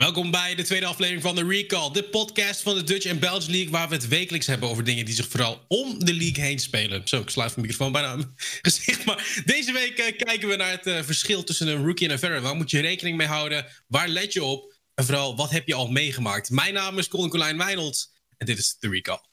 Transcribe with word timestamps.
Welkom 0.00 0.30
bij 0.30 0.54
de 0.54 0.62
tweede 0.62 0.86
aflevering 0.86 1.22
van 1.22 1.34
de 1.34 1.46
Recall, 1.46 1.90
de 1.90 2.02
podcast 2.04 2.62
van 2.62 2.74
de 2.74 2.84
Dutch 2.84 3.06
en 3.06 3.18
Belgian 3.18 3.50
League, 3.50 3.70
waar 3.70 3.88
we 3.88 3.94
het 3.94 4.08
wekelijks 4.08 4.46
hebben 4.46 4.68
over 4.68 4.84
dingen 4.84 5.04
die 5.04 5.14
zich 5.14 5.28
vooral 5.28 5.64
om 5.68 6.04
de 6.04 6.14
league 6.14 6.44
heen 6.44 6.58
spelen. 6.58 7.02
Zo, 7.04 7.20
ik 7.20 7.30
sluit 7.30 7.56
mijn 7.56 7.66
microfoon 7.66 7.92
bijna 7.92 8.08
aan 8.08 8.18
mijn 8.18 8.34
gezicht. 8.62 9.04
Maar 9.04 9.42
deze 9.44 9.72
week 9.72 9.98
uh, 9.98 10.16
kijken 10.16 10.48
we 10.48 10.56
naar 10.56 10.70
het 10.70 10.86
uh, 10.86 11.02
verschil 11.02 11.44
tussen 11.44 11.68
een 11.68 11.84
rookie 11.84 12.06
en 12.06 12.12
een 12.12 12.18
veteran. 12.18 12.42
Waar 12.42 12.54
moet 12.54 12.70
je 12.70 12.80
rekening 12.80 13.16
mee 13.16 13.26
houden? 13.26 13.66
Waar 13.86 14.08
let 14.08 14.32
je 14.32 14.44
op? 14.44 14.74
En 14.94 15.04
vooral, 15.04 15.36
wat 15.36 15.50
heb 15.50 15.66
je 15.66 15.74
al 15.74 15.88
meegemaakt? 15.88 16.50
Mijn 16.50 16.74
naam 16.74 16.98
is 16.98 17.08
Colin 17.08 17.30
Colijn 17.30 17.58
Wijnolds 17.58 18.12
en 18.36 18.46
dit 18.46 18.58
is 18.58 18.76
de 18.78 18.88
Recall. 18.88 19.29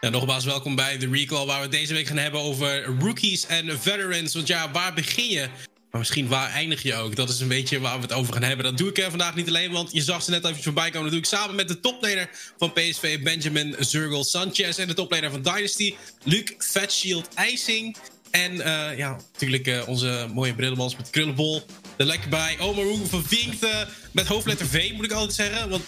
Ja, 0.00 0.08
nogmaals, 0.08 0.44
welkom 0.44 0.74
bij 0.74 0.98
de 0.98 1.08
Recall, 1.08 1.46
waar 1.46 1.60
we 1.60 1.68
deze 1.68 1.94
week 1.94 2.06
gaan 2.06 2.16
hebben 2.16 2.40
over 2.40 2.84
rookies 2.84 3.46
en 3.46 3.80
veterans. 3.80 4.34
Want 4.34 4.46
ja, 4.46 4.70
waar 4.70 4.94
begin 4.94 5.28
je? 5.28 5.48
Maar 5.90 6.00
misschien 6.00 6.28
waar 6.28 6.50
eindig 6.50 6.82
je 6.82 6.94
ook? 6.94 7.16
Dat 7.16 7.28
is 7.28 7.40
een 7.40 7.48
beetje 7.48 7.80
waar 7.80 7.96
we 7.96 8.02
het 8.02 8.12
over 8.12 8.32
gaan 8.32 8.42
hebben. 8.42 8.64
Dat 8.64 8.78
doe 8.78 8.88
ik 8.88 9.06
vandaag 9.08 9.34
niet 9.34 9.48
alleen, 9.48 9.72
want 9.72 9.92
je 9.92 10.02
zag 10.02 10.22
ze 10.22 10.30
net 10.30 10.44
even 10.44 10.62
voorbij 10.62 10.90
komen. 10.90 11.02
Dat 11.02 11.10
doe 11.10 11.20
ik 11.20 11.26
samen 11.26 11.56
met 11.56 11.68
de 11.68 11.80
toplaner 11.80 12.30
van 12.58 12.72
PSV, 12.72 13.22
Benjamin 13.22 13.76
Zurgel 13.78 14.24
Sanchez. 14.24 14.78
En 14.78 14.88
de 14.88 14.94
toplaner 14.94 15.30
van 15.30 15.42
Dynasty, 15.42 15.94
Luc 16.24 16.54
Fatshield 16.58 17.28
IJsing. 17.34 17.96
En 18.30 18.54
uh, 18.54 18.98
ja, 18.98 19.16
natuurlijk 19.32 19.66
uh, 19.66 19.88
onze 19.88 20.28
mooie 20.34 20.54
brillenmans 20.54 20.96
met 20.96 21.10
krullenbol. 21.10 21.62
Er 21.96 22.06
lekker 22.06 22.28
bij. 22.28 22.56
Omar 22.58 22.84
Roe 22.84 23.06
van 23.06 23.24
Vink 23.24 23.54
met 24.12 24.26
hoofdletter 24.26 24.66
V, 24.66 24.92
moet 24.94 25.04
ik 25.04 25.12
altijd 25.12 25.34
zeggen. 25.34 25.68
Want 25.68 25.82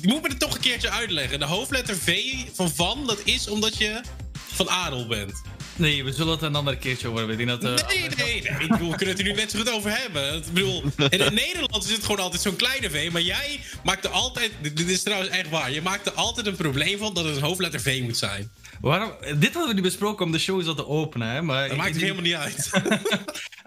je 0.00 0.08
moet 0.08 0.22
me 0.22 0.28
het 0.28 0.38
toch 0.38 0.54
een 0.54 0.60
keertje 0.60 0.90
uitleggen. 0.90 1.38
De 1.38 1.44
hoofdletter 1.44 1.96
V 1.96 2.34
van 2.52 2.70
van, 2.70 3.06
dat 3.06 3.20
is 3.24 3.48
omdat 3.48 3.78
je 3.78 4.00
van 4.34 4.70
adel 4.70 5.06
bent. 5.06 5.42
Nee, 5.76 6.04
we 6.04 6.12
zullen 6.12 6.32
het 6.32 6.42
een 6.42 6.54
ander 6.54 6.76
keertje 6.76 7.08
over 7.08 7.18
hebben. 7.18 7.38
Ik 7.38 7.46
denk 7.46 7.60
dat, 7.60 7.80
uh, 7.80 7.88
nee, 7.88 7.98
nee, 7.98 8.42
nee. 8.42 8.60
Ik 8.60 8.68
bedoel, 8.68 8.90
we 8.90 8.96
kunnen 8.96 9.16
het 9.16 9.18
er 9.18 9.24
nu 9.24 9.32
net 9.32 9.50
zo 9.50 9.58
goed 9.58 9.70
over 9.70 9.98
hebben. 9.98 10.34
Ik 10.34 10.52
bedoel, 10.52 10.82
in 11.08 11.20
het 11.20 11.32
Nederlands 11.32 11.86
is 11.86 11.92
het 11.92 12.04
gewoon 12.04 12.20
altijd 12.20 12.42
zo'n 12.42 12.56
kleine 12.56 12.90
V. 12.90 13.10
Maar 13.12 13.22
jij 13.22 13.60
maakt 13.84 14.04
er 14.04 14.10
altijd... 14.10 14.52
Dit 14.60 14.88
is 14.88 15.02
trouwens 15.02 15.30
echt 15.30 15.48
waar. 15.48 15.72
Je 15.72 15.82
maakt 15.82 16.06
er 16.06 16.12
altijd 16.12 16.46
een 16.46 16.56
probleem 16.56 16.98
van 16.98 17.14
dat 17.14 17.24
het 17.24 17.36
een 17.36 17.42
hoofdletter 17.42 17.80
V 17.80 18.00
moet 18.02 18.16
zijn. 18.16 18.50
Waarom? 18.80 19.12
Dit 19.20 19.52
hadden 19.52 19.66
we 19.66 19.74
niet 19.74 19.82
besproken 19.82 20.24
om 20.24 20.32
de 20.32 20.38
show 20.38 20.62
zo 20.62 20.74
te 20.74 20.86
openen. 20.86 21.28
Hè? 21.28 21.42
Maar 21.42 21.68
dat 21.68 21.76
maakt 21.76 21.92
het 21.92 22.02
helemaal 22.02 22.22
niet 22.22 22.34
uit. 22.34 22.70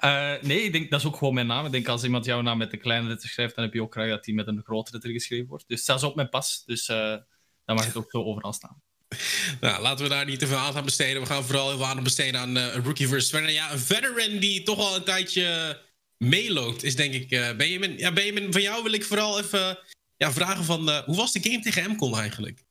uh, 0.03 0.31
nee, 0.49 0.63
ik 0.63 0.71
denk 0.71 0.89
dat 0.89 0.99
is 0.99 1.05
ook 1.05 1.17
gewoon 1.17 1.33
mijn 1.33 1.47
naam. 1.47 1.65
Ik 1.65 1.71
denk 1.71 1.87
als 1.87 2.03
iemand 2.03 2.25
jouw 2.25 2.41
naam 2.41 2.57
met 2.57 2.73
een 2.73 2.79
kleine 2.79 3.07
letter 3.07 3.29
schrijft, 3.29 3.55
dan 3.55 3.63
heb 3.63 3.73
je 3.73 3.81
ook 3.81 3.93
graag 3.93 4.09
dat 4.09 4.23
die 4.23 4.35
met 4.35 4.47
een 4.47 4.61
grote 4.63 4.91
letter 4.91 5.11
geschreven 5.11 5.47
wordt. 5.47 5.67
Dus 5.67 5.85
zelfs 5.85 6.03
op 6.03 6.15
mijn 6.15 6.29
pas. 6.29 6.63
Dus 6.65 6.89
uh, 6.89 6.97
dan 7.65 7.75
mag 7.75 7.85
het 7.85 7.97
ook 7.97 8.11
zo 8.11 8.23
overal 8.23 8.53
staan. 8.53 8.81
Nou, 9.61 9.81
laten 9.81 10.03
we 10.03 10.09
daar 10.09 10.25
niet 10.25 10.39
te 10.39 10.47
veel 10.47 10.57
aandacht 10.57 10.77
aan 10.77 10.85
besteden. 10.85 11.21
We 11.21 11.27
gaan 11.27 11.43
vooral 11.43 11.67
heel 11.67 11.77
veel 11.77 11.85
aandacht 11.85 12.03
besteden 12.03 12.39
aan 12.39 12.57
uh, 12.57 12.75
Rookie 12.75 13.07
versus 13.07 13.29
Veteran. 13.29 13.53
Ja, 13.53 13.71
een 13.71 13.79
veteran 13.79 14.37
die 14.39 14.63
toch 14.63 14.79
al 14.79 14.95
een 14.95 15.03
tijdje 15.03 15.79
meeloopt, 16.17 16.83
is 16.83 16.95
denk 16.95 17.13
ik 17.13 17.31
uh, 17.31 17.55
Benjamin. 17.55 17.97
Ja, 17.97 18.11
Benjamin, 18.11 18.51
van 18.51 18.61
jou 18.61 18.83
wil 18.83 18.93
ik 18.93 19.03
vooral 19.03 19.39
even 19.39 19.79
ja, 20.17 20.31
vragen 20.31 20.63
van... 20.63 20.89
Uh, 20.89 20.99
hoe 20.99 21.15
was 21.15 21.31
de 21.31 21.43
game 21.43 21.59
tegen 21.59 21.91
MCON 21.91 22.17
eigenlijk? 22.17 22.63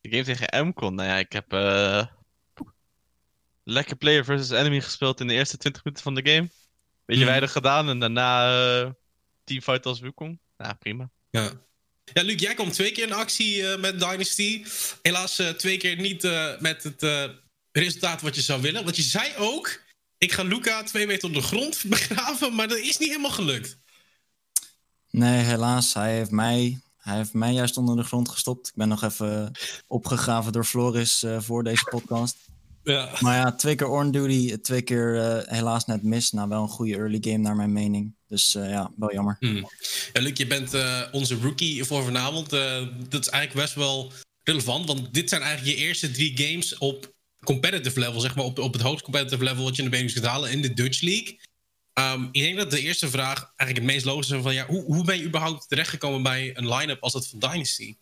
De 0.00 0.10
game 0.10 0.24
tegen 0.24 0.66
MCON? 0.66 0.94
Nou 0.94 1.08
ja, 1.08 1.18
ik 1.18 1.32
heb 1.32 1.52
lekker 3.64 3.96
player 3.96 4.24
versus 4.24 4.58
enemy 4.58 4.80
gespeeld 4.80 5.20
in 5.20 5.26
de 5.26 5.34
eerste 5.34 5.56
20 5.56 5.84
minuten 5.84 6.04
van 6.04 6.14
de 6.14 6.30
game. 6.30 6.48
Beetje 7.04 7.22
mm. 7.22 7.28
weinig 7.28 7.52
gedaan 7.52 7.88
en 7.88 7.98
daarna 7.98 8.94
teamfight 9.44 9.86
als 9.86 10.00
Wukong. 10.00 10.40
Nou, 10.56 10.74
prima. 10.74 11.10
Ja. 11.30 11.52
Ja, 12.12 12.22
Luc, 12.22 12.40
jij 12.40 12.54
komt 12.54 12.72
twee 12.72 12.92
keer 12.92 13.06
in 13.06 13.12
actie 13.12 13.56
uh, 13.56 13.76
met 13.76 13.98
Dynasty. 14.00 14.64
Helaas 15.02 15.40
uh, 15.40 15.48
twee 15.48 15.76
keer 15.76 15.96
niet 15.96 16.24
uh, 16.24 16.58
met 16.58 16.82
het 16.82 17.30
resultaat 17.72 18.20
wat 18.20 18.34
je 18.34 18.40
zou 18.40 18.62
willen. 18.62 18.84
Want 18.84 18.96
je 18.96 19.02
zei 19.02 19.36
ook, 19.36 19.82
ik 20.18 20.32
ga 20.32 20.42
Luca 20.42 20.82
twee 20.82 21.06
meter 21.06 21.28
onder 21.28 21.42
de 21.42 21.48
grond 21.48 21.84
begraven, 21.88 22.54
maar 22.54 22.68
dat 22.68 22.78
is 22.78 22.98
niet 22.98 23.08
helemaal 23.08 23.30
gelukt. 23.30 23.78
Nee, 25.10 25.42
helaas. 25.42 25.94
Hij 25.94 26.16
heeft 26.16 26.30
mij, 26.30 26.80
hij 26.96 27.16
heeft 27.16 27.32
mij 27.32 27.52
juist 27.52 27.76
onder 27.76 27.96
de 27.96 28.02
grond 28.02 28.28
gestopt. 28.28 28.68
Ik 28.68 28.74
ben 28.74 28.88
nog 28.88 29.02
even 29.02 29.52
opgegraven 29.86 30.52
door 30.52 30.64
Floris 30.64 31.24
voor 31.38 31.64
deze 31.64 31.84
podcast. 31.90 32.36
Ja. 32.82 33.12
Maar 33.20 33.36
ja, 33.36 33.52
twee 33.52 33.74
keer 33.74 33.88
on 33.88 34.10
duty, 34.10 34.56
twee 34.56 34.82
keer 34.82 35.42
helaas 35.46 35.86
net 35.86 36.02
mis. 36.02 36.30
Nou, 36.30 36.48
wel 36.48 36.62
een 36.62 36.68
goede 36.68 36.96
early 36.96 37.18
game 37.20 37.38
naar 37.38 37.56
mijn 37.56 37.72
mening. 37.72 38.14
Dus 38.30 38.54
uh, 38.54 38.70
ja, 38.70 38.90
wel 38.96 39.12
jammer. 39.12 39.36
Hmm. 39.40 39.70
Ja, 40.12 40.20
Luc, 40.20 40.38
je 40.38 40.46
bent 40.46 40.74
uh, 40.74 41.02
onze 41.12 41.34
rookie 41.34 41.84
voor 41.84 42.04
vanavond. 42.04 42.50
dat 42.50 43.20
is 43.20 43.28
eigenlijk 43.28 43.52
best 43.52 43.74
wel 43.74 44.12
relevant, 44.42 44.86
want 44.86 45.14
dit 45.14 45.28
zijn 45.28 45.42
eigenlijk 45.42 45.76
je 45.76 45.84
eerste 45.84 46.10
drie 46.10 46.36
games 46.36 46.78
op 46.78 47.14
competitive 47.44 48.00
level, 48.00 48.20
zeg 48.20 48.34
maar, 48.34 48.44
op, 48.44 48.58
op 48.58 48.72
het 48.72 48.82
hoogst 48.82 49.04
competitive 49.04 49.44
level 49.44 49.64
wat 49.64 49.76
je 49.76 49.82
in 49.82 49.84
de 49.84 49.90
benelux 49.90 50.12
kunt 50.12 50.26
halen 50.26 50.50
in 50.50 50.62
de 50.62 50.74
Dutch 50.74 51.00
League. 51.00 51.40
Um, 51.94 52.28
ik 52.32 52.42
denk 52.42 52.56
dat 52.56 52.70
de 52.70 52.80
eerste 52.80 53.10
vraag 53.10 53.38
eigenlijk 53.56 53.76
het 53.76 53.84
meest 53.84 54.04
logische 54.04 54.36
is 54.36 54.42
van, 54.42 54.54
ja, 54.54 54.66
hoe, 54.66 54.84
hoe 54.84 55.04
ben 55.04 55.18
je 55.18 55.24
überhaupt 55.24 55.68
terechtgekomen 55.68 56.22
bij 56.22 56.56
een 56.56 56.68
line-up 56.68 57.02
als 57.02 57.12
dat 57.12 57.28
van 57.28 57.38
Dynasty? 57.38 57.96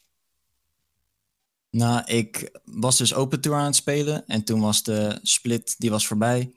Nou, 1.71 2.05
ik 2.05 2.61
was 2.65 2.97
dus 2.97 3.15
Open 3.15 3.41
Tour 3.41 3.59
aan 3.59 3.65
het 3.65 3.77
spelen 3.77 4.27
en 4.27 4.45
toen 4.45 4.61
was 4.61 4.83
de 4.83 5.19
split, 5.23 5.75
die 5.79 5.91
was 5.91 6.07
voorbij. 6.07 6.53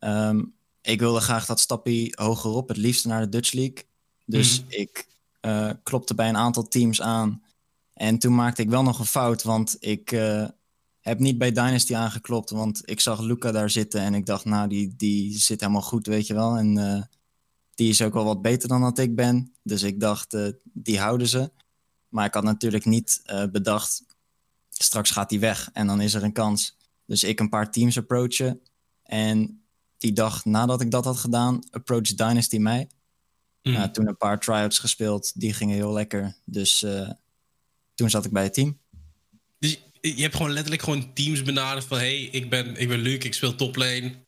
Um, 0.00 0.55
ik 0.86 1.00
wilde 1.00 1.20
graag 1.20 1.46
dat 1.46 1.60
stapje 1.60 2.12
hoger 2.14 2.50
op, 2.50 2.68
het 2.68 2.76
liefst 2.76 3.04
naar 3.04 3.20
de 3.20 3.28
Dutch 3.28 3.52
League. 3.52 3.84
Dus 4.24 4.60
mm. 4.60 4.66
ik 4.68 5.06
uh, 5.40 5.70
klopte 5.82 6.14
bij 6.14 6.28
een 6.28 6.36
aantal 6.36 6.68
teams 6.68 7.02
aan. 7.02 7.42
En 7.92 8.18
toen 8.18 8.34
maakte 8.34 8.62
ik 8.62 8.68
wel 8.68 8.82
nog 8.82 8.98
een 8.98 9.06
fout, 9.06 9.42
want 9.42 9.76
ik 9.78 10.12
uh, 10.12 10.48
heb 11.00 11.18
niet 11.18 11.38
bij 11.38 11.52
Dynasty 11.52 11.94
aangeklopt. 11.94 12.50
Want 12.50 12.82
ik 12.84 13.00
zag 13.00 13.20
Luca 13.20 13.52
daar 13.52 13.70
zitten 13.70 14.00
en 14.00 14.14
ik 14.14 14.26
dacht, 14.26 14.44
nou, 14.44 14.68
die, 14.68 14.94
die 14.96 15.38
zit 15.38 15.60
helemaal 15.60 15.82
goed, 15.82 16.06
weet 16.06 16.26
je 16.26 16.34
wel. 16.34 16.56
En 16.56 16.78
uh, 16.78 17.02
die 17.74 17.88
is 17.88 18.02
ook 18.02 18.12
wel 18.12 18.24
wat 18.24 18.42
beter 18.42 18.68
dan 18.68 18.80
dat 18.80 18.98
ik 18.98 19.14
ben. 19.14 19.54
Dus 19.62 19.82
ik 19.82 20.00
dacht, 20.00 20.36
die 20.62 20.98
houden 20.98 21.28
ze. 21.28 21.50
Maar 22.08 22.26
ik 22.26 22.34
had 22.34 22.44
natuurlijk 22.44 22.84
niet 22.84 23.22
bedacht 23.52 24.04
straks 24.82 25.10
gaat 25.10 25.30
hij 25.30 25.40
weg 25.40 25.70
en 25.72 25.86
dan 25.86 26.00
is 26.00 26.14
er 26.14 26.22
een 26.22 26.32
kans. 26.32 26.76
Dus 27.06 27.24
ik 27.24 27.40
een 27.40 27.48
paar 27.48 27.70
teams 27.70 27.98
approachen. 27.98 28.60
En 29.02 29.65
die 29.98 30.12
dag 30.12 30.44
nadat 30.44 30.80
ik 30.80 30.90
dat 30.90 31.04
had 31.04 31.16
gedaan, 31.16 31.60
approach 31.70 32.14
Dynasty 32.14 32.58
mij. 32.58 32.88
Mm. 33.62 33.74
Uh, 33.74 33.82
toen 33.82 34.08
een 34.08 34.16
paar 34.16 34.40
tryouts 34.40 34.78
gespeeld, 34.78 35.40
die 35.40 35.52
gingen 35.52 35.74
heel 35.74 35.92
lekker. 35.92 36.36
Dus 36.44 36.82
uh, 36.82 37.10
toen 37.94 38.10
zat 38.10 38.24
ik 38.24 38.30
bij 38.30 38.42
het 38.42 38.54
team. 38.54 38.78
Dus 39.58 39.80
je 40.00 40.22
hebt 40.22 40.36
gewoon 40.36 40.52
letterlijk 40.52 40.82
gewoon 40.82 41.12
teams 41.14 41.42
benaderd 41.42 41.84
van... 41.84 41.98
hey, 41.98 42.22
ik 42.22 42.50
ben, 42.50 42.76
ik 42.76 42.88
ben 42.88 42.98
Luc, 42.98 43.24
ik 43.24 43.34
speel 43.34 43.54
toplane. 43.54 44.24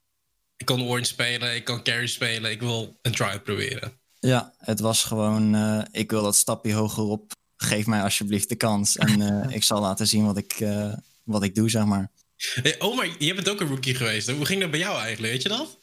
Ik 0.56 0.66
kan 0.66 0.82
orange 0.82 1.04
spelen, 1.04 1.54
ik 1.54 1.64
kan 1.64 1.82
carry 1.82 2.06
spelen. 2.06 2.50
Ik 2.50 2.60
wil 2.60 2.98
een 3.02 3.12
tryout 3.12 3.42
proberen. 3.42 3.92
Ja, 4.20 4.54
het 4.58 4.80
was 4.80 5.04
gewoon... 5.04 5.54
Uh, 5.54 5.82
ik 5.90 6.10
wil 6.10 6.22
dat 6.22 6.36
stapje 6.36 6.72
hoger 6.72 7.02
op 7.02 7.32
geef 7.56 7.86
mij 7.86 8.02
alsjeblieft 8.02 8.48
de 8.48 8.56
kans. 8.56 8.96
En 8.96 9.20
uh, 9.20 9.52
ik 9.56 9.62
zal 9.62 9.80
laten 9.80 10.06
zien 10.06 10.24
wat 10.24 10.36
ik, 10.36 10.66
wat 11.24 11.42
ik 11.42 11.54
doe, 11.54 11.70
zeg 11.70 11.84
maar. 11.84 12.10
Hey, 12.38 12.80
Omar, 12.80 13.08
je 13.18 13.34
bent 13.34 13.48
ook 13.48 13.60
een 13.60 13.68
rookie 13.68 13.94
geweest. 13.94 14.30
Hoe 14.30 14.44
ging 14.44 14.60
dat 14.60 14.70
bij 14.70 14.80
jou 14.80 15.00
eigenlijk? 15.00 15.32
Weet 15.32 15.42
je 15.42 15.48
dat? 15.48 15.78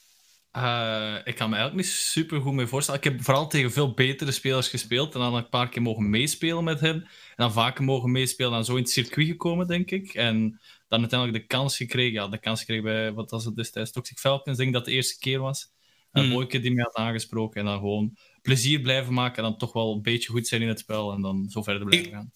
Uh, 0.57 1.16
ik 1.24 1.36
kan 1.36 1.50
me 1.50 1.56
eigenlijk 1.56 1.86
niet 1.86 1.96
super 1.96 2.42
goed 2.42 2.54
mee 2.54 2.66
voorstellen. 2.66 3.02
Ik 3.02 3.12
heb 3.12 3.24
vooral 3.24 3.48
tegen 3.48 3.72
veel 3.72 3.94
betere 3.94 4.31
spelers 4.31 4.68
gespeeld. 4.68 5.13
En 5.13 5.19
dan 5.19 5.36
een 5.36 5.50
paar 5.50 5.69
keer 5.69 5.81
mogen 5.81 6.10
meespelen 6.10 6.63
met 6.63 6.80
hen. 6.80 6.96
En 6.96 7.10
dan 7.36 7.52
vaker 7.52 7.84
mogen 7.84 8.12
meespelen. 8.12 8.54
En 8.54 8.66
zo 8.66 8.75
in 8.75 8.81
het 8.81 8.92
circuit 8.92 9.28
gekomen, 9.28 9.68
denk 9.68 9.92
ik. 9.92 10.13
En 10.13 10.62
dan 10.88 11.00
uiteindelijk 11.00 11.40
de 11.42 11.48
kans 11.48 11.78
gekregen. 11.78 12.13
Ja, 12.13 12.28
de 12.28 12.40
kans 12.40 12.60
gekregen 12.60 12.84
bij, 12.84 13.13
wat 13.13 13.31
was 13.31 13.46
het 13.46 13.56
destijds? 13.56 13.92
Toxic 13.92 14.18
Falcons, 14.18 14.58
denk 14.58 14.69
ik 14.69 14.75
dat 14.75 14.86
de 14.86 14.92
eerste 14.92 15.19
keer 15.19 15.40
was. 15.40 15.74
Een 16.12 16.25
mm. 16.25 16.30
mooie 16.30 16.48
keer 16.48 16.62
die 16.62 16.74
mij 16.74 16.84
had 16.84 16.96
aangesproken. 16.96 17.60
En 17.60 17.66
dan 17.66 17.78
gewoon 17.78 18.18
plezier 18.42 18.81
blijven 18.81 19.13
maken 19.13 19.38
en 19.38 19.50
dan 19.50 19.58
toch 19.58 19.74
wel 19.74 19.94
een 19.94 20.01
beetje 20.01 20.30
goed 20.30 20.48
zijn 20.48 20.62
in 20.62 20.68
het 20.68 20.80
spel 20.80 21.13
en 21.13 21.22
dan 21.22 21.50
zo 21.50 21.63
verder 21.63 21.88
blijven 21.88 22.12
gaan. 22.12 22.31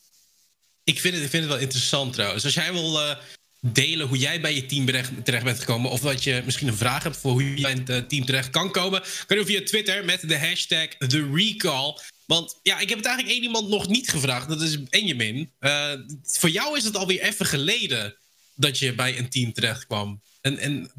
Ik 0.83 0.99
vind 0.99 1.13
het, 1.13 1.23
ik 1.23 1.29
vind 1.29 1.43
het 1.43 1.51
wel 1.51 1.61
interessant 1.61 2.13
trouwens. 2.13 2.43
Als 2.43 2.53
jij 2.53 2.73
wil 2.73 2.93
uh, 2.93 3.15
delen 3.61 4.07
hoe 4.07 4.17
jij 4.17 4.41
bij 4.41 4.55
je 4.55 4.65
team 4.65 4.85
terecht 5.23 5.43
bent 5.43 5.59
gekomen, 5.59 5.91
of 5.91 5.99
dat 5.99 6.23
je 6.23 6.41
misschien 6.45 6.67
een 6.67 6.77
vraag 6.77 7.03
hebt 7.03 7.17
voor 7.17 7.31
hoe 7.31 7.55
je 7.55 7.61
bij 7.61 7.71
het 7.71 7.89
uh, 7.89 7.97
team 7.97 8.25
terecht 8.25 8.49
kan 8.49 8.71
komen, 8.71 9.03
kan 9.25 9.37
je 9.37 9.45
via 9.45 9.63
Twitter 9.63 10.05
met 10.05 10.29
de 10.29 10.37
hashtag 10.37 10.87
TheRecall. 10.87 11.97
Want 12.25 12.59
ja, 12.63 12.79
ik 12.79 12.89
heb 12.89 12.97
het 12.97 13.07
eigenlijk 13.07 13.35
één 13.35 13.45
iemand 13.45 13.69
nog 13.69 13.87
niet 13.87 14.09
gevraagd. 14.09 14.47
Dat 14.47 14.61
is 14.61 14.83
Benjamin. 14.83 15.51
Uh, 15.59 15.93
voor 16.23 16.49
jou 16.49 16.77
is 16.77 16.83
het 16.83 16.95
alweer 16.95 17.21
even 17.21 17.45
geleden 17.45 18.15
dat 18.55 18.79
je 18.79 18.93
bij 18.93 19.17
een 19.17 19.29
team 19.29 19.53
terecht 19.53 19.85
kwam. 19.85 20.21
En, 20.41 20.57
en 20.57 20.91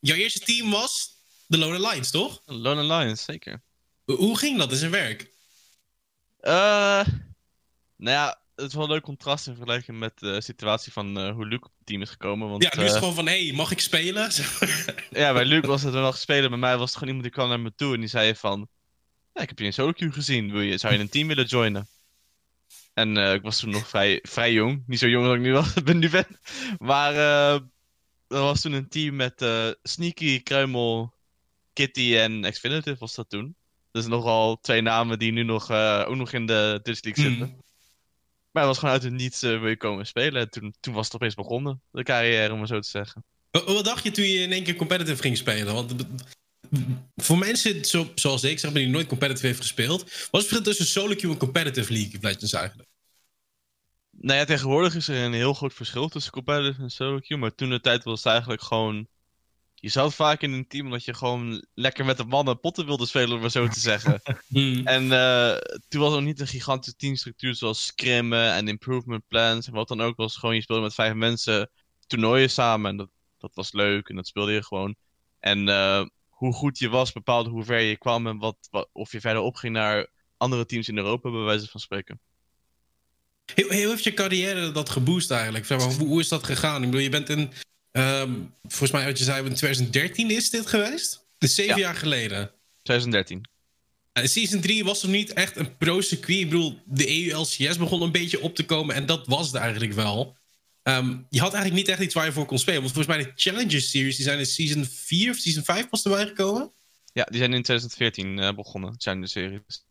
jouw 0.00 0.16
eerste 0.16 0.38
team 0.38 0.70
was 0.70 1.10
de 1.46 1.58
Lone 1.58 1.88
Lions, 1.88 2.10
toch? 2.10 2.42
Lone 2.46 2.96
Lions, 2.96 3.24
zeker. 3.24 3.62
Hoe 4.04 4.38
ging 4.38 4.58
dat 4.58 4.72
in 4.72 4.78
zijn 4.78 4.90
werk? 4.90 5.30
Uh, 6.42 7.06
nou 7.96 8.16
ja, 8.16 8.41
het 8.62 8.70
is 8.70 8.76
wel 8.76 8.84
een 8.84 8.90
leuk 8.90 9.02
contrast 9.02 9.46
in 9.46 9.54
vergelijking 9.54 9.98
met 9.98 10.18
de 10.18 10.40
situatie 10.40 10.92
van 10.92 11.18
uh, 11.18 11.34
hoe 11.34 11.46
Luke 11.46 11.64
op 11.64 11.72
het 11.76 11.86
team 11.86 12.02
is 12.02 12.10
gekomen. 12.10 12.48
Want, 12.48 12.62
ja, 12.62 12.70
nu 12.76 12.82
is 12.82 12.86
het 12.86 12.92
uh, 12.92 12.98
gewoon 12.98 13.14
van, 13.14 13.26
hé, 13.26 13.46
hey, 13.46 13.56
mag 13.56 13.70
ik 13.70 13.80
spelen? 13.80 14.30
ja, 15.10 15.32
bij 15.32 15.44
Luke 15.44 15.66
was 15.66 15.82
het 15.82 15.92
wel 15.92 16.12
spelen. 16.12 16.50
Bij 16.50 16.58
mij 16.58 16.76
was 16.76 16.88
het 16.88 16.98
gewoon 16.98 17.14
iemand 17.14 17.22
die 17.24 17.32
kwam 17.32 17.48
naar 17.48 17.60
me 17.60 17.74
toe 17.74 17.94
en 17.94 18.00
die 18.00 18.08
zei 18.08 18.34
van... 18.34 18.68
Ja, 19.32 19.42
ik 19.42 19.48
heb 19.48 19.58
je 19.58 19.64
in 19.64 19.72
solo 19.72 19.92
queue 19.92 20.12
gezien. 20.12 20.52
Wil 20.52 20.60
je, 20.60 20.78
zou 20.78 20.94
je 20.94 21.00
een 21.00 21.08
team 21.08 21.28
willen 21.28 21.44
joinen? 21.44 21.86
En 22.94 23.16
uh, 23.16 23.32
ik 23.32 23.42
was 23.42 23.60
toen 23.60 23.70
nog 23.70 23.88
vrij, 23.88 24.18
vrij 24.22 24.52
jong. 24.52 24.82
Niet 24.86 24.98
zo 24.98 25.08
jong 25.08 25.26
als 25.26 25.34
ik 25.34 25.40
nu, 25.40 25.52
was, 25.52 25.72
ben, 25.84 25.98
nu 25.98 26.10
ben. 26.10 26.26
Maar 26.78 27.14
er 27.14 28.40
was 28.40 28.60
toen 28.60 28.72
een 28.72 28.88
team 28.88 29.16
met 29.16 29.46
Sneaky, 29.82 30.42
Kruimel, 30.42 31.12
Kitty 31.72 32.16
en 32.16 32.50
Xfinitive 32.50 32.98
was 32.98 33.14
dat 33.14 33.30
toen. 33.30 33.54
Dus 33.90 34.06
nogal 34.06 34.60
twee 34.60 34.80
namen 34.80 35.18
die 35.18 35.32
nu 35.32 35.42
nog, 35.42 35.70
ook 35.70 36.16
nog 36.16 36.32
in 36.32 36.46
de 36.46 36.80
Dutch 36.82 37.04
League 37.04 37.24
zitten. 37.24 37.48
Mm. 37.48 37.62
Maar 38.52 38.62
het 38.62 38.72
was 38.72 38.78
gewoon 38.78 38.94
uit 38.94 39.02
het 39.02 39.12
niets 39.12 39.40
wil 39.40 39.68
je 39.68 39.76
komen 39.76 40.06
spelen. 40.06 40.40
En 40.40 40.50
toen, 40.50 40.74
toen 40.80 40.94
was 40.94 41.04
het 41.04 41.14
opeens 41.14 41.34
begonnen, 41.34 41.82
de 41.90 42.02
carrière 42.02 42.52
om 42.52 42.60
het 42.60 42.68
zo 42.68 42.80
te 42.80 42.88
zeggen. 42.88 43.24
Wat 43.50 43.84
dacht 43.84 44.04
je 44.04 44.10
toen 44.10 44.24
je 44.24 44.38
in 44.38 44.52
één 44.52 44.64
keer 44.64 44.76
competitive 44.76 45.22
ging 45.22 45.36
spelen? 45.36 45.74
Want 45.74 45.94
voor 47.16 47.38
mensen 47.38 47.84
zo, 47.84 48.12
zoals 48.14 48.44
ik, 48.44 48.58
zeg 48.58 48.72
maar, 48.72 48.80
die 48.80 48.90
nooit 48.90 49.06
competitive 49.06 49.46
heeft 49.46 49.60
gespeeld, 49.60 50.00
wat 50.00 50.10
is 50.10 50.30
het 50.30 50.30
verschil 50.32 50.62
tussen 50.62 50.86
solo 50.86 51.14
queue 51.14 51.32
en 51.32 51.38
competitive 51.38 51.92
League 51.92 52.18
Legends 52.20 52.52
eigenlijk? 52.52 52.88
Nou 54.10 54.38
ja, 54.38 54.44
tegenwoordig 54.44 54.94
is 54.94 55.08
er 55.08 55.16
een 55.16 55.32
heel 55.32 55.54
groot 55.54 55.74
verschil 55.74 56.08
tussen 56.08 56.32
competitive 56.32 56.82
en 56.82 56.90
solo 56.90 57.18
queue, 57.18 57.40
maar 57.40 57.54
toen 57.54 57.70
de 57.70 57.80
tijd 57.80 58.04
was 58.04 58.22
het 58.22 58.32
eigenlijk 58.32 58.62
gewoon. 58.62 59.08
Je 59.82 59.88
zat 59.88 60.14
vaak 60.14 60.40
in 60.42 60.52
een 60.52 60.66
team 60.66 60.84
omdat 60.84 61.04
je 61.04 61.14
gewoon 61.14 61.64
lekker 61.74 62.04
met 62.04 62.16
de 62.16 62.24
mannen 62.24 62.60
potten 62.60 62.86
wilde 62.86 63.06
spelen, 63.06 63.34
om 63.34 63.40
maar 63.40 63.50
zo 63.50 63.68
te 63.68 63.80
zeggen. 63.80 64.20
Hmm. 64.48 64.86
En 64.86 65.04
uh, 65.04 65.56
toen 65.88 66.00
was 66.00 66.14
er 66.14 66.22
niet 66.22 66.40
een 66.40 66.46
gigantische 66.46 66.96
teamstructuur 66.96 67.54
zoals 67.54 67.86
scrimmen 67.86 68.52
en 68.52 68.68
improvement 68.68 69.26
plans. 69.28 69.66
En 69.66 69.72
wat 69.72 69.88
dan 69.88 70.00
ook 70.00 70.16
was, 70.16 70.36
gewoon 70.36 70.54
je 70.54 70.62
speelde 70.62 70.82
met 70.82 70.94
vijf 70.94 71.14
mensen 71.14 71.70
toernooien 72.06 72.50
samen. 72.50 72.90
En 72.90 72.96
dat, 72.96 73.08
dat 73.38 73.54
was 73.54 73.72
leuk 73.72 74.08
en 74.08 74.16
dat 74.16 74.26
speelde 74.26 74.52
je 74.52 74.64
gewoon. 74.64 74.94
En 75.40 75.68
uh, 75.68 76.04
hoe 76.28 76.52
goed 76.52 76.78
je 76.78 76.88
was 76.88 77.12
bepaalde 77.12 77.50
hoe 77.50 77.64
ver 77.64 77.80
je 77.80 77.98
kwam 77.98 78.26
en 78.26 78.38
wat, 78.38 78.56
wat, 78.70 78.88
of 78.92 79.12
je 79.12 79.20
verder 79.20 79.42
opging 79.42 79.72
naar 79.72 80.10
andere 80.36 80.66
teams 80.66 80.88
in 80.88 80.96
Europa, 80.96 81.30
bij 81.30 81.40
wijze 81.40 81.68
van 81.68 81.80
spreken. 81.80 82.20
Hoe 83.54 83.74
heeft 83.74 84.04
je 84.04 84.14
carrière 84.14 84.72
dat 84.72 84.90
geboost 84.90 85.30
eigenlijk? 85.30 85.66
Zeg 85.66 85.78
maar, 85.78 85.92
hoe, 85.92 86.06
hoe, 86.06 86.20
is 86.20 86.28
dat 86.28 86.44
gegaan? 86.44 86.82
Ik 86.82 86.90
bedoel, 86.90 87.04
je 87.04 87.10
bent 87.10 87.28
in, 87.28 87.52
um, 87.92 88.54
volgens 88.62 88.90
mij 88.90 89.04
wat 89.04 89.18
je 89.18 89.24
zei, 89.24 89.46
in 89.46 89.54
2013 89.54 90.30
is 90.30 90.50
dit 90.50 90.66
geweest? 90.66 91.26
Dus 91.38 91.54
zeven 91.54 91.76
ja. 91.76 91.80
jaar 91.80 91.94
geleden. 91.94 92.50
2013. 92.82 93.50
En 94.12 94.28
season 94.28 94.60
3 94.60 94.84
was 94.84 95.02
er 95.02 95.08
niet 95.08 95.32
echt 95.32 95.56
een 95.56 95.76
pro-circuit. 95.76 96.38
Ik 96.38 96.50
bedoel, 96.50 96.78
de 96.84 97.26
EU-LCS 97.26 97.78
begon 97.78 98.02
een 98.02 98.12
beetje 98.12 98.40
op 98.40 98.54
te 98.54 98.64
komen 98.64 98.94
en 98.94 99.06
dat 99.06 99.26
was 99.26 99.46
het 99.46 99.54
eigenlijk 99.54 99.92
wel. 99.92 100.36
Um, 100.82 101.26
je 101.30 101.40
had 101.40 101.52
eigenlijk 101.52 101.86
niet 101.86 101.94
echt 101.94 102.02
iets 102.04 102.14
waar 102.14 102.24
je 102.24 102.32
voor 102.32 102.46
kon 102.46 102.58
spelen. 102.58 102.80
Want 102.80 102.92
volgens 102.92 103.16
mij 103.16 103.24
de 103.24 103.32
Challenger 103.34 103.80
Series 103.80 104.16
die 104.16 104.24
zijn 104.24 104.38
in 104.38 104.46
season 104.46 104.84
4 104.84 105.30
of 105.30 105.36
season 105.36 105.64
5 105.64 105.88
pas 105.88 106.04
erbij 106.04 106.26
gekomen. 106.26 106.72
Ja, 107.12 107.24
die 107.24 107.38
zijn 107.38 107.52
in 107.52 107.62
2014 107.62 108.38
uh, 108.38 108.54
begonnen, 108.54 108.94
Challenger 108.98 109.28
Series. 109.28 109.84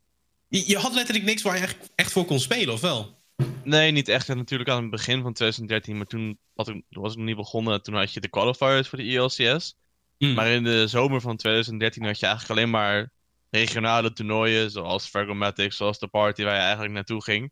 Je, 0.47 0.67
je, 0.67 0.77
had 0.77 0.93
letterlijk 0.93 1.25
niks 1.25 1.41
waar 1.41 1.55
je 1.55 1.61
echt, 1.61 1.77
echt 1.95 2.11
voor 2.11 2.25
kon 2.25 2.39
spelen, 2.39 2.73
of 2.73 2.81
wel? 2.81 3.20
Nee, 3.63 3.91
niet 3.91 4.07
echt. 4.07 4.27
Natuurlijk 4.27 4.69
aan 4.69 4.81
het 4.81 4.91
begin 4.91 5.21
van 5.21 5.33
2013, 5.33 5.97
maar 5.97 6.05
toen 6.05 6.37
had 6.55 6.67
ik, 6.67 6.83
was 6.89 7.11
ik 7.11 7.17
nog 7.17 7.25
niet 7.25 7.35
begonnen. 7.35 7.81
Toen 7.81 7.95
had 7.95 8.13
je 8.13 8.19
de 8.19 8.29
qualifiers 8.29 8.87
voor 8.87 8.97
de 8.97 9.17
ELCS. 9.17 9.75
Mm. 10.17 10.33
Maar 10.33 10.47
in 10.47 10.63
de 10.63 10.87
zomer 10.87 11.21
van 11.21 11.37
2013 11.37 12.05
had 12.05 12.19
je 12.19 12.25
eigenlijk 12.25 12.59
alleen 12.59 12.71
maar 12.71 13.11
regionale 13.49 14.13
toernooien, 14.13 14.71
zoals 14.71 15.07
Fergomatic, 15.07 15.73
zoals 15.73 15.99
de 15.99 16.07
party 16.07 16.43
waar 16.43 16.55
je 16.55 16.61
eigenlijk 16.61 16.93
naartoe 16.93 17.23
ging. 17.23 17.51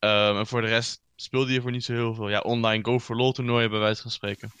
Um, 0.00 0.38
en 0.38 0.46
voor 0.46 0.60
de 0.60 0.66
rest 0.66 1.00
speelde 1.16 1.52
je 1.52 1.60
voor 1.60 1.70
niet 1.70 1.84
zo 1.84 1.92
heel 1.92 2.14
veel. 2.14 2.28
Ja, 2.28 2.40
online 2.40 2.84
Go 2.84 3.00
for 3.00 3.16
LOL 3.16 3.32
toernooien 3.32 3.70
bij 3.70 3.78
wijze 3.78 4.02
van 4.02 4.10
spreken. 4.10 4.52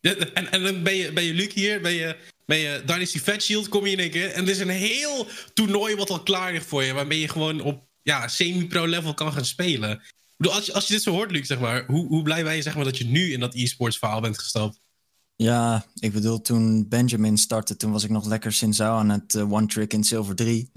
En, 0.00 0.52
en 0.52 0.62
dan 0.62 0.82
ben 0.82 0.94
je, 0.94 1.12
ben 1.12 1.24
je 1.24 1.34
Luke 1.34 1.60
hier, 1.60 1.80
ben 1.80 1.92
je, 1.92 2.16
ben 2.46 2.58
je 2.58 2.82
Dynasty 2.84 3.18
Fat 3.18 3.42
Shield, 3.42 3.68
kom 3.68 3.86
je 3.86 3.92
in 3.92 3.98
één 3.98 4.10
keer. 4.10 4.30
En 4.30 4.44
er 4.44 4.50
is 4.50 4.58
een 4.58 4.68
heel 4.68 5.26
toernooi 5.54 5.96
wat 5.96 6.10
al 6.10 6.22
klaar 6.22 6.52
ligt 6.52 6.66
voor 6.66 6.84
je, 6.84 6.92
waarmee 6.92 7.20
je 7.20 7.28
gewoon 7.28 7.60
op 7.60 7.85
ja, 8.06 8.28
semi-pro 8.28 8.86
level 8.86 9.14
kan 9.14 9.32
gaan 9.32 9.44
spelen. 9.44 9.90
Ik 9.90 10.34
bedoel, 10.36 10.54
als, 10.54 10.66
je, 10.66 10.72
als 10.72 10.86
je 10.86 10.92
dit 10.92 11.02
zo 11.02 11.10
hoort, 11.10 11.30
Luke, 11.30 11.46
zeg 11.46 11.60
maar, 11.60 11.84
hoe, 11.86 12.06
hoe 12.06 12.22
blij 12.22 12.44
ben 12.44 12.56
je 12.56 12.62
zeg 12.62 12.74
maar, 12.74 12.84
dat 12.84 12.98
je 12.98 13.06
nu 13.06 13.32
in 13.32 13.40
dat 13.40 13.54
e-sports 13.54 13.98
verhaal 13.98 14.20
bent 14.20 14.38
gestapt? 14.38 14.80
Ja, 15.36 15.84
ik 15.98 16.12
bedoel, 16.12 16.40
toen 16.40 16.88
Benjamin 16.88 17.38
startte, 17.38 17.76
toen 17.76 17.92
was 17.92 18.04
ik 18.04 18.10
nog 18.10 18.26
lekker 18.26 18.52
Sinzao 18.52 18.96
aan 18.96 19.08
het 19.08 19.34
uh, 19.34 19.52
One 19.52 19.66
Trick 19.66 19.92
in 19.92 20.04
Silver 20.04 20.34
3. 20.34 20.70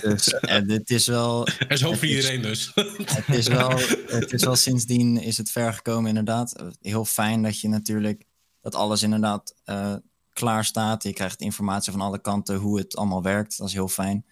Dus 0.00 0.34
uh, 0.40 0.60
dit 0.66 0.90
is 0.90 1.06
wel... 1.06 1.46
Er 1.46 1.70
is 1.70 1.80
hoop 1.80 1.96
voor 1.96 2.08
iedereen 2.08 2.42
dus. 2.42 2.72
Het 3.24 3.36
is, 3.36 3.46
wel, 3.46 3.70
het 4.06 4.32
is 4.32 4.44
wel 4.44 4.56
sindsdien 4.56 5.16
is 5.16 5.36
het 5.36 5.50
ver 5.50 5.72
gekomen 5.72 6.08
inderdaad. 6.08 6.64
Heel 6.80 7.04
fijn 7.04 7.42
dat 7.42 7.60
je 7.60 7.68
natuurlijk, 7.68 8.24
dat 8.60 8.74
alles 8.74 9.02
inderdaad 9.02 9.54
uh, 9.64 9.94
klaar 10.32 10.64
staat. 10.64 11.02
Je 11.02 11.12
krijgt 11.12 11.40
informatie 11.40 11.92
van 11.92 12.00
alle 12.00 12.20
kanten 12.20 12.56
hoe 12.56 12.78
het 12.78 12.96
allemaal 12.96 13.22
werkt. 13.22 13.58
Dat 13.58 13.68
is 13.68 13.74
heel 13.74 13.88
fijn. 13.88 14.24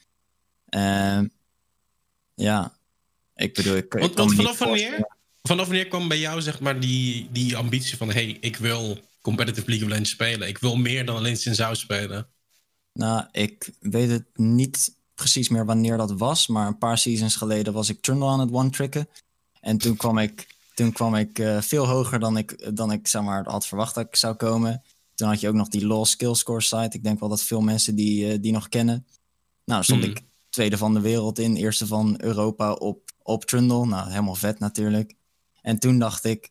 Ja, 2.41 2.73
ik 3.35 3.55
bedoel, 3.55 3.77
ik, 3.77 3.93
want, 3.93 4.11
ik 4.11 4.17
want 4.17 4.35
vanaf, 4.35 4.59
wanneer, 4.59 5.09
vanaf 5.43 5.67
wanneer 5.67 5.89
kwam 5.89 6.09
bij 6.09 6.19
jou 6.19 6.43
zeg 6.43 6.61
maar 6.61 6.81
die, 6.81 7.29
die 7.33 7.57
ambitie 7.57 7.97
van... 7.97 8.11
hey, 8.11 8.37
ik 8.41 8.57
wil 8.57 8.99
competitive 9.21 9.67
League 9.67 9.85
of 9.85 9.91
Legends 9.91 10.11
spelen. 10.11 10.49
Ik 10.49 10.59
wil 10.59 10.77
meer 10.77 11.07
dan 11.07 11.17
alleen 11.17 11.37
Sinzao 11.37 11.75
spelen. 11.75 12.27
Nou, 12.93 13.25
ik 13.33 13.71
weet 13.81 14.11
het 14.11 14.25
niet 14.35 14.95
precies 15.15 15.49
meer 15.49 15.67
wanneer 15.67 15.97
dat 15.97 16.13
was. 16.13 16.47
Maar 16.47 16.67
een 16.67 16.79
paar 16.79 16.99
seasons 16.99 17.37
geleden 17.37 17.73
was 17.73 17.89
ik 17.89 18.03
Trundle 18.03 18.29
aan 18.29 18.41
het 18.41 18.53
one-tricken. 18.53 19.09
En 19.61 19.79
toen 19.79 19.97
kwam 19.97 20.19
ik, 20.19 20.47
toen 20.75 20.93
kwam 20.93 21.15
ik 21.15 21.39
uh, 21.39 21.61
veel 21.61 21.87
hoger 21.87 22.19
dan 22.19 22.37
ik, 22.37 22.77
dan 22.77 22.93
ik 22.93 23.09
zeg 23.09 23.23
maar, 23.23 23.49
had 23.49 23.67
verwacht 23.67 23.95
dat 23.95 24.07
ik 24.07 24.17
zou 24.17 24.35
komen. 24.35 24.83
Toen 25.15 25.29
had 25.29 25.41
je 25.41 25.49
ook 25.49 25.55
nog 25.55 25.69
die 25.69 25.87
Law 25.87 26.05
Skill 26.05 26.35
Score 26.35 26.61
site. 26.61 26.97
Ik 26.97 27.05
denk 27.05 27.21
wel 27.21 27.29
dat 27.29 27.43
veel 27.43 27.61
mensen 27.61 27.95
die, 27.95 28.33
uh, 28.33 28.39
die 28.41 28.53
nog 28.53 28.69
kennen. 28.69 29.07
Nou, 29.65 29.85
stond 29.85 30.03
hmm. 30.03 30.11
ik 30.11 30.23
tweede 30.51 30.79
van 30.79 30.95
de 30.95 31.01
wereld 31.01 31.39
in. 31.39 31.57
Eerste 31.57 31.87
van 31.87 32.15
Europa 32.23 32.73
op, 32.73 33.11
op 33.23 33.45
Trundle. 33.45 33.87
Nou, 33.87 34.11
helemaal 34.11 34.35
vet 34.35 34.59
natuurlijk. 34.59 35.15
En 35.63 35.79
toen 35.79 35.99
dacht 35.99 36.25
ik... 36.25 36.51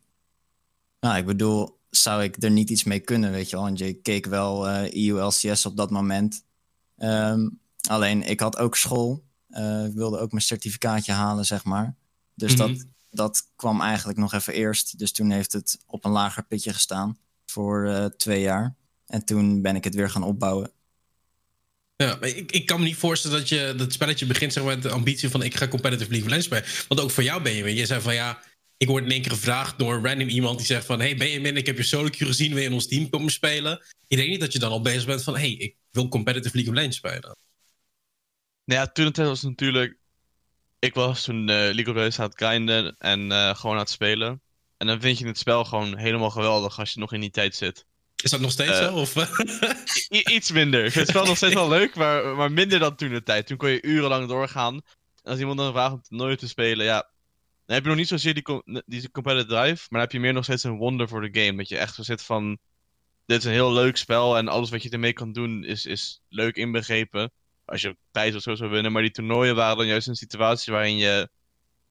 Nou, 1.00 1.18
ik 1.18 1.26
bedoel, 1.26 1.80
zou 1.90 2.24
ik 2.24 2.44
er 2.44 2.52
niet 2.52 2.70
iets 2.70 2.84
mee 2.84 3.00
kunnen, 3.00 3.32
weet 3.32 3.50
je 3.50 3.56
wel. 3.56 3.66
Want 3.66 3.80
je 3.80 3.94
keek 3.94 4.26
wel 4.26 4.70
uh, 4.70 5.08
EU-LCS 5.08 5.66
op 5.66 5.78
dat 5.78 5.90
moment. 5.90 6.44
Um, 6.98 7.60
alleen, 7.90 8.24
ik 8.24 8.40
had 8.40 8.58
ook 8.58 8.76
school. 8.76 9.24
Uh, 9.50 9.86
ik 9.86 9.94
wilde 9.94 10.20
ook 10.20 10.32
mijn 10.32 10.44
certificaatje 10.44 11.12
halen, 11.12 11.46
zeg 11.46 11.64
maar. 11.64 11.96
Dus 12.36 12.56
mm-hmm. 12.56 12.78
dat, 12.78 12.86
dat 13.10 13.50
kwam 13.56 13.82
eigenlijk 13.82 14.20
nog 14.20 14.34
even 14.34 14.54
eerst. 14.54 14.98
Dus 14.98 15.12
toen 15.12 15.30
heeft 15.30 15.54
het 15.54 15.80
op 15.86 16.06
een 16.06 16.12
lager 16.12 16.44
pitje 16.44 16.74
gestaan 16.74 17.18
voor 17.46 17.86
uh, 17.86 18.06
twee 18.06 18.42
jaar. 18.42 18.76
En 19.06 19.26
toen 19.26 19.62
ben 19.62 19.76
ik 19.76 19.84
het 19.84 19.96
weer 19.96 20.10
gaan 20.10 20.24
opbouwen. 20.24 20.72
Ja, 22.04 22.18
maar 22.20 22.30
ik, 22.30 22.52
ik 22.52 22.66
kan 22.66 22.80
me 22.80 22.86
niet 22.86 22.96
voorstellen 22.96 23.38
dat 23.38 23.50
je 23.50 23.74
dat 23.78 23.94
spelletje 23.94 24.26
begint 24.26 24.54
zeg 24.54 24.64
maar, 24.64 24.74
met 24.74 24.84
de 24.84 24.90
ambitie 24.90 25.30
van 25.30 25.44
ik 25.44 25.56
ga 25.56 25.68
competitive 25.68 26.10
League 26.10 26.28
of 26.28 26.36
Legends 26.36 26.46
spelen. 26.46 26.86
Want 26.88 27.02
ook 27.02 27.12
voor 27.12 27.24
jou 27.24 27.42
ben 27.42 27.54
je, 27.54 27.76
je 27.76 27.86
zei 27.86 28.02
van 28.02 28.14
ja, 28.14 28.42
ik 28.78 28.88
word 28.88 29.04
in 29.04 29.12
één 29.12 29.22
keer 29.22 29.32
gevraagd 29.32 29.80
door 29.80 30.02
random 30.02 30.28
iemand 30.28 30.58
die 30.58 30.66
zegt 30.66 30.86
van... 30.86 31.00
hey 31.00 31.16
Benjamin, 31.16 31.58
ik 31.58 31.66
heb 31.66 31.78
je 31.78 31.84
solo 31.84 32.10
queue 32.10 32.28
gezien, 32.28 32.50
wil 32.50 32.60
je 32.60 32.68
in 32.68 32.74
ons 32.74 32.88
team 32.88 33.10
komen 33.10 33.32
spelen? 33.32 33.86
Ik 34.08 34.18
denk 34.18 34.30
niet 34.30 34.40
dat 34.40 34.54
je 34.54 34.60
dan 34.60 34.72
al 34.72 34.82
bezig 34.82 35.06
bent 35.06 35.24
van... 35.24 35.36
hey, 35.36 35.52
ik 35.52 35.76
wil 35.92 36.08
competitive 36.08 36.56
League 36.56 36.72
of 36.72 36.78
Legends 36.78 36.98
spelen. 36.98 37.38
Nou 38.66 38.82
ja, 38.82 38.88
toen 38.88 39.06
het 39.06 39.18
was 39.18 39.42
natuurlijk... 39.42 39.98
Ik 40.80 40.94
was 40.94 41.24
toen 41.24 41.40
uh, 41.40 41.46
League 41.46 41.88
of 41.88 41.96
Legends 41.96 42.20
aan 42.20 42.30
het 42.30 42.38
grinden 42.38 42.96
en 42.98 43.32
uh, 43.32 43.56
gewoon 43.56 43.76
aan 43.76 43.82
het 43.82 43.90
spelen. 43.90 44.42
En 44.78 44.88
dan 44.88 45.02
vind 45.02 45.18
je 45.18 45.28
het 45.28 45.38
spel 45.38 45.66
gewoon 45.66 45.98
helemaal 45.98 46.30
geweldig 46.30 46.80
als 46.80 46.94
je 46.94 47.00
nog 47.00 47.14
in 47.14 47.22
die 47.22 47.32
tijd 47.32 47.56
zit. 47.56 47.86
Is 48.24 48.32
dat 48.32 48.40
nog 48.40 48.52
steeds 48.52 48.78
zo? 48.78 48.96
Of? 48.96 49.16
iets 50.10 50.52
minder. 50.52 50.86
Ik 50.86 50.92
vind 50.92 51.08
het 51.08 51.16
spel 51.16 51.26
nog 51.26 51.38
steeds 51.38 51.54
wel 51.54 51.70
leuk, 51.78 51.96
maar, 51.96 52.36
maar 52.36 52.52
minder 52.52 52.80
dan 52.80 52.96
toen 52.96 53.10
de 53.10 53.24
tijd. 53.24 53.48
Toen 53.48 53.58
kon 53.58 53.70
je 53.70 53.82
urenlang 53.82 54.28
doorgaan. 54.28 54.76
En 55.24 55.32
als 55.32 55.40
iemand 55.40 55.58
dan 55.58 55.72
vraagt 55.72 55.94
om 55.94 56.02
nooit 56.10 56.40
te 56.40 56.48
spelen, 56.48 56.86
ja, 56.86 57.10
dan 57.66 57.76
heb 57.76 57.84
je 57.84 57.90
nog 57.90 57.98
niet 57.98 58.08
zozeer 58.08 58.34
die, 58.34 58.62
die 58.86 59.12
competitive 59.12 59.48
drive, 59.48 59.68
maar 59.68 59.88
dan 59.90 60.00
heb 60.00 60.12
je 60.12 60.20
meer 60.20 60.34
nog 60.34 60.44
steeds 60.44 60.64
een 60.64 60.78
wonder 60.78 61.08
voor 61.08 61.32
de 61.32 61.42
game. 61.42 61.58
Dat 61.58 61.70
je 61.70 61.78
echt 61.78 61.96
zo 61.96 62.04
zit 62.04 62.24
van, 62.24 62.58
dit 63.26 63.38
is 63.38 63.46
een 63.46 63.52
heel 63.52 63.74
leuk 63.74 63.98
spel 63.98 64.38
en 64.38 64.48
alles 64.48 64.70
wat 64.70 64.84
je 64.84 64.90
ermee 64.90 65.14
kan 65.14 65.32
doen 65.32 65.64
is, 65.64 65.86
is 65.86 66.22
leuk 66.30 66.56
inbegrepen. 66.56 67.32
Als 67.66 67.82
je 67.82 67.98
prijs 68.12 68.36
of 68.36 68.42
zo 68.42 68.56
zou 68.56 68.70
winnen. 68.70 68.92
Maar 68.92 69.02
die 69.02 69.12
toernooien 69.12 69.56
waren 69.56 69.78
dan 69.78 69.88
juist 69.88 70.08
een 70.08 70.16
situatie 70.16 70.74
waarin 70.74 70.98
je 70.98 71.30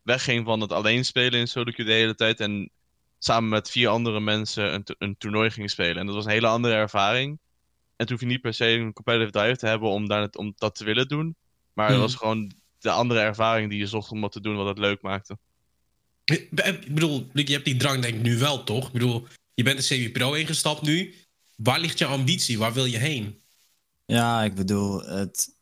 wegging 0.02 0.44
van 0.44 0.61
het 0.61 0.73
alleen 0.73 1.04
spelen 1.04 1.40
in 1.40 1.49
solo 1.49 1.73
queue 1.73 1.87
de 1.87 1.92
hele 1.92 2.14
tijd. 2.14 2.40
En 2.40 2.70
samen 3.19 3.49
met 3.49 3.71
vier 3.71 3.89
andere 3.89 4.21
mensen 4.21 4.75
een, 4.75 4.85
een 4.99 5.17
toernooi 5.17 5.51
ging 5.51 5.71
spelen. 5.71 5.97
En 5.97 6.07
dat 6.07 6.15
was 6.15 6.25
een 6.25 6.31
hele 6.31 6.47
andere 6.47 6.75
ervaring. 6.75 7.39
En 7.97 8.07
toen 8.07 8.17
hoef 8.17 8.21
je 8.21 8.33
niet 8.33 8.41
per 8.41 8.55
se 8.55 8.67
een 8.67 8.93
competitive 8.93 9.31
drive 9.31 9.57
te 9.57 9.67
hebben 9.67 9.89
om, 9.89 10.09
daar, 10.09 10.29
om 10.31 10.53
dat 10.57 10.75
te 10.75 10.85
willen 10.85 11.09
doen. 11.09 11.37
Maar 11.73 11.87
mm. 11.87 11.93
het 11.93 12.03
was 12.03 12.15
gewoon 12.15 12.53
de 12.79 12.91
andere 12.91 13.21
ervaring 13.21 13.71
die 13.71 13.79
je 13.79 13.87
zocht 13.87 14.11
om 14.11 14.21
wat 14.21 14.33
te 14.33 14.41
doen 14.41 14.57
wat 14.57 14.67
het 14.67 14.79
leuk 14.79 15.03
maakte. 15.03 15.39
Ik 16.25 16.95
bedoel, 16.95 17.31
je 17.33 17.53
hebt 17.53 17.65
die 17.65 17.77
drang 17.77 18.03
denk 18.03 18.15
ik 18.15 18.23
nu 18.23 18.39
wel, 18.39 18.65
toch? 18.65 18.87
Ik 18.87 18.93
bedoel, 18.93 19.27
je 19.55 19.63
bent 19.63 19.77
de 19.77 19.83
semi-pro 19.83 20.33
ingestapt 20.33 20.83
nu. 20.83 21.15
Waar 21.57 21.81
ligt 21.81 21.99
je 21.99 22.05
ambitie? 22.05 22.59
Waar 22.59 22.73
wil 22.73 22.85
je 22.85 22.99
heen? 22.99 23.41
Ja, 24.05 24.43
ik 24.43 24.55
bedoel, 24.55 25.03
het, 25.03 25.55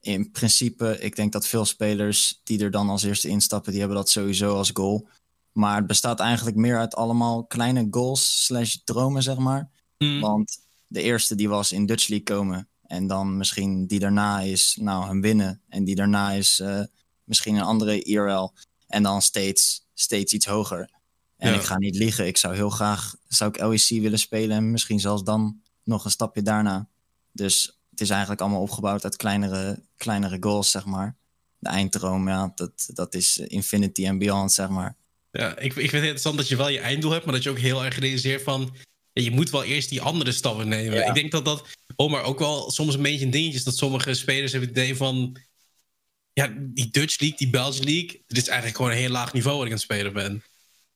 in 0.00 0.30
principe, 0.30 0.98
ik 1.00 1.16
denk 1.16 1.32
dat 1.32 1.46
veel 1.46 1.64
spelers 1.64 2.40
die 2.44 2.62
er 2.62 2.70
dan 2.70 2.88
als 2.88 3.02
eerste 3.02 3.28
instappen, 3.28 3.70
die 3.70 3.80
hebben 3.80 3.98
dat 3.98 4.10
sowieso 4.10 4.56
als 4.56 4.70
goal. 4.72 5.08
Maar 5.54 5.76
het 5.76 5.86
bestaat 5.86 6.20
eigenlijk 6.20 6.56
meer 6.56 6.78
uit 6.78 6.94
allemaal 6.94 7.44
kleine 7.44 7.86
goals 7.90 8.44
slash 8.44 8.76
dromen, 8.84 9.22
zeg 9.22 9.36
maar. 9.36 9.70
Mm. 9.98 10.20
Want 10.20 10.58
de 10.86 11.02
eerste 11.02 11.34
die 11.34 11.48
was 11.48 11.72
in 11.72 11.86
Dutch 11.86 12.08
League 12.08 12.36
komen. 12.36 12.68
En 12.86 13.06
dan 13.06 13.36
misschien 13.36 13.86
die 13.86 13.98
daarna 13.98 14.40
is, 14.40 14.76
nou, 14.80 15.06
hem 15.06 15.20
winnen. 15.20 15.60
En 15.68 15.84
die 15.84 15.94
daarna 15.94 16.30
is 16.30 16.60
eh, 16.60 16.80
misschien 17.24 17.54
een 17.54 17.62
andere 17.62 18.02
IRL. 18.02 18.52
En 18.86 19.02
dan 19.02 19.22
steeds, 19.22 19.86
steeds 19.94 20.32
iets 20.32 20.46
hoger. 20.46 20.90
En 21.36 21.50
Ja. 21.50 21.56
ik 21.56 21.62
ga 21.62 21.78
niet 21.78 21.96
liegen, 21.96 22.26
ik 22.26 22.36
zou 22.36 22.54
heel 22.54 22.70
graag, 22.70 23.14
zou 23.28 23.50
ik 23.50 23.60
LEC 23.60 24.00
willen 24.02 24.18
spelen. 24.18 24.56
En 24.56 24.70
misschien 24.70 25.00
zelfs 25.00 25.22
dan 25.22 25.60
nog 25.84 26.04
een 26.04 26.10
stapje 26.10 26.42
daarna. 26.42 26.88
Dus 27.32 27.78
het 27.90 28.00
is 28.00 28.10
eigenlijk 28.10 28.40
allemaal 28.40 28.60
opgebouwd 28.60 29.04
uit 29.04 29.16
kleinere, 29.16 29.82
kleinere 29.96 30.36
goals, 30.40 30.70
zeg 30.70 30.84
maar. 30.84 31.16
De 31.58 31.68
einddroom, 31.68 32.28
ja, 32.28 32.52
dat, 32.54 32.88
dat 32.92 33.14
is 33.14 33.38
infinity 33.38 34.06
en 34.06 34.18
beyond, 34.18 34.52
zeg 34.52 34.68
maar. 34.68 34.96
Ja, 35.38 35.58
ik, 35.58 35.62
ik 35.62 35.72
vind 35.72 35.92
het 35.92 36.00
interessant 36.00 36.36
dat 36.36 36.48
je 36.48 36.56
wel 36.56 36.68
je 36.68 36.78
einddoel 36.78 37.10
hebt, 37.10 37.24
maar 37.24 37.34
dat 37.34 37.42
je 37.42 37.50
ook 37.50 37.58
heel 37.58 37.84
erg 37.84 37.98
realiseert 37.98 38.42
van... 38.42 38.76
Je 39.12 39.30
moet 39.30 39.50
wel 39.50 39.64
eerst 39.64 39.88
die 39.88 40.00
andere 40.00 40.32
stappen 40.32 40.68
nemen. 40.68 40.98
Ja. 40.98 41.08
Ik 41.08 41.14
denk 41.14 41.30
dat 41.30 41.44
dat... 41.44 41.68
Oh, 41.96 42.10
maar 42.10 42.22
ook 42.22 42.38
wel 42.38 42.70
soms 42.70 42.94
een 42.94 43.02
beetje 43.02 43.24
een 43.24 43.30
dingetje 43.30 43.58
is 43.58 43.64
dat 43.64 43.76
sommige 43.76 44.14
spelers 44.14 44.52
hebben 44.52 44.70
het 44.70 44.78
idee 44.78 44.96
van... 44.96 45.36
Ja, 46.32 46.54
die 46.58 46.90
Dutch 46.90 47.20
League, 47.20 47.38
die 47.38 47.50
Belgian 47.50 47.84
League... 47.84 48.22
Dit 48.26 48.36
is 48.36 48.46
eigenlijk 48.48 48.76
gewoon 48.76 48.92
een 48.92 48.98
heel 48.98 49.10
laag 49.10 49.32
niveau 49.32 49.56
wat 49.56 49.66
ik 49.66 49.72
aan 49.72 49.78
het 49.78 49.86
spelen 49.86 50.12
ben. 50.12 50.42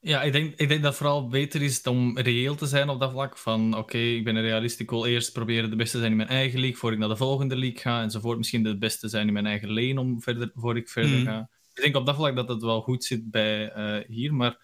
Ja, 0.00 0.22
ik 0.22 0.32
denk, 0.32 0.50
ik 0.50 0.68
denk 0.68 0.82
dat 0.82 0.90
het 0.90 0.96
vooral 0.96 1.28
beter 1.28 1.62
is 1.62 1.82
om 1.82 2.18
reëel 2.18 2.54
te 2.54 2.66
zijn 2.66 2.88
op 2.88 3.00
dat 3.00 3.10
vlak. 3.10 3.38
Van 3.38 3.76
oké, 3.76 3.98
ik 3.98 4.24
ben 4.24 4.36
een 4.36 4.42
realist, 4.42 4.80
ik 4.80 4.90
wil 4.90 5.06
eerst 5.06 5.32
proberen 5.32 5.70
de 5.70 5.76
beste 5.76 5.92
te 5.92 5.98
zijn 5.98 6.10
in 6.10 6.16
mijn 6.16 6.28
eigen 6.28 6.60
league 6.60 6.78
voor 6.78 6.92
ik 6.92 6.98
naar 6.98 7.08
de 7.08 7.16
volgende 7.16 7.56
league 7.56 7.80
ga 7.80 8.02
enzovoort. 8.02 8.38
Misschien 8.38 8.62
de 8.62 8.78
beste 8.78 9.08
zijn 9.08 9.26
in 9.26 9.32
mijn 9.32 9.46
eigen 9.46 9.72
lane 9.72 10.00
om 10.00 10.22
verder, 10.22 10.50
voor 10.54 10.76
ik 10.76 10.88
verder 10.88 11.18
Mhm. 11.18 11.24
ga. 11.24 11.50
Ik 11.78 11.84
denk 11.84 11.96
op 11.96 12.06
dat 12.06 12.14
vlak 12.14 12.36
dat 12.36 12.48
het 12.48 12.62
wel 12.62 12.80
goed 12.80 13.04
zit 13.04 13.30
bij 13.30 13.70
eh, 13.72 14.08
hier, 14.08 14.34
maar 14.34 14.58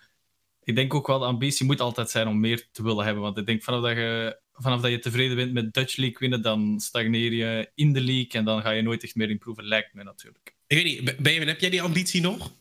ik 0.63 0.75
denk 0.75 0.95
ook 0.95 1.07
wel 1.07 1.19
de 1.19 1.25
ambitie 1.25 1.67
moet 1.67 1.81
altijd 1.81 2.11
zijn 2.11 2.29
om 2.29 2.41
meer 2.41 2.69
te 2.73 2.83
willen 2.83 3.05
hebben. 3.05 3.23
Want 3.23 3.39
ik 3.39 3.47
denk 3.47 3.63
vanaf 3.63 3.83
dat 3.83 3.97
je, 3.97 4.39
vanaf 4.53 4.81
dat 4.81 4.91
je 4.91 4.99
tevreden 4.99 5.37
bent 5.37 5.53
met 5.53 5.75
Dutch 5.75 5.97
League 5.97 6.19
winnen, 6.19 6.43
dan 6.43 6.81
stagneer 6.81 7.33
je 7.33 7.71
in 7.75 7.93
de 7.93 8.01
league 8.01 8.31
en 8.31 8.45
dan 8.45 8.63
ga 8.63 8.71
je 8.71 8.83
nooit 8.83 9.03
echt 9.03 9.15
meer 9.15 9.31
improven, 9.31 9.65
lijkt 9.65 9.95
me 9.95 10.03
natuurlijk. 10.03 10.55
Ik 10.67 10.77
weet 10.77 10.85
niet, 10.85 11.17
Benjamin, 11.23 11.49
heb 11.49 11.61
jij 11.61 11.71
die 11.71 11.83
ambitie 11.83 12.21
nog? 12.21 12.53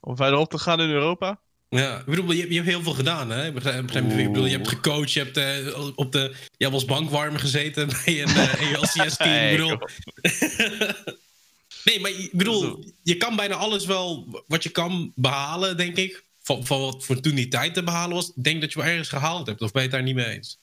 Om 0.00 0.16
verderop 0.16 0.50
te 0.50 0.58
gaan 0.58 0.80
in 0.80 0.90
Europa? 0.90 1.40
Ja, 1.68 1.98
ik 1.98 2.04
bedoel, 2.04 2.32
je, 2.32 2.48
je 2.48 2.54
hebt 2.54 2.66
heel 2.66 2.82
veel 2.82 2.92
gedaan, 2.92 3.30
hè? 3.30 3.46
Ik 3.46 3.54
bedoel, 4.02 4.44
je 4.44 4.56
hebt 4.56 4.68
gecoacht, 4.68 5.12
je 5.12 5.22
hebt 5.22 5.36
eh, 5.36 5.88
op 5.94 6.12
de... 6.12 6.34
Je 6.56 6.70
als 6.70 6.84
bankwarmer 6.84 7.40
gezeten 7.40 7.88
bij 8.04 8.22
een 8.22 8.28
eh, 8.28 8.72
LCS-team. 8.82 9.30
Hey, 9.30 9.52
ik 9.52 9.58
bedoel... 9.58 9.78
nee, 11.86 12.00
maar 12.00 12.10
ik 12.10 12.32
bedoel, 12.32 12.84
je 13.02 13.16
kan 13.16 13.36
bijna 13.36 13.54
alles 13.54 13.86
wel 13.86 14.28
wat 14.46 14.62
je 14.62 14.70
kan 14.70 15.12
behalen, 15.14 15.76
denk 15.76 15.96
ik. 15.96 16.24
Van, 16.42 16.66
van 16.66 16.80
wat 16.80 17.04
voor 17.04 17.20
toen 17.20 17.34
die 17.34 17.48
tijd 17.48 17.74
te 17.74 17.82
behalen 17.82 18.14
was. 18.14 18.32
Denk 18.34 18.60
dat 18.60 18.72
je 18.72 18.78
wel 18.78 18.88
ergens 18.88 19.08
gehaald 19.08 19.46
hebt, 19.46 19.62
of 19.62 19.72
ben 19.72 19.82
je 19.82 19.88
het 19.88 19.96
daar 19.96 20.06
niet 20.06 20.14
mee 20.14 20.34
eens? 20.34 20.60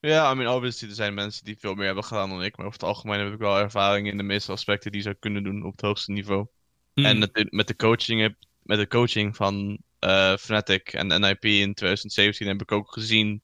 Ja, 0.00 0.32
I 0.32 0.34
mean, 0.34 0.54
obviously, 0.54 0.88
er 0.88 0.94
zijn 0.94 1.14
mensen 1.14 1.44
die 1.44 1.56
veel 1.58 1.74
meer 1.74 1.86
hebben 1.86 2.04
gedaan 2.04 2.28
dan 2.28 2.42
ik. 2.42 2.56
Maar 2.56 2.66
over 2.66 2.78
het 2.78 2.88
algemeen 2.88 3.20
heb 3.20 3.32
ik 3.32 3.38
wel 3.38 3.58
ervaring 3.58 4.08
in 4.08 4.16
de 4.16 4.22
meeste 4.22 4.52
aspecten 4.52 4.90
die 4.90 5.00
je 5.00 5.06
zou 5.06 5.16
kunnen 5.18 5.42
doen 5.42 5.64
op 5.64 5.72
het 5.72 5.80
hoogste 5.80 6.12
niveau. 6.12 6.46
Hmm. 6.94 7.04
En 7.04 7.18
met 7.18 7.34
de, 7.34 7.46
met 7.50 7.66
de 7.66 7.76
coaching, 7.76 8.36
met 8.62 8.78
de 8.78 8.86
coaching 8.86 9.36
van 9.36 9.78
eh 9.98 10.36
Fnatic 10.36 10.92
en 10.92 11.06
NIP 11.06 11.44
in 11.44 11.74
2017 11.74 12.46
heb 12.46 12.62
ik 12.62 12.72
ook 12.72 12.92
gezien 12.92 13.42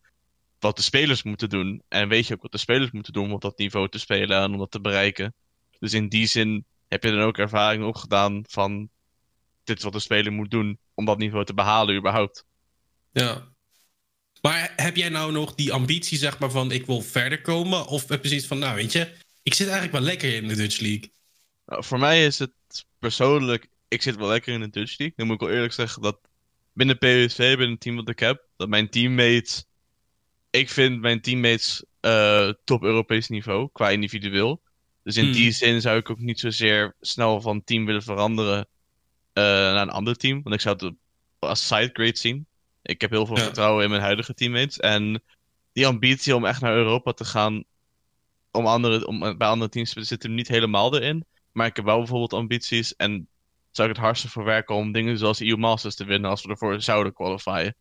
wat 0.58 0.76
de 0.76 0.82
spelers 0.82 1.22
moeten 1.22 1.48
doen. 1.48 1.82
En 1.88 2.08
weet 2.08 2.26
je 2.26 2.34
ook 2.34 2.42
wat 2.42 2.52
de 2.52 2.58
spelers 2.58 2.90
moeten 2.90 3.12
doen 3.12 3.24
om 3.24 3.32
op 3.32 3.40
dat 3.40 3.58
niveau 3.58 3.88
te 3.88 3.98
spelen 3.98 4.42
en 4.42 4.52
om 4.52 4.58
dat 4.58 4.70
te 4.70 4.80
bereiken. 4.80 5.34
Dus 5.78 5.92
in 5.92 6.08
die 6.08 6.26
zin 6.26 6.64
heb 6.88 7.02
je 7.02 7.10
dan 7.10 7.20
ook 7.20 7.38
ervaring 7.38 7.84
opgedaan 7.84 8.44
van 8.48 8.88
dit 9.64 9.78
is 9.78 9.84
wat 9.84 9.92
de 9.92 10.00
speler 10.00 10.32
moet 10.32 10.50
doen 10.50 10.78
om 10.94 11.04
dat 11.04 11.18
niveau 11.18 11.44
te 11.44 11.54
behalen 11.54 11.96
überhaupt. 11.96 12.44
Ja. 13.12 13.48
Maar 14.42 14.72
heb 14.76 14.96
jij 14.96 15.08
nou 15.08 15.32
nog 15.32 15.54
die 15.54 15.72
ambitie, 15.72 16.18
zeg 16.18 16.38
maar, 16.38 16.50
van 16.50 16.70
ik 16.70 16.86
wil 16.86 17.00
verder 17.00 17.40
komen? 17.40 17.86
Of 17.86 18.08
heb 18.08 18.22
je 18.22 18.28
zoiets 18.28 18.46
van, 18.46 18.58
nou 18.58 18.74
weet 18.74 18.92
je, 18.92 19.12
ik 19.42 19.54
zit 19.54 19.68
eigenlijk 19.68 19.96
wel 19.98 20.06
lekker 20.06 20.34
in 20.34 20.48
de 20.48 20.54
Dutch 20.54 20.80
League. 20.80 21.10
Nou, 21.66 21.84
voor 21.84 21.98
mij 21.98 22.26
is 22.26 22.38
het 22.38 22.52
persoonlijk, 22.98 23.68
ik 23.88 24.02
zit 24.02 24.16
wel 24.16 24.28
lekker 24.28 24.54
in 24.54 24.60
de 24.60 24.70
Dutch 24.70 24.98
League. 24.98 25.16
Dan 25.16 25.26
moet 25.26 25.34
ik 25.34 25.46
wel 25.46 25.56
eerlijk 25.56 25.72
zeggen 25.72 26.02
dat 26.02 26.18
binnen 26.72 26.98
PSV, 26.98 27.36
binnen 27.36 27.70
het 27.70 27.80
team 27.80 27.96
dat 27.96 28.08
ik 28.08 28.18
heb, 28.18 28.44
dat 28.56 28.68
mijn 28.68 28.90
teammates, 28.90 29.64
ik 30.50 30.70
vind 30.70 31.00
mijn 31.00 31.20
teammates 31.20 31.84
eh, 32.00 32.52
top 32.64 32.82
Europees 32.82 33.28
niveau 33.28 33.68
qua 33.72 33.90
individueel. 33.90 34.62
Dus 35.06 35.16
in 35.16 35.24
Hmm. 35.24 35.32
die 35.32 35.50
zin 35.50 35.80
zou 35.80 35.98
ik 35.98 36.10
ook 36.10 36.18
niet 36.18 36.40
zozeer 36.40 36.94
snel 37.00 37.40
van 37.40 37.64
team 37.64 37.86
willen 37.86 38.02
veranderen 38.02 38.68
eh, 39.32 39.42
naar 39.42 39.82
een 39.82 39.90
ander 39.90 40.16
team. 40.16 40.42
Want 40.42 40.54
ik 40.54 40.60
zou 40.60 40.76
het 40.86 40.94
als 41.38 41.66
side 41.66 41.90
grade 41.92 42.16
zien. 42.16 42.46
Ik 42.82 43.00
heb 43.00 43.10
heel 43.10 43.26
veel 43.26 43.36
Ja. 43.36 43.42
vertrouwen 43.42 43.84
in 43.84 43.90
mijn 43.90 44.02
huidige 44.02 44.34
teammates. 44.34 44.78
En 44.78 45.22
die 45.72 45.86
ambitie 45.86 46.34
om 46.36 46.44
echt 46.44 46.60
naar 46.60 46.74
Europa 46.76 47.12
te 47.12 47.24
gaan, 47.24 47.64
om, 48.50 48.66
andere, 48.66 49.06
om 49.06 49.18
bij 49.38 49.48
andere 49.48 49.70
teams 49.70 49.92
te 49.92 50.02
zitten, 50.04 50.34
niet 50.34 50.48
helemaal 50.48 50.94
erin. 50.96 51.24
Maar 51.52 51.66
ik 51.66 51.76
heb 51.76 51.84
wel 51.84 51.98
bijvoorbeeld 51.98 52.32
ambities 52.32 52.96
en 52.96 53.28
zou 53.70 53.88
ik 53.88 53.94
het 53.94 54.04
hardste 54.04 54.28
voor 54.28 54.44
werken 54.44 54.74
om 54.74 54.92
dingen 54.92 55.18
zoals 55.18 55.40
EU 55.40 55.56
Masters 55.56 55.94
te 55.94 56.04
winnen 56.04 56.30
als 56.30 56.42
we 56.42 56.48
ervoor 56.48 56.82
zouden 56.82 57.12
qualifyen. 57.12 57.74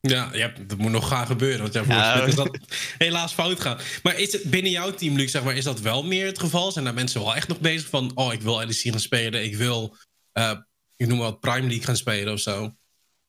Ja, 0.00 0.30
ja, 0.34 0.52
dat 0.66 0.78
moet 0.78 0.90
nog 0.90 1.08
gaan 1.08 1.26
gebeuren. 1.26 1.60
Want 1.60 1.72
ja, 1.72 1.84
voor 1.84 1.94
Ja. 1.94 2.22
is 2.24 2.34
dat 2.34 2.58
helaas 2.98 3.32
fout 3.32 3.60
gaan. 3.60 3.78
Maar 4.02 4.18
is 4.18 4.32
het 4.32 4.42
binnen 4.42 4.70
jouw 4.70 4.90
team, 4.94 5.16
Luc, 5.16 5.30
zeg 5.30 5.44
maar, 5.44 5.56
is 5.56 5.64
dat 5.64 5.80
wel 5.80 6.02
meer 6.04 6.26
het 6.26 6.38
geval? 6.38 6.72
Zijn 6.72 6.84
daar 6.84 6.94
mensen 6.94 7.20
wel 7.20 7.34
echt 7.34 7.48
nog 7.48 7.60
bezig 7.60 7.88
van... 7.88 8.10
oh, 8.14 8.32
ik 8.32 8.42
wil 8.42 8.56
LEC 8.58 8.72
gaan 8.74 9.00
spelen, 9.00 9.44
ik 9.44 9.56
wil... 9.56 9.96
eh, 10.32 10.58
ik 10.96 11.06
noem 11.06 11.18
maar 11.18 11.30
wat 11.30 11.40
Prime 11.40 11.66
League 11.66 11.82
gaan 11.84 11.96
spelen 11.96 12.32
of 12.32 12.40
zo? 12.40 12.74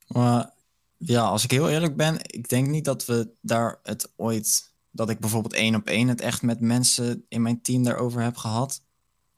Maar 0.07 0.53
ja, 0.97 1.21
als 1.21 1.43
ik 1.43 1.51
heel 1.51 1.69
eerlijk 1.69 1.95
ben, 1.95 2.17
ik 2.21 2.50
denk 2.50 2.67
niet 2.67 2.86
dat 2.86 3.05
we 3.05 3.29
daar 3.41 3.79
het 3.83 4.13
ooit. 4.15 4.75
Dat 4.91 5.09
ik 5.09 5.19
bijvoorbeeld 5.19 5.53
één 5.53 5.75
op 5.75 5.88
één 5.88 6.07
het 6.07 6.21
echt 6.21 6.41
met 6.41 6.59
mensen 6.59 7.25
in 7.29 7.41
mijn 7.41 7.62
team 7.62 7.83
daarover 7.83 8.21
heb 8.21 8.38
gehad. 8.38 8.81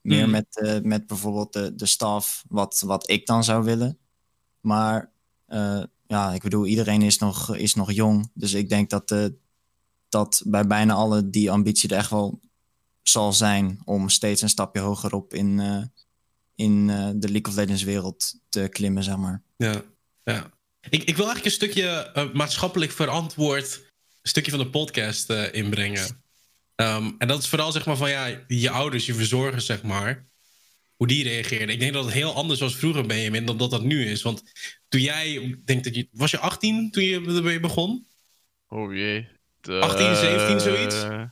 Meer 0.02 0.22
Hmm. 0.24 0.32
met, 0.32 0.46
eh, 0.62 0.80
met 0.82 1.08
bijvoorbeeld 1.08 1.54
de, 1.54 1.76
de 1.76 1.86
staf, 1.86 2.44
wat, 2.48 2.84
wat 2.86 3.10
ik 3.10 3.26
dan 3.26 3.44
zou 3.44 3.64
willen. 3.64 3.98
Maar 4.62 5.12
eh, 5.46 5.84
ja, 6.10 6.34
ik 6.34 6.42
bedoel, 6.42 6.66
iedereen 6.66 7.02
is 7.02 7.18
nog, 7.18 7.56
is 7.56 7.76
nog 7.76 7.92
jong. 7.92 8.32
Dus 8.34 8.54
ik 8.54 8.70
denk 8.70 8.90
dat, 8.90 9.12
eh, 9.12 9.26
dat 10.10 10.42
bij 10.46 10.68
bijna 10.68 10.94
alle 10.94 11.30
die 11.30 11.52
ambitie 11.52 11.90
er 11.90 11.98
echt 11.98 12.10
wel 12.10 12.40
zal 13.04 13.34
zijn 13.34 13.82
om 13.84 14.10
steeds 14.10 14.42
een 14.42 14.50
stapje 14.50 14.82
hoger 14.82 15.14
op 15.14 15.34
in, 15.34 15.60
eh, 15.60 15.84
in 16.56 16.90
eh, 16.90 17.10
de 17.16 17.30
League 17.30 17.52
of 17.52 17.56
Legends 17.56 17.84
wereld 17.84 18.36
te 18.50 18.68
klimmen, 18.68 19.04
zeg 19.04 19.18
maar. 19.18 19.44
Ja, 19.58 19.82
ja. 20.24 20.52
Ik, 20.90 21.04
ik 21.04 21.16
wil 21.16 21.26
eigenlijk 21.26 21.46
een 21.46 21.52
stukje 21.52 22.12
maatschappelijk 22.34 22.92
verantwoord... 22.92 23.82
stukje 24.22 24.52
van 24.52 24.60
de 24.60 24.70
podcast 24.70 25.30
inbrengen. 25.30 26.24
Ehm, 26.76 27.12
en 27.18 27.28
dat 27.28 27.40
is 27.40 27.50
vooral 27.50 27.72
zeg 27.72 27.86
maar 27.86 27.98
van 27.98 28.10
ja, 28.10 28.44
je 28.48 28.70
ouders, 28.70 29.06
je 29.06 29.14
verzorgers, 29.14 29.66
zeg 29.66 29.84
maar. 29.84 30.29
Hoe 31.00 31.08
die 31.08 31.24
reageerden. 31.24 31.70
Ik 31.70 31.80
denk 31.80 31.94
dat 31.94 32.06
het 32.06 32.14
heel 32.14 32.34
anders 32.34 32.60
was 32.60 32.76
vroeger, 32.76 33.06
Benjamin, 33.06 33.46
dan 33.46 33.58
dat 33.58 33.72
dat 33.72 33.84
nu 33.84 34.06
is. 34.06 34.22
Want 34.22 34.44
toen 34.90 35.02
jij, 35.02 35.34
ik 35.34 35.66
denk 35.68 35.84
dat 35.84 35.96
je, 35.96 36.08
was 36.12 36.32
je 36.32 36.38
18 36.38 36.92
toen 36.92 37.04
je 37.04 37.16
ermee 37.16 37.60
begon? 37.60 38.08
Oh 38.68 38.94
jee. 38.94 39.28
De- 39.62 39.80
18, 39.80 40.16
17, 40.16 40.60
zoiets? 40.60 40.96
eh, 40.96 41.24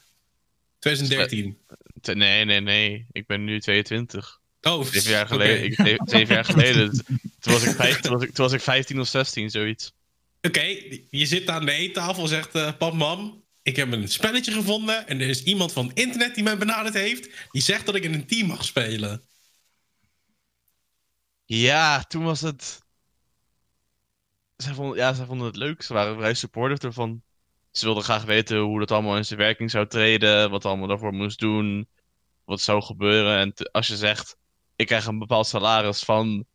2013. 0.79 1.57
te- 2.01 2.15
nee, 2.15 2.45
nee, 2.45 2.59
nee. 2.61 3.05
Ik 3.11 3.25
ben 3.27 3.43
nu 3.43 3.59
22. 3.59 4.39
Oh, 4.61 4.85
Zeven 4.85 5.11
jaar 5.11 5.27
geleden. 5.27 5.63
Ik, 5.63 5.73
zeven, 5.75 6.07
zeven 6.17 6.35
jaar 6.35 6.45
geleden. 6.45 6.91
Toen 7.39 7.53
was, 7.53 7.63
ik 7.63 7.75
vijf, 7.75 7.99
toen, 7.99 8.11
was 8.13 8.23
ik, 8.23 8.33
toen 8.33 8.45
was 8.45 8.53
ik 8.53 8.61
15 8.61 8.99
of 8.99 9.07
16, 9.07 9.49
zoiets. 9.49 9.93
Oké, 10.41 10.61
je 11.09 11.25
zit 11.25 11.49
aan 11.49 11.65
de 11.65 11.71
eettafel 11.71 12.23
en 12.23 12.29
zegt: 12.29 12.55
eh, 12.55 12.71
Pap, 12.77 12.93
mam, 12.93 13.43
ik 13.61 13.75
heb 13.75 13.91
een 13.91 14.07
spelletje 14.07 14.51
gevonden. 14.51 15.07
En 15.07 15.21
er 15.21 15.27
is 15.29 15.43
iemand 15.43 15.73
van 15.73 15.87
het 15.87 15.97
internet 15.99 16.35
die 16.35 16.43
mij 16.43 16.57
benaderd 16.57 16.93
heeft. 16.93 17.29
Die 17.51 17.61
zegt 17.61 17.85
dat 17.85 17.95
ik 17.95 18.03
in 18.03 18.13
een 18.13 18.27
team 18.27 18.47
mag 18.47 18.65
spelen. 18.65 19.21
Ja, 21.47 22.01
toen 22.03 22.23
was 22.23 22.41
het. 22.41 22.85
Zij 24.55 24.73
vonden, 24.73 24.97
ja, 24.97 25.13
zij 25.13 25.25
vonden 25.25 25.47
het 25.47 25.55
leuk. 25.55 25.81
Ze 25.81 25.93
waren 25.93 26.15
vrij 26.15 26.33
supportive 26.33 26.87
ervan. 26.87 27.21
Ze 27.71 27.85
wilden 27.85 28.03
graag 28.03 28.23
weten 28.23 28.57
hoe 28.59 28.79
dat 28.79 28.91
allemaal 28.91 29.17
in 29.17 29.25
zijn 29.25 29.39
werking 29.39 29.71
zou 29.71 29.87
treden. 29.87 30.49
Wat 30.49 30.65
allemaal 30.65 30.87
daarvoor 30.87 31.13
moest 31.13 31.39
doen. 31.39 31.87
Wat 32.45 32.61
zou 32.61 32.81
gebeuren. 32.81 33.37
En 33.37 33.53
te- 33.53 33.69
als 33.71 33.87
je 33.87 33.95
zegt: 33.95 34.37
Ik 34.75 34.85
krijg 34.87 35.05
een 35.05 35.19
bepaald 35.19 35.47
salaris 35.47 36.03
van. 36.03 36.45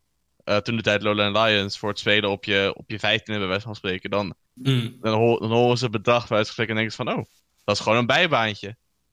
eh, 0.43 0.57
toen 0.57 0.75
de 0.75 0.81
tijd 0.81 1.01
Lowland 1.01 1.35
Lions. 1.37 1.77
voor 1.77 1.89
het 1.89 1.99
spelen 1.99 2.29
op 2.29 2.43
je, 2.43 2.73
op 2.77 2.89
je 2.89 2.99
15 2.99 3.37
bij 3.37 3.47
wijze 3.47 3.65
van 3.65 3.75
spreken. 3.75 4.09
Dan, 4.09 4.35
Mm. 4.53 4.97
dan, 5.01 5.13
ho- 5.19 5.39
dan 5.39 5.51
horen 5.51 5.77
ze 5.77 5.83
het 5.83 5.93
bedrag 5.93 6.27
bij 6.27 6.37
uitgesprek 6.37 6.67
en 6.69 6.75
denken 6.75 6.91
ze 6.93 7.03
van: 7.03 7.13
Oh, 7.13 7.23
dat 7.63 7.75
is 7.75 7.81
gewoon 7.81 7.97
een 7.97 8.05
bijbaantje. 8.05 8.67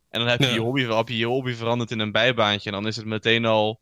En 0.09 0.21
dan 0.21 0.29
heb 0.29 0.41
je, 0.41 0.47
Ja. 0.47 0.53
je, 0.53 0.61
hobby, 0.61 0.83
heb 0.83 1.09
je 1.09 1.17
je 1.17 1.27
hobby 1.27 1.53
veranderd 1.53 1.91
in 1.91 1.99
een 1.99 2.13
bijbaantje. 2.13 2.71
En 2.71 2.77
dan 2.77 2.87
is 2.87 2.97
het 2.97 3.07
meteen 3.07 3.45
al 3.45 3.81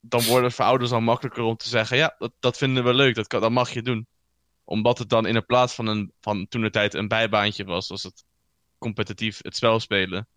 dan 0.00 0.22
wordt 0.22 0.44
het 0.44 0.54
voor 0.54 0.64
ouders 0.64 0.90
al 0.90 1.00
makkelijker 1.00 1.42
om 1.42 1.56
te 1.56 1.68
zeggen: 1.68 1.96
ja, 1.96 2.14
dat, 2.18 2.32
dat 2.38 2.56
vinden 2.56 2.84
we 2.84 2.94
leuk, 2.94 3.14
dat, 3.14 3.26
kan, 3.26 3.40
dat 3.40 3.50
mag 3.50 3.70
je 3.70 3.82
doen. 3.82 4.06
Omdat 4.64 4.98
het 4.98 5.08
dan 5.08 5.26
in 5.26 5.34
de 5.34 5.42
plaats 5.42 5.74
van, 5.74 5.86
een, 5.86 6.12
van 6.20 6.48
toen 6.48 6.60
de 6.60 6.70
tijd 6.70 6.94
een 6.94 7.08
bijbaantje 7.08 7.64
was, 7.64 7.90
als 7.90 8.02
het 8.02 8.24
competitief 8.78 9.38
het 9.42 9.56
spel 9.56 9.80
spelen. 9.80 10.28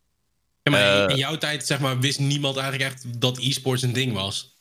Ja, 0.64 0.72
maar 0.72 0.82
in- 1.02 1.04
Eh. 1.08 1.10
in 1.10 1.18
jouw 1.18 1.38
tijd, 1.38 1.66
zeg 1.66 1.80
maar, 1.80 2.00
wist 2.00 2.20
niemand 2.20 2.58
eigenlijk 2.58 2.92
echt 2.92 3.22
dat 3.22 3.38
e-sports 3.38 3.82
een 3.82 3.94
ding 3.94 4.14
was. 4.14 4.58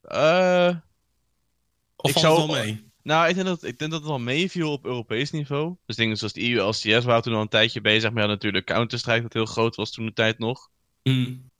Eh, 0.00 0.76
Of 1.96 2.10
Ik 2.10 2.18
valt 2.18 2.36
het 2.38 2.46
wel 2.46 2.62
mee? 2.64 2.90
nou, 3.02 3.28
ik 3.28 3.34
denk, 3.34 3.46
dat, 3.46 3.62
ik 3.62 3.78
denk 3.78 3.90
dat 3.90 4.00
het 4.00 4.08
wel 4.08 4.18
meeviel 4.18 4.72
op 4.72 4.84
Europees 4.84 5.30
niveau. 5.30 5.76
Dus 5.86 5.96
dingen 5.96 6.16
zoals 6.16 6.32
de 6.32 6.50
EU, 6.50 6.60
LCS 6.62 7.04
waren 7.04 7.22
toen 7.22 7.34
al 7.34 7.40
een 7.40 7.48
tijdje 7.48 7.80
bezig. 7.80 8.12
Maar 8.12 8.22
ja, 8.22 8.28
natuurlijk 8.28 8.66
Counter-Strike, 8.66 9.22
dat 9.22 9.32
heel 9.32 9.46
groot 9.46 9.76
was 9.76 9.90
toen 9.90 10.06
de 10.06 10.12
tijd 10.12 10.38
nog. 10.38 10.68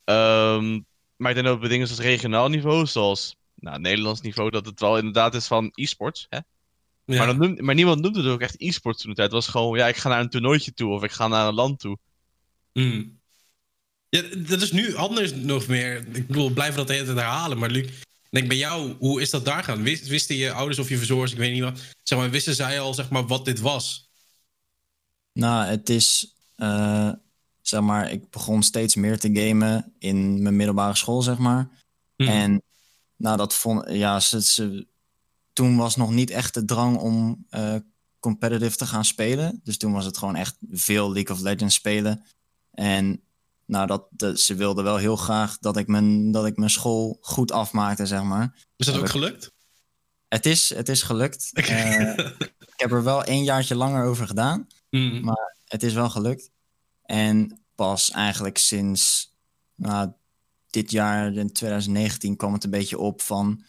Ehm, 0.05 0.81
maar 1.17 1.31
ik 1.31 1.37
denk 1.37 1.49
dat 1.49 1.61
bij 1.61 1.69
dingen 1.69 1.87
zoals 1.87 2.03
regionaal 2.03 2.49
niveau, 2.49 2.87
zoals 2.87 3.37
nou, 3.55 3.81
Nederlands 3.81 4.21
niveau, 4.21 4.51
dat 4.51 4.67
het 4.67 4.81
wel 4.81 4.99
inderdaad 4.99 5.35
is 5.35 5.47
van 5.47 5.71
e-sports. 5.75 6.27
Hè? 6.29 6.39
Ja. 7.05 7.33
Maar, 7.33 7.65
maar 7.65 7.75
niemand 7.75 8.01
noemde 8.01 8.23
het 8.23 8.29
ook 8.29 8.41
echt 8.41 8.61
e-sports 8.61 9.01
toen 9.01 9.11
de 9.11 9.17
tijd. 9.17 9.33
Het 9.33 9.43
was 9.43 9.49
gewoon, 9.49 9.79
ja, 9.79 9.89
ik 9.89 9.97
ga 9.97 10.09
naar 10.09 10.21
een 10.21 10.29
toernooitje 10.29 10.73
toe 10.73 10.93
of 10.93 11.03
ik 11.03 11.11
ga 11.11 11.29
naar 11.29 11.49
een 11.49 11.55
land 11.55 11.81
toe. 11.81 11.99
Hm. 12.73 13.05
Ja, 14.09 14.23
dat 14.37 14.63
is 14.63 14.73
nu 14.73 14.95
anders 14.95 15.35
nog 15.35 15.67
meer. 15.67 16.07
Ik 16.13 16.27
bedoel, 16.27 16.49
we 16.49 16.55
blijven 16.55 16.77
dat 16.77 16.87
de 16.87 16.93
hele 16.93 17.05
tijd 17.05 17.19
herhalen. 17.19 17.59
Maar 17.59 17.71
Luc, 17.71 17.85
ik 17.85 18.31
denk 18.31 18.49
bij 18.49 18.57
jou, 18.57 18.95
hoe 18.99 19.21
is 19.21 19.31
dat 19.31 19.45
daar 19.45 19.65
gaan? 19.65 19.83
Wist, 19.83 20.07
wisten 20.07 20.37
je 20.37 20.53
ouders 20.53 20.79
of 20.79 20.89
je 20.89 20.99
verzorgers, 20.99 21.33
ik 21.33 21.39
weet 21.39 21.53
niet 21.53 21.63
wat, 21.63 21.81
zeg 22.03 22.19
maar, 22.19 22.31
wisten 22.31 22.55
zij 22.55 22.81
al 22.81 22.95
zeg 22.95 23.11
maar, 23.11 23.27
wat 23.27 23.45
dit 23.45 23.61
was? 23.61 24.09
Nou, 25.33 25.65
het 25.67 25.89
is, 25.89 26.35
eh, 26.57 27.11
zeg 27.67 27.81
maar, 27.81 28.11
ik 28.11 28.31
begon 28.31 28.63
steeds 28.63 28.95
meer 28.95 29.19
te 29.19 29.31
gamen 29.33 29.93
in 29.99 30.43
mijn 30.43 30.57
middelbare 30.57 30.97
school, 30.97 31.23
zeg 31.23 31.39
maar. 31.39 31.69
Hm. 32.17 32.23
En 32.23 32.63
nou, 33.17 33.37
dat 33.37 33.55
vond, 33.55 33.91
ja, 33.91 34.21
ze, 34.21 34.43
ze, 34.43 34.87
toen 35.53 35.77
was 35.77 35.97
nog 35.97 36.11
niet 36.11 36.31
echt 36.31 36.55
de 36.55 36.65
drang 36.65 36.97
om 36.99 37.47
eh, 37.49 37.75
competitive 38.21 38.77
te 38.77 38.87
gaan 38.87 39.05
spelen. 39.05 39.61
Dus 39.65 39.77
toen 39.77 39.93
was 39.93 40.05
het 40.05 40.19
gewoon 40.19 40.37
echt 40.37 40.57
veel 40.71 41.13
League 41.13 41.37
of 41.37 41.43
Legends 41.43 41.75
spelen. 41.75 42.25
En 42.71 43.23
nou, 43.67 43.87
dat, 43.87 44.07
dat, 44.11 44.41
ze 44.41 44.55
wilden 44.55 44.85
wel 44.85 44.97
heel 44.97 45.17
graag 45.17 45.59
dat 45.59 45.77
ik, 45.77 45.87
mijn, 45.87 46.31
dat 46.31 46.47
ik 46.47 46.57
mijn 46.57 46.71
school 46.71 47.19
goed 47.21 47.53
afmaakte, 47.53 48.07
zeg 48.07 48.23
maar. 48.23 48.67
Is 48.77 48.87
dat 48.87 48.97
ook 48.97 49.09
gelukt? 49.09 49.53
Het 50.29 50.47
is, 50.47 50.75
het 50.75 50.89
is 50.89 51.03
gelukt. 51.03 51.51
Eh, 51.55 52.19
ik 52.59 52.81
heb 52.81 52.93
er 52.93 53.05
wel 53.05 53.25
één 53.25 53.45
jaartje 53.45 53.75
langer 53.75 54.05
over 54.05 54.27
gedaan. 54.27 54.67
Hm. 54.91 55.21
Maar 55.21 55.57
het 55.65 55.83
is 55.83 55.93
wel 55.93 56.11
gelukt. 56.11 56.51
En 57.05 57.61
pas 57.75 58.11
eigenlijk 58.11 58.59
sinds 58.59 59.33
nou, 59.75 60.13
dit 60.71 60.91
jaar, 60.91 61.35
in 61.35 61.53
2019, 61.53 62.37
kwam 62.37 62.53
het 62.53 62.65
een 62.65 62.71
beetje 62.71 62.99
op 62.99 63.23
van... 63.23 63.63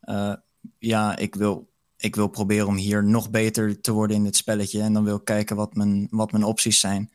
eh, 0.00 0.34
ja, 0.78 1.16
ik 1.16 1.34
wil, 1.34 1.72
ik 1.96 2.14
wil 2.14 2.28
proberen 2.28 2.66
om 2.66 2.76
hier 2.76 3.04
nog 3.04 3.30
beter 3.30 3.80
te 3.80 3.92
worden 3.92 4.16
in 4.16 4.24
dit 4.24 4.36
spelletje. 4.36 4.80
En 4.80 4.92
dan 4.92 5.04
wil 5.04 5.16
ik 5.16 5.24
kijken 5.24 5.56
wat 5.56 5.74
mijn, 5.74 6.06
wat 6.10 6.32
mijn 6.32 6.44
opties 6.44 6.80
zijn. 6.80 7.12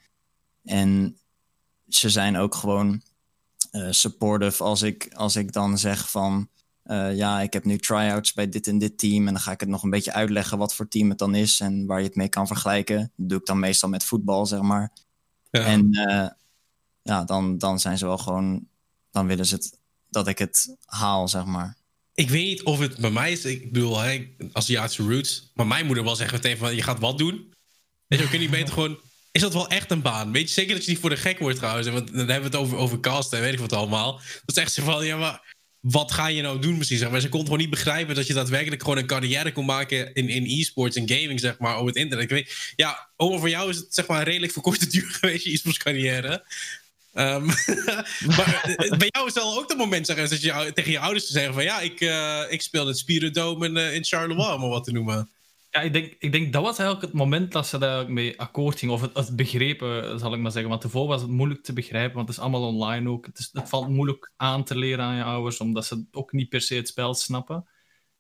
En 0.64 1.18
ze 1.88 2.10
zijn 2.10 2.38
ook 2.38 2.56
gewoon 2.56 3.02
eh, 3.72 3.88
supportive 3.92 4.64
als 4.64 4.82
ik, 4.82 5.14
als 5.14 5.36
ik 5.36 5.52
dan 5.52 5.78
zeg 5.78 6.10
van... 6.10 6.50
eh, 6.84 7.16
ja, 7.16 7.42
ik 7.42 7.54
heb 7.54 7.66
nu 7.66 7.78
tryouts 7.78 8.34
bij 8.34 8.50
dit 8.50 8.68
en 8.68 8.78
dit 8.78 8.98
team. 8.98 9.28
En 9.28 9.34
dan 9.34 9.42
ga 9.42 9.52
ik 9.52 9.60
het 9.60 9.70
nog 9.70 9.84
een 9.84 9.90
beetje 9.90 10.14
uitleggen 10.14 10.58
wat 10.58 10.76
voor 10.76 10.88
team 10.88 11.10
het 11.10 11.18
dan 11.18 11.36
is 11.36 11.60
en 11.60 11.86
waar 11.86 12.00
je 12.00 12.06
het 12.06 12.16
mee 12.16 12.30
kan 12.30 12.48
vergelijken. 12.48 13.12
Dat 13.16 13.30
doe 13.30 13.40
ik 13.40 13.46
dan 13.46 13.60
meestal 13.60 13.90
met 13.90 14.04
voetbal, 14.04 14.46
zeg 14.46 14.62
maar. 14.62 14.94
Ja. 15.50 15.62
En 15.62 15.92
eh, 15.92 16.30
ja, 17.02 17.24
dan, 17.24 17.58
dan 17.58 17.80
zijn 17.80 17.98
ze 17.98 18.06
wel 18.06 18.18
gewoon. 18.18 18.68
Dan 19.12 19.28
willen 19.28 19.46
ze 19.46 19.56
het, 19.56 19.80
dat 20.10 20.28
ik 20.28 20.38
het 20.38 20.76
haal, 20.86 21.28
zeg 21.28 21.46
maar. 21.46 21.78
Ik 22.14 22.30
weet 22.30 22.46
niet 22.46 22.64
of 22.64 22.80
het 22.80 22.98
bij 22.98 23.12
mij 23.12 23.32
is. 23.32 23.46
Ik 23.46 23.72
bedoel, 23.72 24.00
hè, 24.00 24.36
Aziatische 24.52 25.04
roots. 25.04 25.52
Maar 25.54 25.68
mijn 25.68 25.86
moeder 25.86 26.04
wel 26.04 26.16
zegt 26.16 26.32
meteen 26.32 26.58
van, 26.58 26.76
je 26.76 26.82
gaat 26.82 27.00
wat 27.00 27.18
doen? 27.18 27.54
Weet 28.08 28.20
je, 28.20 28.26
we 28.26 28.32
kunnen 28.32 28.50
niet 28.50 28.58
beter 28.60 28.74
gewoon... 28.74 29.00
Is 29.32 29.42
dat 29.42 29.54
wel 29.54 29.68
echt 29.68 29.92
een 29.92 30.02
baan? 30.02 30.32
Weet 30.32 30.48
je 30.48 30.54
zeker 30.54 30.74
dat 30.76 30.86
je 30.86 30.92
niet 30.92 31.00
voor 31.00 31.10
de 31.10 31.18
gek 31.18 31.40
wordt 31.40 31.60
gehouden? 31.60 31.94
Want 31.94 32.08
dan 32.08 32.18
hebben 32.18 32.52
we 32.52 32.58
het 32.58 32.66
over, 32.66 32.78
over 32.78 33.00
cast 33.00 33.34
en 33.34 33.42
weet 33.42 33.54
ik 33.54 33.60
wat 33.60 33.74
allemaal. 33.74 34.14
Dat 34.14 34.58
is 34.58 34.64
echt 34.64 34.74
zo 34.74 34.84
van, 34.84 35.06
ja, 35.06 35.18
maar 35.18 35.56
wat 35.80 36.12
ga 36.12 36.28
je 36.28 36.42
nou 36.42 36.60
doen 36.60 36.78
misschien? 36.78 36.98
Zeg 36.98 37.10
maar. 37.10 37.20
Ze 37.20 37.30
kon 37.30 37.44
gewoon 37.44 37.58
niet 37.58 37.70
begrijpen 37.70 38.16
dat 38.16 38.28
je 38.28 38.34
daadwerkelijk 38.34 38.82
gewoon 38.82 38.98
een 38.98 39.06
carrière 39.06 39.52
kon 39.52 39.66
maken 39.66 40.14
in, 40.14 40.30
in 40.30 40.46
e-sports 40.46 40.96
en 40.96 41.10
gaming, 41.10 41.40
zeg 41.40 41.58
maar, 41.58 41.76
over 41.76 41.88
het 41.88 41.96
internet. 41.96 42.32
Ik 42.32 42.36
weet, 42.36 42.74
ja, 42.76 43.10
Oma, 43.16 43.38
voor 43.38 43.50
jou 43.50 43.70
is 43.70 43.78
het 43.78 43.94
zeg 43.94 44.08
maar 44.08 44.24
redelijk 44.24 44.52
verkorte 44.52 44.88
duur 44.94 45.10
geweest, 45.10 45.44
je 45.44 45.52
e-sports 45.52 45.78
carrière. 45.78 46.44
Ehm, 47.14 47.46
maar 48.38 48.64
eh, 48.64 48.98
bij 48.98 49.08
jou 49.12 49.28
is 49.28 49.34
het 49.34 49.44
ook 49.44 49.68
dat 49.68 49.78
moment 49.78 50.06
zeg, 50.06 50.30
dat 50.30 50.42
je 50.42 50.72
tegen 50.74 50.92
je 50.92 51.00
ouders 51.00 51.26
te 51.26 51.32
zeggen 51.32 51.54
van 51.54 51.64
ja, 51.64 51.80
ik, 51.80 52.02
eh, 52.02 52.42
ik 52.50 52.62
speel 52.62 52.88
het 52.88 52.98
Spiridome 52.98 53.66
in, 53.66 53.78
eh, 53.78 53.94
in 53.94 54.06
Charleroi, 54.06 54.54
om 54.54 54.60
maar 54.60 54.70
wat 54.70 54.84
te 54.84 54.92
noemen. 54.92 55.30
Ja, 55.72 55.82
ik 55.82 55.94
denk, 55.94 56.16
ik 56.20 56.32
denk 56.32 56.54
dat 56.54 56.64
was 56.64 56.80
eigenlijk 56.80 57.12
het 57.12 57.20
moment 57.20 57.52
dat 57.52 57.68
ze 57.68 57.78
daar 57.78 58.12
mee 58.12 58.40
akkoord 58.40 58.80
gingen. 58.80 58.96
Of 58.96 59.02
het, 59.14 59.36
begrepen, 59.36 60.20
zal 60.20 60.34
ik 60.34 60.40
maar 60.40 60.52
zeggen. 60.52 60.70
Want 60.70 60.82
tevoren 60.82 61.08
was 61.08 61.22
het 61.22 61.30
moeilijk 61.30 61.64
te 61.64 61.74
begrijpen, 61.74 62.16
want 62.16 62.28
het 62.28 62.38
is 62.38 62.44
allemaal 62.44 62.68
online 62.68 63.10
ook. 63.10 63.26
Het, 63.26 63.52
valt 63.54 63.90
moeilijk 63.90 64.32
aan 64.36 64.64
te 64.64 64.78
leren 64.78 65.06
aan 65.06 65.16
je 65.16 65.24
ouders, 65.24 65.60
omdat 65.60 65.86
ze 65.86 66.06
ook 66.12 66.32
niet 66.32 66.50
per 66.50 66.62
se 66.62 66.76
het 66.76 66.88
spel 66.88 67.14
snappen. 67.14 67.70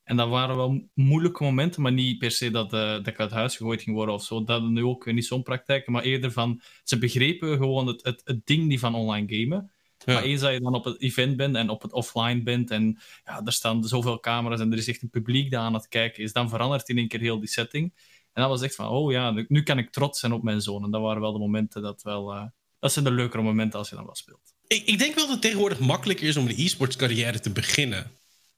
En 0.03 0.17
dat 0.17 0.29
waren 0.29 0.55
wel 0.55 0.89
moeilijke 0.93 1.43
momenten, 1.43 1.81
maar 1.81 1.91
niet 1.91 2.17
per 2.17 2.31
se 2.31 2.51
dat, 2.51 2.73
eh, 2.73 2.79
dat 2.79 3.07
ik 3.07 3.19
uit 3.19 3.31
huis 3.31 3.57
gegooid 3.57 3.81
ging 3.81 3.95
worden 3.95 4.15
of 4.15 4.23
zo. 4.23 4.43
Dat 4.43 4.63
nu 4.63 4.83
ook 4.83 5.05
niet 5.11 5.25
zo'n 5.25 5.43
praktijk, 5.43 5.87
maar 5.87 6.03
eerder 6.03 6.31
van... 6.31 6.61
Ze 6.83 6.97
begrepen 6.97 7.57
gewoon 7.57 7.87
het, 7.87 8.03
het, 8.03 8.21
het 8.23 8.45
ding 8.45 8.67
niet 8.67 8.79
van 8.79 8.95
online 8.95 9.35
gamen. 9.35 9.71
Ja. 10.09 10.15
Maar 10.15 10.23
eens 10.23 10.41
dat 10.41 10.53
je 10.53 10.59
dan 10.59 10.73
op 10.73 10.85
het 10.85 11.01
event 11.01 11.37
bent 11.37 11.55
en 11.55 11.69
op 11.69 11.81
het 11.81 11.93
offline 11.93 12.43
bent 12.43 12.71
en 12.71 12.99
ja, 13.25 13.41
er 13.45 13.53
staan 13.53 13.83
zoveel 13.83 14.19
camera's 14.19 14.59
en 14.59 14.71
er 14.71 14.77
is 14.77 14.87
echt 14.87 15.01
een 15.01 15.09
publiek 15.09 15.51
dat 15.51 15.61
aan 15.61 15.73
het 15.73 15.87
kijken 15.87 16.23
is, 16.23 16.33
dan 16.33 16.49
verandert 16.49 16.89
in 16.89 16.97
één 16.97 17.07
keer 17.07 17.19
heel 17.19 17.39
die 17.39 17.49
setting. 17.49 17.93
En 18.33 18.41
dat 18.41 18.49
was 18.49 18.61
echt 18.61 18.75
van, 18.75 18.87
oh 18.87 19.11
ja, 19.11 19.31
nu, 19.31 19.45
nu 19.47 19.63
kan 19.63 19.77
ik 19.77 19.91
trots 19.91 20.19
zijn 20.19 20.31
op 20.31 20.43
mijn 20.43 20.61
zoon. 20.61 20.83
En 20.83 20.91
dat 20.91 21.01
waren 21.01 21.21
wel 21.21 21.33
de 21.33 21.39
momenten 21.39 21.81
dat 21.81 22.01
wel... 22.01 22.33
eh, 22.33 22.45
dat 22.79 22.91
zijn 22.91 23.05
de 23.05 23.11
leukere 23.11 23.43
momenten 23.43 23.79
als 23.79 23.89
je 23.89 23.95
dan 23.95 24.05
wel 24.05 24.15
speelt. 24.15 24.53
Ik, 24.67 24.85
ik 24.85 24.97
denk 24.97 25.15
wel 25.15 25.23
dat 25.23 25.33
het 25.33 25.41
tegenwoordig 25.41 25.79
makkelijker 25.79 26.27
is 26.27 26.37
om 26.37 26.47
een 26.47 26.57
e-sports 26.57 26.95
carrière 26.95 27.39
te 27.39 27.49
beginnen. 27.49 28.11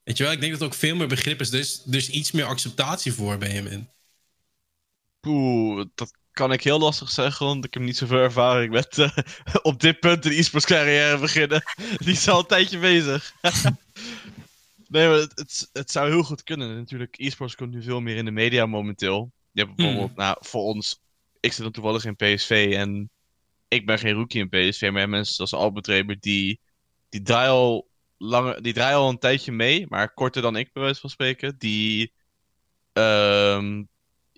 Weet 0.04 0.18
je 0.18 0.24
wel, 0.24 0.32
ik 0.32 0.40
denk 0.40 0.52
dat 0.52 0.62
er 0.62 0.68
ook 0.68 0.74
veel 0.74 0.96
meer 0.96 1.08
begrip 1.08 1.40
is, 1.40 1.50
dus, 1.50 1.84
dus 1.84 2.10
iets 2.10 2.32
meer 2.32 2.46
acceptatie 2.46 3.14
voor 3.14 3.38
bij 3.38 3.50
hem 3.50 3.68
in. 3.68 3.90
Poeh, 5.20 5.86
dat 5.96 6.12
kan 6.42 6.52
ik 6.52 6.64
heel 6.64 6.80
lastig 6.80 7.10
zeggen, 7.10 7.46
want 7.46 7.66
ik 7.66 7.74
heb 7.74 7.84
niet 7.84 7.98
zoveel 7.98 8.18
ervaring 8.18 8.74
met 8.74 8.98
eh, 8.98 9.18
op 9.62 9.80
dit 9.80 10.00
punt 10.00 10.26
een 10.26 10.32
e-sports 10.32 10.66
carrière 10.66 11.18
beginnen. 11.18 11.64
Die 12.04 12.12
is 12.14 12.28
al 12.28 12.40
een 12.40 12.46
tijdje 12.46 12.80
bezig. 12.80 13.34
nee, 14.88 15.08
maar 15.08 15.18
het, 15.18 15.32
het, 15.36 15.70
het 15.74 15.92
zou 15.92 16.10
heel 16.10 16.24
goed 16.24 16.44
kunnen. 16.44 16.76
Natuurlijk, 16.76 17.16
e-sports 17.20 17.56
komt 17.56 17.74
nu 17.74 17.84
veel 17.84 18.02
meer 18.02 18.16
in 18.16 18.26
de 18.26 18.32
media 18.32 18.66
momenteel. 18.66 19.32
Je 19.52 19.62
hebt 19.62 19.76
bijvoorbeeld, 19.76 20.16
nou, 20.16 20.38
voor 20.40 20.62
ons, 20.62 21.02
ik 21.40 21.54
zit 21.54 21.64
dan 21.64 21.72
toevallig 21.72 22.06
in 22.06 22.16
PSV 22.16 22.74
en 22.76 23.10
ik 23.68 23.86
ben 23.86 24.00
geen 24.00 24.14
rookie 24.14 24.50
in 24.50 24.50
PSV, 24.50 24.90
maar 24.94 25.10
mensen 25.10 25.36
zoals 25.36 25.54
Albert 25.54 25.88
Reber, 25.88 26.20
die, 26.20 26.60
die 27.10 27.22
draaien 27.22 27.52
al 27.52 27.88
langer, 28.18 28.62
die 28.62 28.74
draaien 28.74 28.98
al 28.98 29.10
een 29.10 29.20
tijdje 29.20 29.52
mee, 29.52 29.86
maar 29.90 30.14
korter 30.14 30.42
dan 30.42 30.56
ik, 30.56 30.74
bij 30.74 30.84
wijze 30.84 31.00
van 31.00 31.10
spreken. 31.10 31.56
Die 31.58 32.14
ehm, 32.94 33.84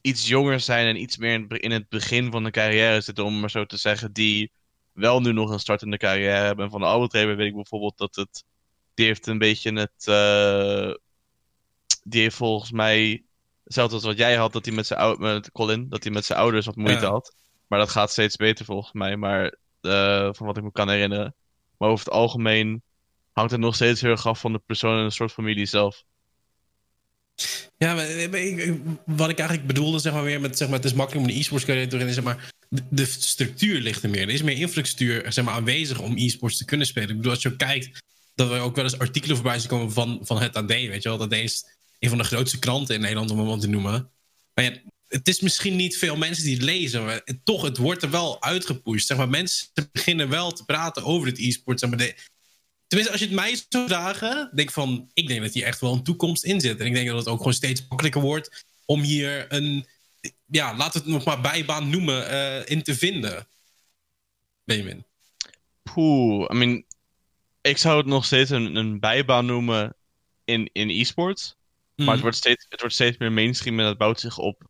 iets 0.03 0.27
jonger 0.27 0.59
zijn 0.59 0.87
en 0.87 1.01
iets 1.01 1.17
meer 1.17 1.33
in, 1.33 1.39
het 1.39 1.47
be- 1.49 1.59
in 1.59 1.71
het 1.71 1.89
begin 1.89 2.31
van 2.31 2.43
de 2.43 2.51
carrière 2.51 3.01
zitten, 3.01 3.25
om 3.25 3.39
maar 3.39 3.49
zo 3.49 3.65
te 3.65 3.77
zeggen, 3.77 4.13
die 4.13 4.51
wel 4.91 5.21
nu 5.21 5.31
nog 5.33 5.49
een 5.49 5.59
startende 5.59 5.97
carrière 5.97 6.45
hebben. 6.45 6.65
En 6.65 6.71
van 6.71 6.79
de 6.79 6.85
Albert 6.87 7.13
Reber 7.13 7.35
weet 7.35 7.47
ik 7.47 7.55
bijvoorbeeld 7.55 7.97
dat 7.97 8.15
het, 8.15 8.43
die 8.93 9.05
heeft 9.05 9.27
een 9.27 9.37
beetje 9.37 9.73
het, 9.73 10.07
eh, 10.07 10.93
die 12.03 12.21
heeft 12.21 12.35
volgens 12.35 12.71
mij, 12.71 13.23
hetzelfde 13.63 13.95
als 13.95 14.03
wat 14.03 14.17
jij 14.17 14.35
had, 14.35 14.53
dat 14.53 14.65
hij 14.65 14.73
met 14.75 14.87
zijn 14.87 14.99
ou- 14.99 15.17
met 15.19 15.51
Colin, 15.51 15.89
dat 15.89 16.03
hij 16.03 16.11
met 16.11 16.25
zijn 16.25 16.39
ouders 16.39 16.65
wat 16.65 16.75
moeite 16.75 17.01
Ja. 17.05 17.09
had. 17.11 17.35
Maar 17.67 17.79
dat 17.79 17.89
gaat 17.89 18.11
steeds 18.11 18.35
beter 18.35 18.65
volgens 18.65 18.93
mij, 18.93 19.17
maar 19.17 19.55
eh, 19.81 20.29
van 20.31 20.45
wat 20.45 20.57
ik 20.57 20.63
me 20.63 20.71
kan 20.71 20.89
herinneren. 20.89 21.35
Maar 21.77 21.89
over 21.89 22.05
het 22.05 22.13
algemeen 22.13 22.81
hangt 23.31 23.51
het 23.51 23.59
nog 23.59 23.75
steeds 23.75 24.01
heel 24.01 24.11
erg 24.11 24.27
af 24.27 24.39
van 24.39 24.51
de 24.53 24.61
persoon 24.65 24.97
en 24.97 25.05
de 25.05 25.11
soort 25.11 25.31
familie 25.31 25.65
zelf. 25.65 26.03
Ja, 27.77 27.93
maar, 27.93 28.07
eh, 28.07 28.29
maar 28.29 28.37
wat 29.05 29.29
ik 29.29 29.37
eigenlijk 29.37 29.67
bedoelde, 29.67 29.99
zeg 29.99 30.13
maar 30.13 30.23
weer 30.23 30.41
met, 30.41 30.57
zeg 30.57 30.67
maar, 30.67 30.77
het 30.77 30.85
is 30.85 30.93
makkelijk 30.93 31.25
om 31.25 31.31
een 31.31 31.39
e-sports 31.39 31.65
carrière 31.65 31.87
te 31.87 31.97
beginnen, 31.97 32.23
zeg 32.23 32.23
maar, 32.23 32.53
de, 32.89 33.05
structuur 33.05 33.79
ligt 33.79 34.03
er 34.03 34.09
meer. 34.09 34.21
Er 34.21 34.29
is 34.29 34.41
meer 34.41 34.57
infrastructuur 34.57 35.31
zeg 35.33 35.45
maar, 35.45 35.53
aanwezig 35.53 35.99
om 35.99 36.17
e-sports 36.17 36.57
te 36.57 36.65
kunnen 36.65 36.87
spelen. 36.87 37.09
Ik 37.09 37.15
bedoel, 37.15 37.31
als 37.31 37.41
je 37.41 37.55
kijkt, 37.55 38.01
dat 38.35 38.51
er 38.51 38.59
ook 38.59 38.75
wel 38.75 38.83
eens 38.83 38.99
artikelen 38.99 39.35
voorbij 39.35 39.57
zijn 39.57 39.69
komen 39.69 39.91
van, 39.91 40.19
van 40.21 40.41
het 40.41 40.55
AD, 40.55 40.67
weet 40.67 41.03
je 41.03 41.09
wel. 41.09 41.17
Dat 41.17 41.31
is 41.31 41.65
een 41.99 42.09
van 42.09 42.17
de 42.17 42.23
grootste 42.23 42.59
kranten 42.59 42.95
in 42.95 43.01
Nederland, 43.01 43.31
om 43.31 43.37
het 43.37 43.47
wat 43.47 43.61
te 43.61 43.67
noemen. 43.67 44.09
Maar 44.53 44.65
ja, 44.65 44.71
het 45.07 45.27
is 45.27 45.39
misschien 45.39 45.75
niet 45.75 45.97
veel 45.97 46.15
mensen 46.15 46.43
die 46.43 46.53
het 46.53 46.63
lezen, 46.63 47.05
maar 47.05 47.23
toch, 47.43 47.61
het 47.61 47.77
wordt 47.77 48.03
er 48.03 48.09
wel 48.09 48.41
uitgepusht. 48.41 49.07
Zeg 49.07 49.17
maar, 49.17 49.29
mensen 49.29 49.67
beginnen 49.91 50.29
wel 50.29 50.51
te 50.51 50.65
praten 50.65 51.03
over 51.03 51.27
het 51.27 51.39
e-sport. 51.39 51.79
Zeg 51.79 51.89
maar, 51.89 51.97
de, 51.97 52.15
tenminste, 52.93 53.11
als 53.11 53.21
je 53.21 53.27
het 53.27 53.35
mij 53.35 53.61
zou 53.69 53.87
vragen, 53.87 54.49
denk 54.55 54.67
ik 54.67 54.73
van, 54.73 55.09
ik 55.13 55.27
denk 55.27 55.41
dat 55.41 55.53
hier 55.53 55.65
echt 55.65 55.81
wel 55.81 55.93
een 55.93 56.03
toekomst 56.03 56.43
in 56.43 56.61
zit. 56.61 56.79
En 56.79 56.85
ik 56.85 56.93
denk 56.93 57.07
dat 57.07 57.17
het 57.17 57.27
ook 57.27 57.37
gewoon 57.37 57.53
steeds 57.53 57.87
makkelijker 57.87 58.21
wordt 58.21 58.65
om 58.85 59.01
hier 59.01 59.53
een, 59.53 59.87
ja, 60.45 60.75
we 60.77 60.83
het 60.83 61.05
nog 61.05 61.25
maar 61.25 61.41
bijbaan 61.41 61.89
noemen, 61.89 62.29
eh, 62.29 62.69
in 62.69 62.83
te 62.83 62.95
vinden. 62.95 63.47
Benjamin. 64.63 65.05
Poeh, 65.83 66.49
I 66.51 66.57
mean, 66.57 66.83
ik 67.61 67.77
zou 67.77 67.97
het 67.97 68.05
nog 68.05 68.25
steeds 68.25 68.49
een, 68.49 68.75
een 68.75 68.99
bijbaan 68.99 69.45
noemen 69.45 69.95
in, 70.45 70.69
in 70.73 70.89
e-sports. 70.89 71.55
Maar 71.95 72.05
het 72.05 72.15
Mhm. 72.15 72.21
wordt, 72.21 72.37
steeds, 72.37 72.65
het 72.69 72.79
wordt 72.79 72.95
steeds 72.95 73.17
meer 73.17 73.31
mainstream 73.31 73.79
en 73.79 73.85
dat 73.85 73.97
bouwt 73.97 74.19
zich 74.19 74.37
op. 74.37 74.63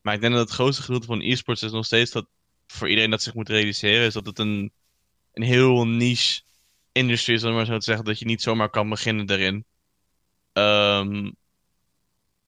Maar 0.00 0.14
ik 0.14 0.20
denk 0.20 0.32
dat 0.32 0.42
het 0.42 0.54
grootste 0.54 0.82
gedeelte 0.82 1.06
van 1.06 1.20
e-sports 1.20 1.62
is 1.62 1.70
nog 1.70 1.86
steeds 1.86 2.10
dat 2.10 2.26
voor 2.66 2.88
iedereen 2.88 3.10
dat 3.10 3.22
zich 3.22 3.34
moet 3.34 3.48
realiseren, 3.48 4.06
is 4.06 4.12
dat 4.12 4.26
het 4.26 4.38
een, 4.38 4.72
een 5.32 5.42
heel 5.42 5.86
niche 5.86 6.42
industrie 6.96 7.36
is, 7.36 7.44
om 7.44 7.54
maar 7.54 7.64
zo 7.66 7.78
te 7.78 7.84
zeggen, 7.84 8.04
dat 8.04 8.18
je 8.18 8.24
niet 8.24 8.42
zomaar 8.42 8.70
kan 8.70 8.88
beginnen 8.88 9.26
daarin. 9.26 9.64
Ehm, 10.52 11.30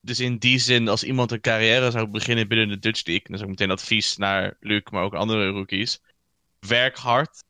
dus 0.00 0.20
in 0.20 0.38
die 0.38 0.58
zin, 0.58 0.88
als 0.88 1.04
iemand 1.04 1.32
een 1.32 1.40
carrière 1.40 1.90
zou 1.90 2.06
beginnen 2.06 2.48
binnen 2.48 2.68
de 2.68 2.78
Dutch 2.78 3.06
League, 3.06 3.26
dan 3.26 3.36
is 3.36 3.42
ook 3.42 3.48
meteen 3.48 3.70
advies 3.70 4.16
naar 4.16 4.56
Luc, 4.60 4.82
maar 4.90 5.02
ook 5.02 5.14
andere 5.14 5.48
rookies. 5.48 6.00
Werk 6.60 6.96
hard 6.96 7.44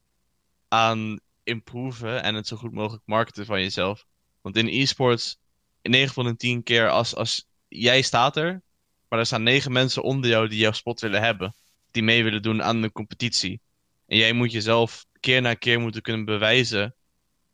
aan 0.69 1.21
improven 1.45 2.23
en 2.23 2.35
het 2.35 2.47
zo 2.47 2.57
goed 2.57 2.73
mogelijk 2.73 3.03
marketen 3.07 3.47
van 3.47 3.61
jezelf. 3.61 4.07
Want 4.41 4.57
in 4.57 4.69
e-sports, 4.69 5.39
in 5.83 5.91
9 5.91 6.15
van 6.15 6.25
de 6.25 6.37
10 6.37 6.63
keer, 6.63 6.89
als, 6.89 7.15
als 7.15 7.47
jij 7.69 8.03
staat 8.03 8.37
er, 8.37 8.63
maar 9.09 9.19
er 9.19 9.27
staan 9.27 9.43
9 9.43 9.73
mensen 9.73 10.03
onder 10.03 10.31
jou 10.31 10.49
die 10.49 10.59
jouw 10.59 10.73
spot 10.73 11.01
willen 11.01 11.23
hebben. 11.23 11.55
Die 11.91 12.03
mee 12.03 12.25
willen 12.25 12.43
doen 12.43 12.63
aan 12.63 12.83
de 12.83 12.93
competitie. 12.93 13.61
En 14.07 14.17
jij 14.17 14.33
moet 14.33 14.53
jezelf 14.53 15.07
keer 15.20 15.40
na 15.40 15.54
keer 15.54 15.81
moeten 15.81 16.02
kunnen 16.02 16.24
bewijzen 16.24 16.94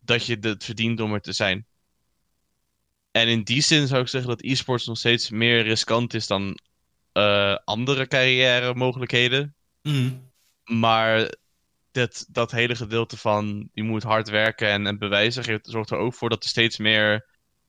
dat 0.01 0.27
je 0.27 0.37
het 0.41 0.65
verdient 0.65 1.01
om 1.01 1.13
er 1.13 1.21
te 1.21 1.33
zijn. 1.33 1.67
En 3.11 3.29
in 3.29 3.43
die 3.43 3.61
zin 3.61 3.87
zou 3.87 4.03
ik 4.03 4.09
zeggen 4.09 4.31
dat 4.31 4.43
e-sports 4.43 4.87
nog 4.87 4.99
steeds 4.99 5.31
meer 5.31 5.63
riskant 5.63 6.15
is 6.15 6.27
dan 6.27 6.59
eh, 7.13 7.57
andere 7.65 8.07
carrière 8.07 8.75
mogelijkheden. 8.75 9.55
Mhm. 9.83 10.11
Maar 10.65 11.35
dat, 11.91 12.27
dat 12.29 12.51
hele 12.51 12.77
gedeelte 12.77 13.17
van 13.17 13.69
je 13.73 13.83
moet 13.83 14.03
hard 14.03 14.29
werken 14.29 14.69
en, 14.69 14.87
en 14.87 14.99
bewijzen 14.99 15.45
geeft, 15.45 15.67
zorgt 15.67 15.91
er 15.91 15.97
ook 15.97 16.15
voor 16.15 16.29
dat 16.29 16.43
er 16.43 16.49
steeds 16.49 16.79
meer 16.79 17.27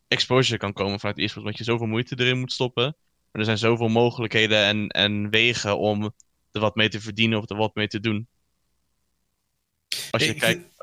exposure 0.07 0.57
kan 0.57 0.73
komen 0.73 0.99
vanuit 0.99 1.17
e-sports. 1.17 1.45
Omdat 1.45 1.57
je 1.57 1.63
zoveel 1.63 1.87
moeite 1.87 2.19
erin 2.19 2.39
moet 2.39 2.51
stoppen. 2.51 2.83
Maar 3.31 3.41
er 3.41 3.45
zijn 3.45 3.57
zoveel 3.57 3.87
mogelijkheden 3.87 4.63
en, 4.63 4.87
en 4.87 5.29
wegen 5.29 5.77
om 5.77 6.13
er 6.51 6.61
wat 6.61 6.75
mee 6.75 6.89
te 6.89 7.01
verdienen 7.01 7.39
of 7.39 7.49
er 7.49 7.55
wat 7.55 7.75
mee 7.75 7.87
te 7.87 7.99
doen. 7.99 8.27
Als 10.11 10.23
je 10.23 10.29
Ik- 10.29 10.39
kijkt. 10.39 10.73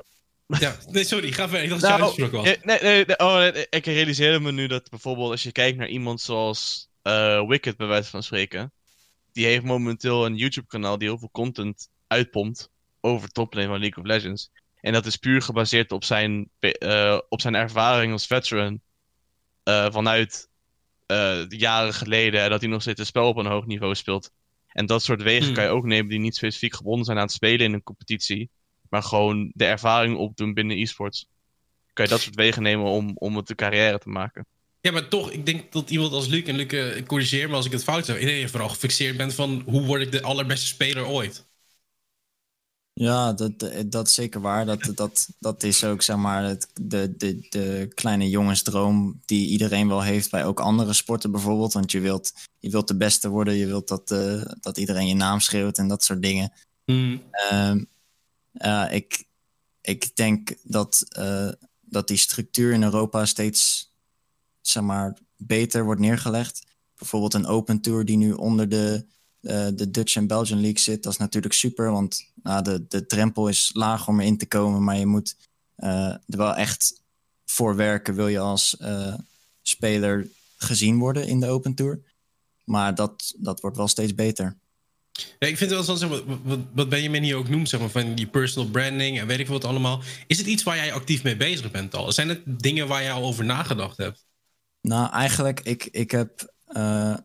Ja, 0.46 0.76
nee, 0.90 1.04
sorry, 1.04 1.32
ga 1.32 1.48
verder. 1.48 1.62
Ik 1.62 1.68
dacht 1.68 1.82
Nou, 1.82 1.98
dat 2.00 2.14
je 2.14 2.22
uitspraak 2.22 2.44
was. 2.44 2.56
Nee, 2.62 2.78
nee, 2.80 3.04
nee, 3.04 3.18
oh, 3.18 3.36
nee, 3.36 3.66
ik 3.70 3.84
realiseerde 3.86 4.40
me 4.40 4.52
nu 4.52 4.66
dat 4.66 4.90
bijvoorbeeld 4.90 5.30
als 5.30 5.42
je 5.42 5.52
kijkt 5.52 5.78
naar 5.78 5.88
iemand 5.88 6.20
zoals 6.20 6.88
eh, 7.02 7.46
Wicked, 7.46 7.76
bij 7.76 7.86
wijze 7.86 8.10
van 8.10 8.22
spreken. 8.22 8.72
Die 9.32 9.46
heeft 9.46 9.64
momenteel 9.64 10.26
een 10.26 10.36
YouTube-kanaal 10.36 10.98
die 10.98 11.08
heel 11.08 11.18
veel 11.18 11.30
content 11.32 11.88
uitpompt 12.06 12.70
over 13.00 13.28
toplane 13.28 13.66
van 13.66 13.78
League 13.80 14.02
of 14.04 14.08
Legends. 14.10 14.50
En 14.80 14.92
dat 14.92 15.06
is 15.06 15.16
puur 15.16 15.42
gebaseerd 15.42 15.92
op 15.92 16.04
zijn, 16.04 16.48
eh, 16.58 17.18
op 17.28 17.40
zijn 17.40 17.54
ervaring 17.54 18.12
als 18.12 18.26
veteran 18.26 18.80
eh, 19.62 19.92
vanuit 19.92 20.48
eh, 21.06 21.48
jaren 21.48 21.94
geleden. 21.94 22.40
En 22.40 22.50
dat 22.50 22.60
hij 22.60 22.70
nog 22.70 22.82
steeds 22.82 22.98
het 22.98 23.08
spel 23.08 23.28
op 23.28 23.36
een 23.36 23.46
hoog 23.46 23.66
niveau 23.66 23.94
speelt. 23.94 24.30
En 24.68 24.86
dat 24.86 25.02
soort 25.02 25.22
wegen 25.22 25.44
Hmm. 25.44 25.54
kan 25.54 25.64
je 25.64 25.70
ook 25.70 25.84
nemen 25.84 26.08
die 26.10 26.18
niet 26.18 26.36
specifiek 26.36 26.74
gebonden 26.74 27.04
zijn 27.04 27.16
aan 27.18 27.24
het 27.24 27.32
spelen 27.32 27.66
in 27.66 27.72
een 27.72 27.82
competitie. 27.82 28.50
Maar 28.92 29.02
gewoon 29.02 29.50
de 29.54 29.64
ervaring 29.64 30.16
opdoen 30.16 30.54
binnen 30.54 30.78
e-sports 30.78 31.26
kan 31.92 32.04
je 32.04 32.10
dat 32.10 32.20
soort 32.20 32.34
wegen 32.34 32.62
nemen 32.62 32.86
om, 32.86 33.10
om 33.14 33.36
het 33.36 33.50
een 33.50 33.56
carrière 33.56 33.98
te 33.98 34.08
maken. 34.08 34.46
Ja, 34.80 34.92
maar 34.92 35.08
toch, 35.08 35.30
ik 35.30 35.46
denk 35.46 35.72
dat 35.72 35.90
iemand 35.90 36.12
als 36.12 36.26
Luc, 36.26 36.44
en 36.44 36.56
Luc, 36.56 36.66
eh, 36.66 37.06
corrigeer 37.06 37.48
me 37.48 37.54
als 37.54 37.66
ik 37.66 37.72
het 37.72 37.82
fout 37.82 38.06
heb, 38.06 38.18
iedereen 38.18 38.48
vooral 38.48 38.68
gefixeerd 38.68 39.16
bent 39.16 39.34
van 39.34 39.62
hoe 39.66 39.82
word 39.82 40.02
ik 40.02 40.12
de 40.12 40.22
allerbeste 40.22 40.66
speler 40.66 41.06
ooit. 41.06 41.46
Ja, 42.92 43.32
dat, 43.32 43.70
dat 43.86 44.06
is 44.06 44.14
zeker 44.14 44.40
waar. 44.40 44.66
Dat, 44.66 44.92
dat, 44.94 45.28
dat 45.38 45.62
is 45.62 45.84
ook 45.84 46.02
zeg 46.02 46.16
maar 46.16 46.44
het, 46.44 46.68
de, 46.80 47.16
de, 47.16 47.46
de 47.48 47.92
kleine 47.94 48.28
jongensdroom 48.28 49.20
die 49.24 49.48
iedereen 49.48 49.88
wel 49.88 50.02
heeft 50.02 50.30
bij 50.30 50.44
ook 50.44 50.60
andere 50.60 50.92
sporten 50.92 51.30
bijvoorbeeld. 51.30 51.72
Want 51.72 51.92
je 51.92 52.00
wilt, 52.00 52.32
je 52.58 52.70
wilt 52.70 52.88
de 52.88 52.96
beste 52.96 53.28
worden, 53.28 53.54
je 53.54 53.66
wilt 53.66 53.88
dat, 53.88 54.10
eh, 54.10 54.42
dat 54.60 54.78
iedereen 54.78 55.06
je 55.06 55.14
naam 55.14 55.40
schreeuwt 55.40 55.78
en 55.78 55.88
dat 55.88 56.04
soort 56.04 56.22
dingen. 56.22 56.52
Ehm, 56.84 57.84
ja, 58.52 58.88
ik, 58.88 59.24
ik 59.80 60.16
denk 60.16 60.54
dat, 60.62 61.04
eh, 61.08 61.48
dat 61.80 62.08
die 62.08 62.16
structuur 62.16 62.72
in 62.72 62.82
Europa 62.82 63.24
steeds 63.24 63.90
zeg 64.60 64.82
maar, 64.82 65.18
beter 65.36 65.84
wordt 65.84 66.00
neergelegd. 66.00 66.62
Bijvoorbeeld 66.98 67.34
een 67.34 67.46
Open 67.46 67.80
Tour 67.80 68.04
die 68.04 68.16
nu 68.16 68.32
onder 68.32 68.68
de, 68.68 69.06
eh, 69.40 69.68
de 69.74 69.90
Dutch 69.90 70.16
en 70.16 70.26
Belgian 70.26 70.60
League 70.60 70.78
zit. 70.78 71.02
Dat 71.02 71.12
is 71.12 71.18
natuurlijk 71.18 71.54
super, 71.54 71.90
want 71.90 72.30
nou, 72.42 72.62
de, 72.62 72.86
de 72.88 73.06
drempel 73.06 73.48
is 73.48 73.70
laag 73.74 74.08
om 74.08 74.20
erin 74.20 74.38
te 74.38 74.46
komen. 74.46 74.84
Maar 74.84 74.98
je 74.98 75.06
moet 75.06 75.36
eh, 75.74 76.08
er 76.08 76.20
wel 76.26 76.54
echt 76.54 77.00
voor 77.44 77.76
werken, 77.76 78.14
wil 78.14 78.28
je 78.28 78.38
als 78.38 78.76
eh, 78.76 79.14
speler 79.62 80.28
gezien 80.56 80.98
worden 80.98 81.26
in 81.26 81.40
de 81.40 81.48
Open 81.48 81.74
Tour. 81.74 82.00
Maar 82.64 82.94
dat, 82.94 83.34
dat 83.36 83.60
wordt 83.60 83.76
wel 83.76 83.88
steeds 83.88 84.14
beter. 84.14 84.56
Ja, 85.38 85.48
ik 85.48 85.56
vind 85.56 85.70
het 85.70 85.86
wel 85.86 85.96
zo, 85.96 86.08
wat, 86.08 86.22
wat, 86.42 86.58
wat 86.74 86.88
Benjamin 86.88 87.22
hier 87.22 87.36
ook 87.36 87.48
noemt, 87.48 87.68
zeg 87.68 87.80
maar, 87.80 87.88
van 87.88 88.14
die 88.14 88.26
personal 88.26 88.70
branding 88.70 89.18
en 89.20 89.26
weet 89.26 89.38
ik 89.38 89.46
veel 89.46 89.54
wat 89.54 89.64
allemaal. 89.64 90.02
Is 90.26 90.38
het 90.38 90.46
iets 90.46 90.62
waar 90.62 90.76
jij 90.76 90.92
actief 90.92 91.22
mee 91.22 91.36
bezig 91.36 91.70
bent 91.70 91.94
al? 91.94 92.12
Zijn 92.12 92.28
het 92.28 92.40
dingen 92.46 92.88
waar 92.88 93.02
jij 93.02 93.12
al 93.12 93.24
over 93.24 93.44
nagedacht 93.44 93.96
hebt? 93.96 94.24
Nou, 94.80 95.12
eigenlijk, 95.12 95.60
ik, 95.60 95.84
ik 95.84 96.10
heb 96.10 96.52
eh, 96.66 97.16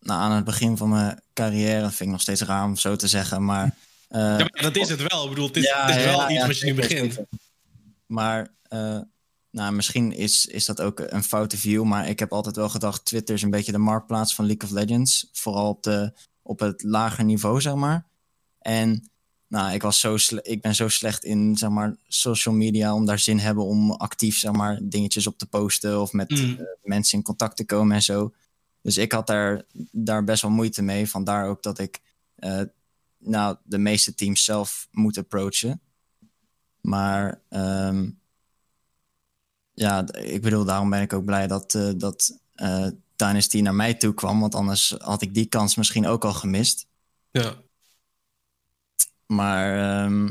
nou, 0.00 0.20
aan 0.20 0.32
het 0.32 0.44
begin 0.44 0.76
van 0.76 0.88
mijn 0.88 1.22
carrière, 1.34 1.86
vind 1.88 2.00
ik 2.00 2.08
nog 2.08 2.20
steeds 2.20 2.42
raar 2.42 2.64
om 2.64 2.76
zo 2.76 2.96
te 2.96 3.08
zeggen, 3.08 3.44
maar... 3.44 3.76
eh, 4.08 4.20
Ja, 4.20 4.36
maar 4.38 4.62
dat 4.62 4.76
is 4.76 4.88
het 4.88 5.08
wel. 5.08 5.22
Ik 5.24 5.28
bedoel, 5.28 5.46
het 5.46 5.56
is, 5.56 5.64
ja, 5.64 5.86
het 5.86 5.96
is 5.96 6.04
wel 6.04 6.30
iets 6.30 6.46
wat 6.46 6.58
je 6.58 6.66
nu 6.66 6.74
begint. 6.74 7.12
zeker. 7.12 7.28
Maar 8.06 8.54
eh, 8.62 9.00
nou, 9.50 9.72
misschien 9.72 10.12
is, 10.12 10.46
is 10.46 10.64
dat 10.64 10.80
ook 10.80 11.00
een 11.06 11.24
foute 11.24 11.56
view, 11.56 11.84
maar 11.84 12.08
ik 12.08 12.18
heb 12.18 12.32
altijd 12.32 12.56
wel 12.56 12.68
gedacht, 12.68 13.04
Twitter 13.04 13.34
is 13.34 13.42
een 13.42 13.50
beetje 13.50 13.72
de 13.72 13.78
marktplaats 13.78 14.34
van 14.34 14.46
League 14.46 14.68
of 14.68 14.74
Legends, 14.74 15.28
vooral 15.32 15.68
op, 15.68 15.82
de, 15.82 16.12
op 16.50 16.58
het 16.60 16.82
lager 16.82 17.24
niveau, 17.24 17.60
zeg 17.60 17.74
maar. 17.74 18.06
En 18.58 19.10
nou, 19.46 19.72
ik, 19.72 19.82
was 19.82 20.00
zo 20.00 20.16
ik 20.42 20.60
ben 20.60 20.74
zo 20.74 20.88
slecht 20.88 21.24
in 21.24 21.56
zeg 21.56 21.70
maar, 21.70 21.96
social 22.08 22.54
media 22.54 22.94
om 22.94 23.06
daar 23.06 23.18
zin 23.18 23.38
hebben 23.38 23.64
om 23.64 23.90
actief 23.90 24.38
zeg 24.38 24.52
maar, 24.52 24.78
dingetjes 24.82 25.26
op 25.26 25.38
te 25.38 25.46
posten 25.46 26.00
of 26.00 26.12
met 26.12 26.30
Mm. 26.30 26.56
eh, 26.58 26.64
mensen 26.82 27.18
in 27.18 27.24
contact 27.24 27.56
te 27.56 27.64
komen 27.64 27.94
en 27.96 28.02
zo. 28.02 28.34
Dus 28.82 28.96
ik 28.96 29.12
had 29.12 29.26
daar, 29.26 29.64
daar 29.92 30.24
best 30.24 30.42
wel 30.42 30.50
moeite 30.50 30.82
mee. 30.82 31.08
Vandaar 31.08 31.48
ook 31.48 31.62
dat 31.62 31.78
ik 31.78 32.00
eh, 32.34 32.62
nou, 33.18 33.56
de 33.62 33.78
meeste 33.78 34.14
teams 34.14 34.44
zelf 34.44 34.88
moet 34.90 35.18
approachen. 35.18 35.80
Maar 36.80 37.40
ehm, 37.48 38.10
ja, 39.72 40.12
ik 40.12 40.42
bedoel, 40.42 40.64
daarom 40.64 40.90
ben 40.90 41.02
ik 41.02 41.12
ook 41.12 41.24
blij 41.24 41.46
dat, 41.46 41.74
eh 41.74 41.90
dat 41.96 42.38
Dynasty 43.20 43.60
naar 43.60 43.74
mij 43.74 43.94
toe 43.94 44.14
kwam. 44.14 44.40
Want 44.40 44.54
anders 44.54 44.94
had 44.98 45.22
ik 45.22 45.34
die 45.34 45.46
kans 45.46 45.74
misschien 45.74 46.06
ook 46.06 46.24
al 46.24 46.32
gemist. 46.34 46.86
Ja. 47.30 47.54
Maar 49.26 49.78
ehm, 50.04 50.26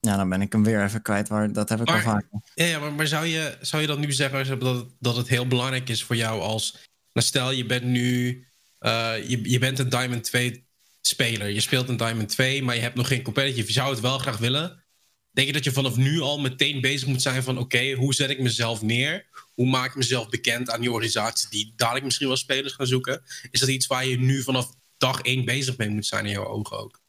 ja, 0.00 0.16
dan 0.16 0.28
ben 0.28 0.40
ik 0.40 0.52
hem 0.52 0.64
weer 0.64 0.84
even 0.84 1.02
kwijt. 1.02 1.28
Waar, 1.28 1.52
dat 1.52 1.68
heb 1.68 1.80
ik 1.80 1.88
al 1.88 1.94
vaak. 2.00 2.26
Ja, 2.54 2.64
ja 2.64 2.78
maar, 2.78 2.92
maar 2.92 3.06
zou, 3.06 3.26
je, 3.26 3.58
zou 3.60 3.82
je 3.82 3.88
dat 3.88 3.98
nu 3.98 4.12
zeggen 4.12 4.46
zeg, 4.46 4.58
dat, 4.58 4.76
het- 4.76 4.94
dat 4.98 5.16
het 5.16 5.28
heel 5.28 5.46
belangrijk 5.46 5.88
is 5.88 6.04
voor 6.04 6.16
jou 6.16 6.40
als... 6.40 6.72
Nou, 7.12 7.26
stel, 7.26 7.50
je 7.50 7.66
bent 7.66 7.84
nu... 7.84 8.46
eh, 8.78 9.28
je, 9.28 9.50
je 9.50 9.58
bent 9.58 9.78
een 9.78 9.88
Diamond 9.88 10.24
2 10.24 10.66
speler. 11.00 11.48
Je 11.48 11.60
speelt 11.60 11.88
een 11.88 11.96
Diamond 11.96 12.28
2, 12.28 12.62
maar 12.62 12.74
je 12.74 12.80
hebt 12.80 12.94
nog 12.94 13.06
geen 13.08 13.22
competitive. 13.22 13.66
Je 13.66 13.72
zou 13.72 13.90
het 13.90 14.00
wel 14.00 14.18
graag 14.18 14.38
willen. 14.38 14.84
Denk 15.38 15.50
je 15.50 15.56
dat 15.56 15.64
je 15.64 15.72
vanaf 15.72 15.96
nu 15.96 16.20
al 16.20 16.40
meteen 16.40 16.80
bezig 16.80 17.08
moet 17.08 17.22
zijn 17.22 17.42
van... 17.42 17.58
Oké, 17.58 17.92
hoe 17.92 18.14
zet 18.14 18.30
ik 18.30 18.40
mezelf 18.40 18.82
neer? 18.82 19.26
Hoe 19.54 19.66
maak 19.66 19.86
ik 19.86 19.94
mezelf 19.94 20.28
bekend 20.28 20.70
aan 20.70 20.80
die 20.80 20.90
organisaties... 20.90 21.48
die 21.48 21.72
dadelijk 21.76 22.04
misschien 22.04 22.26
wel 22.26 22.36
spelers 22.36 22.72
gaan 22.72 22.86
zoeken? 22.86 23.22
Is 23.50 23.60
dat 23.60 23.68
iets 23.68 23.86
waar 23.86 24.06
je 24.06 24.18
nu 24.18 24.42
vanaf 24.42 24.70
dag 24.96 25.20
één 25.20 25.44
bezig 25.44 25.76
mee 25.76 25.88
moet 25.88 26.06
zijn 26.06 26.24
in 26.24 26.30
jouw 26.30 26.46
ogen 26.46 26.78
ook? 26.78 27.00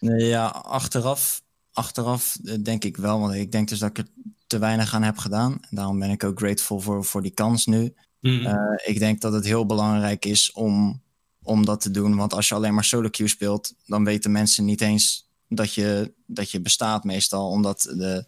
Ja, 0.00 0.46
achteraf, 0.46 1.42
achteraf 1.72 2.36
denk 2.62 2.84
ik 2.84 2.96
wel. 2.96 3.20
Want 3.20 3.34
ik 3.34 3.52
denk 3.52 3.68
dus 3.68 3.78
dat 3.78 3.90
ik 3.90 3.98
er 3.98 4.06
te 4.46 4.58
weinig 4.58 4.94
aan 4.94 5.02
heb 5.02 5.18
gedaan. 5.18 5.52
En 5.52 5.76
daarom 5.76 5.98
ben 5.98 6.10
ik 6.10 6.24
ook 6.24 6.38
grateful 6.38 6.80
voor, 6.80 7.04
voor 7.04 7.22
die 7.22 7.34
kans 7.34 7.66
nu. 7.66 7.94
Mhm. 8.20 8.46
Eh, 8.46 8.54
ik 8.84 8.98
denk 8.98 9.20
dat 9.20 9.32
het 9.32 9.44
heel 9.44 9.66
belangrijk 9.66 10.24
is 10.24 10.52
om, 10.52 11.02
om 11.42 11.64
dat 11.64 11.80
te 11.80 11.90
doen. 11.90 12.16
Want 12.16 12.32
als 12.32 12.48
je 12.48 12.54
alleen 12.54 12.74
maar 12.74 12.84
solo 12.84 13.08
queue 13.08 13.28
speelt, 13.28 13.74
dan 13.86 14.04
weten 14.04 14.32
mensen 14.32 14.64
niet 14.64 14.80
eens 14.80 15.29
dat 15.54 15.74
je, 15.74 16.12
dat 16.26 16.50
je 16.50 16.60
bestaat 16.60 17.04
meestal. 17.04 17.48
Omdat 17.50 17.82
de, 17.82 18.24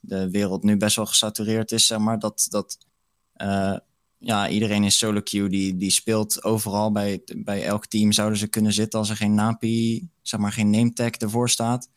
de 0.00 0.30
wereld 0.30 0.62
nu 0.62 0.76
best 0.76 0.96
wel 0.96 1.06
gesatureerd 1.06 1.72
is, 1.72 1.86
zeg 1.86 1.98
maar. 1.98 2.18
Dat, 2.18 2.46
dat 2.50 2.78
eh, 3.32 3.76
ja, 4.18 4.48
iedereen 4.48 4.84
in 4.84 4.92
solo 4.92 5.20
queue 5.20 5.48
die, 5.48 5.76
die 5.76 5.90
speelt 5.90 6.44
overal. 6.44 6.92
Bij, 6.92 7.22
bij 7.36 7.64
elk 7.64 7.86
team 7.86 8.12
zouden 8.12 8.38
ze 8.38 8.46
kunnen 8.46 8.72
zitten 8.72 8.98
als 8.98 9.10
er 9.10 9.16
geen 9.16 9.34
NAPI, 9.34 10.08
zeg 10.22 10.40
maar 10.40 10.52
geen 10.52 10.70
name 10.70 10.92
tag 10.92 11.10
ervoor 11.10 11.50
staat. 11.50 11.88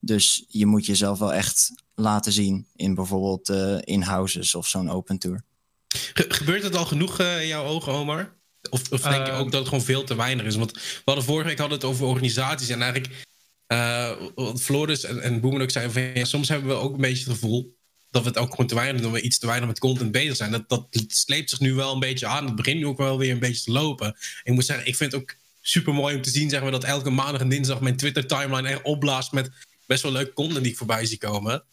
Dus 0.00 0.44
je 0.48 0.66
moet 0.66 0.86
jezelf 0.86 1.18
wel 1.18 1.32
echt 1.32 1.70
laten 1.94 2.32
zien 2.32 2.66
in 2.76 2.94
bijvoorbeeld 2.94 3.48
eh 3.48 3.78
in-houses 3.80 4.54
of 4.54 4.66
zo'n 4.68 4.90
open 4.90 5.18
tour. 5.18 5.42
Ge- 5.88 6.24
gebeurt 6.28 6.62
het 6.62 6.76
al 6.76 6.86
genoeg 6.86 7.18
eh, 7.18 7.40
in 7.42 7.46
jouw 7.46 7.64
ogen, 7.64 7.92
Omar? 7.92 8.36
Of, 8.70 8.92
of 8.92 9.00
denk 9.00 9.26
je 9.26 9.32
Ehm. 9.32 9.40
ook 9.40 9.50
dat 9.50 9.60
het 9.60 9.68
gewoon 9.68 9.84
veel 9.84 10.04
te 10.04 10.14
weinig 10.16 10.46
is? 10.46 10.56
Want 10.56 10.72
we 10.72 10.80
hadden 11.04 11.24
vorige 11.24 11.48
week 11.48 11.58
hadden 11.58 11.78
het 11.78 11.86
over 11.86 12.06
organisaties. 12.06 12.68
En 12.68 12.82
eigenlijk, 12.82 13.26
eh 13.68 14.12
wat 14.34 14.60
Floris 14.60 15.04
en, 15.04 15.22
en 15.22 15.44
ook 15.62 15.70
zeiden 15.70 16.14
van... 16.14 16.26
Soms 16.26 16.48
hebben 16.48 16.68
we 16.68 16.74
ook 16.74 16.94
een 16.94 17.00
beetje 17.00 17.24
het 17.24 17.32
gevoel... 17.32 17.76
dat 18.10 18.22
we 18.22 18.28
het 18.28 18.38
ook 18.38 18.50
gewoon 18.50 18.66
te 18.66 18.74
weinig 18.74 19.02
doen, 19.02 19.12
we 19.12 19.20
iets 19.20 19.38
te 19.38 19.46
weinig 19.46 19.68
met 19.68 19.78
content 19.78 20.12
bezig 20.12 20.36
zijn. 20.36 20.50
Dat, 20.50 20.68
dat 20.68 20.86
sleept 21.06 21.50
zich 21.50 21.60
nu 21.60 21.74
wel 21.74 21.92
een 21.92 22.00
beetje 22.00 22.26
aan. 22.26 22.46
Het 22.46 22.56
begint 22.56 22.78
nu 22.78 22.86
ook 22.86 22.98
wel 22.98 23.18
weer 23.18 23.32
een 23.32 23.38
beetje 23.38 23.62
te 23.62 23.70
lopen. 23.70 24.16
ik 24.42 24.52
moet 24.52 24.64
zeggen, 24.64 24.86
ik 24.86 24.96
vind 24.96 25.12
het 25.12 25.20
ook 25.20 25.34
super 25.60 25.94
mooi 25.94 26.16
om 26.16 26.22
te 26.22 26.30
zien 26.30 26.50
zeg 26.50 26.62
maar, 26.62 26.70
dat 26.70 26.84
elke 26.84 27.10
maandag 27.10 27.40
en 27.40 27.48
dinsdag 27.48 27.80
mijn 27.80 27.96
Twitter-timeline 27.96 28.68
echt 28.68 28.82
opblaast 28.82 29.32
met 29.32 29.50
best 29.86 30.02
wel 30.02 30.12
leuke 30.12 30.32
content 30.32 30.62
die 30.62 30.72
ik 30.72 30.78
voorbij 30.78 31.06
zie 31.06 31.18
komen. 31.18 31.64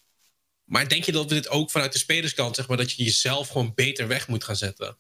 Maar 0.64 0.90
denk 0.90 1.04
je 1.04 1.12
dat 1.12 1.30
we 1.30 1.34
dit 1.34 1.50
ook 1.50 1.72
vanuit 1.72 1.94
de 1.94 2.00
spelerskant, 2.00 2.56
zeg 2.56 2.68
maar, 2.68 2.78
dat 2.78 2.92
je 2.92 3.04
jezelf 3.04 3.48
gewoon 3.48 3.72
beter 3.76 4.08
weg 4.08 4.28
moet 4.28 4.44
gaan 4.44 4.56
zetten? 4.56 4.98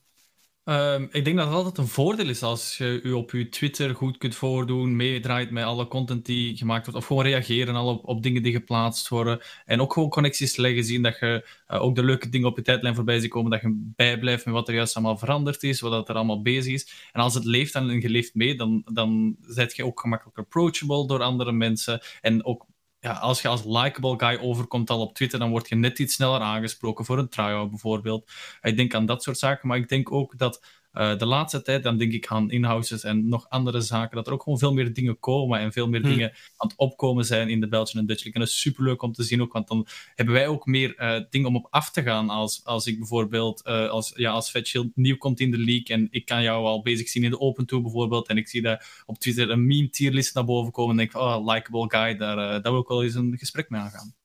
Um, 0.69 1.08
ik 1.12 1.25
denk 1.25 1.38
dat 1.38 1.45
het 1.45 1.56
altijd 1.56 1.78
een 1.78 1.88
voordeel 1.88 2.30
is 2.30 2.43
als 2.43 2.78
je 2.78 2.99
u 3.04 3.12
op 3.12 3.32
je 3.32 3.49
Twitter 3.49 3.95
goed 3.95 4.17
kunt 4.17 4.36
voordoen, 4.36 4.95
meedraait 4.95 5.51
met 5.51 5.63
alle 5.63 5.88
content 5.88 6.25
die 6.25 6.58
gemaakt 6.58 6.86
wordt, 6.86 6.99
of 6.99 7.06
gewoon 7.06 7.23
reageren 7.23 7.75
al 7.75 7.95
op, 7.95 8.23
dingen 8.23 8.43
die 8.43 8.51
geplaatst 8.51 9.08
worden. 9.08 9.39
En 9.65 9.82
ook 9.82 9.93
gewoon 9.93 10.10
connecties 10.10 10.56
leggen, 10.56 10.84
zien 10.84 11.01
dat 11.01 11.19
je 11.19 11.47
uh, 11.67 11.82
ook 11.82 11.95
de 11.95 12.04
leuke 12.04 12.30
dingen 12.30 12.47
op 12.47 12.58
je 12.58 12.63
tijdlijn 12.63 12.95
voorbij 12.95 13.19
ziet 13.19 13.30
komen, 13.30 13.51
dat 13.51 13.62
je 13.62 13.91
bijblijft 13.95 14.45
met 14.45 14.54
wat 14.54 14.67
er 14.67 14.73
juist 14.73 14.95
allemaal 14.95 15.17
veranderd 15.17 15.63
is, 15.63 15.80
wat 15.80 16.10
er 16.10 16.15
allemaal 16.15 16.41
bezig 16.41 16.73
is. 16.73 17.10
En 17.12 17.21
als 17.21 17.34
het 17.34 17.45
leeft 17.45 17.75
en 17.75 18.01
je 18.01 18.10
leeft 18.10 18.36
mee, 18.36 18.56
dan, 18.56 18.82
dan 18.93 19.36
zet 19.41 19.75
je 19.75 19.86
ook 19.86 19.99
gemakkelijk 19.99 20.38
approachable 20.38 21.08
door 21.08 21.21
andere 21.21 21.51
mensen. 21.51 22.01
En 22.21 22.45
ook 22.45 22.65
ja, 23.06 23.12
als 23.12 23.41
je 23.41 23.48
als 23.48 23.63
likable 23.63 24.13
guy 24.18 24.38
overkomt 24.41 24.89
al 24.89 25.02
op 25.02 25.15
Twitter, 25.15 25.39
dan 25.39 25.50
word 25.50 25.70
je 25.70 25.76
net 25.76 26.00
iets 26.00 26.13
sneller 26.13 26.39
aangesproken 26.39 27.06
voor 27.06 27.18
een 27.18 27.30
try-out 27.30 27.70
bijvoorbeeld. 27.70 28.32
Ik 28.62 28.78
denk 28.78 28.94
aan 28.94 29.06
dat 29.06 29.24
soort 29.24 29.38
zaken, 29.38 29.68
maar 29.68 29.78
ik 29.78 29.89
denk 29.89 30.12
ook 30.12 30.38
dat 30.38 30.63
uh, 30.97 31.17
de 31.17 31.25
laatste 31.25 31.62
tijd, 31.62 31.84
dan 31.84 31.97
denk 31.97 32.12
ik 32.12 32.27
aan 32.27 32.51
in-houses 32.51 33.03
en 33.03 33.27
nog 33.27 33.49
andere 33.49 33.81
zaken, 33.81 34.15
dat 34.15 34.27
er 34.27 34.34
ook 34.34 34.43
gewoon 34.43 34.60
veel 34.60 34.73
meer 34.73 34.93
dingen 34.93 35.19
komen 35.19 35.60
en 35.60 35.71
veel 35.71 35.88
meer 35.88 36.01
hmm. 36.01 36.10
dingen 36.10 36.29
aan 36.58 36.67
het 36.67 36.77
opkomen 36.77 37.25
zijn 37.25 37.49
in 37.49 37.60
de 37.60 37.67
Belgian 37.67 38.01
en 38.01 38.08
Dutch 38.08 38.23
League. 38.23 38.34
En 38.34 38.47
dat 38.47 38.49
is 38.49 38.62
superleuk 38.62 39.01
om 39.01 39.13
te 39.13 39.23
zien 39.23 39.41
ook, 39.41 39.53
want 39.53 39.67
dan 39.67 39.88
hebben 40.15 40.36
wij 40.36 40.47
ook 40.47 40.65
meer 40.65 40.95
uh, 40.97 41.19
dingen 41.29 41.47
om 41.47 41.55
op 41.55 41.67
af 41.69 41.91
te 41.91 42.03
gaan 42.03 42.29
als, 42.29 42.62
als 42.63 42.88
ik 42.88 42.97
bijvoorbeeld, 42.97 43.62
uh, 43.67 43.89
als, 43.89 44.13
ja, 44.15 44.31
als 44.31 44.49
Fat 44.49 44.67
Shield 44.67 44.95
nieuw 44.95 45.17
komt 45.17 45.39
in 45.39 45.51
de 45.51 45.58
league 45.58 45.95
en 45.95 46.08
ik 46.12 46.25
kan 46.25 46.43
jou 46.43 46.65
al 46.65 46.81
bezig 46.81 47.10
zien 47.10 47.23
in 47.23 47.29
de 47.29 47.39
Open 47.39 47.65
Tour 47.65 47.84
bijvoorbeeld 47.84 48.27
en 48.27 48.38
ik 48.38 48.47
zie 48.47 48.62
dat 48.62 48.86
op 49.05 49.19
Twitter 49.19 49.49
een 49.49 49.67
meme 49.67 49.89
tierlist 49.89 50.36
naar 50.36 50.45
boven 50.45 50.71
komen 50.71 50.91
en 50.91 50.97
denk 50.97 51.10
ik, 51.10 51.21
oh, 51.21 51.53
likable 51.53 51.86
guy, 51.88 52.17
daar, 52.17 52.36
daar 52.36 52.71
wil 52.71 52.81
ik 52.81 52.88
wel 52.88 53.03
eens 53.03 53.15
een 53.15 53.36
gesprek 53.38 53.69
mee 53.69 53.81
aangaan. 53.81 54.15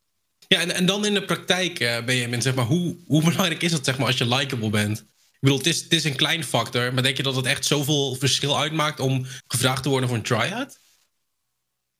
Ja, 0.48 0.60
en, 0.60 0.74
en 0.74 0.86
dan 0.86 1.06
in 1.06 1.14
de 1.14 1.24
praktijk, 1.24 1.80
uh, 1.80 2.04
Benjamin, 2.04 2.42
zeg 2.42 2.54
maar, 2.54 2.64
hoe, 2.64 2.96
hoe 3.06 3.24
belangrijk 3.24 3.62
is 3.62 3.70
dat 3.70 3.84
zeg 3.84 3.98
maar, 3.98 4.06
als 4.06 4.18
je 4.18 4.26
likable 4.26 4.70
bent? 4.70 5.06
Ik 5.40 5.48
bedoel, 5.48 5.58
het 5.64 5.92
is, 5.92 6.04
een 6.04 6.16
klein 6.16 6.44
factor, 6.44 6.94
maar 6.94 7.02
denk 7.02 7.16
je 7.16 7.22
dat 7.22 7.36
het 7.36 7.46
echt 7.46 7.64
zoveel 7.64 8.14
verschil 8.14 8.58
uitmaakt 8.58 9.00
om 9.00 9.26
gevraagd 9.46 9.82
te 9.82 9.88
worden 9.88 10.08
voor 10.08 10.16
een 10.16 10.24
try-out? 10.24 10.78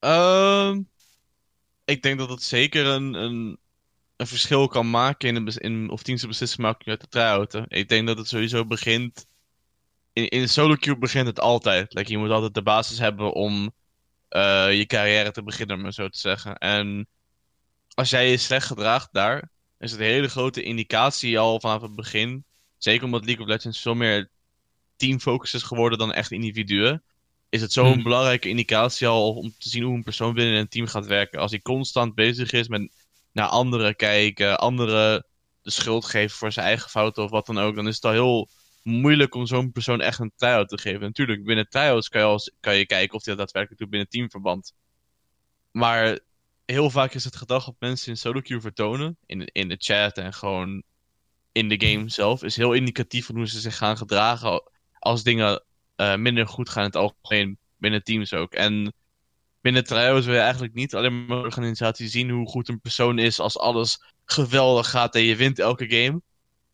Uh, 0.01 0.77
ik 1.85 2.03
denk 2.03 2.19
dat 2.19 2.29
het 2.29 2.43
zeker 2.43 2.87
een, 2.87 3.15
een, 3.15 3.59
een 4.17 4.27
verschil 4.27 4.69
kan 4.69 4.91
maken 4.91 5.37
in, 5.37 5.45
de, 5.45 5.61
in 5.61 5.91
of 5.91 6.03
teams 6.03 6.21
de 6.21 6.27
beslissing 6.27 6.61
maken 6.63 6.91
uit 6.91 7.01
de 7.01 7.09
try-outen. 7.09 7.65
Ik 7.69 7.89
denk 7.89 8.07
dat 8.07 8.19
het 8.19 8.29
sowieso 8.29 8.67
begint. 8.67 9.27
In, 10.13 10.29
in 10.29 10.49
solo 10.49 10.75
queue 10.75 10.99
begint 10.99 11.27
het 11.27 11.41
altijd. 11.41 12.09
Je 12.09 12.19
moet 12.19 12.31
altijd 12.31 12.55
de 12.55 12.63
basis 12.63 12.99
hebben 12.99 13.33
om 13.33 13.73
uh, 14.31 14.77
je 14.77 14.87
carrière 14.87 15.31
te 15.31 15.43
beginnen, 15.43 15.93
zo 15.93 16.09
te 16.09 16.19
zeggen. 16.19 16.57
En 16.57 17.09
als 17.95 18.11
jij 18.11 18.31
je 18.31 18.37
slecht 18.37 18.67
gedraagt 18.67 19.09
daar, 19.13 19.51
is 19.79 19.91
het 19.91 20.01
een 20.01 20.07
hele 20.07 20.29
grote 20.29 20.63
indicatie 20.63 21.39
al 21.39 21.61
vanaf 21.61 21.83
het 21.83 21.95
begin 21.95 22.45
zeker 22.83 23.05
omdat 23.05 23.25
League 23.25 23.43
of 23.43 23.49
Legends 23.49 23.81
veel 23.81 23.95
meer 23.95 24.31
teamfocus 24.97 25.55
is 25.55 25.63
geworden 25.63 25.99
dan 25.99 26.13
echt 26.13 26.31
individuen, 26.31 27.03
is 27.49 27.61
het 27.61 27.73
zo'n 27.73 27.93
hmm. 27.93 28.03
belangrijke 28.03 28.49
indicatie 28.49 29.07
al 29.07 29.35
om 29.35 29.55
te 29.59 29.69
zien 29.69 29.83
hoe 29.83 29.95
een 29.95 30.03
persoon 30.03 30.35
binnen 30.35 30.59
een 30.59 30.69
team 30.69 30.87
gaat 30.87 31.07
werken. 31.07 31.41
Als 31.41 31.51
hij 31.51 31.61
constant 31.61 32.15
bezig 32.15 32.53
is 32.53 32.69
met 32.69 32.93
naar 33.33 33.47
anderen 33.47 33.97
kijken, 33.97 34.59
anderen 34.59 35.27
de 35.63 35.71
schuld 35.71 36.05
geven 36.05 36.37
voor 36.37 36.53
zijn 36.53 36.67
eigen 36.67 36.91
fouten 36.91 37.25
of 37.25 37.31
wat 37.31 37.47
dan 37.47 37.59
ook, 37.59 37.75
dan 37.75 37.89
is 37.89 37.95
het 37.95 38.05
al 38.05 38.11
heel 38.11 38.49
moeilijk 38.83 39.35
om 39.35 39.47
zo'n 39.47 39.73
persoon 39.73 40.01
echt 40.01 40.19
een 40.19 40.33
try-out 40.37 40.69
te 40.69 40.79
geven. 40.79 41.01
Natuurlijk, 41.01 41.45
binnen 41.45 41.69
try-outs 41.69 42.09
kan 42.09 42.21
je, 42.21 42.27
als, 42.27 42.53
kan 42.61 42.77
je 42.77 42.87
kijken 42.87 43.17
of 43.17 43.25
hij 43.25 43.35
dat 43.35 43.45
daadwerkelijk 43.45 43.81
doet 43.81 43.91
binnen 43.91 44.09
teamverband. 44.09 44.73
Maar 45.71 46.19
heel 46.65 46.91
vaak 46.91 47.15
is 47.15 47.25
het 47.25 47.37
gedrag 47.37 47.69
op 47.69 47.77
mensen 47.79 48.11
in 48.11 48.17
solo 48.17 48.41
queue 48.41 48.61
vertonen, 48.61 49.17
in, 49.27 49.45
in 49.53 49.69
de 49.69 49.77
chat 49.79 50.19
en 50.19 50.33
gewoon 50.33 50.83
in 51.53 51.69
de 51.69 51.87
game 51.87 52.09
zelf 52.09 52.43
is 52.43 52.57
heel 52.57 52.73
indicatief 52.73 53.27
hoe 53.27 53.49
ze 53.49 53.61
zich 53.61 53.77
gaan 53.77 53.97
gedragen 53.97 54.63
als 54.99 55.23
dingen 55.23 55.65
uh, 55.97 56.17
minder 56.17 56.47
goed 56.47 56.69
gaan 56.69 56.83
in 56.83 56.89
het 56.89 56.97
algemeen 56.97 57.59
binnen 57.77 58.05
teams 58.05 58.33
ook. 58.33 58.53
En 58.53 58.93
binnen 59.61 59.85
trials 59.85 60.25
wil 60.25 60.35
je 60.35 60.41
eigenlijk 60.41 60.75
niet 60.75 60.95
alleen 60.95 61.27
maar 61.27 61.39
organisatie 61.39 62.09
zien 62.09 62.31
hoe 62.31 62.49
goed 62.49 62.69
een 62.69 62.81
persoon 62.81 63.19
is 63.19 63.41
als 63.41 63.59
alles 63.59 64.03
geweldig 64.25 64.91
gaat 64.91 65.15
en 65.15 65.23
je 65.23 65.37
wint 65.37 65.59
elke 65.59 65.91
game. 65.91 66.23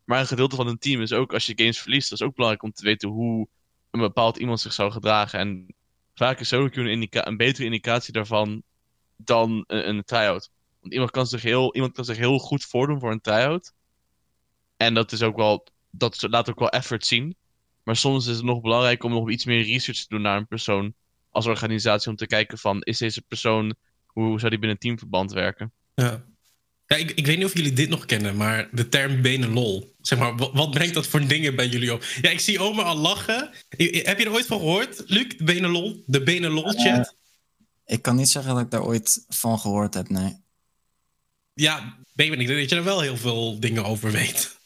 Maar 0.04 0.20
een 0.20 0.26
gedeelte 0.26 0.56
van 0.56 0.66
een 0.66 0.78
team 0.78 1.00
is 1.00 1.12
ook 1.12 1.32
als 1.32 1.46
je 1.46 1.52
games 1.56 1.78
verliest, 1.78 2.10
dat 2.10 2.20
is 2.20 2.26
ook 2.26 2.34
belangrijk 2.34 2.64
om 2.64 2.72
te 2.72 2.84
weten 2.84 3.08
hoe 3.08 3.48
een 3.90 4.00
bepaald 4.00 4.36
iemand 4.36 4.60
zich 4.60 4.72
zou 4.72 4.92
gedragen. 4.92 5.38
En 5.38 5.74
vaak 6.14 6.40
is 6.40 6.48
solo 6.48 6.68
een, 6.72 7.08
een 7.10 7.36
betere 7.36 7.64
indicatie 7.64 8.12
daarvan 8.12 8.62
dan 9.16 9.64
een, 9.66 9.88
een 9.88 10.04
tryout. 10.04 10.50
Want 10.80 10.92
iemand 10.92 11.10
kan, 11.10 11.26
zich 11.26 11.42
heel, 11.42 11.74
iemand 11.74 11.92
kan 11.92 12.04
zich 12.04 12.16
heel 12.16 12.38
goed 12.38 12.64
voordoen 12.64 13.00
voor 13.00 13.10
een 13.10 13.20
tryout. 13.20 13.72
En 14.76 14.94
dat 14.94 15.12
is 15.12 15.22
ook 15.22 15.36
wel, 15.36 15.66
dat 15.90 16.26
laat 16.30 16.50
ook 16.50 16.58
wel 16.58 16.70
effort 16.70 17.06
zien. 17.06 17.36
Maar 17.82 17.96
soms 17.96 18.26
is 18.26 18.36
het 18.36 18.44
nog 18.44 18.60
belangrijk 18.60 19.04
om 19.04 19.10
nog 19.10 19.30
iets 19.30 19.44
meer 19.44 19.64
research 19.64 19.98
te 19.98 20.08
doen 20.08 20.22
naar 20.22 20.36
een 20.36 20.46
persoon 20.46 20.94
als 21.30 21.46
organisatie 21.46 22.10
om 22.10 22.16
te 22.16 22.26
kijken 22.26 22.58
van 22.58 22.82
is 22.82 22.98
deze 22.98 23.22
persoon, 23.22 23.74
hoe 24.06 24.38
zou 24.38 24.50
die 24.50 24.58
binnen 24.58 24.78
teamverband 24.78 25.32
werken? 25.32 25.72
Ja. 25.94 26.24
Ja, 26.86 26.96
ik, 26.96 27.10
ik 27.10 27.26
weet 27.26 27.36
niet 27.36 27.46
of 27.46 27.54
jullie 27.54 27.72
dit 27.72 27.88
nog 27.88 28.06
kennen, 28.06 28.36
maar 28.36 28.68
de 28.72 28.88
term 28.88 29.22
benen 29.22 29.52
lol. 29.52 29.94
Zeg 30.00 30.18
maar, 30.18 30.36
wat, 30.36 30.70
brengt 30.70 30.94
dat 30.94 31.06
voor 31.06 31.26
dingen 31.26 31.56
bij 31.56 31.66
jullie 31.66 31.92
op? 31.92 32.04
Ja, 32.20 32.30
ik 32.30 32.40
zie 32.40 32.60
Oma 32.60 32.82
al 32.82 32.96
lachen. 32.96 33.50
Heb 33.68 34.18
je 34.18 34.24
er 34.24 34.32
ooit 34.32 34.46
van 34.46 34.58
gehoord, 34.58 35.02
Luc? 35.06 35.36
De 35.36 35.44
benen 35.44 35.70
lol? 35.70 36.02
De 36.06 36.22
benen 36.22 36.50
lol 36.50 36.72
chat? 36.72 37.16
ik 37.86 38.02
kan 38.02 38.16
niet 38.16 38.28
zeggen 38.28 38.54
dat 38.54 38.62
ik 38.62 38.70
daar 38.70 38.84
ooit 38.84 39.24
van 39.28 39.58
gehoord 39.58 39.94
heb, 39.94 40.08
nee. 40.08 40.36
Ja, 41.54 41.98
ben 42.12 42.32
ik 42.32 42.38
niet 42.38 42.48
dat 42.48 42.70
je 42.70 42.76
er 42.76 42.84
wel 42.84 43.00
heel 43.00 43.16
veel 43.16 43.60
dingen 43.60 43.84
over 43.84 44.10
weet. 44.10 44.58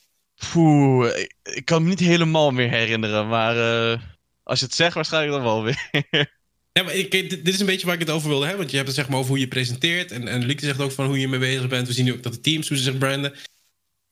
Poeh, 0.48 1.11
ik, 1.42 1.64
kan 1.64 1.83
me 1.83 1.88
niet 1.88 1.98
helemaal 1.98 2.50
meer 2.50 2.70
herinneren, 2.70 3.29
maar 3.29 3.57
uh, 3.57 4.00
als 4.42 4.59
je 4.59 4.64
het 4.64 4.74
zegt, 4.74 4.94
waarschijnlijk 4.94 5.33
dan 5.33 5.42
wel 5.42 5.62
weer. 5.62 5.90
ja, 6.72 6.83
maar 6.83 6.94
ik, 6.94 7.11
dit, 7.11 7.48
is 7.48 7.61
een 7.61 7.66
beetje 7.66 7.87
waar 7.87 7.94
ik 7.94 8.00
het 8.00 8.11
over 8.11 8.29
wilde 8.29 8.44
hebben, 8.44 8.61
want 8.61 8.70
je 8.70 8.76
hebt 8.76 8.88
het 8.88 8.98
zeg 8.98 9.09
maar 9.09 9.18
over 9.18 9.31
hoe 9.31 9.40
je 9.40 9.48
presenteert. 9.48 10.12
En, 10.12 10.29
en 10.29 10.44
Luc 10.44 10.61
zegt 10.61 10.81
ook 10.81 10.92
van 10.92 11.07
hoe 11.07 11.18
je 11.18 11.29
mee 11.29 11.40
bezig 11.40 11.68
bent. 11.68 11.87
We 11.87 11.92
zien 11.92 12.05
nu 12.05 12.12
ook 12.12 12.22
dat 12.22 12.33
de 12.33 12.40
teams, 12.40 12.68
hoe 12.68 12.76
ze 12.76 12.83
zich 12.83 12.98
branden. 12.98 13.35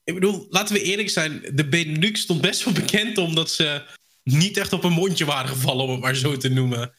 Ik 0.05 0.15
bedoel, 0.15 0.47
laten 0.51 0.75
we 0.75 0.83
eerlijk 0.83 1.11
zijn, 1.11 1.43
de 1.53 1.69
Benelux 1.69 2.21
stond 2.21 2.41
best 2.41 2.65
wel 2.65 2.75
bekend 2.75 3.19
omdat 3.19 3.51
ze 3.51 3.83
niet 4.23 4.57
echt 4.57 4.73
op 4.73 4.85
een 4.85 4.93
mondje 4.93 5.25
waren 5.25 5.49
gevallen, 5.49 5.85
om 5.85 5.91
het 5.91 6.01
maar 6.01 6.17
zo 6.17 6.37
te 6.37 6.49
noemen. 6.49 6.93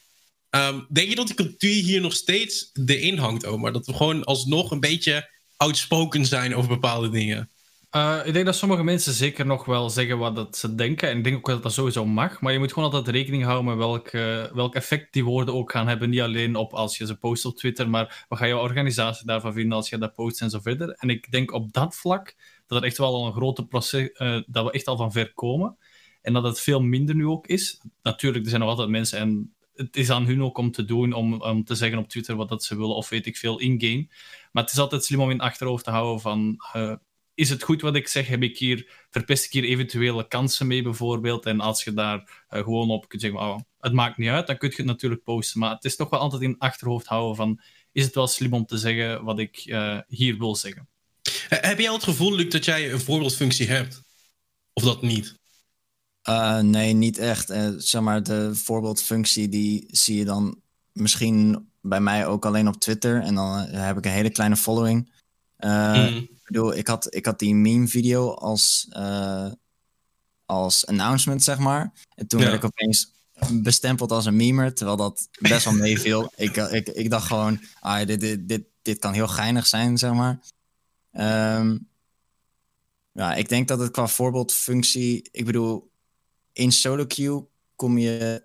Um, 0.49 0.85
denk 0.89 1.09
je 1.09 1.15
dat 1.15 1.27
die 1.27 1.35
cultuur 1.35 1.83
hier 1.83 2.01
nog 2.01 2.13
steeds 2.13 2.71
erin 2.85 3.17
hangt, 3.17 3.45
Omar? 3.45 3.73
Dat 3.73 3.85
we 3.85 3.93
gewoon 3.93 4.23
alsnog 4.23 4.71
een 4.71 4.79
beetje 4.79 5.29
outspoken 5.57 6.25
zijn 6.25 6.55
over 6.55 6.69
bepaalde 6.69 7.09
dingen? 7.09 7.49
Uh, 7.95 8.19
ik 8.23 8.33
denk 8.33 8.45
dat 8.45 8.55
sommige 8.55 8.83
mensen 8.83 9.13
zeker 9.13 9.45
nog 9.45 9.65
wel 9.65 9.89
zeggen 9.89 10.17
wat 10.17 10.35
dat 10.35 10.57
ze 10.57 10.75
denken. 10.75 11.09
En 11.09 11.17
ik 11.17 11.23
denk 11.23 11.35
ook 11.35 11.45
dat 11.45 11.63
dat 11.63 11.73
sowieso 11.73 12.05
mag. 12.05 12.41
Maar 12.41 12.53
je 12.53 12.59
moet 12.59 12.73
gewoon 12.73 12.91
altijd 12.91 13.15
rekening 13.15 13.43
houden 13.43 13.65
met 13.65 13.77
welk, 13.77 14.11
uh, 14.11 14.43
welk 14.43 14.75
effect 14.75 15.13
die 15.13 15.23
woorden 15.23 15.53
ook 15.53 15.71
gaan 15.71 15.87
hebben. 15.87 16.09
Niet 16.09 16.21
alleen 16.21 16.55
op 16.55 16.73
als 16.73 16.97
je 16.97 17.05
ze 17.05 17.17
post 17.17 17.45
op 17.45 17.57
Twitter, 17.57 17.89
maar 17.89 18.25
wat 18.27 18.39
ga 18.39 18.45
je 18.45 18.57
organisatie 18.57 19.25
daarvan 19.25 19.53
vinden 19.53 19.77
als 19.77 19.89
je 19.89 19.97
dat 19.97 20.13
post 20.13 20.41
en 20.41 20.49
zo 20.49 20.59
verder. 20.59 20.89
En 20.89 21.09
ik 21.09 21.31
denk 21.31 21.51
op 21.51 21.73
dat 21.73 21.95
vlak 21.95 22.35
dat 22.67 22.77
het 22.77 22.87
echt 22.87 22.97
wel 22.97 23.13
al 23.13 23.25
een 23.25 23.33
grote 23.33 23.65
proces 23.65 24.09
uh, 24.13 24.41
dat 24.47 24.65
we 24.65 24.71
echt 24.71 24.87
al 24.87 24.97
van 24.97 25.11
ver 25.11 25.33
komen. 25.33 25.77
En 26.21 26.33
dat 26.33 26.43
het 26.43 26.59
veel 26.59 26.81
minder 26.81 27.15
nu 27.15 27.25
ook 27.27 27.47
is. 27.47 27.81
Natuurlijk, 28.03 28.43
er 28.43 28.49
zijn 28.49 28.61
nog 28.61 28.69
altijd 28.69 28.89
mensen 28.89 29.19
en 29.19 29.53
het 29.75 29.97
is 29.97 30.09
aan 30.09 30.25
hun 30.25 30.43
ook 30.43 30.57
om 30.57 30.71
te 30.71 30.85
doen, 30.85 31.13
om, 31.13 31.41
om 31.41 31.63
te 31.63 31.75
zeggen 31.75 31.97
op 31.97 32.09
Twitter 32.09 32.35
wat 32.35 32.49
dat 32.49 32.63
ze 32.63 32.77
willen, 32.77 32.95
of 32.95 33.09
weet 33.09 33.25
ik 33.25 33.37
veel, 33.37 33.59
in-game. 33.59 34.07
Maar 34.51 34.63
het 34.63 34.71
is 34.71 34.79
altijd 34.79 35.03
slim 35.03 35.19
om 35.19 35.29
in 35.29 35.41
achterhoofd 35.41 35.83
te 35.83 35.91
houden 35.91 36.21
van 36.21 36.57
is 37.39 37.49
het 37.49 37.63
goed 37.63 37.81
wat 37.81 37.95
ik 37.95 38.07
zeg? 38.07 38.27
Heb 38.27 38.43
ik 38.43 38.57
hier, 38.57 38.91
verpest 39.09 39.45
ik 39.45 39.51
hier 39.51 39.63
eventuele 39.63 40.27
kansen 40.27 40.67
mee 40.67 40.81
bijvoorbeeld? 40.81 41.45
En 41.45 41.59
als 41.59 41.83
je 41.83 41.93
daar 41.93 42.17
uh, 42.17 42.63
gewoon 42.63 42.89
op 42.89 43.07
kunt 43.07 43.21
zeggen, 43.21 43.39
oh, 43.39 43.59
het 43.79 43.93
maakt 43.93 44.17
niet 44.17 44.29
uit, 44.29 44.47
dan 44.47 44.57
kun 44.57 44.69
je 44.69 44.75
het 44.75 44.85
natuurlijk 44.85 45.23
posten. 45.23 45.59
Maar 45.59 45.71
het 45.71 45.85
is 45.85 45.95
toch 45.95 46.09
wel 46.09 46.19
altijd 46.19 46.41
in 46.41 46.57
achterhoofd 46.57 47.05
houden 47.05 47.35
van, 47.35 47.61
is 47.91 48.05
het 48.05 48.15
wel 48.15 48.27
slim 48.27 48.53
om 48.53 48.65
te 48.65 48.77
zeggen 48.77 49.23
wat 49.23 49.39
ik 49.39 49.65
uh, 49.65 49.99
hier 50.07 50.37
wil 50.37 50.55
zeggen? 50.55 50.87
Heb 51.49 51.79
jij 51.79 51.87
al 51.87 51.95
het 51.95 52.03
gevoel, 52.03 52.35
Luc, 52.35 52.49
dat 52.49 52.65
jij 52.65 52.91
een 52.91 52.99
voorbeeldfunctie 52.99 53.67
hebt? 53.67 54.01
Of 54.73 54.83
dat 54.83 55.01
niet? 55.01 55.35
Uh, 56.29 56.59
nee, 56.59 56.93
niet 56.93 57.17
echt. 57.17 57.53
zeg 57.77 58.01
maar, 58.01 58.23
de 58.23 58.55
voorbeeldfunctie 58.55 59.49
die 59.49 59.85
zie 59.87 60.17
je 60.17 60.25
dan 60.25 60.61
misschien 60.91 61.69
bij 61.81 62.01
mij 62.01 62.27
ook 62.27 62.45
alleen 62.45 62.67
op 62.67 62.79
Twitter. 62.79 63.21
En 63.21 63.35
dan 63.35 63.57
heb 63.59 63.97
ik 63.97 64.05
een 64.05 64.11
hele 64.11 64.29
kleine 64.29 64.55
following. 64.55 65.18
Mm 65.59 66.37
bedoel, 66.51 66.75
ik 66.75 66.87
had, 66.87 67.15
ik 67.15 67.25
had 67.25 67.39
die 67.39 67.55
meme-video 67.55 68.33
als, 68.33 68.87
uh, 68.89 69.51
als 70.45 70.85
announcement, 70.85 71.43
zeg 71.43 71.57
maar. 71.57 71.93
En 72.15 72.27
toen 72.27 72.39
werd 72.39 72.53
ik 72.53 72.63
opeens 72.63 73.13
bestempeld 73.51 74.11
als 74.11 74.25
een 74.25 74.35
memer, 74.35 74.73
terwijl 74.73 74.97
dat 74.97 75.29
best 75.39 75.65
wel 75.65 75.73
meeviel. 75.73 76.31
ik, 76.35 76.55
ik, 76.55 76.87
ik 76.87 77.09
dacht 77.09 77.27
gewoon, 77.27 77.61
ah, 77.79 78.07
dit, 78.07 78.19
dit, 78.19 78.47
dit, 78.47 78.63
dit 78.81 78.99
kan 78.99 79.13
heel 79.13 79.27
geinig 79.27 79.67
zijn, 79.67 79.97
zeg 79.97 80.13
maar. 80.13 80.39
Um, 81.59 81.87
Ja, 83.13 83.35
ik 83.35 83.49
denk 83.49 83.67
dat 83.67 83.79
het 83.79 83.91
qua 83.91 84.07
voorbeeldfunctie... 84.07 85.27
Ik 85.31 85.45
bedoel, 85.45 85.91
in 86.53 86.71
solo 86.71 87.05
queue 87.05 87.47
kom 87.75 87.97
je 87.97 88.43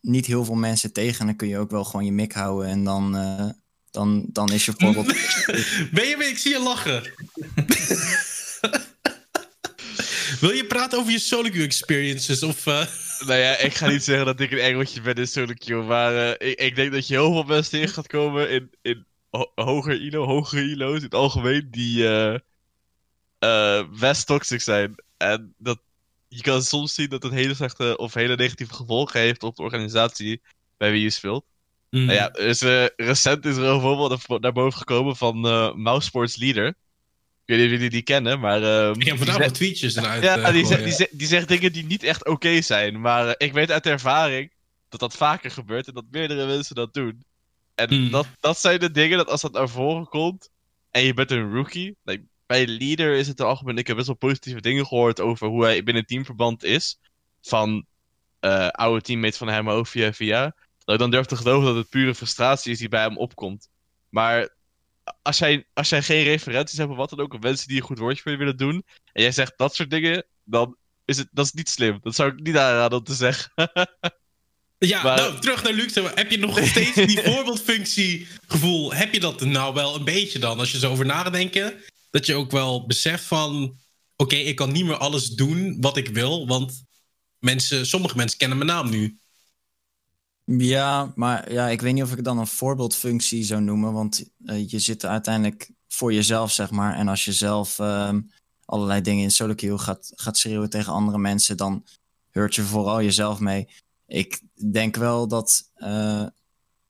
niet 0.00 0.26
heel 0.26 0.44
veel 0.44 0.54
mensen 0.54 0.92
tegen. 0.92 1.20
En 1.20 1.26
dan 1.26 1.36
kun 1.36 1.48
je 1.48 1.58
ook 1.58 1.70
wel 1.70 1.84
gewoon 1.84 2.04
je 2.04 2.12
mik 2.12 2.32
houden. 2.32 2.68
En 2.68 2.84
dan, 2.84 3.16
uh, 3.16 3.50
dan, 3.94 4.24
dan 4.28 4.52
is 4.52 4.64
je 4.64 4.72
voorbeeld... 4.76 5.06
ben 5.96 6.06
je, 6.08 6.16
ik 6.28 6.38
zie 6.38 6.50
je 6.50 6.58
lachen. 6.58 7.02
Wil 10.40 10.50
je 10.50 10.64
praten 10.68 10.98
over 10.98 11.12
je 11.12 11.18
solo 11.18 11.48
queue 11.48 11.64
experiences? 11.64 12.42
Of, 12.42 12.66
uh... 12.66 12.86
Nou 13.26 13.40
ja, 13.40 13.56
ik 13.56 13.74
ga 13.74 13.88
niet 13.88 14.04
zeggen 14.04 14.26
dat 14.26 14.40
ik 14.40 14.50
een 14.50 14.58
engeltje 14.58 15.00
ben 15.00 15.14
in 15.14 15.28
solo 15.28 15.52
queue. 15.58 15.82
Maar 15.82 16.12
uh, 16.12 16.30
ik, 16.30 16.58
ik, 16.58 16.76
denk 16.76 16.92
dat 16.92 17.06
je 17.06 17.14
heel 17.14 17.32
veel 17.32 17.42
mensen 17.42 17.70
tegen 17.70 17.94
gaat 17.94 18.06
komen 18.06 18.50
in, 18.50 18.70
in 18.82 19.04
ho 19.30 19.52
hoger 19.54 20.00
ilo, 20.00 20.24
hogere 20.26 20.62
ilo's 20.62 20.96
in 20.96 21.02
het 21.02 21.14
algemeen. 21.14 21.68
Die 21.70 22.08
best 23.98 24.26
toxic 24.26 24.60
zijn. 24.60 24.94
En 25.16 25.54
dat 25.58 25.78
je 26.28 26.42
kan 26.42 26.62
soms 26.62 26.94
zien 26.94 27.08
dat 27.08 27.22
het 27.22 27.32
hele 27.32 27.54
slechte 27.54 27.96
of 27.96 28.14
hele 28.14 28.36
negatieve 28.36 28.74
gevolgen 28.74 29.20
heeft 29.20 29.42
op 29.42 29.56
de 29.56 29.62
organisatie 29.62 30.42
bij 30.76 30.90
wie 30.90 31.02
je 31.02 31.10
speelt. 31.10 31.44
Mm. 31.94 32.04
Nou 32.04 32.18
ja, 32.18 32.28
dus, 32.28 32.62
uh, 32.62 32.86
recent 32.96 33.44
is 33.44 33.56
er 33.56 33.64
een 33.64 33.80
voorbeeld 33.80 34.40
naar 34.40 34.52
boven 34.52 34.78
gekomen 34.78 35.16
van 35.16 35.46
uh, 35.46 35.74
Mouse 35.74 36.06
Sports 36.06 36.36
Leader. 36.36 36.66
Ik 36.66 36.74
weet 37.44 37.56
niet 37.56 37.66
of 37.66 37.72
jullie 37.72 37.90
die 37.90 38.02
kennen, 38.02 38.40
maar... 38.40 38.62
Ik 38.96 39.04
heb 39.04 39.16
vandaag 39.16 39.38
wat 39.38 39.54
tweetjes 39.54 39.96
eruit 39.96 40.22
Ja, 40.22 40.38
uh, 40.38 40.52
die, 40.52 40.66
zegt, 40.66 40.84
die, 40.84 40.92
zegt, 40.92 41.18
die, 41.18 41.26
zegt 41.26 41.48
dingen 41.48 41.72
die 41.72 41.84
niet 41.84 42.02
echt 42.02 42.26
oké 42.26 42.60
zijn. 42.60 43.00
Maar 43.00 43.34
ik 43.38 43.52
weet 43.52 43.70
uit 43.70 43.86
ervaring 43.86 44.52
dat 44.88 45.00
dat 45.00 45.16
vaker 45.16 45.50
gebeurt 45.50 45.86
en 45.86 45.94
dat 45.94 46.04
meerdere 46.10 46.46
mensen 46.46 46.74
dat 46.74 46.94
doen. 46.94 47.24
En 47.74 47.94
mm. 47.94 48.10
dat, 48.10 48.26
dat 48.40 48.58
zijn 48.58 48.78
de 48.78 48.90
dingen 48.90 49.16
dat 49.16 49.28
als 49.28 49.40
dat 49.40 49.52
naar 49.52 49.68
voren 49.68 50.06
komt 50.06 50.50
en 50.90 51.02
je 51.02 51.14
bent 51.14 51.30
een 51.30 51.52
rookie... 51.52 51.96
Like, 52.02 52.22
bij 52.46 52.66
Leader 52.66 53.14
is 53.14 53.28
het 53.28 53.40
algemeen. 53.40 53.78
Ik 53.78 53.86
heb 53.86 53.96
best 53.96 54.08
wel 54.08 54.16
positieve 54.16 54.60
dingen 54.60 54.86
gehoord 54.86 55.20
over 55.20 55.48
hoe 55.48 55.64
hij 55.64 55.82
binnen 55.82 56.06
teamverband 56.06 56.64
is. 56.64 56.98
Van 57.42 57.86
oude 58.70 59.00
teammates 59.00 59.38
van 59.38 59.48
hem 59.48 59.70
ook 59.70 59.86
via 59.86 60.12
via. 60.12 60.54
Dat 60.84 60.94
ik 60.94 61.00
dan 61.00 61.10
durf 61.10 61.26
te 61.26 61.36
geloven 61.36 61.66
dat 61.66 61.76
het 61.76 61.88
pure 61.88 62.14
frustratie 62.14 62.72
is 62.72 62.78
die 62.78 62.88
bij 62.88 63.02
hem 63.02 63.18
opkomt. 63.18 63.68
Maar 64.08 64.54
als 65.22 65.38
jij, 65.38 65.66
als 65.72 65.88
jij 65.88 66.02
geen 66.02 66.22
referenties 66.22 66.78
hebt 66.78 66.90
of 66.90 66.96
wat 66.96 67.10
dan 67.10 67.20
ook, 67.20 67.34
of 67.34 67.40
mensen 67.40 67.68
die 67.68 67.76
een 67.76 67.82
goed 67.82 67.98
woordje 67.98 68.22
voor 68.22 68.32
je 68.32 68.38
willen 68.38 68.56
doen. 68.56 68.84
En 69.12 69.22
jij 69.22 69.32
zegt 69.32 69.52
dat 69.56 69.74
soort 69.74 69.90
dingen, 69.90 70.26
dan 70.44 70.76
is 71.04 71.16
het 71.16 71.28
dat 71.32 71.44
is 71.44 71.52
niet 71.52 71.68
slim. 71.68 71.98
Dat 72.02 72.14
zou 72.14 72.32
ik 72.32 72.42
niet 72.42 72.56
aanraden 72.56 72.98
om 72.98 73.04
te 73.04 73.14
zeggen. 73.14 73.52
Ja, 74.78 75.02
nou, 75.02 75.40
terug 75.40 75.62
naar 75.62 75.72
Luc. 75.72 75.94
Heb 75.94 76.30
je 76.30 76.38
nog 76.38 76.66
steeds 76.66 76.94
die 76.94 77.22
voorbeeldfunctie 77.32 78.26
gevoel? 78.46 78.94
Heb 78.94 79.12
je 79.12 79.20
dat 79.20 79.40
nou 79.40 79.74
wel 79.74 79.94
een 79.94 80.04
beetje 80.04 80.38
dan? 80.38 80.58
Als 80.58 80.72
je 80.72 80.78
zo 80.78 80.90
over 80.90 81.06
nadenken 81.06 81.74
dat 82.10 82.26
je 82.26 82.34
ook 82.34 82.50
wel 82.50 82.86
beseft 82.86 83.24
van... 83.24 83.76
Oké, 84.16 84.34
ik 84.34 84.56
kan 84.56 84.72
niet 84.72 84.84
meer 84.84 84.96
alles 84.96 85.28
doen 85.28 85.80
wat 85.80 85.96
ik 85.96 86.08
wil, 86.08 86.46
want 86.46 86.84
mensen, 87.38 87.86
sommige 87.86 88.16
mensen 88.16 88.38
kennen 88.38 88.58
mijn 88.58 88.70
naam 88.70 88.90
nu. 88.90 89.18
Ja, 90.44 91.12
maar 91.14 91.52
ja, 91.52 91.68
ik 91.68 91.80
weet 91.80 91.94
niet 91.94 92.02
of 92.02 92.10
ik 92.10 92.16
het 92.16 92.24
dan 92.24 92.38
een 92.38 92.46
voorbeeldfunctie 92.46 93.44
zou 93.44 93.60
noemen, 93.60 93.92
want 93.92 94.30
uh, 94.44 94.70
je 94.70 94.78
zit 94.78 95.04
uiteindelijk 95.04 95.70
voor 95.88 96.12
jezelf, 96.12 96.52
zeg 96.52 96.70
maar. 96.70 96.94
En 96.94 97.08
als 97.08 97.24
je 97.24 97.32
zelf 97.32 97.78
uh, 97.78 98.14
allerlei 98.64 99.00
dingen 99.00 99.22
in 99.22 99.30
solo 99.30 99.54
queue 99.54 99.78
gaat, 99.78 100.12
gaat 100.14 100.38
schreeuwen 100.38 100.70
tegen 100.70 100.92
andere 100.92 101.18
mensen, 101.18 101.56
dan 101.56 101.84
hurt 102.30 102.54
je 102.54 102.62
vooral 102.62 103.02
jezelf 103.02 103.40
mee. 103.40 103.68
Ik 104.06 104.42
denk 104.72 104.96
wel 104.96 105.28
dat, 105.28 105.70
uh, 105.76 106.26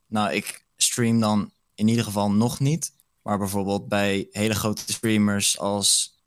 nou, 0.07 0.33
ik 0.33 0.67
stream 0.77 1.21
dan 1.21 1.51
in 1.75 1.89
ieder 1.89 2.05
geval 2.05 2.31
nog 2.31 2.61
niet. 2.61 2.93
Maar 3.23 3.39
bijvoorbeeld 3.39 3.89
bij 3.89 4.29
hele 4.31 4.55
grote 4.55 4.93
streamers 4.93 5.59
als... 5.59 6.19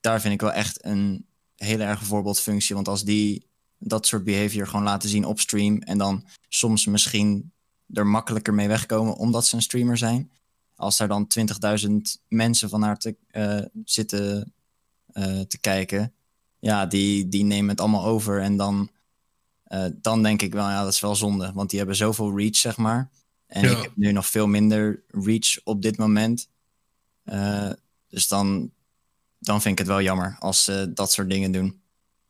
Daar 0.00 0.20
vind 0.20 0.34
ik 0.34 0.40
wel 0.40 0.52
echt 0.52 0.84
een 0.84 1.26
hele 1.56 1.84
erge 1.84 2.04
voorbeeldfunctie. 2.04 2.74
Want 2.74 2.88
als 2.88 3.04
die 3.04 3.46
dat 3.78 4.06
soort 4.06 4.24
behavior 4.24 4.66
gewoon 4.66 4.84
laten 4.84 5.08
zien 5.08 5.24
op 5.24 5.40
stream... 5.40 5.78
en 5.78 5.98
dan 5.98 6.24
soms 6.48 6.86
misschien 6.86 7.52
er 7.92 8.06
makkelijker 8.06 8.54
mee 8.54 8.68
wegkomen 8.68 9.16
omdat 9.16 9.46
ze 9.46 9.56
een 9.56 9.62
streamer 9.62 9.96
zijn... 9.96 10.30
als 10.74 10.96
daar 10.96 11.08
dan 11.08 11.28
20.000 11.86 11.90
mensen 12.28 12.68
van 12.68 12.82
haar 12.82 12.98
te, 12.98 13.16
uh, 13.32 13.60
zitten 13.84 14.52
uh, 15.12 15.40
te 15.40 15.58
kijken... 15.60 16.12
ja, 16.58 16.86
die, 16.86 17.28
die 17.28 17.44
nemen 17.44 17.70
het 17.70 17.80
allemaal 17.80 18.04
over 18.04 18.40
en 18.40 18.56
dan... 18.56 18.90
Uh, 19.68 19.84
dan 20.00 20.22
denk 20.22 20.42
ik 20.42 20.52
wel, 20.52 20.68
ja, 20.68 20.82
dat 20.82 20.92
is 20.92 21.00
wel 21.00 21.14
zonde. 21.14 21.52
Want 21.54 21.70
die 21.70 21.78
hebben 21.78 21.96
zoveel 21.96 22.38
reach, 22.38 22.56
zeg 22.56 22.76
maar. 22.76 23.10
En 23.46 23.64
ik 23.70 23.82
heb 23.82 23.96
nu 23.96 24.12
nog 24.12 24.26
veel 24.26 24.46
minder 24.46 25.02
reach 25.08 25.60
op 25.64 25.82
dit 25.82 25.96
moment. 25.96 26.48
Dus 28.08 28.28
dan, 28.28 28.70
dan 29.38 29.60
vind 29.60 29.72
ik 29.72 29.78
het 29.78 29.86
wel 29.86 30.02
jammer 30.02 30.36
als 30.38 30.64
ze 30.64 30.90
dat 30.94 31.12
soort 31.12 31.30
dingen 31.30 31.52
doen. 31.52 31.80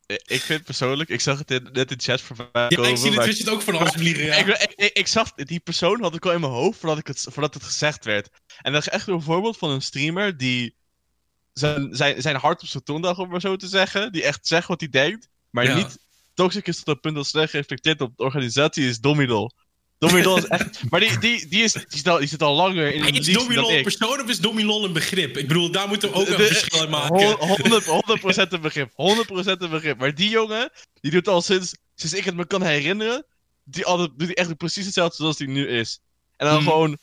Ik 0.07 0.41
vind 0.41 0.65
persoonlijk, 0.65 1.11
ik 1.11 1.21
zag 1.21 1.39
het 1.39 1.51
in, 1.51 1.69
net 1.73 1.91
in 1.91 2.01
chat 2.01 2.21
voorbij 2.21 2.47
ja, 2.53 2.69
komen. 2.69 2.91
ik 2.91 2.97
zie 2.97 3.07
het, 3.07 3.17
maar... 3.17 3.27
het 3.29 3.49
ook 3.49 3.63
van 3.63 3.79
alles 3.79 3.93
vliegen, 3.93 4.25
ja. 4.25 4.35
ik, 4.35 4.47
ik, 4.77 4.91
ik, 4.93 5.07
zag, 5.07 5.33
die 5.33 5.61
persoon 5.61 6.03
had 6.03 6.15
ik 6.15 6.27
al 6.27 6.33
in 6.33 6.41
mijn 6.41 6.53
hoofd 6.53 6.79
voordat, 6.79 6.99
ik 6.99 7.07
het, 7.07 7.27
voordat 7.31 7.55
het 7.55 7.63
gezegd 7.63 8.05
werd. 8.05 8.29
En 8.63 8.73
dat 8.73 8.81
is 8.81 8.89
echt 8.89 9.07
een 9.07 9.23
voorbeeld 9.23 9.59
van 9.59 9.71
een 9.71 9.83
streamer 9.83 10.37
die 10.37 10.75
zijn, 11.53 11.95
zijn, 11.95 12.23
zijn 12.23 12.37
hart 12.37 12.63
op 12.63 12.69
zijn 12.69 12.83
tong 12.83 13.17
om 13.17 13.29
maar 13.29 13.41
zo 13.41 13.57
te 13.57 13.69
zeggen. 13.69 14.13
Die 14.13 14.23
echt 14.23 14.47
zegt 14.47 14.69
wat 14.69 14.81
hij 14.81 14.89
denkt, 14.89 15.29
maar 15.51 15.65
ja. 15.65 15.75
niet 15.77 15.99
toxic 16.35 16.67
is 16.67 16.77
tot 16.77 16.87
het 16.87 17.01
punt 17.01 17.15
dat 17.15 17.27
slecht 17.27 17.53
reflecteert 17.53 18.01
op 18.01 18.17
de 18.17 18.23
organisatie, 18.23 18.89
is 18.89 19.01
Domidol. 19.01 19.53
Domilol 19.99 20.37
is 20.37 20.45
echt... 20.45 20.91
Maar 20.91 21.01
die, 21.01 21.19
die, 21.19 21.49
die, 21.49 21.63
is, 21.63 21.73
die, 21.73 21.85
zit 21.89 22.09
al, 22.09 22.19
die 22.19 22.29
zit 22.29 22.43
al 22.43 22.55
langer 22.55 22.95
in 22.95 23.03
de 23.03 23.19
Is 23.19 23.33
Domilol 23.33 23.73
een 23.73 23.83
persoon 23.83 24.21
of 24.21 24.29
is 24.29 24.41
Domilol 24.41 24.85
een 24.85 24.93
begrip? 24.93 25.37
Ik 25.37 25.49
bedoel, 25.49 25.71
daar 25.71 25.89
moeten 25.89 26.11
we 26.11 26.15
ook 26.15 26.29
een 26.29 26.47
verschil 26.47 26.83
in 26.83 26.91
maken. 26.91 27.37
100%, 28.49 28.49
een 28.49 28.61
begrip. 28.61 28.91
100% 28.91 28.95
een 29.59 29.71
begrip. 29.71 29.99
Maar 29.99 30.15
die 30.15 30.29
jongen, 30.29 30.71
die 31.01 31.11
doet 31.11 31.29
al 31.29 31.43
sinds, 31.43 31.77
sinds 31.95 32.15
ik 32.15 32.25
het 32.25 32.35
me 32.35 32.47
kan 32.47 32.63
herinneren... 32.63 33.27
Die 33.69 33.87
altijd, 33.87 34.11
doet 34.17 34.27
hij 34.27 34.37
echt 34.37 34.57
precies 34.57 34.85
hetzelfde 34.85 35.17
zoals 35.17 35.39
hij 35.39 35.47
nu 35.47 35.69
is. 35.69 36.01
En 36.37 36.47
dan 36.47 36.57
mm. 36.57 36.63
gewoon 36.63 36.99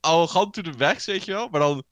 arrogant 0.00 0.52
to 0.52 0.62
the 0.62 0.72
max, 0.78 1.06
weet 1.06 1.24
je 1.24 1.32
wel? 1.32 1.48
Maar 1.48 1.60
dan 1.60 1.84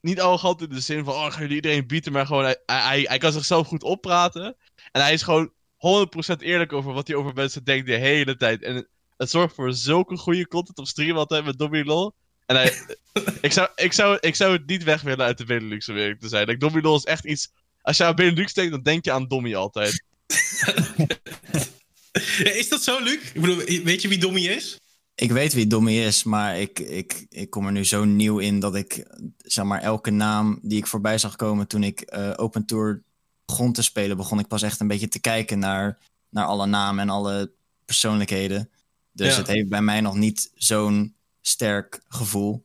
niet 0.00 0.20
arrogant 0.20 0.62
in 0.62 0.68
de 0.68 0.80
zin 0.80 1.04
van... 1.04 1.14
Oh, 1.14 1.30
gaan 1.30 1.40
jullie 1.40 1.54
iedereen 1.54 1.86
bieden? 1.86 2.12
Maar 2.12 2.26
gewoon, 2.26 2.44
hij, 2.44 2.58
hij, 2.66 3.00
hij 3.00 3.18
kan 3.18 3.32
zichzelf 3.32 3.66
goed 3.66 3.82
oppraten. 3.82 4.56
En 4.92 5.00
hij 5.02 5.12
is 5.12 5.22
gewoon 5.22 5.52
100% 5.76 6.36
eerlijk 6.38 6.72
over 6.72 6.92
wat 6.92 7.06
hij 7.06 7.16
over 7.16 7.34
mensen 7.34 7.64
denkt 7.64 7.86
de 7.86 7.96
hele 7.96 8.36
tijd. 8.36 8.62
En 8.62 8.88
het 9.16 9.30
zorgt 9.30 9.54
voor 9.54 9.72
zulke 9.72 10.16
goede 10.16 10.48
content 10.48 10.78
op 10.78 10.86
stream 10.86 11.16
altijd 11.16 11.44
met 11.44 11.58
Dobby 11.58 11.82
Lol. 11.82 12.12
En 12.46 12.56
hij, 12.56 12.72
ik, 13.40 13.52
zou, 13.52 13.68
ik, 13.74 13.92
zou, 13.92 14.18
ik 14.20 14.34
zou 14.34 14.52
het 14.52 14.66
niet 14.66 14.84
weg 14.84 15.02
willen 15.02 15.26
uit 15.26 15.38
de 15.38 15.44
Benelux, 15.44 15.88
om 15.88 15.96
eerlijk 15.96 16.20
te 16.20 16.28
zijn. 16.28 16.46
Like, 16.46 16.58
Dobby 16.58 16.80
Lol 16.80 16.96
is 16.96 17.04
echt 17.04 17.24
iets... 17.24 17.52
Als 17.82 17.96
je 17.96 18.04
aan 18.04 18.14
Benelux 18.14 18.52
denkt, 18.52 18.70
dan 18.70 18.82
denk 18.82 19.04
je 19.04 19.12
aan 19.12 19.28
Dommy 19.28 19.54
altijd. 19.54 20.04
is 22.60 22.68
dat 22.68 22.82
zo, 22.82 23.02
Luc? 23.02 23.20
Ik 23.32 23.40
bedoel, 23.40 23.56
weet 23.84 24.02
je 24.02 24.08
wie 24.08 24.18
Dommy 24.18 24.40
is? 24.40 24.78
Ik 25.14 25.32
weet 25.32 25.52
wie 25.52 25.66
Dommy 25.66 25.92
is, 25.92 26.22
maar 26.22 26.60
ik, 26.60 26.78
ik, 26.78 27.26
ik 27.28 27.50
kom 27.50 27.66
er 27.66 27.72
nu 27.72 27.84
zo 27.84 28.04
nieuw 28.04 28.38
in 28.38 28.60
dat 28.60 28.74
ik 28.74 29.06
zeg 29.38 29.64
maar 29.64 29.80
elke 29.80 30.10
naam 30.10 30.58
die 30.62 30.78
ik 30.78 30.86
voorbij 30.86 31.18
zag 31.18 31.36
komen 31.36 31.66
toen 31.66 31.82
ik 31.82 32.14
uh, 32.16 32.32
Open 32.36 32.66
Tour 32.66 33.02
begon 33.44 33.72
te 33.72 33.82
spelen, 33.82 34.16
begon 34.16 34.38
ik 34.38 34.46
pas 34.46 34.62
echt 34.62 34.80
een 34.80 34.88
beetje 34.88 35.08
te 35.08 35.20
kijken 35.20 35.58
naar, 35.58 35.98
naar 36.28 36.44
alle 36.44 36.66
namen 36.66 37.02
en 37.02 37.10
alle 37.10 37.52
persoonlijkheden. 37.84 38.70
Dus 39.14 39.36
het 39.36 39.46
heeft 39.46 39.68
bij 39.68 39.82
mij 39.82 40.00
nog 40.00 40.14
niet 40.14 40.50
zo'n 40.54 41.14
sterk 41.40 42.00
gevoel. 42.08 42.64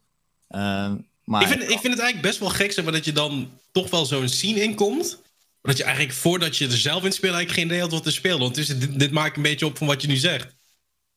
Uh, 0.50 0.94
maar... 1.24 1.42
ik, 1.42 1.48
vind, 1.48 1.62
ik 1.62 1.80
vind 1.80 1.94
het 1.94 2.00
eigenlijk 2.00 2.22
best 2.22 2.40
wel 2.40 2.50
gek 2.50 2.72
zeg 2.72 2.84
maar, 2.84 2.94
dat 2.94 3.06
je 3.06 3.12
dan 3.12 3.52
toch 3.72 3.90
wel 3.90 4.06
zo'n 4.06 4.30
scene 4.30 4.62
inkomt. 4.62 5.22
Dat 5.62 5.78
je 5.78 5.84
eigenlijk 5.84 6.14
voordat 6.14 6.58
je 6.58 6.66
er 6.68 6.78
zelf 6.78 7.04
in 7.04 7.12
speelt 7.12 7.34
eigenlijk 7.34 7.52
geen 7.52 7.66
idee 7.66 7.80
had 7.80 7.92
wat 7.92 8.04
te 8.04 8.12
spelen. 8.12 8.40
Want 8.40 8.56
dit, 8.56 9.00
dit 9.00 9.12
maakt 9.12 9.36
een 9.36 9.42
beetje 9.42 9.66
op 9.66 9.78
van 9.78 9.88
wat 9.88 10.02
je 10.02 10.08
nu 10.08 10.16
zegt. 10.16 10.56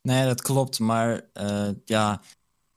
Nee, 0.03 0.27
dat 0.27 0.43
klopt. 0.43 0.79
Maar 0.79 1.25
uh, 1.35 1.69
ja, 1.85 2.23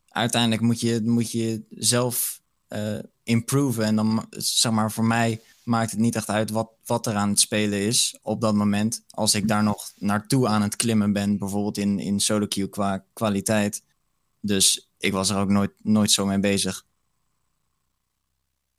uiteindelijk 0.09 0.61
moet 0.61 0.79
je, 0.79 1.01
moet 1.03 1.31
je 1.31 1.61
zelf 1.69 2.41
uh, 2.69 2.99
improven. 3.23 3.83
En 3.83 3.95
dan, 3.95 4.25
zeg 4.29 4.71
maar, 4.71 4.91
voor 4.91 5.05
mij 5.05 5.41
maakt 5.65 5.91
het 5.91 5.99
niet 5.99 6.15
echt 6.15 6.29
uit 6.29 6.49
wat, 6.49 6.69
wat 6.85 7.07
er 7.07 7.15
aan 7.15 7.29
het 7.29 7.39
spelen 7.39 7.79
is 7.79 8.17
op 8.21 8.41
dat 8.41 8.53
moment. 8.53 9.03
Als 9.09 9.35
ik 9.35 9.47
daar 9.47 9.63
nog 9.63 9.91
naartoe 9.95 10.47
aan 10.47 10.61
het 10.61 10.75
klimmen 10.75 11.13
ben, 11.13 11.37
bijvoorbeeld 11.37 11.77
in, 11.77 11.99
in 11.99 12.19
solo 12.19 12.47
queue 12.47 12.69
qua 12.69 13.05
kwaliteit. 13.13 13.83
Dus 14.41 14.89
ik 14.99 15.11
was 15.11 15.29
er 15.29 15.37
ook 15.37 15.49
nooit, 15.49 15.71
nooit 15.83 16.11
zo 16.11 16.25
mee 16.25 16.39
bezig. 16.39 16.85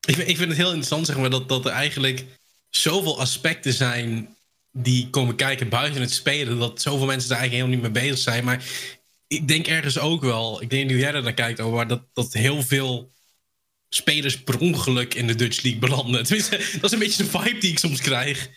Ik, 0.07 0.17
ik 0.17 0.37
vind 0.37 0.49
het 0.49 0.57
heel 0.57 0.67
interessant, 0.67 1.07
zeg 1.07 1.19
maar, 1.19 1.31
dat, 1.31 1.49
dat 1.49 1.65
er 1.65 1.73
eigenlijk 1.73 2.27
zoveel 2.71 3.21
aspecten 3.21 3.73
zijn 3.73 4.37
die 4.73 5.11
komen 5.11 5.37
kijken 5.37 5.69
buiten 5.69 6.01
het 6.01 6.13
spelen. 6.13 6.59
Dat 6.59 6.83
zoveel 6.83 7.07
mensen 7.07 7.29
daar 7.29 7.39
eigenlijk 7.39 7.69
helemaal 7.69 7.91
niet 7.91 7.95
mee 7.95 8.09
bezig 8.09 8.25
zijn. 8.25 8.45
Maar 8.45 8.65
ik 9.27 9.49
denk 9.49 9.67
ergens 9.67 9.99
ook 9.99 10.23
wel, 10.23 10.63
ik 10.63 10.71
denk 10.71 10.91
nu 10.91 10.99
jij 10.99 11.13
er 11.13 11.23
naar 11.23 11.35
kijkt, 11.35 11.61
over 11.61 11.87
dat, 11.87 12.03
dat 12.13 12.33
heel 12.33 12.63
veel 12.63 13.13
spelers 13.97 14.43
per 14.43 14.59
ongeluk 14.59 15.15
in 15.15 15.27
de 15.27 15.35
Dutch 15.35 15.63
League 15.63 15.81
belanden. 15.81 16.13
Dat 16.29 16.31
is 16.83 16.93
een 16.93 16.99
beetje 16.99 17.23
de 17.23 17.29
vibe 17.29 17.59
die 17.59 17.71
ik 17.71 17.79
soms 17.79 18.01
krijg. 18.01 18.51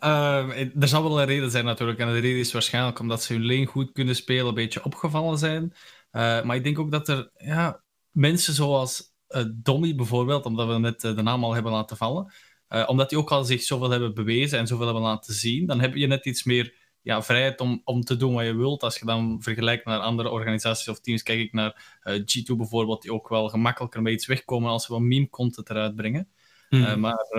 Um, 0.00 0.50
er 0.80 0.88
zal 0.88 1.02
wel 1.02 1.20
een 1.20 1.26
reden 1.26 1.50
zijn 1.50 1.64
natuurlijk. 1.64 1.98
En 1.98 2.06
de 2.06 2.18
reden 2.18 2.38
is 2.40 2.52
waarschijnlijk 2.52 2.98
omdat 2.98 3.22
ze 3.22 3.32
hun 3.32 3.46
lane 3.46 3.66
goed 3.66 3.92
kunnen 3.92 4.16
spelen, 4.16 4.46
een 4.46 4.54
beetje 4.54 4.84
opgevallen 4.84 5.38
zijn. 5.38 5.62
Uh, 5.62 6.42
maar 6.42 6.56
ik 6.56 6.64
denk 6.64 6.78
ook 6.78 6.90
dat 6.90 7.08
er 7.08 7.30
ja, 7.36 7.82
mensen 8.10 8.54
zoals 8.54 9.14
uh, 9.28 9.44
Dommy 9.54 9.94
bijvoorbeeld, 9.94 10.44
omdat 10.44 10.68
we 10.68 10.78
net 10.78 11.04
uh, 11.04 11.16
de 11.16 11.22
naam 11.22 11.44
al 11.44 11.54
hebben 11.54 11.72
laten 11.72 11.96
vallen, 11.96 12.32
eh, 12.68 12.84
omdat 12.86 13.08
die 13.08 13.18
ook 13.18 13.30
al 13.30 13.44
zich 13.44 13.62
zoveel 13.62 13.90
hebben 13.90 14.14
bewezen 14.14 14.58
en 14.58 14.66
zoveel 14.66 14.84
hebben 14.84 15.02
laten 15.02 15.34
zien, 15.34 15.66
dan 15.66 15.80
heb 15.80 15.94
je 15.94 16.06
net 16.06 16.26
iets 16.26 16.44
meer 16.44 16.74
ja, 17.06 17.22
vrijheid 17.22 17.60
om, 17.60 17.80
om 17.84 18.02
te 18.02 18.16
doen 18.16 18.34
wat 18.34 18.44
je 18.44 18.54
wilt. 18.54 18.82
Als 18.82 18.98
je 18.98 19.04
dan 19.04 19.42
vergelijkt 19.42 19.84
naar 19.84 19.98
andere 19.98 20.30
organisaties 20.30 20.88
of 20.88 21.00
teams, 21.00 21.22
kijk 21.22 21.40
ik 21.40 21.52
naar 21.52 22.00
uh, 22.04 22.14
G2 22.14 22.56
bijvoorbeeld, 22.56 23.02
die 23.02 23.12
ook 23.12 23.28
wel 23.28 23.48
gemakkelijker 23.48 24.02
met 24.02 24.12
iets 24.12 24.26
wegkomen 24.26 24.70
als 24.70 24.86
ze 24.86 24.92
wat 24.92 25.00
meme-content 25.00 25.70
eruit 25.70 25.94
brengen. 25.96 26.28
Hmm. 26.68 27.00
maar 27.00 27.26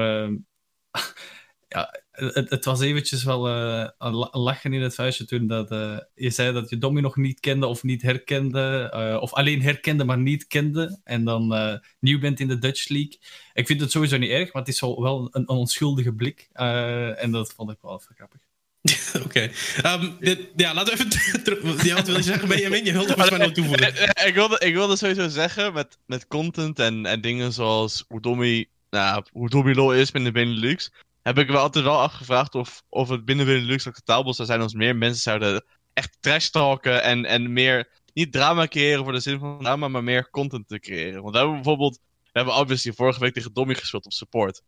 ja, 1.67 2.01
het, 2.11 2.49
het, 2.49 2.65
was 2.65 2.81
eventjes 2.81 3.23
wel 3.23 3.49
uh, 3.49 3.87
lachen 4.31 4.73
in 4.73 4.81
het 4.81 4.95
vuistje 4.95 5.25
toen 5.25 5.47
dat, 5.47 5.71
uh, 5.71 5.97
je 6.15 6.29
zei 6.29 6.53
dat 6.53 6.69
je 6.69 6.77
Dommy 6.77 7.01
nog 7.01 7.15
niet 7.15 7.39
kende 7.39 7.67
of 7.67 7.83
niet 7.83 8.01
herkende, 8.01 8.93
uh, 8.95 9.21
of 9.21 9.33
alleen 9.33 9.61
herkende 9.61 10.03
maar 10.03 10.17
niet 10.17 10.47
kende, 10.47 10.99
en 11.03 11.23
dan 11.23 11.53
nieuw 11.99 12.19
bent 12.19 12.39
in 12.39 12.47
de 12.47 12.57
Dutch 12.57 12.87
League. 12.89 13.19
Ik 13.53 13.67
vind 13.67 13.81
het 13.81 13.91
sowieso 13.91 14.17
niet 14.17 14.31
erg, 14.31 14.53
maar 14.53 14.61
het 14.61 14.71
is 14.71 14.79
wel 14.79 15.19
een, 15.19 15.29
een 15.31 15.47
onschuldige 15.47 16.13
blik, 16.13 16.49
en 16.53 17.31
dat 17.31 17.53
vond 17.53 17.71
ik 17.71 17.77
wel 17.81 17.99
even 17.99 18.15
grappig. 18.15 18.46
Oké. 19.25 19.51
Um, 19.85 20.17
ja, 20.55 20.73
laten 20.73 20.97
we 20.97 21.03
even 21.03 21.43
terug. 21.43 21.83
Ja, 21.83 21.95
wat 21.95 22.07
wil 22.07 22.15
je 22.15 22.23
zeggen, 22.23 22.47
Benjamin? 22.47 22.85
Je 22.85 22.91
wilde 22.91 23.07
volgens 23.07 23.29
mij 23.29 23.39
nog 23.39 23.51
toevoegen. 23.51 23.93
Ik 24.27 24.33
wilde, 24.33 24.59
ik 24.59 24.73
wilde 24.73 24.95
sowieso 24.95 25.27
zeggen, 25.27 25.73
met, 25.73 25.97
met 26.05 26.27
content 26.27 26.79
en, 26.79 27.05
en 27.05 27.21
dingen 27.21 27.53
zoals 27.53 28.05
hoe 28.07 28.21
Dommy, 28.21 28.69
nou, 28.89 29.23
hoe 29.31 29.49
Dommy 29.49 29.73
Law 29.73 29.93
is 29.93 30.11
binnen 30.11 30.33
Benelux 30.33 30.91
heb 31.27 31.37
ik 31.37 31.49
me 31.49 31.57
altijd 31.57 31.85
wel 31.85 32.01
afgevraagd 32.01 32.55
of, 32.55 32.83
of 32.89 33.09
het 33.09 33.25
binnen 33.25 33.45
Benelux 33.45 33.87
acceptabel 33.87 34.33
zou 34.33 34.47
zijn 34.47 34.61
als 34.61 34.73
meer 34.73 34.95
mensen 34.95 35.21
zouden 35.21 35.65
echt 35.93 36.17
trash 36.19 36.47
talken 36.47 37.03
en, 37.03 37.25
en 37.25 37.53
meer, 37.53 37.89
niet 38.13 38.31
drama 38.31 38.67
creëren 38.67 39.03
voor 39.03 39.13
de 39.13 39.19
zin 39.19 39.39
van 39.39 39.59
drama, 39.59 39.87
maar 39.87 40.03
meer 40.03 40.29
content 40.29 40.67
te 40.67 40.79
creëren. 40.79 41.21
Want 41.21 41.31
we 41.31 41.37
hebben 41.37 41.55
bijvoorbeeld, 41.55 41.99
we 42.23 42.29
hebben 42.31 42.55
obviously 42.55 42.93
vorige 42.93 43.19
week 43.19 43.33
tegen 43.33 43.53
Dommy 43.53 43.75
gespeeld 43.75 44.05
op 44.05 44.11
support. 44.11 44.61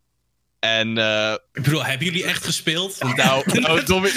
En, 0.60 0.98
uh, 0.98 1.36
ik 1.54 1.64
bedoel, 1.64 1.86
hebben 1.86 2.06
jullie 2.06 2.24
echt 2.24 2.44
gespeeld? 2.44 2.98
Nou, 3.16 3.60
nou 3.60 3.84
Dommy, 3.86 4.12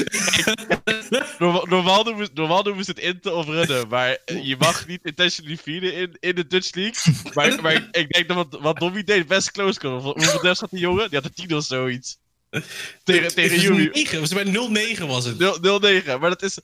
normaal, 1.68 2.04
noemen, 2.04 2.28
normaal 2.34 2.62
noemen 2.62 2.84
ze 2.84 2.90
het 2.90 3.00
inten 3.00 3.36
of 3.36 3.46
runnen, 3.46 3.88
maar 3.88 4.18
je 4.42 4.56
mag 4.58 4.86
niet 4.86 5.00
intentionally 5.02 5.56
feeden 5.56 5.94
in, 5.94 6.16
in 6.20 6.34
de 6.34 6.46
Dutch 6.46 6.74
League. 6.74 7.14
Maar, 7.34 7.62
maar 7.62 7.88
ik, 7.90 8.12
denk 8.12 8.28
dat 8.28 8.36
wat, 8.36 8.60
wat 8.60 8.78
Dommy 8.78 9.04
deed 9.04 9.26
best 9.26 9.50
close 9.50 9.78
kon. 9.78 9.98
Hoeveel 9.98 10.40
devs 10.40 10.60
had 10.60 10.70
die 10.70 10.80
jongen? 10.80 11.10
Die 11.10 11.18
had 11.18 11.24
een 11.24 11.46
10 11.48 11.56
of 11.56 11.64
zoiets 11.64 12.18
tegen 13.04 13.34
tegen 13.34 13.60
Yumi. 13.60 13.90
9, 13.92 14.34
bij 14.34 14.96
0-9 14.96 15.06
was 15.06 15.24
het. 15.24 16.04
0-9, 16.04 16.20
maar 16.20 16.30
dat 16.30 16.42
is... 16.42 16.58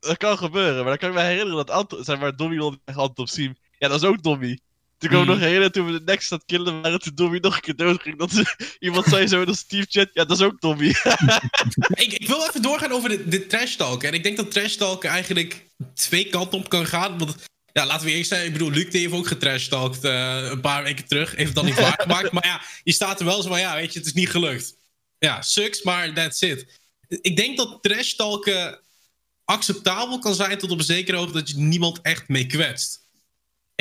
Dat 0.00 0.16
kan 0.16 0.38
gebeuren, 0.38 0.74
maar 0.74 0.84
dan 0.84 0.98
kan 0.98 1.08
ik 1.08 1.14
me 1.14 1.20
herinneren 1.20 1.66
dat 1.66 1.70
Ant 1.70 2.06
zeg 2.06 2.18
maar, 2.18 2.36
Dobby 2.36 2.78
echt 2.84 2.98
Ant 2.98 3.18
op 3.18 3.28
Siem. 3.28 3.56
Ja, 3.78 3.88
dat 3.88 4.02
is 4.02 4.08
ook 4.08 4.22
Dobby. 4.22 4.56
Toen 5.02 5.10
me 5.10 5.16
hmm. 5.16 5.26
nog 5.26 5.38
herinneren 5.38 5.72
toen 5.72 5.86
we 5.86 5.92
de 5.92 6.02
next 6.04 6.32
aan 6.32 6.42
killen 6.46 6.80
waren, 6.80 7.00
toen 7.00 7.14
Dobby 7.14 7.38
nog 7.38 7.54
een 7.54 7.60
keer 7.60 7.76
dood 7.76 8.02
ging. 8.02 8.18
Dat 8.18 8.30
iemand 8.78 9.06
zei 9.06 9.26
zo 9.26 9.40
in 9.40 9.46
de 9.46 9.56
Steve 9.56 9.86
chat, 9.88 10.08
ja, 10.12 10.24
dat 10.24 10.38
is 10.38 10.44
ook 10.44 10.60
Dobby. 10.60 10.84
ik, 12.04 12.12
ik, 12.12 12.26
wil 12.26 12.46
even 12.48 12.62
doorgaan 12.62 12.92
over 12.92 13.08
de, 13.08 13.28
de 13.28 13.46
trash 13.46 13.74
talk. 13.74 14.02
En 14.02 14.14
ik 14.14 14.22
denk 14.22 14.36
dat 14.36 14.50
trash 14.50 14.74
talk 14.74 15.04
eigenlijk 15.04 15.64
twee 15.94 16.28
kanten 16.28 16.58
op 16.58 16.68
kan 16.68 16.86
gaan. 16.86 17.18
Want 17.18 17.36
ja, 17.72 17.86
laten 17.86 18.06
we 18.06 18.12
eerst 18.12 18.28
zeggen, 18.28 18.46
ik 18.46 18.52
bedoel, 18.52 18.70
Luc 18.70 18.90
die 18.90 19.00
heeft 19.00 19.12
ook 19.12 19.26
getrashtalkt 19.26 20.04
uh, 20.04 20.50
een 20.50 20.60
paar 20.60 20.82
weken 20.82 21.08
terug. 21.08 21.30
Heeft 21.30 21.46
het 21.46 21.54
dan 21.54 21.64
niet 21.64 21.80
waargemaakt. 21.88 22.32
maar 22.32 22.46
ja, 22.46 22.60
je 22.82 22.92
staat 22.92 23.20
er 23.20 23.26
wel 23.26 23.42
zo 23.42 23.48
van, 23.48 23.60
ja, 23.60 23.74
weet 23.74 23.92
je, 23.92 23.98
het 23.98 24.08
is 24.08 24.14
niet 24.14 24.30
gelukt 24.30 24.80
ja, 25.22 25.42
sucks, 25.42 25.82
maar 25.82 26.14
that's 26.14 26.40
it. 26.40 26.80
Ik 27.08 27.36
denk 27.36 27.56
dat 27.56 27.82
trash 27.82 28.12
talken 28.12 28.80
acceptabel 29.44 30.18
kan 30.18 30.34
zijn 30.34 30.58
tot 30.58 30.70
op 30.70 30.78
een 30.78 30.84
zekere 30.84 31.16
hoogte 31.16 31.32
dat 31.32 31.48
je 31.48 31.56
niemand 31.56 32.00
echt 32.00 32.28
mee 32.28 32.46
kwetst. 32.46 33.01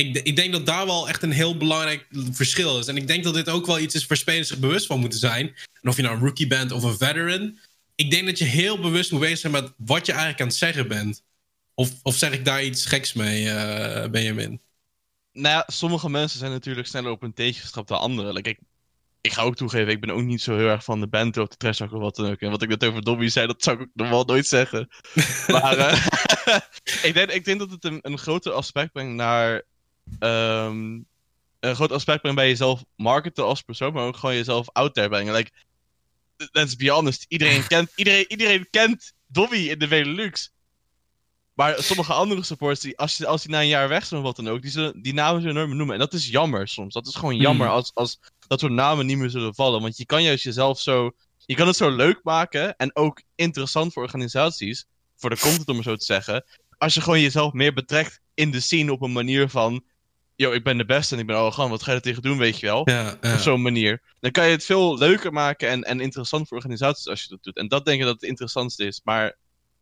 Ik, 0.07 0.17
ik, 0.23 0.35
denk 0.35 0.51
dat 0.51 0.65
daar 0.65 0.85
wel 0.85 1.07
echt 1.07 1.23
een 1.23 1.31
heel 1.31 1.57
belangrijk 1.57 2.07
verschil 2.31 2.79
is. 2.79 2.87
En 2.87 2.97
ik 2.97 3.07
denk 3.07 3.23
dat 3.23 3.33
dit 3.33 3.49
ook 3.49 3.65
wel 3.65 3.79
iets 3.79 3.95
is 3.95 4.07
waar 4.07 4.17
spelers 4.17 4.47
zich 4.47 4.59
bewust 4.59 4.85
van 4.85 4.99
moeten 4.99 5.19
zijn. 5.19 5.55
En 5.81 5.89
of 5.89 5.95
je 5.95 6.01
nou 6.01 6.15
een 6.15 6.21
rookie 6.21 6.47
bent 6.47 6.71
of 6.71 6.83
een 6.83 6.97
veteran. 6.97 7.57
Ik 7.95 8.11
denk 8.11 8.25
dat 8.25 8.37
je 8.37 8.45
heel 8.45 8.79
bewust 8.79 9.11
moet 9.11 9.19
bezig 9.19 9.37
zijn 9.37 9.51
met 9.51 9.73
wat 9.77 10.05
je 10.05 10.11
eigenlijk 10.11 10.41
aan 10.41 10.47
het 10.47 10.55
zeggen 10.55 10.87
bent. 10.87 11.23
Of, 11.73 11.91
of 12.03 12.15
zeg 12.15 12.31
ik 12.31 12.45
daar 12.45 12.63
iets 12.63 12.85
geks 12.85 13.13
mee, 13.13 13.43
uh, 13.43 14.07
Benjamin? 14.07 14.61
Nou 15.31 15.55
ja, 15.55 15.63
sommige 15.67 16.09
mensen 16.09 16.39
zijn 16.39 16.51
natuurlijk 16.51 16.87
sneller 16.87 17.11
op 17.11 17.23
een 17.23 17.53
gestapt 17.53 17.87
dan 17.87 17.99
anderen. 17.99 18.33
Like, 18.33 18.49
ik, 18.49 18.59
ik 19.21 19.33
ga 19.33 19.41
ook 19.41 19.55
toegeven, 19.55 19.91
ik 19.91 20.01
ben 20.01 20.09
ook 20.09 20.23
niet 20.23 20.41
zo 20.41 20.57
heel 20.57 20.67
erg 20.67 20.83
van 20.83 20.99
de 20.99 21.07
band 21.07 21.37
of 21.37 21.47
de 21.47 21.57
trash 21.57 21.81
of 21.81 21.89
wat 21.89 22.15
dan 22.15 22.31
ook. 22.31 22.39
En 22.39 22.51
wat 22.51 22.61
ik 22.61 22.69
net 22.69 22.85
over 22.85 23.01
Dobby 23.01 23.27
zei, 23.27 23.47
dat 23.47 23.63
zou 23.63 23.81
ik 23.81 23.89
nog 23.93 24.09
wel 24.09 24.23
nooit 24.23 24.47
zeggen. 24.47 24.87
maar 25.47 25.77
uh, 25.77 26.05
ik, 27.07 27.13
denk, 27.13 27.31
ik 27.31 27.45
denk 27.45 27.59
dat 27.59 27.71
het 27.71 27.83
een, 27.83 27.99
een 28.01 28.17
groter 28.17 28.51
aspect 28.51 28.91
brengt 28.91 29.15
naar... 29.15 29.63
Um, 30.19 31.05
een 31.59 31.75
groot 31.75 31.91
aspect 31.91 32.21
brengt 32.21 32.37
bij 32.37 32.47
jezelf 32.47 32.83
marketen 32.95 33.45
als 33.45 33.61
persoon, 33.61 33.93
maar 33.93 34.05
ook 34.05 34.17
gewoon 34.17 34.35
jezelf 34.35 34.69
out 34.71 34.93
there 34.93 35.09
brengen. 35.09 35.33
Like, 35.33 35.51
let's 36.51 36.75
be 36.75 36.89
honest, 36.89 37.25
iedereen 37.27 37.67
kent, 37.67 37.91
iedereen, 37.95 38.25
iedereen 38.27 38.67
kent 38.69 39.13
Dobby 39.27 39.57
in 39.57 39.79
de 39.79 39.87
Velux. 39.87 40.51
Maar 41.53 41.83
sommige 41.83 42.13
andere 42.13 42.43
supporters, 42.43 42.79
die, 42.79 42.97
als, 42.97 43.17
die, 43.17 43.27
als 43.27 43.41
die 43.41 43.51
na 43.51 43.61
een 43.61 43.67
jaar 43.67 43.89
weg 43.89 44.05
zijn 44.05 44.19
of 44.19 44.25
wat 44.25 44.35
dan 44.35 44.49
ook, 44.49 44.61
die, 44.61 44.71
zullen, 44.71 45.01
die 45.01 45.13
namen 45.13 45.41
zullen 45.41 45.55
nooit 45.55 45.69
noemen. 45.69 45.93
En 45.93 45.99
dat 45.99 46.13
is 46.13 46.27
jammer 46.27 46.67
soms. 46.67 46.93
Dat 46.93 47.07
is 47.07 47.15
gewoon 47.15 47.37
jammer 47.37 47.67
hmm. 47.67 47.75
als, 47.75 47.91
als 47.93 48.19
dat 48.47 48.59
soort 48.59 48.71
namen 48.71 49.05
niet 49.05 49.17
meer 49.17 49.29
zullen 49.29 49.55
vallen. 49.55 49.81
Want 49.81 49.97
je 49.97 50.05
kan 50.05 50.23
juist 50.23 50.43
jezelf 50.43 50.79
zo. 50.79 51.11
Je 51.45 51.55
kan 51.55 51.67
het 51.67 51.75
zo 51.75 51.89
leuk 51.89 52.19
maken 52.23 52.75
en 52.75 52.95
ook 52.95 53.21
interessant 53.35 53.93
voor 53.93 54.03
organisaties. 54.03 54.85
Voor 55.15 55.29
de 55.29 55.39
content 55.39 55.67
om 55.67 55.75
het 55.75 55.85
zo 55.85 55.95
te 55.95 56.05
zeggen. 56.05 56.45
Als 56.77 56.93
je 56.93 57.01
gewoon 57.01 57.21
jezelf 57.21 57.53
meer 57.53 57.73
betrekt 57.73 58.19
in 58.33 58.51
de 58.51 58.59
scene 58.59 58.91
op 58.91 59.01
een 59.01 59.11
manier 59.11 59.49
van. 59.49 59.83
Yo, 60.41 60.51
ik 60.51 60.63
ben 60.63 60.77
de 60.77 60.85
beste 60.85 61.13
en 61.15 61.21
ik 61.21 61.27
ben 61.27 61.35
arrogant. 61.35 61.69
Wat 61.69 61.83
ga 61.83 61.91
je 61.91 61.97
er 61.97 62.03
tegen 62.03 62.21
doen, 62.21 62.37
weet 62.37 62.59
je 62.59 62.65
wel? 62.65 62.89
Ja, 62.89 63.17
ja. 63.21 63.33
Op 63.33 63.39
zo'n 63.39 63.61
manier. 63.61 64.01
Dan 64.19 64.31
kan 64.31 64.45
je 64.45 64.51
het 64.51 64.63
veel 64.63 64.97
leuker 64.97 65.33
maken 65.33 65.69
en, 65.69 65.83
en 65.83 65.99
interessant 65.99 66.47
voor 66.47 66.57
organisaties 66.57 67.07
als 67.07 67.21
je 67.21 67.29
dat 67.29 67.43
doet. 67.43 67.57
En 67.57 67.67
dat 67.67 67.85
denk 67.85 67.99
ik 67.99 68.05
dat 68.05 68.21
het 68.21 68.29
interessantste 68.29 68.85
is. 68.85 69.01
Maar 69.03 69.37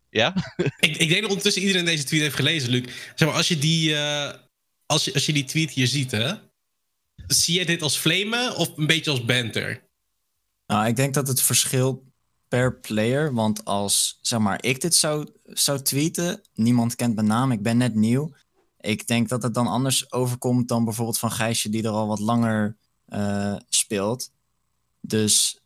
ja? 0.09 0.33
ik, 0.79 0.97
ik 0.97 1.09
denk 1.09 1.21
dat 1.21 1.29
ondertussen 1.29 1.61
iedereen 1.61 1.85
deze 1.85 2.03
tweet 2.03 2.21
heeft 2.21 2.35
gelezen, 2.35 2.69
Luc. 2.69 2.83
Zeg 3.15 3.27
maar, 3.27 3.37
als 3.37 3.47
je 3.47 3.57
die, 3.57 3.89
uh, 3.89 4.31
als 4.85 5.05
je, 5.05 5.13
als 5.13 5.25
je 5.25 5.33
die 5.33 5.43
tweet 5.43 5.71
hier 5.71 5.87
ziet, 5.87 6.11
hè? 6.11 6.33
zie 7.27 7.59
je 7.59 7.65
dit 7.65 7.81
als 7.81 7.97
flamen 7.97 8.55
of 8.55 8.77
een 8.77 8.87
beetje 8.87 9.11
als 9.11 9.25
banter? 9.25 9.87
Nou, 10.65 10.87
ik 10.87 10.95
denk 10.95 11.13
dat 11.13 11.27
het 11.27 11.41
verschilt 11.41 12.01
per 12.47 12.79
player. 12.79 13.33
Want 13.33 13.65
als 13.65 14.19
zeg 14.21 14.39
maar, 14.39 14.63
ik 14.63 14.81
dit 14.81 14.95
zou, 14.95 15.27
zou 15.43 15.81
tweeten, 15.81 16.41
niemand 16.53 16.95
kent 16.95 17.15
mijn 17.15 17.27
naam, 17.27 17.51
ik 17.51 17.61
ben 17.61 17.77
net 17.77 17.95
nieuw. 17.95 18.33
Ik 18.79 19.07
denk 19.07 19.29
dat 19.29 19.43
het 19.43 19.53
dan 19.53 19.67
anders 19.67 20.11
overkomt 20.11 20.67
dan 20.67 20.83
bijvoorbeeld 20.83 21.19
van 21.19 21.31
Gijsje, 21.31 21.69
die 21.69 21.83
er 21.83 21.89
al 21.89 22.07
wat 22.07 22.19
langer 22.19 22.77
uh, 23.09 23.55
speelt. 23.69 24.31
Dus. 25.01 25.59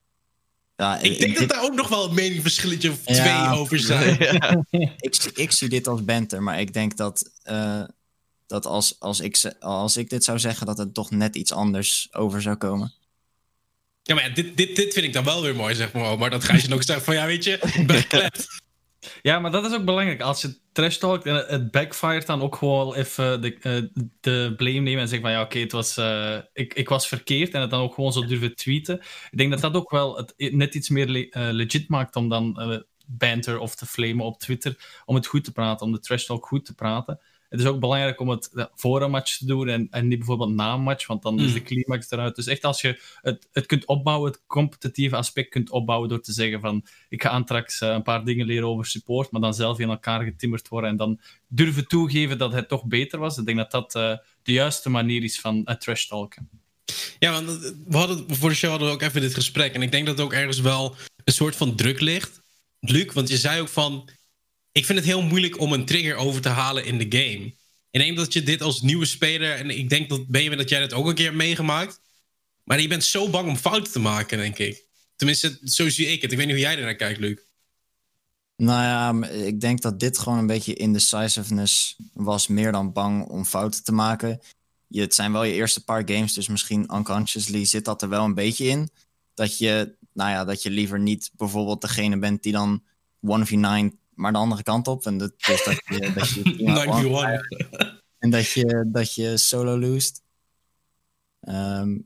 Ja, 0.76 1.00
ik, 1.00 1.20
denk 1.20 1.38
dat 1.38 1.50
daar 1.50 1.64
ook 1.64 1.76
nog 1.76 1.88
wel 1.88 2.06
een 2.08 2.14
meningsverschilletje 2.14 2.92
of 2.92 3.00
twee 3.04 3.48
over 3.48 3.80
zijn. 3.80 4.18
Ja. 4.24 4.66
ik, 4.98 5.32
ik, 5.34 5.52
zie 5.52 5.70
dit 5.70 5.88
als 5.88 6.06
banter, 6.06 6.44
maar 6.44 6.60
ik 6.60 6.74
denk 6.74 6.98
dat. 6.98 7.32
Uh, 7.50 7.84
dat 8.48 8.66
als, 8.66 9.00
als, 9.00 9.20
ik, 9.20 9.54
als 9.60 9.98
ik 9.98 10.10
dit 10.10 10.24
zou 10.24 10.40
zeggen, 10.40 10.66
dat 10.66 10.78
het 10.78 10.94
toch 10.94 11.12
net 11.12 11.36
iets 11.36 11.52
anders 11.52 12.08
over 12.12 12.42
zou 12.42 12.56
komen. 12.56 12.94
Ja, 14.04 14.16
maar 14.16 14.28
ja, 14.28 14.34
dit, 14.34 14.58
dit, 14.58 14.76
dit 14.76 14.94
vind 14.94 15.06
ik 15.06 15.14
dan 15.14 15.24
wel 15.24 15.42
weer 15.42 15.56
mooi, 15.56 15.76
zeg 15.76 15.94
maar. 15.94 16.18
Maar 16.18 16.30
dat 16.30 16.44
ga 16.44 16.56
je 16.56 16.68
nog 16.68 16.84
zeggen 16.84 17.06
van, 17.06 17.16
ja, 17.16 17.26
weet 17.26 17.44
je, 17.44 17.84
beklept. 17.86 18.48
Ja, 19.22 19.40
maar 19.40 19.52
dat 19.52 19.66
is 19.66 19.74
ook 19.74 19.86
belangrijk. 19.86 20.22
Als 20.22 20.42
je 20.42 20.58
trash 20.72 20.98
talkt 20.98 21.26
en 21.26 21.36
het 21.36 21.72
backfired, 21.72 22.26
dan 22.26 22.42
ook 22.42 22.56
gewoon 22.56 22.94
even 22.94 23.42
de, 23.42 23.58
uh, 23.62 24.04
de 24.20 24.54
blame 24.58 24.80
nemen 24.80 25.02
en 25.02 25.08
zeggen 25.08 25.22
van 25.28 25.32
ja, 25.32 25.42
oké, 25.42 25.60
het 25.60 25.72
was, 25.72 25.98
uh, 25.98 26.38
ik, 26.54 26.74
ik 26.74 26.90
was 26.90 27.08
verkeerd 27.08 27.54
en 27.54 27.62
het 27.62 27.70
dan 27.70 27.82
ook 27.82 27.94
gewoon 27.94 28.14
zo 28.14 28.26
durven 28.26 28.56
tweeten. 28.56 29.00
Ik 29.32 29.38
denk 29.38 29.52
dat 29.52 29.62
dat 29.62 29.76
ook 29.76 29.90
wel 29.90 30.18
het 30.18 30.34
net 30.38 30.76
iets 30.76 30.90
meer 30.90 31.08
le 31.08 31.20
uh, 31.20 31.50
legit 31.52 31.90
maakt 31.90 32.16
om 32.16 32.30
dan 32.30 32.84
banter 33.06 33.60
of 33.60 33.76
te 33.76 33.86
flamen 33.86 34.26
op 34.26 34.40
Twitter, 34.40 35.02
om 35.06 35.16
het 35.16 35.26
goed 35.26 35.44
te 35.44 35.52
praten, 35.52 35.86
om 35.86 35.92
de 35.92 36.00
trash 36.00 36.26
talk 36.26 36.46
goed 36.46 36.66
te 36.66 36.76
praten 36.76 37.20
het 37.54 37.62
is 37.62 37.68
ook 37.68 37.80
belangrijk 37.80 38.20
om 38.20 38.30
het 38.30 38.50
voor 38.76 39.02
een 39.02 39.12
match 39.12 39.38
te 39.38 39.46
doen 39.46 39.68
en, 39.68 39.88
en 39.92 40.08
niet 40.08 40.18
bijvoorbeeld 40.18 40.54
na 40.54 40.74
een 40.74 40.82
match, 40.82 41.08
want 41.08 41.22
dan 41.22 41.40
is 41.40 41.46
hmm. 41.46 41.54
de 41.54 41.62
climax 41.62 42.12
eruit. 42.12 42.36
Dus 42.36 42.48
echt 42.48 42.64
als 42.64 42.82
je 42.82 43.02
het, 43.22 43.48
het 43.52 43.66
kunt 43.66 43.86
opbouwen, 43.86 44.32
het 44.32 44.42
competitieve 44.48 45.16
aspect 45.16 45.50
kunt 45.50 45.70
opbouwen 45.70 46.10
door 46.10 46.22
te 46.22 46.32
zeggen 46.34 46.60
van 46.60 46.86
ik 47.10 47.22
ga 47.22 47.42
straks 47.44 47.82
uh, 47.82 47.90
een 47.90 48.04
paar 48.04 48.26
dingen 48.26 48.46
leren 48.46 48.68
over 48.68 48.86
support, 48.86 49.32
maar 49.32 49.42
dan 49.42 49.54
zelf 49.54 49.80
in 49.80 49.90
elkaar 49.90 50.24
getimmerd 50.24 50.68
worden 50.68 50.90
en 50.90 50.98
dan 50.98 51.20
durven 51.48 51.88
toegeven 51.88 52.38
dat 52.38 52.54
het 52.54 52.68
toch 52.68 52.86
beter 52.86 53.20
was. 53.20 53.38
Ik 53.38 53.46
denk 53.46 53.58
dat 53.58 53.72
dat 53.72 53.96
uh, 53.96 54.18
de 54.44 54.52
juiste 54.52 54.90
manier 54.90 55.24
is 55.24 55.40
van 55.40 55.62
uh, 55.66 55.76
trash 55.76 56.06
talken. 56.06 56.50
Ja, 57.20 57.32
want 57.32 57.74
we 57.88 57.98
hadden, 57.98 58.36
voor 58.36 58.50
de 58.50 58.56
show 58.56 58.70
hadden 58.70 58.88
we 58.88 58.94
ook 58.94 59.02
even 59.02 59.22
dit 59.22 59.34
gesprek. 59.34 59.74
En 59.74 59.82
ik 59.82 59.92
denk 59.92 60.06
dat 60.06 60.18
er 60.20 60.26
ook 60.26 60.34
ergens 60.34 60.60
wel 60.60 60.96
een 61.24 61.34
soort 61.34 61.56
van 61.56 61.76
druk 61.76 62.00
ligt. 62.00 62.42
Luc, 62.80 63.14
want 63.14 63.30
je 63.30 63.38
zei 63.38 63.62
ook 63.62 63.70
van 63.70 64.10
ik 64.74 64.86
vind 64.86 65.00
het 65.00 65.08
heel 65.08 65.22
moeilijk 65.22 65.60
om 65.60 65.74
een 65.74 65.86
trigger 65.86 66.16
over 66.16 66.42
te 66.42 66.50
halen 66.50 66.86
in 66.86 66.98
de 66.98 67.18
game. 67.18 67.54
Ik 67.92 68.00
denk 68.00 68.18
dat 68.18 68.34
je 68.34 68.44
dit 68.44 68.62
als 68.62 68.82
nieuwe 68.82 69.06
speler, 69.06 69.56
en 69.56 69.70
ik 69.70 69.90
denk 69.90 70.10
dat 70.10 70.28
Benjamin 70.28 70.58
dat 70.58 70.70
jij 70.70 70.80
dat 70.80 70.94
ook 70.94 71.08
een 71.08 71.16
keer 71.16 71.26
hebt 71.26 71.38
meegemaakt. 71.38 72.02
Maar 72.64 72.82
je 72.82 72.88
bent 72.88 73.04
zo 73.04 73.30
bang 73.30 73.50
om 73.50 73.58
fouten 73.58 73.92
te 73.92 74.00
maken, 74.00 74.38
denk 74.38 74.58
ik. 74.58 74.86
Tenminste, 75.16 75.60
zo 75.64 75.90
zie 75.90 76.08
ik 76.08 76.22
het. 76.22 76.32
Ik 76.32 76.38
weet 76.38 76.48
niet 76.48 76.56
hoe 76.56 76.66
jij 76.66 76.78
ernaar 76.78 76.96
kijkt, 76.96 77.20
Luc. 77.20 77.40
Nou 78.56 78.82
ja, 78.82 79.28
ik 79.30 79.62
denk 79.62 79.82
dat 79.82 80.00
dit 80.00 80.18
gewoon 80.18 80.38
een 80.38 80.48
beetje 80.48 80.74
indecisiveness 80.74 81.96
was. 82.14 82.48
Meer 82.48 82.72
dan 82.72 82.94
bang 82.94 83.26
om 83.28 83.46
fouten 83.46 83.84
te 83.84 83.92
maken. 83.92 84.42
Je, 84.88 85.02
het 85.02 85.14
zijn 85.14 85.32
wel 85.32 85.44
je 85.44 85.54
eerste 85.54 85.84
paar 85.84 86.02
games, 86.06 86.34
dus 86.34 86.48
misschien 86.48 86.96
unconsciously 86.96 87.66
zit 87.66 87.86
dat 87.86 88.02
er 88.02 88.10
wel 88.10 88.24
een 88.24 88.34
beetje 88.34 88.66
in. 88.66 88.90
dat 89.34 89.58
je, 89.58 89.96
nou 90.14 90.30
ja, 90.30 90.46
dat 90.46 90.64
je 90.64 90.70
liever 90.70 91.00
niet 91.00 91.32
bijvoorbeeld 91.34 91.82
degene 91.82 92.18
bent 92.18 92.44
die 92.44 92.52
dan 92.52 92.84
1v9 93.26 94.03
maar 94.16 94.32
de 94.32 94.38
andere 94.38 94.64
kant 94.64 94.88
op. 94.88 95.06
En 95.06 95.18
dat, 95.18 95.34
dus 95.38 95.64
dat 95.64 95.82
je, 95.86 96.12
dat 96.14 96.30
je 96.30 96.42
9v1. 97.42 98.04
en 98.18 98.30
dat 98.30 98.52
je, 98.52 98.90
dat 98.92 99.14
je 99.14 99.38
solo 99.38 99.80
loest. 99.80 100.22
Ehm, 101.40 101.98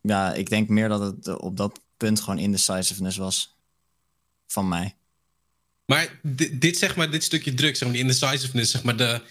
ja, 0.00 0.34
ik 0.34 0.48
denk 0.48 0.68
meer 0.68 0.88
dat 0.88 1.00
het 1.00 1.38
op 1.38 1.56
dat 1.56 1.80
punt 1.96 2.20
gewoon 2.20 2.38
indecisiveness 2.38 3.16
was 3.16 3.56
van 4.46 4.68
mij. 4.68 4.96
Maar 5.86 6.20
dit, 6.22 6.60
dit, 6.60 6.78
zeg 6.78 6.96
maar, 6.96 7.10
dit 7.10 7.24
stukje 7.24 7.54
druk, 7.54 7.76
zeg 7.76 7.82
maar, 7.82 7.96
die 7.96 8.06
indecisiveness, 8.06 8.70
zeg 8.70 8.82
maar, 8.82 8.96
de, 8.96 9.22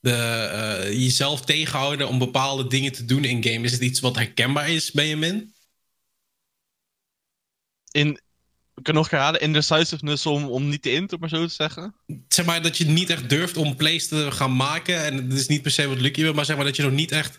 de, 0.00 0.12
eh, 0.12 0.92
jezelf 0.92 1.44
tegenhouden 1.44 2.08
om 2.08 2.18
bepaalde 2.18 2.66
dingen 2.66 2.92
te 2.92 3.04
doen 3.04 3.24
in 3.24 3.44
game, 3.44 3.64
is 3.64 3.72
het 3.72 3.80
iets 3.80 4.00
wat 4.00 4.16
herkenbaar 4.16 4.70
is 4.70 4.90
bij 4.90 5.08
je 5.08 5.16
min? 5.16 5.54
In, 7.90 8.20
nog 8.74 9.10
herhalen, 9.10 9.40
indecisiveness 9.40 10.26
om, 10.26 10.44
om 10.44 10.68
niet 10.68 10.82
te 10.82 10.92
int, 10.92 11.12
om 11.12 11.20
maar 11.20 11.28
zo 11.28 11.46
te 11.46 11.54
zeggen. 11.54 11.94
Zeg 12.28 12.46
maar 12.46 12.62
dat 12.62 12.76
je 12.76 12.84
niet 12.84 13.10
echt 13.10 13.28
durft 13.28 13.56
om 13.56 13.76
plays 13.76 14.08
te 14.08 14.30
gaan 14.30 14.56
maken. 14.56 15.04
En 15.04 15.16
het 15.16 15.32
is 15.32 15.46
niet 15.46 15.62
per 15.62 15.70
se 15.70 15.88
wat 15.88 16.00
Lucky 16.00 16.22
wil, 16.22 16.34
maar 16.34 16.44
zeg 16.44 16.56
maar 16.56 16.64
dat 16.64 16.76
je 16.76 16.82
nog 16.82 16.92
niet 16.92 17.12
echt 17.12 17.38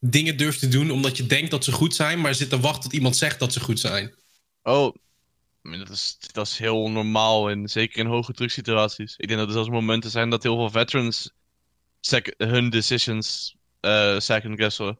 dingen 0.00 0.36
durft 0.36 0.58
te 0.58 0.68
doen 0.68 0.90
omdat 0.90 1.16
je 1.16 1.26
denkt 1.26 1.50
dat 1.50 1.64
ze 1.64 1.72
goed 1.72 1.94
zijn, 1.94 2.20
maar 2.20 2.34
zit 2.34 2.48
te 2.50 2.60
wachten 2.60 2.82
tot 2.82 2.92
iemand 2.92 3.16
zegt 3.16 3.38
dat 3.38 3.52
ze 3.52 3.60
goed 3.60 3.80
zijn. 3.80 4.14
Oh, 4.62 4.94
dat 5.62 5.88
is, 5.88 6.16
dat 6.32 6.46
is 6.46 6.58
heel 6.58 6.90
normaal 6.90 7.50
en 7.50 7.68
zeker 7.68 7.98
in 7.98 8.06
hoge 8.06 8.32
drugsituaties. 8.32 9.14
Ik 9.16 9.26
denk 9.28 9.38
dat 9.38 9.48
er 9.48 9.54
zelfs 9.54 9.68
momenten 9.68 10.10
zijn 10.10 10.30
dat 10.30 10.42
heel 10.42 10.56
veel 10.56 10.70
veterans 10.70 11.30
hun 12.36 12.70
decisions 12.70 13.56
uh, 13.80 14.18
second 14.18 14.60
guessen. 14.60 14.98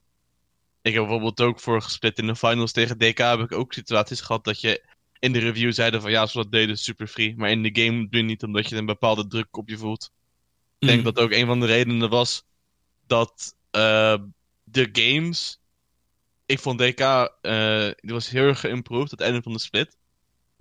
Ik 0.83 0.93
heb 0.93 1.03
bijvoorbeeld 1.03 1.41
ook 1.41 1.61
voor 1.61 1.83
gesplit 1.83 2.18
in 2.18 2.27
de 2.27 2.37
finals 2.37 2.72
tegen 2.72 2.99
DK 2.99 3.18
heb 3.18 3.41
ik 3.41 3.53
ook 3.53 3.72
situaties 3.72 4.20
gehad 4.20 4.45
dat 4.45 4.61
je 4.61 4.83
in 5.25 5.33
de 5.33 5.39
review 5.39 5.72
zeiden 5.72 6.01
van 6.01 6.11
ja, 6.11 6.27
zoals 6.27 6.33
dat 6.33 6.53
deden 6.53 6.79
super 6.79 7.07
free. 7.07 7.35
Maar 7.37 7.51
in 7.51 7.62
de 7.62 7.83
game 7.83 8.09
doe 8.09 8.20
je 8.20 8.27
niet 8.27 8.43
omdat 8.43 8.68
je 8.68 8.77
een 8.77 8.87
bepaalde 8.87 9.27
druk 9.27 9.57
op 9.57 9.68
je 9.68 9.77
voelt. 9.79 10.11
Ik 10.79 10.89
denk 10.89 10.99
Mm. 10.99 11.05
dat 11.05 11.18
ook 11.18 11.31
een 11.33 11.47
van 11.47 11.61
de 11.61 11.66
redenen 11.66 12.09
was 12.11 12.45
dat 13.07 13.55
uh, 13.77 14.16
de 14.64 14.89
games. 14.93 15.59
Ik 16.47 16.59
vond 16.59 16.79
DK, 16.79 17.01
uh, 17.01 17.91
die 17.97 18.12
was 18.12 18.31
heel 18.31 18.43
erg 18.47 18.61
geïmproved, 18.61 19.11
het 19.11 19.20
einde 19.20 19.43
van 19.43 19.53
de 19.53 19.59
split. 19.59 19.97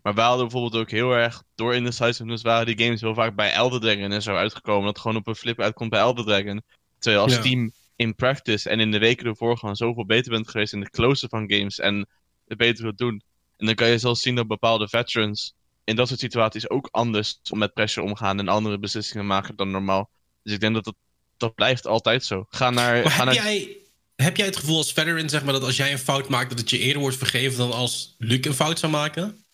Maar 0.02 0.14
wij 0.14 0.26
hadden 0.26 0.48
bijvoorbeeld 0.48 0.82
ook 0.82 0.92
heel 0.92 1.12
erg, 1.12 1.44
door 1.56 1.76
indecisiveness 1.76 2.44
waren 2.44 2.66
die 2.66 2.86
games 2.86 3.02
heel 3.02 3.14
vaak 3.14 3.36
bij 3.36 3.52
Elder 3.52 3.80
Dragon 3.80 4.12
en 4.12 4.22
zo 4.22 4.36
uitgekomen. 4.36 4.86
Dat 4.86 5.00
gewoon 5.00 5.18
op 5.18 5.28
een 5.28 5.36
flip 5.36 5.60
uitkomt 5.62 5.90
bij 5.90 6.00
Elder 6.00 6.26
Dragon. 6.26 6.64
Terwijl 7.00 7.24
als 7.24 7.34
Ja. 7.36 7.42
team 7.42 7.72
in 7.96 8.16
practice 8.16 8.70
en 8.70 8.80
in 8.80 8.92
de 8.92 8.98
weken 9.00 9.26
ervoor 9.26 9.58
gewoon 9.58 9.76
zoveel 9.76 10.06
beter 10.06 10.32
bent 10.32 10.50
geweest 10.50 10.74
in 10.74 10.80
de 10.80 10.90
closen 10.90 11.30
van 11.30 11.52
games 11.52 11.80
en 11.80 12.08
het 12.48 12.58
beter 12.58 12.86
het 12.86 12.98
doen. 12.98 13.24
En 13.58 13.66
dan 13.66 13.76
kan 13.76 13.88
je 13.88 13.98
zelfs 13.98 14.22
zien 14.22 14.36
dat 14.36 14.48
bepaalde 14.48 14.88
veterans 14.88 15.54
in 15.84 15.96
dat 15.96 16.08
soort 16.08 16.20
situaties 16.20 16.70
ook 16.70 16.88
anders 16.92 17.40
met 17.50 17.74
pressure 17.74 18.06
omgaan 18.06 18.40
en 18.40 18.48
andere 18.48 18.80
beslissingen 18.80 19.26
maken 19.28 19.56
dan 19.56 19.72
normaal. 19.72 20.10
Dus 20.44 20.54
ik 20.54 20.60
denk 20.60 20.74
dat 20.74 20.84
dat, 20.84 20.96
dat 21.38 21.56
blijft 21.56 21.88
altijd 21.88 22.26
zo. 22.26 22.46
Ga 22.50 22.70
naar. 22.70 23.10
Ga 23.10 23.18
heb, 23.18 23.26
naar... 23.26 23.34
jij, 23.34 23.78
heb 24.16 24.38
jij 24.38 24.46
het 24.46 24.58
gevoel 24.58 24.78
als 24.78 24.94
veteran, 24.94 25.30
zeg 25.30 25.44
maar, 25.44 25.54
dat 25.54 25.64
als 25.64 25.78
jij 25.78 25.92
een 25.92 25.98
fout 25.98 26.30
maakt, 26.30 26.50
dat 26.50 26.60
het 26.60 26.70
je 26.70 26.78
eerder 26.80 27.02
wordt 27.02 27.18
vergeven 27.18 27.58
dan 27.58 27.72
als 27.72 28.16
Luc 28.18 28.46
een 28.46 28.54
fout 28.54 28.80
zou 28.80 28.92
maken? 28.92 29.46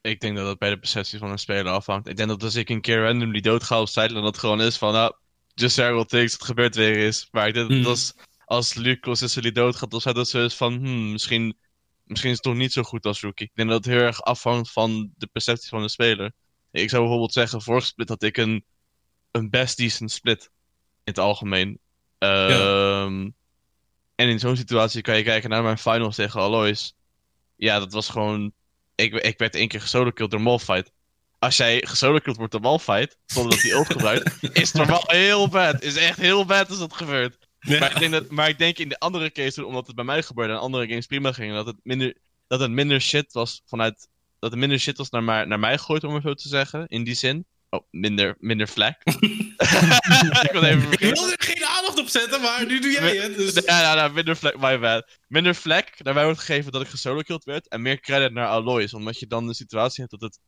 Ik 0.00 0.20
denk 0.20 0.36
dat 0.36 0.46
dat 0.46 0.58
bij 0.58 0.70
de 0.70 0.78
perceptie 0.78 1.18
van 1.18 1.30
een 1.30 1.38
speler 1.38 1.72
afhangt. 1.72 2.08
Ik 2.08 2.16
denk 2.16 2.28
dat 2.28 2.42
als 2.42 2.54
ik 2.54 2.68
een 2.68 2.80
keer 2.80 3.02
randomly 3.02 3.40
doodga 3.40 3.80
op 3.80 3.88
site, 3.88 4.12
dan 4.12 4.22
dat 4.22 4.38
gewoon 4.38 4.60
is 4.60 4.76
van, 4.76 4.92
nou, 4.92 5.14
just 5.54 5.74
several 5.74 6.04
things, 6.04 6.32
het 6.32 6.44
gebeurt 6.44 6.74
weer 6.74 6.96
eens. 6.96 7.28
Maar 7.30 7.48
ik 7.48 7.54
denk 7.54 7.68
dat 7.68 7.78
Hmm. 7.78 7.86
als, 7.86 8.14
als 8.44 8.74
Luc 8.74 8.98
consistently 9.00 9.52
doodgaat, 9.52 9.94
of 9.94 10.02
zo, 10.02 10.12
dat 10.12 10.28
ze 10.28 10.38
is 10.38 10.54
van, 10.54 10.74
hmm, 10.74 11.12
misschien, 11.12 11.56
misschien 12.06 12.30
is 12.30 12.36
het 12.36 12.44
toch 12.46 12.54
niet 12.54 12.72
zo 12.72 12.82
goed 12.82 13.06
als 13.06 13.20
rookie. 13.20 13.46
Ik 13.46 13.52
denk 13.54 13.68
dat 13.68 13.84
het 13.84 13.94
heel 13.94 14.02
erg 14.02 14.22
afhangt 14.22 14.70
van 14.70 15.12
de 15.16 15.26
perceptie 15.26 15.68
van 15.68 15.82
de 15.82 15.88
speler. 15.88 16.32
Ik 16.70 16.88
zou 16.90 17.02
bijvoorbeeld 17.02 17.32
zeggen, 17.32 17.62
vorige 17.62 17.86
split 17.86 18.08
had 18.08 18.22
ik 18.22 18.36
een, 18.36 18.64
een 19.30 19.50
best 19.50 19.76
decent 19.76 20.10
split. 20.12 20.42
In 21.04 21.12
het 21.12 21.18
algemeen. 21.18 21.78
Ehm, 22.18 23.30
En 24.14 24.28
in 24.28 24.38
zo'n 24.38 24.56
situatie 24.56 25.02
kan 25.02 25.16
je 25.16 25.22
kijken 25.22 25.50
naar 25.50 25.62
mijn 25.62 25.78
finals 25.78 26.16
tegen 26.16 26.40
Alois. 26.40 26.94
Ja, 27.56 27.78
dat 27.78 27.92
was 27.92 28.08
gewoon... 28.08 28.52
Ik, 28.94 29.14
ik 29.14 29.38
werd 29.38 29.54
één 29.54 29.68
keer 29.68 29.80
gesolokilled 29.80 30.30
door 30.30 30.40
Malfight. 30.40 30.92
Als 31.38 31.56
jij 31.56 31.82
gesolokilled 31.86 32.36
wordt 32.36 32.52
door 32.52 32.60
Malfight, 32.60 33.18
zonder 33.26 33.52
dat 33.52 33.62
hij 33.62 33.70
ult 33.72 33.86
gebruikt, 33.86 34.42
is 34.56 34.72
het 34.72 34.74
normaal 34.74 35.04
heel 35.06 35.48
bad. 35.48 35.82
Is 35.82 35.96
echt 35.96 36.18
heel 36.18 36.44
bad 36.44 36.68
als 36.68 36.78
dat 36.78 36.94
gebeurt. 36.94 37.45
Maar, 37.66 37.92
ik 37.92 37.98
denk 37.98 38.12
dat, 38.12 38.30
maar 38.30 38.48
ik 38.48 38.58
denk 38.58 38.78
in 38.78 38.88
de 38.88 38.98
andere 38.98 39.32
case, 39.32 39.66
omdat 39.66 39.86
het 39.86 39.96
bij 39.96 40.04
mij 40.04 40.22
gebeurde 40.22 40.52
en 40.52 40.58
andere 40.58 40.86
games 40.86 41.06
prima 41.06 41.32
gingen, 41.32 41.54
dat 41.54 41.66
het 41.66 41.76
minder, 41.82 42.16
dat 42.46 42.60
het 42.60 42.70
minder 42.70 43.00
shit 43.00 43.32
was 43.32 43.62
vanuit. 43.66 44.08
Dat 44.38 44.50
het 44.50 44.60
minder 44.60 44.78
shit 44.78 44.96
was 44.96 45.10
naar, 45.10 45.22
mij- 45.22 45.44
naar 45.44 45.58
mij 45.58 45.78
gegooid, 45.78 46.04
om 46.04 46.14
het 46.14 46.22
zo 46.22 46.34
te 46.34 46.48
zeggen. 46.48 46.86
In 46.86 47.04
die 47.04 47.14
zin. 47.14 47.46
Oh, 47.70 47.80
minder, 47.90 48.36
minder 48.38 48.68
vlek. 48.68 48.96
ik 49.04 50.48
wil 50.52 50.62
even 50.62 50.92
Ik 50.92 50.98
wilde 50.98 51.36
er 51.36 51.44
geen 51.44 51.64
aandacht 51.64 51.98
op 51.98 52.08
zetten, 52.08 52.40
maar 52.40 52.66
nu 52.66 52.80
doe 52.80 52.90
jij 52.90 53.16
het. 53.16 53.36
Dus... 53.36 53.64
Ja, 53.64 54.08
minder 54.08 54.36
vlek, 54.36 54.58
my 54.58 54.78
bad. 54.78 55.18
Minder 55.28 55.54
vlek 55.54 55.94
naar 56.02 56.14
mij 56.14 56.24
wordt 56.24 56.38
gegeven 56.38 56.72
dat 56.72 56.82
ik 56.82 56.88
gesolo-killed 56.88 57.44
werd. 57.44 57.68
En 57.68 57.82
meer 57.82 58.00
credit 58.00 58.32
naar 58.32 58.46
Alois. 58.46 58.94
Omdat 58.94 59.18
je 59.18 59.26
dan 59.26 59.46
de 59.46 59.54
situatie 59.54 60.04
hebt 60.04 60.20
dat 60.20 60.30
het 60.30 60.38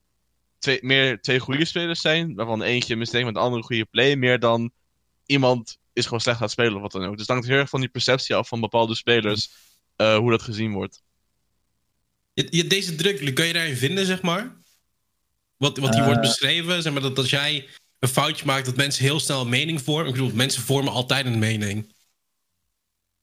twee, 0.59 0.79
meer 0.83 1.21
twee 1.21 1.39
goede 1.39 1.64
spelers 1.64 2.01
zijn. 2.01 2.35
Waarvan 2.35 2.62
eentje 2.62 2.97
mistake 2.97 3.25
met 3.25 3.35
de 3.35 3.41
andere 3.41 3.62
goede 3.62 3.85
play. 3.85 4.16
Meer 4.16 4.39
dan 4.39 4.71
iemand 5.27 5.79
is 5.99 6.05
gewoon 6.05 6.20
slecht 6.20 6.36
aan 6.36 6.42
het 6.42 6.53
spelen 6.53 6.74
of 6.74 6.80
wat 6.82 6.92
dan 6.92 7.05
ook. 7.05 7.11
Dus 7.11 7.20
het 7.20 7.28
hangt 7.28 7.46
heel 7.46 7.57
erg 7.57 7.68
van 7.68 7.80
die 7.80 7.88
perceptie 7.88 8.34
af 8.34 8.49
van 8.49 8.61
bepaalde 8.61 8.94
spelers. 8.94 9.51
eh, 9.96 10.16
hoe 10.16 10.30
dat 10.30 10.42
gezien 10.42 10.72
wordt. 10.72 11.03
Je- 12.32 12.46
je- 12.51 12.66
Deze 12.66 12.94
druk, 12.94 13.34
kun 13.34 13.46
je 13.46 13.53
daarin 13.53 13.76
vinden, 13.76 14.07
zeg 14.07 14.22
maar? 14.22 14.57
Wat, 15.57 15.78
wat 15.78 15.90
hier 15.90 15.99
Eh. 16.01 16.07
wordt 16.07 16.20
beschreven, 16.20 16.82
zeg 16.82 16.92
maar, 16.92 17.03
dat 17.03 17.18
als 17.18 17.30
jij 17.30 17.68
een 17.99 18.09
foutje 18.09 18.46
maakt, 18.46 18.66
dat 18.66 18.76
mensen 18.76 19.05
heel 19.05 19.20
snel 19.20 19.40
een 19.40 19.49
mening 19.49 19.82
vormen. 19.82 20.07
Ik 20.07 20.12
bedoel, 20.12 20.34
mensen 20.34 20.62
vormen 20.62 20.92
altijd 20.92 21.26
een 21.26 21.38
mening. 21.38 21.92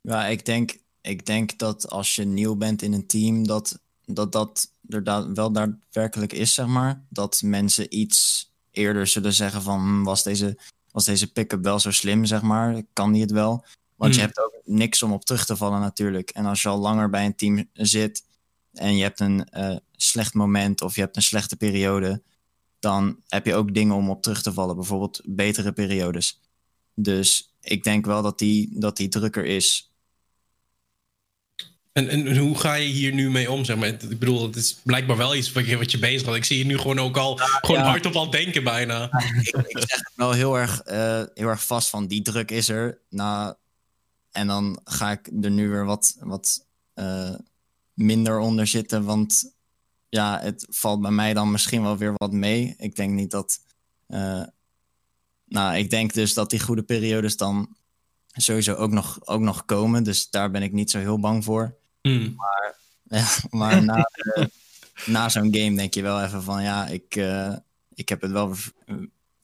Ja, 0.01 0.25
ik 0.27 0.45
denk, 0.45 0.77
ik 1.01 1.25
denk 1.25 1.57
dat 1.57 1.89
als 1.89 2.15
je 2.15 2.25
nieuw 2.25 2.55
bent 2.55 2.81
in 2.81 2.93
een 2.93 3.07
team, 3.07 3.47
dat 3.47 3.79
dat, 4.05 4.31
dat 4.31 4.71
er 4.89 5.03
da 5.03 5.31
wel 5.31 5.51
daadwerkelijk 5.51 6.33
is, 6.33 6.53
zeg 6.53 6.65
maar. 6.65 7.05
Dat 7.09 7.41
mensen 7.45 7.97
iets 7.99 8.49
eerder 8.71 9.07
zullen 9.07 9.33
zeggen 9.33 9.61
van, 9.61 9.79
"Hm, 9.79 10.03
was 10.03 10.23
deze, 10.23 10.57
was 10.95 11.05
deze 11.05 11.31
pick-up 11.31 11.63
wel 11.63 11.79
zo 11.79 11.91
slim, 11.91 12.25
zeg 12.25 12.41
maar? 12.41 12.81
Kan 12.93 13.11
die 13.11 13.21
het 13.21 13.31
wel? 13.31 13.65
Want 13.95 14.15
je 14.15 14.19
Hmm. 14.21 14.29
hebt 14.29 14.39
ook 14.39 14.61
niks 14.63 15.03
om 15.03 15.11
op 15.11 15.25
terug 15.25 15.45
te 15.45 15.55
vallen 15.55 15.79
natuurlijk. 15.79 16.29
En 16.29 16.45
als 16.45 16.61
je 16.61 16.69
al 16.69 16.77
langer 16.79 17.09
bij 17.09 17.25
een 17.25 17.35
team 17.35 17.69
zit 17.73 18.23
en 18.73 18.95
je 18.97 19.03
hebt 19.03 19.19
een 19.19 19.45
eh, 19.49 19.75
slecht 19.91 20.33
moment 20.33 20.81
of 20.81 20.95
je 20.95 21.01
hebt 21.01 21.15
een 21.15 21.21
slechte 21.21 21.55
periode, 21.55 22.21
dan 22.79 23.19
heb 23.27 23.45
je 23.45 23.55
ook 23.55 23.73
dingen 23.73 23.95
om 23.95 24.09
op 24.09 24.21
terug 24.21 24.41
te 24.41 24.53
vallen. 24.53 24.75
Bijvoorbeeld 24.75 25.21
betere 25.25 25.71
periodes. 25.71 26.41
Dus 26.93 27.55
ik 27.61 27.83
denk 27.83 28.05
wel 28.05 28.21
dat 28.21 28.39
die, 28.39 28.79
dat 28.79 28.97
die 28.97 29.07
drukker 29.07 29.45
is. 29.45 29.91
En, 31.95 32.09
en 32.09 32.37
hoe 32.37 32.57
ga 32.57 32.73
je 32.73 32.87
hier 32.87 33.13
nu 33.13 33.31
mee 33.31 33.51
om? 33.51 33.65
Zeg 33.65 33.77
maar? 33.77 33.87
Ik 33.87 34.19
bedoel, 34.19 34.43
het 34.43 34.55
is 34.55 34.79
blijkbaar 34.83 35.17
wel 35.17 35.35
iets 35.35 35.51
wat 35.51 35.65
je, 35.65 35.77
wat 35.77 35.91
je 35.91 35.99
bezig 35.99 36.25
had. 36.27 36.35
Ik 36.35 36.45
zie 36.45 36.57
je 36.57 36.65
nu 36.65 36.77
gewoon 36.77 36.99
ook 36.99 37.17
al 37.17 37.37
gewoon 37.37 37.81
ja. 37.81 37.87
hardop 37.87 38.15
al 38.15 38.29
denken 38.29 38.63
bijna. 38.63 39.03
ik, 39.41 39.55
ik 39.55 39.77
zeg 39.77 39.99
het 39.99 40.11
wel 40.15 40.31
heel 40.31 40.57
erg, 40.57 40.81
eh, 40.81 41.23
heel 41.33 41.47
erg 41.47 41.65
vast 41.65 41.89
van 41.89 42.07
die 42.07 42.21
druk 42.21 42.51
is 42.51 42.69
er. 42.69 42.99
Nou, 43.09 43.55
en 44.31 44.47
dan 44.47 44.79
ga 44.83 45.11
ik 45.11 45.29
er 45.41 45.51
nu 45.51 45.69
weer 45.69 45.85
wat, 45.85 46.15
wat 46.19 46.65
eh, 46.93 47.35
minder 47.93 48.39
onder 48.39 48.67
zitten. 48.67 49.03
Want 49.03 49.53
ja, 50.09 50.39
het 50.41 50.67
valt 50.69 51.01
bij 51.01 51.11
mij 51.11 51.33
dan 51.33 51.51
misschien 51.51 51.81
wel 51.81 51.97
weer 51.97 52.13
wat 52.15 52.31
mee. 52.31 52.75
Ik 52.77 52.95
denk 52.95 53.13
niet 53.13 53.31
dat. 53.31 53.59
eh, 54.07 54.43
nou, 55.45 55.75
ik 55.75 55.89
denk 55.89 56.13
dus 56.13 56.33
dat 56.33 56.49
die 56.49 56.59
goede 56.59 56.83
periodes 56.83 57.37
dan 57.37 57.75
sowieso 58.33 58.73
ook 58.73 58.91
nog, 58.91 59.27
ook 59.27 59.41
nog 59.41 59.65
komen. 59.65 60.03
Dus 60.03 60.29
daar 60.29 60.51
ben 60.51 60.63
ik 60.63 60.71
niet 60.71 60.91
zo 60.91 60.99
heel 60.99 61.19
bang 61.19 61.43
voor. 61.43 61.75
Hmm. 62.09 62.35
Ja, 63.03 63.27
maar 63.59 63.83
na, 63.83 63.95
de- 64.13 64.49
na 65.05 65.29
zo'n 65.29 65.55
game 65.55 65.75
denk 65.75 65.93
je 65.93 66.01
wel 66.01 66.23
even 66.23 66.43
van 66.43 66.63
ja, 66.63 66.87
ik, 66.87 67.15
eh, 67.15 67.53
ik 67.93 68.09
heb 68.09 68.21
het 68.21 68.31
wel. 68.31 68.55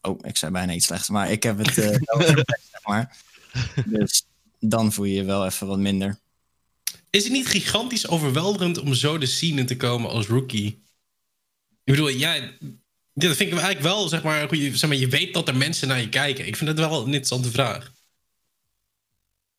Oh, 0.01 0.19
ik 0.21 0.37
zei 0.37 0.51
bijna 0.51 0.73
iets 0.73 0.85
slechts, 0.85 1.09
maar 1.09 1.31
ik 1.31 1.43
heb 1.43 1.57
het 1.57 1.77
eh, 1.77 1.97
wel 1.99 2.21
zeg 2.71 2.83
maar. 2.83 3.17
Dus 3.85 4.25
dan 4.59 4.91
voel 4.93 5.05
je 5.05 5.13
je 5.13 5.23
wel 5.23 5.45
even 5.45 5.67
wat 5.67 5.79
minder. 5.79 6.19
Is 7.09 7.23
het 7.23 7.31
niet 7.33 7.47
gigantisch 7.47 8.07
overweldigend 8.07 8.79
om 8.79 8.93
zo 8.93 9.17
de 9.17 9.25
scene 9.25 9.59
in 9.59 9.65
te 9.65 9.77
komen 9.77 10.09
als 10.09 10.27
rookie? 10.27 10.67
Ik 11.83 11.93
bedoel, 11.93 12.07
ja, 12.07 12.33
dat 13.13 13.35
vind 13.35 13.39
ik 13.39 13.49
eigenlijk 13.51 13.81
wel, 13.81 14.07
zeg 14.07 14.23
maar, 14.23 14.47
goeie- 14.47 14.75
zeg 14.75 14.89
maar, 14.89 14.97
je 14.99 15.07
weet 15.07 15.33
dat 15.33 15.47
er 15.47 15.55
mensen 15.57 15.87
naar 15.87 15.99
je 16.01 16.09
kijken. 16.09 16.47
Ik 16.47 16.55
vind 16.55 16.69
het 16.69 16.79
wel 16.79 16.99
een 16.99 17.05
interessante 17.05 17.51
vraag. 17.51 17.91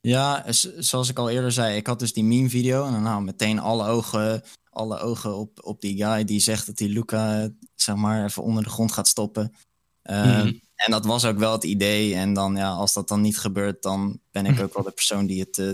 Ja, 0.03 0.45
zoals 0.79 1.09
ik 1.09 1.19
al 1.19 1.31
eerder 1.31 1.53
zei, 1.53 1.77
ik 1.77 1.87
had 1.87 1.99
dus 1.99 2.13
die 2.13 2.25
meme-video 2.25 2.87
en 2.87 2.93
dan 2.93 3.03
nou 3.03 3.23
meteen 3.23 3.59
alle 3.59 3.87
ogen, 3.87 4.43
alle 4.71 4.99
ogen 4.99 5.37
op, 5.37 5.59
op 5.65 5.81
die 5.81 6.05
guy 6.05 6.25
die 6.25 6.41
zegt 6.41 6.67
dat 6.67 6.79
hij 6.79 6.89
Luca, 6.89 7.41
eh, 7.43 7.49
zeg 7.75 7.95
maar, 7.95 8.25
even 8.25 8.43
onder 8.43 8.63
de 8.63 8.71
grond 8.71 8.93
gaat 8.93 9.09
stoppen. 9.09 9.55
Eh, 10.03 10.25
Mhm. 10.25 10.53
En 10.77 10.91
dat 10.91 11.05
was 11.05 11.25
ook 11.25 11.39
wel 11.39 11.53
het 11.53 11.65
idee. 11.65 12.15
En 12.15 12.33
dan, 12.33 12.57
ja, 12.57 12.71
als 12.71 12.93
dat 12.93 13.09
dan 13.09 13.21
niet 13.21 13.39
gebeurt, 13.39 13.83
dan 13.83 14.21
ben 14.31 14.47
ik 14.47 14.61
ook 14.61 14.75
wel 14.75 14.83
de 14.83 14.91
persoon 14.91 15.27
die 15.27 15.41
het, 15.41 15.59
eh, 15.59 15.71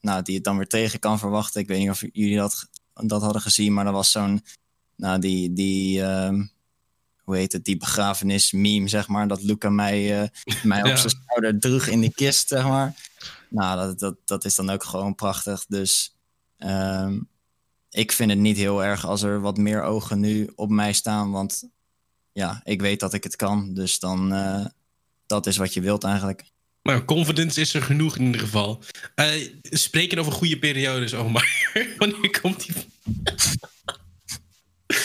nou, 0.00 0.22
die 0.22 0.34
het 0.34 0.44
dan 0.44 0.56
weer 0.56 0.68
tegen 0.68 0.98
kan 0.98 1.18
verwachten. 1.18 1.60
Ik 1.60 1.66
weet 1.68 1.78
niet 1.78 1.90
of 1.90 2.00
jullie 2.12 2.36
dat 2.36 2.68
dat 2.94 3.22
hadden 3.22 3.42
gezien. 3.42 3.72
Maar 3.72 3.86
er 3.86 3.92
was 3.92 4.10
zo'n, 4.10 4.44
nou 4.96 5.18
die, 5.20 5.52
die 5.52 6.02
ehm, 6.02 6.44
hoe 7.22 7.36
heet 7.36 7.52
het, 7.52 7.64
die 7.64 7.76
begrafenis 7.76 8.52
meme, 8.52 8.88
zeg 8.88 9.08
maar. 9.08 9.28
Dat 9.28 9.42
Luca 9.42 9.68
mij, 9.70 10.22
uh, 10.22 10.28
mij 10.62 10.82
op 10.90 10.96
zijn 11.04 11.10
schouder 11.22 11.58
droeg 11.60 11.86
in 11.86 12.00
die 12.00 12.14
kist, 12.14 12.48
zeg 12.48 12.64
maar. 12.64 12.94
Nou, 13.54 13.76
dat, 13.76 13.98
dat, 13.98 14.16
dat 14.24 14.44
is 14.44 14.54
dan 14.54 14.70
ook 14.70 14.84
gewoon 14.84 15.14
prachtig. 15.14 15.64
Dus 15.68 16.16
um, 16.58 17.28
ik 17.90 18.12
vind 18.12 18.30
het 18.30 18.38
niet 18.38 18.56
heel 18.56 18.84
erg 18.84 19.06
als 19.06 19.22
er 19.22 19.40
wat 19.40 19.56
meer 19.56 19.82
ogen 19.82 20.20
nu 20.20 20.50
op 20.54 20.70
mij 20.70 20.92
staan. 20.92 21.30
Want 21.30 21.68
ja, 22.32 22.60
ik 22.64 22.80
weet 22.80 23.00
dat 23.00 23.14
ik 23.14 23.24
het 23.24 23.36
kan. 23.36 23.74
Dus 23.74 23.98
dan, 23.98 24.32
uh, 24.32 24.66
dat 25.26 25.46
is 25.46 25.56
wat 25.56 25.74
je 25.74 25.80
wilt 25.80 26.04
eigenlijk. 26.04 26.44
Maar 26.82 27.04
confidence 27.04 27.60
is 27.60 27.74
er 27.74 27.82
genoeg 27.82 28.16
in 28.16 28.24
ieder 28.24 28.40
geval. 28.40 28.82
Uh, 29.16 29.48
spreken 29.62 30.18
over 30.18 30.32
goede 30.32 30.58
periodes, 30.58 31.12
oh 31.12 31.32
maar. 31.32 31.72
Wanneer 31.98 32.40
komt 32.40 32.66
die... 32.66 32.74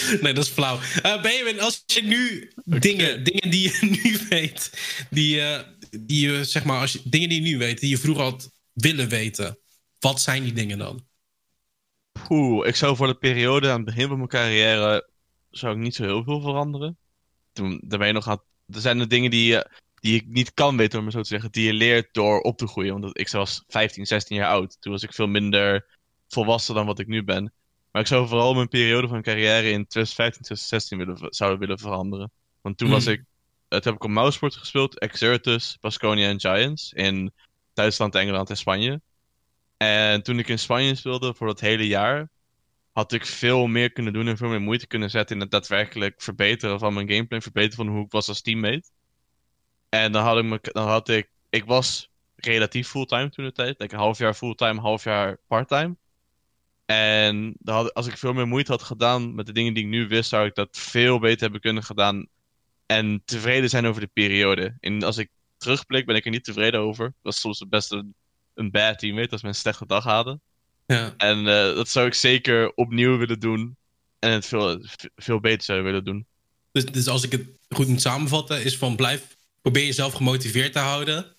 nee, 0.21 0.33
dat 0.33 0.43
is 0.43 0.49
flauw. 0.49 0.79
Uh, 1.05 1.21
Benjamin, 1.21 1.61
als 1.61 1.83
je 1.85 2.03
nu 2.03 2.51
dingen, 2.65 3.23
dingen 3.23 3.49
die 3.49 3.61
je 3.61 3.77
nu 4.03 4.17
weet, 4.29 4.71
die, 5.09 5.35
uh, 5.35 5.59
die 5.89 6.29
je, 6.29 6.43
zeg 6.43 6.63
maar, 6.63 6.79
als 6.79 6.91
je, 6.91 7.01
dingen 7.03 7.29
die 7.29 7.41
je 7.41 7.49
nu 7.49 7.57
weet, 7.57 7.79
die 7.79 7.89
je 7.89 7.97
vroeger 7.97 8.23
had 8.23 8.51
willen 8.73 9.09
weten, 9.09 9.57
wat 9.99 10.21
zijn 10.21 10.43
die 10.43 10.53
dingen 10.53 10.77
dan? 10.77 11.07
Oeh, 12.29 12.67
ik 12.67 12.75
zou 12.75 12.95
voor 12.95 13.07
de 13.07 13.17
periode 13.17 13.69
aan 13.69 13.75
het 13.75 13.85
begin 13.85 14.07
van 14.07 14.17
mijn 14.17 14.29
carrière, 14.29 15.09
zou 15.49 15.75
ik 15.75 15.81
niet 15.81 15.95
zo 15.95 16.03
heel 16.03 16.23
veel 16.23 16.41
veranderen. 16.41 16.97
Toen, 17.51 17.81
daar 17.83 17.99
ben 17.99 18.07
je 18.07 18.13
nog 18.13 18.27
aan, 18.27 18.41
er 18.65 18.81
zijn 18.81 18.97
de 18.97 19.07
dingen 19.07 19.31
die 19.31 19.45
je, 19.45 19.69
die 19.99 20.15
ik 20.15 20.27
niet 20.27 20.53
kan 20.53 20.77
weten, 20.77 20.97
om 20.97 21.03
maar 21.03 21.13
zo 21.13 21.21
te 21.21 21.27
zeggen, 21.27 21.51
die 21.51 21.65
je 21.65 21.73
leert 21.73 22.13
door 22.13 22.41
op 22.41 22.57
te 22.57 22.67
groeien. 22.67 22.99
Want 22.99 23.19
ik 23.19 23.29
was 23.29 23.63
15, 23.67 24.05
16 24.05 24.37
jaar 24.37 24.49
oud. 24.49 24.77
Toen 24.79 24.91
was 24.91 25.03
ik 25.03 25.13
veel 25.13 25.27
minder 25.27 25.97
volwassen 26.27 26.75
dan 26.75 26.85
wat 26.85 26.99
ik 26.99 27.07
nu 27.07 27.23
ben. 27.23 27.53
Maar 27.91 28.01
ik 28.01 28.07
zou 28.07 28.27
vooral 28.27 28.53
mijn 28.53 28.67
periode 28.67 29.07
van 29.07 29.21
carrière 29.21 29.69
in 29.69 29.87
2015, 29.87 30.41
2016 30.43 30.97
willen, 30.97 31.33
zouden 31.33 31.59
willen 31.59 31.79
veranderen. 31.79 32.31
Want 32.61 32.77
toen 32.77 32.89
was 32.89 33.05
ik, 33.05 33.23
het 33.69 33.83
heb 33.83 33.93
ik 33.93 34.03
op 34.03 34.09
Mouseport 34.09 34.55
gespeeld, 34.55 34.99
Exertus, 34.99 35.77
Basconia 35.81 36.29
en 36.29 36.39
Giants 36.39 36.93
in 36.93 37.33
Duitsland, 37.73 38.15
Engeland 38.15 38.49
en 38.49 38.57
Spanje. 38.57 39.01
En 39.77 40.23
toen 40.23 40.39
ik 40.39 40.47
in 40.47 40.59
Spanje 40.59 40.95
speelde 40.95 41.33
voor 41.33 41.47
dat 41.47 41.59
hele 41.59 41.87
jaar, 41.87 42.29
had 42.91 43.11
ik 43.11 43.25
veel 43.25 43.67
meer 43.67 43.91
kunnen 43.91 44.13
doen 44.13 44.27
en 44.27 44.37
veel 44.37 44.49
meer 44.49 44.61
moeite 44.61 44.87
kunnen 44.87 45.09
zetten 45.09 45.35
in 45.35 45.41
het 45.41 45.51
daadwerkelijk 45.51 46.21
verbeteren 46.21 46.79
van 46.79 46.93
mijn 46.93 47.09
gameplay, 47.09 47.41
verbeteren 47.41 47.85
van 47.85 47.95
hoe 47.95 48.05
ik 48.05 48.11
was 48.11 48.27
als 48.27 48.41
teammate. 48.41 48.89
En 49.89 50.11
dan 50.11 50.23
had 50.23 50.37
ik, 50.37 50.73
dan 50.73 50.87
had 50.87 51.09
ik, 51.09 51.29
ik 51.49 51.65
was 51.65 52.09
relatief 52.35 52.87
fulltime 52.87 53.29
toen 53.29 53.45
de 53.45 53.51
tijd, 53.51 53.81
een 53.81 53.97
half 53.97 54.17
jaar 54.17 54.33
fulltime, 54.33 54.79
half 54.79 55.03
jaar 55.03 55.37
parttime. 55.47 55.97
En 56.85 57.57
had, 57.63 57.93
als 57.93 58.07
ik 58.07 58.17
veel 58.17 58.33
meer 58.33 58.47
moeite 58.47 58.71
had 58.71 58.83
gedaan 58.83 59.35
met 59.35 59.45
de 59.45 59.51
dingen 59.51 59.73
die 59.73 59.83
ik 59.83 59.89
nu 59.89 60.07
wist, 60.07 60.29
zou 60.29 60.45
ik 60.45 60.55
dat 60.55 60.77
veel 60.77 61.19
beter 61.19 61.41
hebben 61.41 61.61
kunnen 61.61 61.83
gedaan. 61.83 62.27
En 62.91 63.21
tevreden 63.25 63.69
zijn 63.69 63.85
over 63.85 64.01
de 64.01 64.09
periode. 64.13 64.77
En 64.79 65.03
als 65.03 65.17
ik 65.17 65.29
terugblik, 65.57 66.05
ben 66.05 66.15
ik 66.15 66.25
er 66.25 66.31
niet 66.31 66.43
tevreden 66.43 66.79
over. 66.79 67.05
Dat 67.05 67.15
was 67.21 67.39
soms 67.39 67.65
best 67.69 67.91
een, 67.91 68.13
een 68.53 68.71
bad 68.71 68.99
teammate 68.99 69.31
als 69.31 69.41
mensen 69.41 69.47
een 69.65 69.73
slechte 69.73 69.85
dag 69.85 70.03
hadden. 70.03 70.41
Ja. 70.85 71.13
En 71.17 71.37
uh, 71.39 71.45
dat 71.45 71.89
zou 71.89 72.07
ik 72.07 72.13
zeker 72.13 72.73
opnieuw 72.75 73.17
willen 73.17 73.39
doen. 73.39 73.77
En 74.19 74.31
het 74.31 74.45
veel, 74.45 74.81
veel 75.15 75.39
beter 75.39 75.63
zou 75.63 75.81
willen 75.81 76.03
doen. 76.03 76.25
Dus, 76.71 76.85
dus 76.85 77.07
als 77.07 77.23
ik 77.23 77.31
het 77.31 77.45
goed 77.69 77.87
moet 77.87 78.01
samenvatten, 78.01 78.63
is 78.63 78.77
van 78.77 78.95
blijf, 78.95 79.37
probeer 79.61 79.85
jezelf 79.85 80.13
gemotiveerd 80.13 80.73
te 80.73 80.79
houden. 80.79 81.35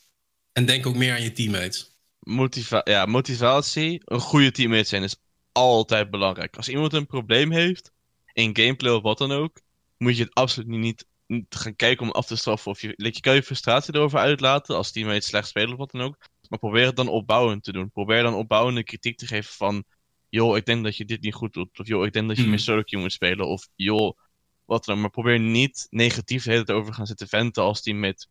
En 0.53 0.67
denk 0.67 0.87
ook 0.87 0.97
meer 0.97 1.13
aan 1.13 1.23
je 1.23 1.33
teammates. 1.33 1.97
Motiva 2.19 2.81
ja, 2.85 3.07
motivatie, 3.07 4.01
een 4.05 4.21
goede 4.21 4.51
teammate 4.51 4.89
zijn 4.89 5.03
is 5.03 5.17
altijd 5.53 6.11
belangrijk. 6.11 6.57
Als 6.57 6.69
iemand 6.69 6.93
een 6.93 7.07
probleem 7.07 7.53
heeft, 7.53 7.93
in 8.33 8.57
gameplay 8.57 8.93
of 8.93 9.03
wat 9.03 9.19
dan 9.19 9.33
ook, 9.33 9.61
moet 9.97 10.17
je 10.17 10.23
het 10.23 10.35
absoluut 10.35 10.69
niet, 10.69 11.07
niet 11.31 11.55
gaan 11.55 11.77
kijken 11.77 12.07
om 12.07 12.13
af 12.13 12.27
te 12.27 12.37
straffen. 12.37 12.71
Of 12.71 12.81
je, 12.81 12.95
je 12.97 13.21
kan 13.21 13.35
je 13.35 13.43
frustratie 13.43 13.95
erover 13.95 14.19
uitlaten 14.19 14.77
als 14.77 14.93
teammates 14.93 15.27
slecht 15.27 15.49
spelen 15.49 15.73
of 15.73 15.79
wat 15.79 15.91
dan 15.91 16.01
ook. 16.01 16.17
Maar 16.49 16.59
probeer 16.59 16.87
het 16.87 16.97
dan 16.97 17.09
opbouwend 17.09 17.65
te 17.65 17.73
doen. 17.73 17.91
Probeer 17.91 18.23
dan 18.23 18.35
opbouwende 18.35 18.85
kritiek 18.85 19.19
te 19.19 19.27
geven 19.27 19.55
van... 19.55 19.85
joh, 20.29 20.57
ik 20.57 20.65
denk 20.65 20.85
dat 20.85 20.97
je 20.97 21.05
dit 21.05 21.21
niet 21.21 21.35
goed 21.35 21.53
doet. 21.53 21.79
Of 21.79 21.87
joh, 21.87 22.07
ik 22.07 22.13
denk 22.13 22.27
dat 22.27 22.37
je 22.37 22.43
Hmm. 22.43 22.51
meer 22.51 22.61
solo 22.61 22.83
queue 22.83 23.03
moet 23.03 23.13
spelen. 23.13 23.47
Of 23.47 23.69
joh, 23.75 24.19
wat 24.65 24.85
dan. 24.85 25.01
Maar 25.01 25.11
probeer 25.11 25.41
niet 25.41 25.87
negatief 25.91 26.45
de 26.45 26.51
hele 26.51 26.65
tijd 26.65 26.79
over 26.79 26.95
gaan 26.95 27.07
zitten 27.07 27.29
venten 27.29 27.63
als 27.63 27.83
teammate. 27.83 28.27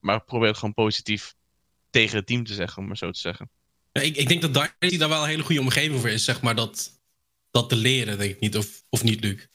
Maar 0.00 0.24
probeer 0.24 0.48
het 0.48 0.58
gewoon 0.58 0.74
positief 0.74 1.34
tegen 1.90 2.16
het 2.16 2.26
team 2.26 2.44
te 2.44 2.54
zeggen, 2.54 2.82
om 2.82 2.88
maar 2.88 2.96
zo 2.96 3.10
te 3.10 3.20
zeggen. 3.20 3.50
Ik, 3.92 4.16
ik 4.16 4.28
denk 4.28 4.40
dat 4.40 4.54
Dynasty 4.54 4.98
daar 4.98 5.08
wel 5.08 5.22
een 5.22 5.28
hele 5.28 5.42
goede 5.42 5.60
omgeving 5.60 6.00
voor 6.00 6.10
is, 6.10 6.24
zeg 6.24 6.42
maar, 6.42 6.54
dat, 6.54 7.00
dat 7.50 7.68
te 7.68 7.76
leren, 7.76 8.18
denk 8.18 8.30
ik 8.30 8.40
niet. 8.40 8.56
Of, 8.56 8.82
of 8.88 9.02
niet, 9.02 9.20
Luc? 9.20 9.46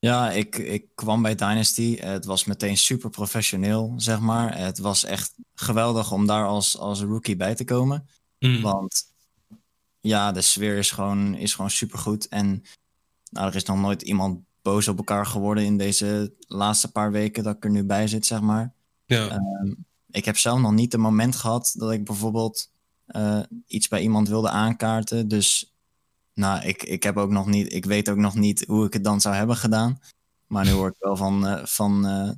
Ja, 0.00 0.30
ik, 0.30 0.56
ik 0.58 0.86
kwam 0.94 1.22
bij 1.22 1.34
Dynasty. 1.34 1.96
Het 1.96 2.24
was 2.24 2.44
meteen 2.44 2.76
super 2.76 3.10
professioneel, 3.10 3.92
zeg 3.96 4.20
maar. 4.20 4.58
Het 4.58 4.78
was 4.78 5.04
echt 5.04 5.34
geweldig 5.54 6.12
om 6.12 6.26
daar 6.26 6.46
als, 6.46 6.78
als 6.78 7.00
rookie 7.00 7.36
bij 7.36 7.54
te 7.54 7.64
komen. 7.64 8.08
Hmm. 8.38 8.60
Want 8.60 9.04
ja, 10.00 10.32
de 10.32 10.40
sfeer 10.40 10.76
is 10.76 10.90
gewoon, 10.90 11.34
is 11.34 11.54
gewoon 11.54 11.70
supergoed. 11.70 12.28
En 12.28 12.62
nou, 13.30 13.48
er 13.48 13.54
is 13.54 13.64
nog 13.64 13.78
nooit 13.78 14.02
iemand 14.02 14.40
boos 14.62 14.88
op 14.88 14.98
elkaar 14.98 15.26
geworden 15.26 15.64
in 15.64 15.76
deze 15.76 16.34
laatste 16.38 16.92
paar 16.92 17.12
weken 17.12 17.42
dat 17.42 17.56
ik 17.56 17.64
er 17.64 17.70
nu 17.70 17.84
bij 17.84 18.06
zit, 18.06 18.26
zeg 18.26 18.40
maar. 18.40 18.74
Ja. 19.04 19.28
Ehm, 19.28 19.74
ik 20.10 20.24
heb 20.24 20.36
zelf 20.36 20.60
nog 20.60 20.72
niet 20.72 20.94
een 20.94 21.00
moment 21.00 21.36
gehad 21.36 21.74
dat 21.76 21.92
ik 21.92 22.04
bijvoorbeeld 22.04 22.70
eh, 23.06 23.40
iets 23.66 23.88
bij 23.88 24.02
iemand 24.02 24.28
wilde 24.28 24.50
aankaarten. 24.50 25.28
Dus 25.28 25.74
nou, 26.34 26.66
ik, 26.66 26.82
ik, 26.82 27.02
heb 27.02 27.16
ook 27.16 27.30
nog 27.30 27.46
niet, 27.46 27.72
ik 27.72 27.84
weet 27.84 28.08
ook 28.08 28.16
nog 28.16 28.34
niet 28.34 28.64
hoe 28.66 28.86
ik 28.86 28.92
het 28.92 29.04
dan 29.04 29.20
zou 29.20 29.34
hebben 29.34 29.56
gedaan. 29.56 30.00
Maar 30.46 30.64
nu 30.64 30.70
hoor 30.70 30.88
ik 30.88 30.96
wel 30.98 31.16
van, 31.16 31.46
eh, 31.46 31.64
van 31.64 32.06
eh, 32.06 32.30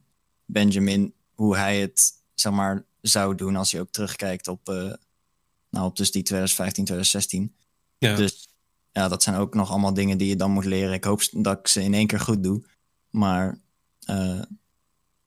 Benjamin 0.45 1.15
hoe 1.35 1.57
hij 1.57 1.81
het 1.81 2.13
zeg 2.35 2.53
maar, 2.53 2.85
zou 3.01 3.35
doen 3.35 3.57
als 3.57 3.73
hij 3.73 3.81
ook 3.81 3.91
terugkijkt 3.91 4.49
op, 4.49 4.69
eh, 4.69 4.93
nou, 5.71 5.87
op 5.87 5.97
dus 5.97 6.11
die 6.11 6.23
2015, 6.23 6.85
2016. 6.85 7.55
ja. 7.99 8.17
Dus 8.17 8.51
ja, 8.93 9.09
dat 9.09 9.23
zijn 9.23 9.37
ook 9.37 9.55
nog 9.55 9.71
allemaal 9.71 9.95
dingen 9.95 10.19
die 10.19 10.29
je 10.29 10.37
dan 10.37 10.51
moet 10.51 10.65
leren. 10.65 10.93
Ik 10.93 11.05
hoop 11.05 11.23
dat 11.33 11.59
ik 11.59 11.69
ze 11.69 11.83
in 11.83 11.95
één 11.95 12.07
keer 12.07 12.21
goed 12.21 12.43
doe. 12.43 12.63
Maar 13.11 13.59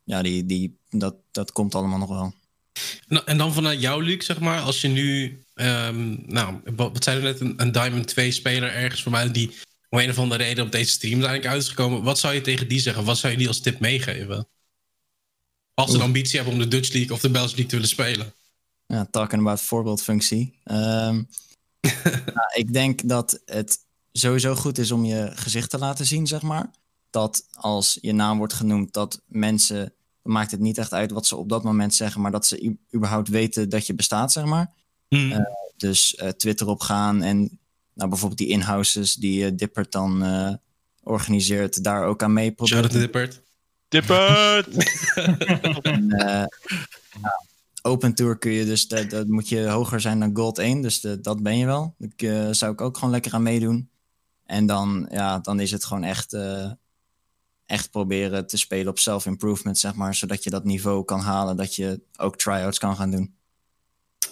ja, 0.04 0.22
die, 0.22 0.46
die, 0.46 0.78
dat, 0.90 1.16
dat 1.32 1.52
komt 1.52 1.76
allemaal 1.76 1.98
nog 1.98 2.10
wel. 2.10 2.34
Nou, 3.08 3.26
En 3.26 3.38
dan 3.38 3.54
vanuit 3.54 3.82
jou, 3.82 4.04
Luc, 4.04 4.26
zeg 4.26 4.40
maar, 4.40 4.62
als 4.62 4.82
je 4.82 4.88
nu, 4.88 5.40
ehm, 5.56 6.16
nou, 6.26 6.62
wat, 6.76 7.04
zei 7.04 7.18
we 7.18 7.24
net, 7.24 7.40
een, 7.40 7.54
een 7.62 7.72
Diamond 7.72 8.08
2 8.08 8.32
speler 8.32 8.72
ergens 8.72 9.04
voor 9.04 9.12
mij 9.12 9.32
die 9.32 9.52
om 9.90 10.00
een 10.00 10.10
of 10.10 10.20
andere 10.20 10.44
reden 10.44 10.66
op 10.66 10.72
deze 10.72 10.92
stream 10.92 11.14
uiteindelijk 11.14 11.54
uit 11.54 11.62
is 11.62 11.70
gekomen. 11.70 12.04
Wat 12.04 12.20
zou 12.20 12.34
je 12.34 12.42
tegen 12.42 12.68
die 12.68 12.80
zeggen? 12.80 13.04
Wat 13.04 13.18
zou 13.18 13.34
je 13.34 13.40
die 13.40 13.48
als 13.48 13.62
tip 13.62 13.80
meegeven? 13.80 14.48
Als 15.74 15.88
ze 15.90 15.94
een 15.94 16.02
Oeh. 16.02 16.06
ambitie 16.06 16.36
hebben 16.36 16.54
om 16.54 16.60
de 16.60 16.68
Dutch 16.68 16.94
League 16.94 17.14
of 17.14 17.22
de 17.22 17.30
Belgian 17.30 17.50
League 17.50 17.66
te 17.66 17.76
willen 17.76 17.90
spelen. 17.90 18.34
Ja, 18.86 19.08
talking 19.12 19.42
about 19.42 19.62
voorbeeldfunctie. 19.62 20.60
Ehm, 20.64 21.14
nou, 22.36 22.50
ik 22.54 22.74
denk 22.74 23.08
dat 23.10 23.42
het 23.46 23.78
sowieso 24.12 24.56
goed 24.56 24.78
is 24.78 24.92
om 24.92 25.06
je 25.06 25.32
gezicht 25.36 25.70
te 25.70 25.78
laten 25.78 26.06
zien, 26.06 26.28
zeg 26.28 26.42
maar. 26.42 26.72
Dat 27.10 27.46
als 27.52 27.98
je 28.02 28.14
naam 28.14 28.38
wordt 28.38 28.54
genoemd, 28.54 28.94
dat 28.94 29.22
mensen... 29.26 29.94
Dan 30.22 30.34
maakt 30.34 30.52
het 30.52 30.60
niet 30.60 30.78
echt 30.78 30.94
uit 30.94 31.12
wat 31.12 31.26
ze 31.26 31.36
op 31.36 31.50
dat 31.50 31.64
moment 31.64 31.96
zeggen, 31.96 32.22
maar 32.22 32.32
dat 32.32 32.46
ze 32.46 32.78
überhaupt 32.96 33.28
weten 33.28 33.70
dat 33.70 33.88
je 33.88 33.94
bestaat, 33.94 34.32
zeg 34.32 34.46
maar. 34.46 34.74
Hmm. 35.16 35.32
Eh, 35.32 35.40
Dus 35.78 36.16
eh, 36.16 36.30
Twitter 36.30 36.68
opgaan 36.68 37.22
en 37.22 37.38
nou, 37.94 38.10
bijvoorbeeld 38.10 38.40
die 38.40 38.48
in-houses 38.50 39.14
die 39.14 39.46
eh, 39.46 39.52
Dippert 39.56 39.92
dan 39.92 40.24
eh, 40.24 40.54
organiseert, 41.04 41.84
daar 41.84 42.06
ook 42.06 42.24
aan 42.24 42.34
mee 42.34 42.52
proberen. 42.52 42.80
Shout 42.82 42.94
out 42.94 42.94
to 42.94 43.00
Dippert. 43.00 43.42
Dippert! 43.88 44.68
En, 45.82 46.12
eh, 46.12 46.46
ja, 47.22 47.44
open 47.82 48.14
Tour 48.16 48.38
kun 48.38 48.52
je 48.52 48.66
dus, 48.66 48.88
dat, 48.88 49.10
dat 49.10 49.28
moet 49.28 49.50
je 49.50 49.68
hoger 49.68 50.02
zijn 50.02 50.20
dan 50.20 50.36
Gold 50.36 50.58
1, 50.58 50.82
dus 50.82 51.02
de- 51.02 51.22
dat 51.22 51.44
ben 51.44 51.58
je 51.58 51.66
wel. 51.66 51.96
Ik 52.00 52.22
eh, 52.22 52.48
zou 52.52 52.72
ik 52.74 52.82
ook 52.82 52.96
gewoon 52.98 53.10
lekker 53.14 53.34
aan 53.34 53.44
meedoen. 53.44 53.90
En 54.46 54.66
dan, 54.66 55.08
ja, 55.12 55.40
dan 55.40 55.60
is 55.60 55.72
het 55.72 55.86
gewoon 55.86 56.04
echt, 56.04 56.34
eh, 56.34 56.72
echt 57.66 57.92
proberen 57.92 58.48
te 58.48 58.58
spelen 58.58 58.88
op 58.88 59.00
self-improvement, 59.00 59.78
zeg 59.80 59.96
maar, 59.96 60.16
zodat 60.16 60.44
je 60.44 60.50
dat 60.50 60.64
niveau 60.64 61.06
kan 61.06 61.20
halen, 61.20 61.58
dat 61.58 61.76
je 61.76 62.02
ook 62.18 62.38
tryouts 62.38 62.78
kan 62.78 62.96
gaan 62.96 63.12
doen. 63.12 63.35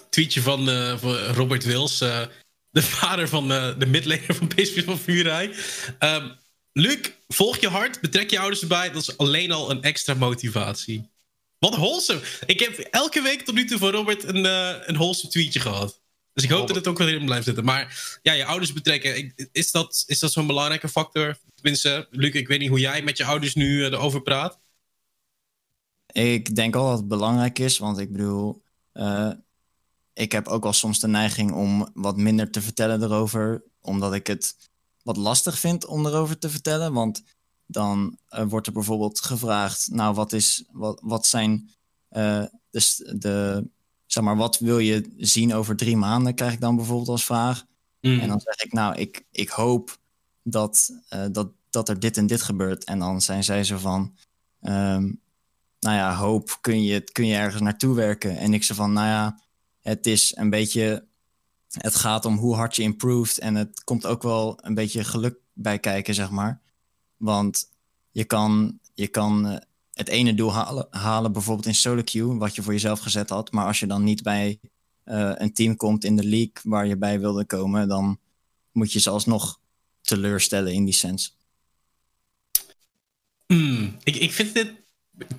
Tweetje 0.09 0.41
van, 0.41 0.69
eh, 0.69 0.97
van 0.97 1.15
Robert 1.15 1.63
Wils, 1.63 2.01
eh, 2.01 2.21
de 2.69 2.81
vader 2.81 3.29
van 3.29 3.51
eh, 3.51 3.69
de 3.77 3.85
midlaner 3.85 4.35
van 4.35 4.47
PSV 4.47 4.83
van 4.83 4.99
Vuurrij. 4.99 5.53
Ehm, 5.99 6.29
Luc, 6.73 6.99
volg 7.27 7.57
je 7.57 7.67
hart, 7.67 8.01
betrek 8.01 8.29
je 8.29 8.39
ouders 8.39 8.61
erbij. 8.61 8.91
Dat 8.91 9.01
is 9.01 9.17
alleen 9.17 9.51
al 9.51 9.71
een 9.71 9.81
extra 9.81 10.13
motivatie. 10.13 11.11
Wat 11.59 11.75
wholesome. 11.75 12.21
Ik 12.45 12.59
heb 12.59 12.77
elke 12.77 13.21
week 13.21 13.41
tot 13.41 13.55
nu 13.55 13.65
toe 13.65 13.77
van 13.77 13.89
Robert 13.89 14.23
een, 14.23 14.45
een 14.89 14.95
wholesome 14.95 15.31
tweetje 15.31 15.59
gehad. 15.59 16.01
Dus 16.33 16.43
ik 16.43 16.49
hoop 16.49 16.67
dat 16.67 16.75
het 16.75 16.87
ook 16.87 16.97
wel 16.97 17.07
in 17.07 17.25
blijft 17.25 17.45
zitten. 17.45 17.63
Maar 17.63 18.19
ja, 18.21 18.33
je 18.33 18.45
ouders 18.45 18.73
betrekken. 18.73 19.33
Is 19.51 19.71
dat, 19.71 20.03
is 20.07 20.19
dat 20.19 20.31
zo'n 20.31 20.47
belangrijke 20.47 20.89
factor? 20.89 21.37
Tenminste, 21.55 22.07
Luc, 22.11 22.33
ik 22.33 22.47
weet 22.47 22.59
niet 22.59 22.69
hoe 22.69 22.79
jij 22.79 23.01
met 23.01 23.17
je 23.17 23.25
ouders 23.25 23.55
nu 23.55 23.83
erover 23.83 24.21
praat. 24.21 24.59
Ik 26.11 26.55
denk 26.55 26.73
wel 26.73 26.87
dat 26.89 26.97
het 26.97 27.07
belangrijk 27.07 27.59
is, 27.59 27.77
want 27.77 27.99
ik 27.99 28.11
bedoel, 28.11 28.63
ik 30.13 30.31
heb 30.31 30.47
ook 30.47 30.63
wel 30.63 30.73
soms 30.73 30.99
de 30.99 31.07
neiging 31.07 31.51
om 31.51 31.89
wat 31.93 32.17
minder 32.17 32.51
te 32.51 32.61
vertellen 32.61 33.03
erover, 33.03 33.63
omdat 33.81 34.13
ik 34.13 34.27
het 34.27 34.55
wat 35.03 35.17
lastig 35.17 35.59
vind 35.59 35.85
om 35.85 36.05
erover 36.05 36.37
te 36.37 36.49
vertellen. 36.49 36.93
Want 36.93 37.23
dan 37.65 38.17
eh, 38.27 38.45
wordt 38.47 38.67
er 38.67 38.73
bijvoorbeeld 38.73 39.21
gevraagd, 39.21 39.87
nou, 39.91 40.15
wat, 40.15 40.33
is, 40.33 40.63
wat, 40.71 40.99
wat 41.03 41.25
zijn 41.25 41.69
uh, 42.11 42.43
de, 42.69 43.15
de, 43.17 43.67
zeg 44.05 44.23
maar, 44.23 44.37
wat 44.37 44.59
wil 44.59 44.79
je 44.79 45.13
zien 45.17 45.53
over 45.53 45.75
drie 45.75 45.97
maanden, 45.97 46.35
krijg 46.35 46.53
ik 46.53 46.61
dan 46.61 46.75
bijvoorbeeld 46.75 47.09
als 47.09 47.25
vraag. 47.25 47.65
Mm. 48.01 48.19
En 48.19 48.27
dan 48.27 48.39
zeg 48.39 48.55
ik, 48.55 48.73
nou, 48.73 48.95
ik, 48.95 49.25
ik 49.31 49.49
hoop 49.49 49.99
dat, 50.43 50.89
uh, 51.09 51.25
dat, 51.31 51.51
dat 51.69 51.89
er 51.89 51.99
dit 51.99 52.17
en 52.17 52.27
dit 52.27 52.41
gebeurt. 52.41 52.83
En 52.83 52.99
dan 52.99 53.21
zijn 53.21 53.43
zij 53.43 53.63
zo 53.63 53.77
van, 53.77 54.15
um, 54.61 55.21
nou 55.79 55.95
ja, 55.95 56.15
hoop, 56.15 56.57
kun 56.61 56.83
je, 56.83 57.01
kun 57.01 57.25
je 57.25 57.35
ergens 57.35 57.61
naartoe 57.61 57.95
werken? 57.95 58.37
En 58.37 58.53
ik 58.53 58.63
zo 58.63 58.73
van, 58.73 58.93
nou 58.93 59.07
ja, 59.07 59.39
het 59.83 60.07
is 60.07 60.35
een 60.35 60.49
beetje, 60.49 61.05
het 61.71 61.95
gaat 61.95 62.25
om 62.25 62.37
hoe 62.37 62.55
hard 62.55 62.75
je 62.75 62.81
improved. 62.81 63.39
En 63.39 63.55
het 63.55 63.83
komt 63.83 64.05
ook 64.05 64.23
wel 64.23 64.59
een 64.61 64.73
beetje 64.73 65.03
geluk 65.03 65.35
bij 65.53 65.79
kijken, 65.79 66.13
zeg 66.13 66.29
maar. 66.29 66.61
Want 67.17 67.69
je 68.11 68.23
kan, 68.23 68.79
je 68.93 69.07
kan 69.07 69.47
uh, 69.47 69.57
het 69.93 70.07
ene 70.07 70.33
doel 70.33 70.53
halen, 70.53 70.87
halen, 70.89 71.31
bijvoorbeeld 71.31 71.67
in 71.67 71.75
solo 71.75 72.01
queue, 72.03 72.37
wat 72.37 72.55
je 72.55 72.61
voor 72.61 72.73
jezelf 72.73 72.99
gezet 72.99 73.29
had. 73.29 73.51
Maar 73.51 73.65
als 73.65 73.79
je 73.79 73.87
dan 73.87 74.03
niet 74.03 74.23
bij 74.23 74.59
uh, 75.05 75.31
een 75.35 75.53
team 75.53 75.75
komt 75.75 76.03
in 76.03 76.15
de 76.15 76.23
league 76.23 76.53
waar 76.63 76.87
je 76.87 76.97
bij 76.97 77.19
wilde 77.19 77.45
komen, 77.45 77.87
dan 77.87 78.19
moet 78.71 78.91
je 78.91 78.99
ze 78.99 79.09
alsnog 79.09 79.59
teleurstellen 80.01 80.73
in 80.73 80.83
die 80.83 80.93
sens. 80.93 81.37
Mm, 83.47 83.95
ik, 84.03 84.15
ik 84.15 84.31
vind 84.31 84.53
dit. 84.53 84.82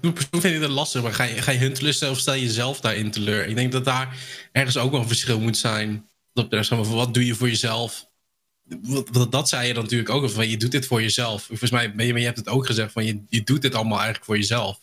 Ik 0.00 0.26
vind 0.30 0.62
het 0.62 0.70
lastig, 0.70 1.02
maar 1.02 1.14
ga 1.14 1.24
je, 1.24 1.42
ga 1.42 1.50
je 1.50 1.58
hun 1.58 1.72
teleurstellen 1.72 2.14
of 2.14 2.20
stel 2.20 2.34
je 2.34 2.40
jezelf 2.40 2.80
daarin 2.80 3.10
teleur? 3.10 3.46
Ik 3.46 3.54
denk 3.54 3.72
dat 3.72 3.84
daar 3.84 4.18
ergens 4.52 4.76
ook 4.76 4.90
wel 4.90 5.00
een 5.00 5.06
verschil 5.06 5.40
moet 5.40 5.56
zijn. 5.56 6.08
Dat 6.32 6.52
er, 6.52 6.64
van, 6.64 6.90
wat 6.90 7.14
doe 7.14 7.26
je 7.26 7.34
voor 7.34 7.48
jezelf? 7.48 8.08
Dat, 9.12 9.32
dat 9.32 9.48
zei 9.48 9.66
je 9.66 9.74
dan 9.74 9.82
natuurlijk 9.82 10.10
ook. 10.10 10.30
Van, 10.30 10.48
je 10.48 10.56
doet 10.56 10.70
dit 10.70 10.86
voor 10.86 11.02
jezelf. 11.02 11.42
Volgens 11.42 11.70
mij, 11.70 11.92
maar 11.94 12.04
je, 12.04 12.14
je 12.14 12.24
hebt 12.24 12.36
het 12.36 12.48
ook 12.48 12.66
gezegd 12.66 12.92
van 12.92 13.04
je, 13.04 13.22
je 13.28 13.42
doet 13.42 13.62
dit 13.62 13.74
allemaal 13.74 13.96
eigenlijk 13.96 14.24
voor 14.24 14.36
jezelf. 14.36 14.80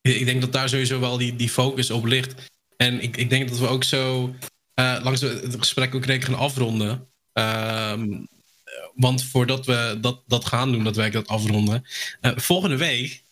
Ik 0.00 0.24
denk 0.24 0.40
dat 0.40 0.52
daar 0.52 0.68
sowieso 0.68 1.00
wel 1.00 1.18
die, 1.18 1.36
die 1.36 1.48
focus 1.48 1.90
op 1.90 2.04
ligt. 2.04 2.34
En 2.76 3.02
ik, 3.02 3.16
ik 3.16 3.30
denk 3.30 3.48
dat 3.48 3.58
we 3.58 3.66
ook 3.66 3.84
zo 3.84 4.34
uh, 4.74 4.98
langs 5.02 5.20
het 5.20 5.56
gesprek 5.58 5.94
ook 5.94 6.06
ik 6.06 6.24
gaan 6.24 6.34
afronden. 6.34 7.08
Um, 7.32 8.28
want 8.96 9.24
voordat 9.24 9.66
we 9.66 9.98
dat, 10.00 10.22
dat 10.26 10.44
gaan 10.44 10.72
doen, 10.72 10.84
dat 10.84 10.96
wij 10.96 11.10
dat 11.10 11.26
afronden. 11.28 11.84
Uh, 12.20 12.32
volgende 12.36 12.76
week 12.76 13.24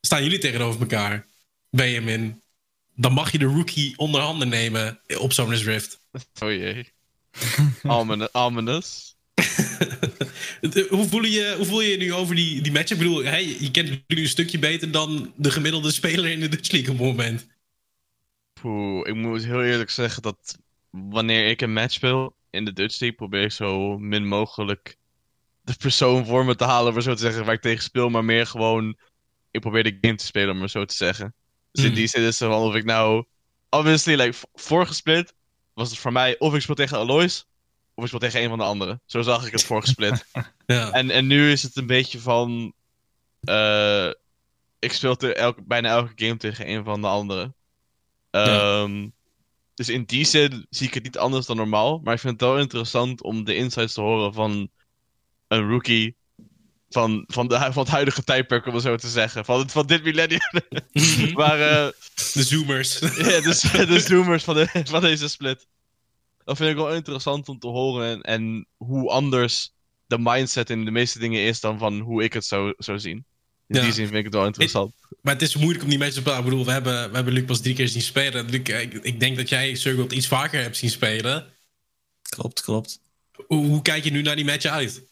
staan 0.00 0.22
jullie 0.22 0.38
tegenover 0.38 0.80
elkaar. 0.80 1.26
Benjamin. 1.70 2.40
Dan 2.94 3.12
mag 3.12 3.32
je 3.32 3.38
de 3.38 3.44
rookie 3.44 3.98
onder 3.98 4.20
handen 4.20 4.48
nemen 4.48 5.00
op 5.18 5.32
Summer's 5.32 5.64
Rift. 5.64 6.00
Oh 6.42 6.50
jee. 6.50 6.92
Ominous. 8.32 9.16
hoe, 10.88 11.06
voel 11.08 11.24
je, 11.24 11.54
hoe 11.56 11.66
voel 11.66 11.80
je 11.80 11.90
je 11.90 11.96
nu 11.96 12.12
over 12.12 12.34
die, 12.34 12.60
die 12.60 12.72
match? 12.72 12.90
Ik 12.90 12.98
bedoel, 12.98 13.24
hey, 13.24 13.56
je 13.60 13.70
kent 13.70 13.88
nu 13.88 14.02
een 14.06 14.28
stukje 14.28 14.58
beter 14.58 14.90
dan 14.90 15.32
de 15.36 15.50
gemiddelde 15.50 15.92
speler 15.92 16.30
in 16.30 16.40
de 16.40 16.48
Dutch 16.48 16.70
League 16.70 16.90
op 16.92 16.98
het 16.98 17.06
moment. 17.06 17.46
Poeh, 18.52 19.08
ik 19.08 19.14
moet 19.14 19.44
heel 19.44 19.64
eerlijk 19.64 19.90
zeggen 19.90 20.22
dat 20.22 20.58
wanneer 20.90 21.48
ik 21.48 21.60
een 21.60 21.72
match 21.72 21.92
speel 21.92 22.34
in 22.56 22.64
de 22.64 22.72
Dutch 22.72 23.00
League, 23.00 23.18
probeer 23.18 23.42
ik 23.42 23.52
zo 23.52 23.98
min 23.98 24.26
mogelijk 24.26 24.96
de 25.62 25.74
persoon 25.78 26.26
voor 26.26 26.44
me 26.44 26.54
te 26.54 26.64
halen, 26.64 26.94
om 26.94 27.00
zo 27.00 27.14
te 27.14 27.20
zeggen, 27.20 27.44
waar 27.44 27.54
ik 27.54 27.60
tegen 27.60 27.82
speel, 27.82 28.08
maar 28.08 28.24
meer 28.24 28.46
gewoon, 28.46 28.96
ik 29.50 29.60
probeer 29.60 29.82
de 29.82 29.98
game 30.00 30.14
te 30.14 30.24
spelen, 30.24 30.50
om 30.50 30.58
maar 30.58 30.70
zo 30.70 30.84
te 30.84 30.94
zeggen. 30.94 31.34
Dus 31.72 31.84
in 31.84 31.94
die 31.94 32.06
zin 32.06 32.22
is 32.22 32.38
het 32.38 32.48
van 32.48 32.62
of 32.62 32.74
ik 32.74 32.84
nou, 32.84 33.24
obviously, 33.70 34.14
like, 34.14 34.36
vorige 34.54 34.94
split 34.94 35.34
was 35.74 35.90
het 35.90 35.98
voor 35.98 36.12
mij 36.12 36.38
of 36.38 36.54
ik 36.54 36.60
speel 36.60 36.74
tegen 36.74 36.98
Alois, 36.98 37.46
of 37.94 38.02
ik 38.02 38.08
speel 38.08 38.20
tegen 38.20 38.42
een 38.42 38.48
van 38.48 38.58
de 38.58 38.64
anderen. 38.64 39.00
Zo 39.06 39.22
zag 39.22 39.46
ik 39.46 39.52
het 39.52 39.64
vorige 39.64 39.86
split. 39.86 40.26
ja. 40.66 40.90
en, 40.90 41.10
en 41.10 41.26
nu 41.26 41.50
is 41.50 41.62
het 41.62 41.76
een 41.76 41.86
beetje 41.86 42.18
van, 42.18 42.72
uh, 43.40 44.10
ik 44.78 44.92
speel 44.92 45.16
elke, 45.16 45.62
bijna 45.62 45.88
elke 45.88 46.12
game 46.16 46.36
tegen 46.36 46.70
een 46.70 46.84
van 46.84 47.00
de 47.00 47.06
anderen. 47.06 47.54
Ja. 48.30 48.88
Dus 49.76 49.88
in 49.88 50.04
die 50.04 50.24
zin 50.24 50.66
zie 50.70 50.86
ik 50.86 50.94
het 50.94 51.02
niet 51.02 51.18
anders 51.18 51.46
dan 51.46 51.56
normaal. 51.56 52.00
Maar 52.04 52.14
ik 52.14 52.20
vind 52.20 52.40
het 52.40 52.48
wel 52.50 52.58
interessant 52.58 53.22
om 53.22 53.44
de 53.44 53.54
insights 53.54 53.94
te 53.94 54.00
horen 54.00 54.34
van 54.34 54.70
een 55.48 55.68
rookie. 55.68 56.16
Van, 56.88 57.24
van, 57.26 57.48
de, 57.48 57.58
van 57.58 57.82
het 57.82 57.88
huidige 57.88 58.24
tijdperk, 58.24 58.66
om 58.66 58.74
het 58.74 58.82
zo 58.82 58.96
te 58.96 59.08
zeggen. 59.08 59.44
Van, 59.44 59.70
van 59.70 59.86
dit 59.86 60.04
millennium. 60.04 60.40
maar, 61.34 61.58
uh, 61.58 61.88
de 62.32 62.42
zoomers. 62.42 62.98
ja, 62.98 63.40
de, 63.40 63.84
de 63.86 64.00
zoomers 64.00 64.44
van, 64.44 64.54
de, 64.54 64.68
van 64.84 65.00
deze 65.00 65.28
split. 65.28 65.66
Dat 66.44 66.56
vind 66.56 66.70
ik 66.70 66.76
wel 66.76 66.94
interessant 66.94 67.48
om 67.48 67.58
te 67.58 67.68
horen. 67.68 68.08
En, 68.10 68.20
en 68.20 68.66
hoe 68.76 69.10
anders 69.10 69.72
de 70.06 70.18
mindset 70.18 70.70
in 70.70 70.84
de 70.84 70.90
meeste 70.90 71.18
dingen 71.18 71.40
is 71.40 71.60
dan 71.60 71.78
van 71.78 71.98
hoe 72.00 72.22
ik 72.22 72.32
het 72.32 72.44
zou, 72.44 72.74
zou 72.78 72.98
zien. 72.98 73.24
In 73.66 73.76
Ja. 73.76 73.82
die 73.82 73.92
zin 73.92 74.04
vind 74.04 74.18
ik 74.18 74.24
het 74.24 74.34
wel 74.34 74.46
interessant. 74.46 74.94
Maar 75.22 75.32
het 75.32 75.42
is 75.42 75.56
moeilijk 75.56 75.82
om 75.84 75.88
die 75.90 75.98
matches 75.98 76.14
te 76.14 76.20
spelen. 76.20 76.38
Ik 76.38 76.44
bedoel, 76.44 76.64
we 76.64 76.70
hebben, 76.70 77.08
we 77.10 77.14
hebben 77.14 77.32
Luc 77.34 77.44
pas 77.44 77.60
drie 77.60 77.74
keer 77.74 77.88
zien 77.88 78.02
spelen. 78.02 78.50
Luc, 78.50 78.60
ik, 78.60 78.92
ik 78.92 79.20
denk 79.20 79.36
dat 79.36 79.48
jij 79.48 79.74
Circle 79.74 80.16
iets 80.16 80.26
vaker 80.28 80.62
hebt 80.62 80.76
zien 80.76 80.90
spelen. 80.90 81.46
Klopt, 82.22 82.62
klopt. 82.62 83.00
Hoe, 83.46 83.66
hoe 83.66 83.82
kijk 83.82 84.04
je 84.04 84.10
nu 84.10 84.22
naar 84.22 84.36
die 84.36 84.44
match 84.44 84.64
uit? 84.64 85.04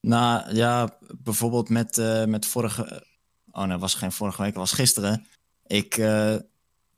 Nou 0.00 0.54
ja, 0.54 0.98
bijvoorbeeld 1.18 1.68
met, 1.68 1.96
uh, 1.98 2.24
met 2.24 2.46
vorige. 2.46 3.06
Oh 3.50 3.64
nee, 3.64 3.76
was 3.76 3.94
geen 3.94 4.12
vorige 4.12 4.42
week, 4.42 4.54
was 4.54 4.72
gisteren. 4.72 5.26
Ik, 5.66 5.96
uh, 5.96 6.36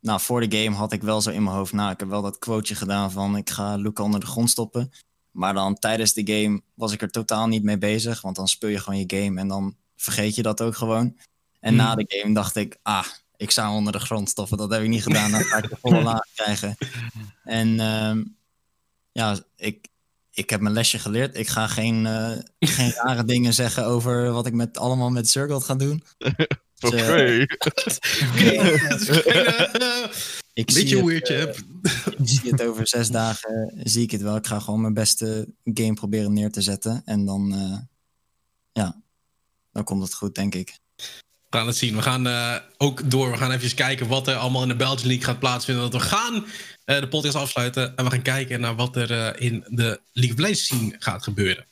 nou, 0.01 0.21
voor 0.21 0.49
de 0.49 0.59
game 0.59 0.77
had 0.77 0.93
ik 0.93 1.03
wel 1.03 1.21
zo 1.21 1.31
in 1.31 1.43
mijn 1.43 1.57
hoofd. 1.57 1.73
Nou, 1.73 1.93
ik 1.93 2.01
heb 2.01 2.09
wel 2.09 2.23
dat 2.23 2.39
quoteje 2.39 2.75
gedaan 2.75 3.11
van 3.11 3.37
ik 3.37 3.51
ga 3.51 3.77
Luc 3.77 3.93
onder 3.93 4.21
de 4.21 4.27
grond 4.27 4.51
stoppen. 4.51 4.93
Maar 5.31 5.55
dan 5.55 5.75
tijdens 5.79 6.13
de 6.13 6.33
game 6.33 6.63
was 6.75 6.93
ik 6.93 7.03
er 7.03 7.11
totaal 7.11 7.47
niet 7.47 7.63
mee 7.63 7.79
bezig. 7.79 8.21
Want 8.21 8.37
dan 8.37 8.49
speel 8.49 8.69
je 8.69 8.79
gewoon 8.79 8.99
je 9.07 9.23
game 9.23 9.41
en 9.41 9.49
dan 9.49 9.77
vergeet 10.03 10.35
je 10.35 10.43
dat 10.43 10.63
ook 10.63 10.77
gewoon. 10.77 11.17
En 11.61 11.69
Hmm. 11.69 11.77
na 11.77 11.95
de 11.95 12.05
game 12.09 12.35
dacht 12.35 12.57
ik, 12.57 12.79
ah, 12.83 13.07
ik 13.37 13.51
zou 13.51 13.75
onder 13.75 13.93
de 13.93 13.99
grond 13.99 14.29
stoppen. 14.29 14.57
Dat 14.57 14.71
heb 14.71 14.83
ik 14.83 14.89
niet 14.89 15.03
gedaan. 15.03 15.31
Dan 15.31 15.45
ga 15.45 15.57
ik 15.57 15.69
de 15.69 15.77
volle 15.81 16.03
laag 16.13 16.27
krijgen. 16.35 16.77
En 17.45 17.69
uh, 17.69 18.25
ja, 19.13 19.39
ik, 19.57 19.89
ik 20.33 20.51
heb 20.51 20.61
mijn 20.61 20.75
lesje 20.75 20.99
geleerd. 20.99 21.37
Ik 21.37 21.49
ga 21.49 21.67
geen, 21.67 22.05
uh, 22.05 22.33
geen 22.59 22.93
rare 23.03 23.25
dingen 23.25 23.55
zeggen 23.55 23.85
over 23.87 24.33
wat 24.33 24.47
ik 24.47 24.53
met, 24.53 24.79
allemaal 24.79 25.11
met 25.11 25.29
Circle 25.29 25.61
ga 25.61 25.75
doen. 25.75 26.03
Oké. 26.81 26.97
Okay. 26.97 27.41
ik 30.53 30.67
Beetje 30.67 30.87
zie 30.87 31.05
weird, 31.05 31.29
het, 31.29 31.65
uh, 31.83 31.93
ik 32.07 32.29
zie 32.29 32.51
het 32.51 32.63
over 32.63 32.89
zes 32.89 33.09
dagen, 33.09 33.81
zie 33.85 34.03
ik 34.03 34.11
het 34.11 34.23
wel. 34.23 34.37
Ik 34.37 34.47
ga 34.47 34.59
gewoon 34.61 34.81
mijn 34.81 34.95
beste 34.95 35.55
game 35.65 35.95
proberen 35.95 36.33
neer 36.33 36.51
te 36.51 36.61
zetten. 36.63 37.03
En 37.05 37.25
dan, 37.25 37.53
uh, 37.55 37.79
ja, 38.73 39.02
dan 39.73 39.85
komt 39.85 40.03
het 40.03 40.15
goed, 40.15 40.35
denk 40.35 40.55
ik. 40.55 40.79
We 41.49 41.59
gaan 41.59 41.67
het 41.67 41.77
zien. 41.77 41.97
We 41.97 42.03
gaan 42.03 42.27
uh, 42.27 42.57
ook 42.77 43.11
door. 43.11 43.31
We 43.31 43.37
gaan 43.37 43.53
even 43.53 43.75
kijken 43.75 44.09
wat 44.09 44.29
er 44.29 44.37
allemaal 44.37 44.63
in 44.63 44.69
de 44.69 44.77
Belgian 44.77 45.07
League 45.07 45.25
gaat 45.25 45.39
plaatsvinden. 45.39 45.91
Dat 45.91 46.03
we 46.03 46.09
gaan 46.09 46.35
uh, 46.35 47.01
de 47.01 47.09
podcast 47.09 47.35
afsluiten. 47.35 47.97
En 47.97 48.05
we 48.05 48.11
gaan 48.11 48.23
kijken 48.23 48.61
naar 48.61 48.75
wat 48.75 48.97
er 48.97 49.11
uh, 49.11 49.49
in 49.49 49.65
de 49.69 50.01
League 50.13 50.35
of 50.35 50.41
Legends 50.41 50.65
scene 50.65 50.97
gaat 50.99 51.23
gebeuren. 51.23 51.67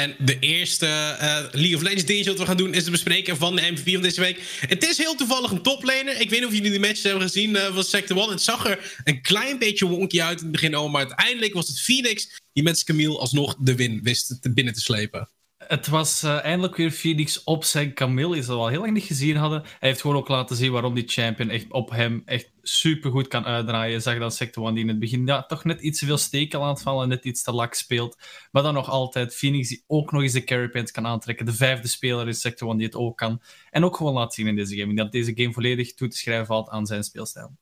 En 0.00 0.14
de 0.18 0.38
eerste 0.38 0.86
uh, 0.86 1.60
League 1.60 1.76
of 1.76 1.82
Legends 1.82 2.04
dingetje 2.04 2.30
wat 2.30 2.38
we 2.38 2.46
gaan 2.46 2.56
doen 2.56 2.74
is 2.74 2.82
het 2.82 2.90
bespreken 2.90 3.36
van 3.36 3.56
de 3.56 3.70
MVP 3.70 3.92
van 3.92 4.02
deze 4.02 4.20
week. 4.20 4.40
Het 4.66 4.84
is 4.84 4.98
heel 4.98 5.14
toevallig 5.14 5.50
een 5.50 5.62
toplaner. 5.62 6.20
Ik 6.20 6.30
weet 6.30 6.40
niet 6.40 6.48
of 6.48 6.54
jullie 6.54 6.70
die 6.70 6.80
matches 6.80 7.02
hebben 7.02 7.22
gezien 7.22 7.50
uh, 7.50 7.74
van 7.74 7.84
Sector 7.84 8.16
1. 8.16 8.30
Het 8.30 8.42
zag 8.42 8.66
er 8.66 9.00
een 9.04 9.22
klein 9.22 9.58
beetje 9.58 9.86
wonky 9.86 10.20
uit 10.20 10.38
in 10.38 10.42
het 10.42 10.52
begin, 10.52 10.76
oh, 10.76 10.92
maar 10.92 11.06
uiteindelijk 11.06 11.54
was 11.54 11.68
het 11.68 11.80
Phoenix 11.80 12.40
die 12.52 12.62
met 12.62 12.84
Camille 12.84 13.18
alsnog 13.18 13.56
de 13.58 13.74
win 13.74 14.02
wist 14.02 14.54
binnen 14.54 14.74
te 14.74 14.80
slepen. 14.80 15.28
Het 15.70 15.86
was 15.86 16.24
uh, 16.24 16.44
eindelijk 16.44 16.76
weer 16.76 16.90
Phoenix 16.90 17.44
op 17.44 17.64
zijn 17.64 17.94
Camille, 17.94 18.34
die 18.34 18.42
ze 18.42 18.52
al 18.52 18.68
heel 18.68 18.80
lang 18.80 18.92
niet 18.92 19.04
gezien 19.04 19.36
hadden. 19.36 19.62
Hij 19.62 19.88
heeft 19.88 20.00
gewoon 20.00 20.16
ook 20.16 20.28
laten 20.28 20.56
zien 20.56 20.72
waarom 20.72 20.94
die 20.94 21.08
champion 21.08 21.50
echt 21.50 21.72
op 21.72 21.90
hem 21.90 22.22
echt 22.24 22.50
super 22.62 23.10
goed 23.10 23.28
kan 23.28 23.44
uitdraaien. 23.44 23.92
Je 23.92 24.00
zag 24.00 24.18
dat 24.18 24.34
Sector 24.34 24.64
1 24.64 24.74
die 24.74 24.82
in 24.82 24.88
het 24.88 24.98
begin 24.98 25.26
ja, 25.26 25.42
toch 25.42 25.64
net 25.64 25.80
iets 25.80 25.98
te 25.98 26.06
veel 26.06 26.18
steken 26.18 26.60
laat 26.60 26.82
vallen, 26.82 27.08
net 27.08 27.24
iets 27.24 27.42
te 27.42 27.52
lak 27.52 27.74
speelt. 27.74 28.18
Maar 28.50 28.62
dan 28.62 28.74
nog 28.74 28.88
altijd 28.88 29.34
Phoenix 29.34 29.68
die 29.68 29.84
ook 29.86 30.12
nog 30.12 30.22
eens 30.22 30.32
de 30.32 30.44
carry 30.44 30.68
points 30.68 30.90
kan 30.90 31.06
aantrekken. 31.06 31.46
De 31.46 31.54
vijfde 31.54 31.88
speler 31.88 32.28
is 32.28 32.40
Sector 32.40 32.68
1 32.68 32.76
die 32.76 32.86
het 32.86 32.96
ook 32.96 33.16
kan. 33.16 33.42
En 33.70 33.84
ook 33.84 33.96
gewoon 33.96 34.14
laat 34.14 34.34
zien 34.34 34.46
in 34.46 34.56
deze 34.56 34.76
game. 34.76 34.94
Dat 34.94 35.12
deze 35.12 35.32
game 35.34 35.52
volledig 35.52 35.94
toe 35.94 36.08
te 36.08 36.16
schrijven 36.16 36.46
valt 36.46 36.68
aan 36.68 36.86
zijn 36.86 37.04
speelstijl. 37.04 37.56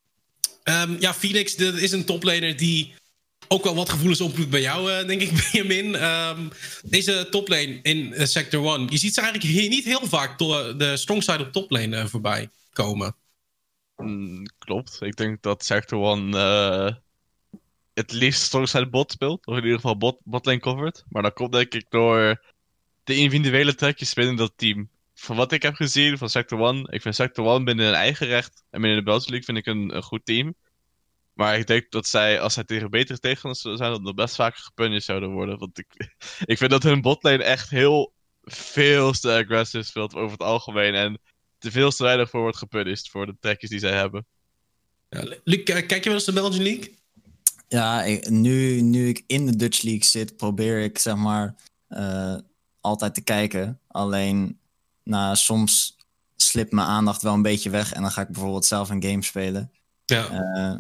Um, 0.65 0.97
ja, 1.01 1.15
Phoenix 1.15 1.57
dat 1.57 1.75
is 1.75 1.93
een 1.93 2.05
toplaner 2.05 2.57
die 2.57 2.95
ook 3.49 3.65
wel 3.65 3.75
wat 3.75 3.89
gevoelens 3.89 4.21
oproept 4.21 4.51
bij 4.51 4.61
jou, 4.61 4.91
uh, 4.91 5.07
denk 5.07 5.21
ik, 5.21 5.31
Benjamin. 5.53 6.05
Um, 6.05 6.51
deze 6.83 7.27
toplane 7.31 7.79
in 7.83 7.99
uh, 7.99 8.25
Sector 8.25 8.75
1. 8.75 8.87
Je 8.91 8.97
ziet 8.97 9.15
ze 9.15 9.21
eigenlijk 9.21 9.53
hier 9.53 9.69
niet 9.69 9.85
heel 9.85 10.07
vaak 10.07 10.39
de 10.39 10.97
strong 10.97 11.23
side 11.23 11.43
op 11.43 11.53
toplane 11.53 12.09
voorbij 12.09 12.49
komen. 12.73 13.17
Mm, 13.97 14.47
klopt. 14.59 14.99
Ik 15.01 15.17
denk 15.17 15.43
dat 15.43 15.65
Sector 15.65 16.17
1 16.17 16.29
uh, 16.35 16.91
het 17.95 18.13
liefst 18.13 18.43
strong 18.43 18.69
side 18.69 18.89
bot 18.89 19.13
speelt. 19.13 19.47
Of 19.47 19.57
in 19.57 19.63
ieder 19.63 19.81
geval 19.81 19.97
bot, 19.97 20.19
botlane 20.25 20.61
covert. 20.61 21.05
Maar 21.09 21.23
dat 21.23 21.33
komt 21.33 21.53
denk 21.53 21.75
ik 21.75 21.87
door 21.89 22.43
de 23.05 23.17
individuele 23.17 23.75
trekjes 23.75 24.15
binnen 24.15 24.37
dat 24.37 24.53
team. 24.57 24.89
Van 25.15 25.37
wat 25.37 25.53
ik 25.53 25.63
heb 25.63 25.75
gezien 25.75 26.19
van 26.19 26.29
Sector 26.29 26.67
1, 26.67 26.87
ik 26.91 27.03
vind 27.03 27.15
Sector 27.15 27.47
1 27.55 27.65
binnen 27.65 27.85
hun 27.85 27.95
eigen 27.95 28.27
recht 28.27 28.65
en 28.71 28.81
binnen 28.81 28.99
de 28.99 29.05
Belgian 29.05 29.31
League 29.31 29.55
vind 29.55 29.59
ik 29.59 29.67
een 29.67 30.03
goed 30.03 30.25
team. 30.25 30.55
Maar 31.39 31.59
ik 31.59 31.67
denk 31.67 31.91
dat 31.91 32.07
zij, 32.07 32.41
als 32.41 32.55
zij 32.55 32.65
tegen 32.65 32.91
betere 32.91 33.19
tegenstanders 33.19 33.61
zouden 33.61 33.85
zijn, 33.85 33.97
dat 33.97 34.03
nog 34.07 34.15
best 34.25 34.35
vaker 34.35 34.63
gepunished 34.63 35.05
zouden 35.05 35.31
worden. 35.31 35.59
Want 35.59 35.79
ik, 35.79 35.87
ik 36.53 36.59
vind 36.59 36.71
dat 36.71 36.83
hun 36.83 37.01
botlane 37.01 37.43
echt 37.45 37.71
heel 37.71 38.13
veel 38.43 39.13
te 39.13 39.33
aggressive 39.33 39.85
speelt 39.85 40.15
over 40.15 40.31
het 40.33 40.43
algemeen. 40.43 40.95
En 40.95 41.21
te 41.59 41.71
veel 41.71 41.91
te 41.91 42.03
weinig 42.03 42.31
voor 42.31 42.41
wordt 42.41 42.57
gepunished 42.57 43.09
voor 43.11 43.27
de 43.27 43.37
trekjes 43.41 43.71
die 43.71 43.79
zij 43.79 43.93
hebben. 43.93 44.27
Ja, 45.09 45.25
Luc, 45.45 45.63
kijk 45.63 45.91
je 45.91 46.01
wel 46.05 46.13
eens 46.15 46.25
de 46.25 46.33
Belgian 46.33 46.63
League? 46.63 46.95
Ja, 47.69 48.03
ik- 48.03 48.29
nu, 48.31 48.81
nu 48.81 49.09
ik 49.09 49.25
in 49.27 49.47
de 49.47 49.57
Dutch 49.57 49.83
League 49.83 50.05
zit, 50.05 50.37
probeer 50.37 50.79
ik 50.83 50.99
zeg 50.99 51.15
maar 51.17 51.55
eh, 51.89 52.37
altijd 52.81 53.15
te 53.15 53.21
kijken. 53.23 53.81
Alleen, 53.89 54.59
nou, 55.05 55.37
soms 55.37 55.97
slipt 56.37 56.73
mijn 56.73 56.87
aandacht 56.87 57.23
wel 57.23 57.35
een 57.35 57.43
beetje 57.43 57.71
weg 57.71 57.93
en 57.93 58.03
dan 58.03 58.11
ga 58.11 58.21
ik 58.21 58.29
bijvoorbeeld 58.29 58.65
zelf 58.67 58.91
een 58.91 59.03
game 59.03 59.23
spelen. 59.23 59.73
Ja. 60.05 60.29
Eh, 60.31 60.79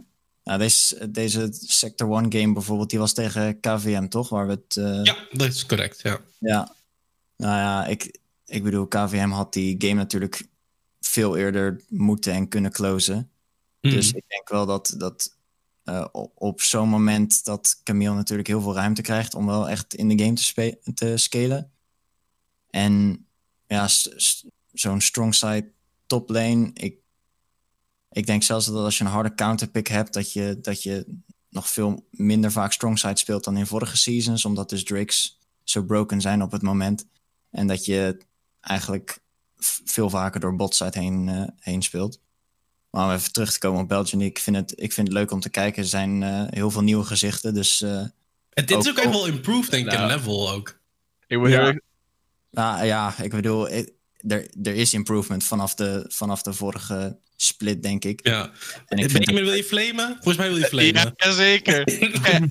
nou, 0.48 0.58
deze, 0.60 1.10
deze 1.10 1.48
Sector 1.52 2.18
1 2.22 2.32
game 2.32 2.52
bijvoorbeeld, 2.52 2.90
die 2.90 2.98
was 2.98 3.12
tegen 3.12 3.60
KVM, 3.60 4.08
toch? 4.08 4.28
Waar 4.28 4.46
we 4.46 4.52
het... 4.52 4.76
eh, 4.76 5.00
ja, 5.02 5.16
dat 5.30 5.48
is 5.48 5.66
correct. 5.66 6.00
Ja. 6.02 6.20
Ja, 6.38 6.74
nou 7.36 7.56
ja, 7.56 7.86
ik, 7.86 8.18
ik 8.46 8.62
bedoel, 8.62 8.86
KVM 8.86 9.28
had 9.28 9.52
die 9.52 9.74
game 9.78 9.94
natuurlijk 9.94 10.48
veel 11.00 11.36
eerder 11.36 11.80
moeten 11.88 12.32
en 12.32 12.48
kunnen 12.48 12.70
closen. 12.72 13.30
Dus 13.80 14.06
Mhm. 14.08 14.16
ik 14.16 14.24
denk 14.28 14.48
wel 14.48 14.66
dat, 14.66 14.94
dat 14.98 15.36
eh, 15.84 16.06
op, 16.34 16.60
zo'n 16.62 16.88
moment 16.88 17.44
dat 17.44 17.80
Camille 17.82 18.14
natuurlijk 18.14 18.48
heel 18.48 18.60
veel 18.60 18.74
ruimte 18.74 19.02
krijgt 19.02 19.34
om 19.34 19.46
wel 19.46 19.68
echt 19.68 19.94
in 19.94 20.08
de 20.08 20.24
game 20.24 20.34
te, 20.34 20.78
te 20.94 21.16
scalen. 21.16 21.72
En 22.70 23.26
ja, 23.66 23.88
zo'n 24.72 25.00
strong 25.00 25.34
side 25.34 25.70
top 26.06 26.28
lane, 26.30 26.70
ik, 26.74 26.96
ik 28.10 28.26
denk 28.26 28.42
zelfs 28.42 28.66
dat 28.66 28.74
als 28.84 28.98
je 28.98 29.04
een 29.04 29.10
harde 29.10 29.34
counterpick 29.34 29.86
hebt, 29.86 30.12
dat 30.12 30.32
je, 30.32 30.58
dat 30.60 30.82
je 30.82 31.06
nog 31.50 31.68
veel 31.68 32.06
minder 32.10 32.52
vaak 32.52 32.72
strong 32.72 32.98
side 32.98 33.16
speelt 33.18 33.44
dan 33.44 33.56
in 33.56 33.66
vorige 33.66 33.96
seasons, 33.96 34.44
omdat 34.44 34.68
dus 34.68 34.84
Drakes 34.84 35.38
zo 35.64 35.82
broken 35.82 36.20
zijn 36.20 36.42
op 36.42 36.52
het 36.52 36.62
moment. 36.62 37.06
En 37.50 37.66
dat 37.66 37.84
je 37.84 38.18
eigenlijk 38.60 39.18
veel 39.84 40.10
vaker 40.10 40.40
door 40.40 40.56
botside 40.56 40.98
heen, 40.98 41.28
eh, 41.28 41.42
heen 41.58 41.82
speelt. 41.82 42.20
Maar 42.90 43.04
om 43.06 43.12
even 43.12 43.32
terug 43.32 43.52
te 43.52 43.58
komen 43.58 43.82
op 43.82 43.88
Belgium, 43.88 44.20
ik 44.20 44.38
vind 44.38 44.56
het, 44.56 44.72
ik 44.76 44.92
vind 44.92 45.08
het 45.08 45.16
leuk 45.16 45.30
om 45.30 45.40
te 45.40 45.50
kijken. 45.50 45.82
Er 45.82 45.88
zijn 45.88 46.22
eh, 46.22 46.44
heel 46.46 46.70
veel 46.70 46.82
nieuwe 46.82 47.04
gezichten, 47.04 47.54
dus 47.54 47.82
eh, 47.82 47.90
En 48.50 48.66
dit 48.66 48.70
is 48.78 48.88
Ook- 48.88 48.96
echt 48.98 49.10
wel 49.10 49.26
improved, 49.26 49.70
denk 49.70 49.86
ik, 49.86 49.92
in 49.98 50.06
level 50.06 50.50
ook. 50.50 50.80
Ik 51.26 51.46
Ja. 51.48 51.78
nou, 52.50 52.84
ja, 52.84 53.18
ik 53.22 53.30
bedoel, 53.30 53.68
er, 53.68 53.90
er 54.62 54.74
is 54.74 54.94
improvement 54.94 55.44
vanaf 55.44 55.74
de, 55.74 56.04
vanaf 56.08 56.42
de 56.42 56.52
vorige 56.52 57.18
split, 57.42 57.82
denk 57.82 58.04
ik. 58.04 58.26
Ja. 58.26 58.50
En 58.86 58.98
ik 58.98 59.10
vind 59.10 59.24
Benjamin, 59.24 59.44
wil 59.44 59.54
je 59.54 59.64
flamen? 59.64 60.12
Volgens 60.14 60.36
mij 60.36 60.48
wil 60.48 60.56
je 60.58 60.64
flamen. 60.66 61.12
Ja, 61.16 61.32
zeker. 61.32 61.82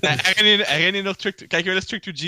Herinner 0.00 0.58
je- 0.58 0.64
herinner 0.66 0.94
je 0.96 1.02
nog 1.02 1.16
Trick 1.16 1.36
to- 1.36 1.46
Kijk 1.46 1.62
je 1.62 1.68
wel 1.68 1.78
eens 1.78 1.86
Trick 1.88 2.02
to 2.02 2.12
G? 2.14 2.22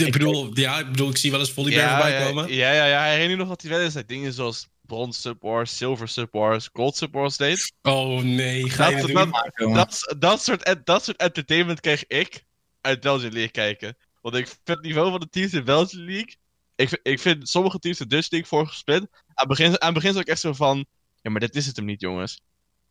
Ik 0.00 0.12
bedoel, 0.12 0.50
ja, 0.58 0.78
ik 0.78 0.90
bedoel, 0.90 1.10
ik 1.10 1.16
zie 1.16 1.30
wel 1.30 1.40
eens 1.40 1.50
voorbij 1.50 1.72
ja, 1.74 2.24
komen. 2.26 2.52
ja, 2.54 2.72
ja, 2.72 2.84
ja. 2.86 3.02
Herinner 3.04 3.30
je 3.30 3.36
nog 3.36 3.48
dat 3.48 3.62
hij 3.62 3.70
wel 3.70 3.80
eens 3.80 3.94
dat 3.94 4.08
dingen 4.08 4.32
zoals 4.32 4.68
Bronze 4.86 5.20
Subwars, 5.20 5.76
Silver 5.76 6.08
Subwars, 6.08 6.68
Gold 6.72 6.96
Subwars 6.96 7.36
deed? 7.36 7.72
Oh 7.82 8.20
nee, 8.22 8.70
ga 8.70 8.88
je 8.88 8.96
Dat, 8.96 9.06
dat 9.06 9.14
dat, 9.16 9.34
aankomen. 9.42 9.76
dat, 9.76 10.14
dat, 10.18 10.42
soort, 10.44 10.76
dat 10.84 11.04
soort 11.04 11.16
entertainment 11.16 11.80
kreeg 11.80 12.04
ik 12.06 12.44
uit 12.80 13.00
Belgian 13.00 13.32
League 13.32 13.50
kijken. 13.50 13.96
Want 14.20 14.34
ik 14.34 14.46
vind 14.46 14.58
het 14.64 14.82
niveau 14.82 15.10
van 15.10 15.20
de 15.20 15.28
teams 15.30 15.52
in 15.52 15.64
Belgian 15.64 16.04
League. 16.04 16.36
Ik, 16.76 16.88
vind- 16.88 17.00
ik 17.02 17.20
vind 17.20 17.48
sommige 17.48 17.78
teams 17.78 17.98
de 17.98 18.06
Dutch 18.06 18.30
League 18.30 18.48
vorige 18.48 18.74
split. 18.74 19.00
Aan 19.00 19.08
het 19.34 19.48
begin, 19.48 19.66
aan 19.66 19.86
het 19.86 19.94
begin 19.94 20.12
zat 20.12 20.22
ik 20.22 20.28
echt 20.28 20.40
zo 20.40 20.52
van. 20.52 20.86
Ja, 21.22 21.30
maar 21.30 21.40
dit 21.40 21.56
is 21.56 21.66
het 21.66 21.76
hem 21.76 21.84
niet, 21.84 22.00
jongens. 22.00 22.40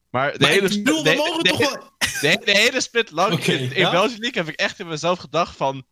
Maar 0.10 0.32
de 0.32 0.40
Maar 0.40 0.50
hele, 0.50 0.68
ik 0.70 0.84
bedoel, 0.84 1.04
de, 1.04 1.10
we 1.10 1.16
mogen 1.16 1.44
de- 1.44 1.50
toch 1.50 1.58
de- 1.60 1.66
wel... 1.66 1.92
de, 2.32 2.42
de 2.46 2.58
hele 2.58 2.82
split 2.82 3.12
lang 3.12 3.46
in, 3.46 3.60
in 3.60 3.80
ja? 3.80 3.92
Belgian 3.92 4.20
League 4.20 4.42
heb 4.44 4.48
ik 4.54 4.60
echt 4.60 4.80
in 4.80 4.88
mezelf 4.88 5.20
gedacht 5.20 5.58
van... 5.58 5.86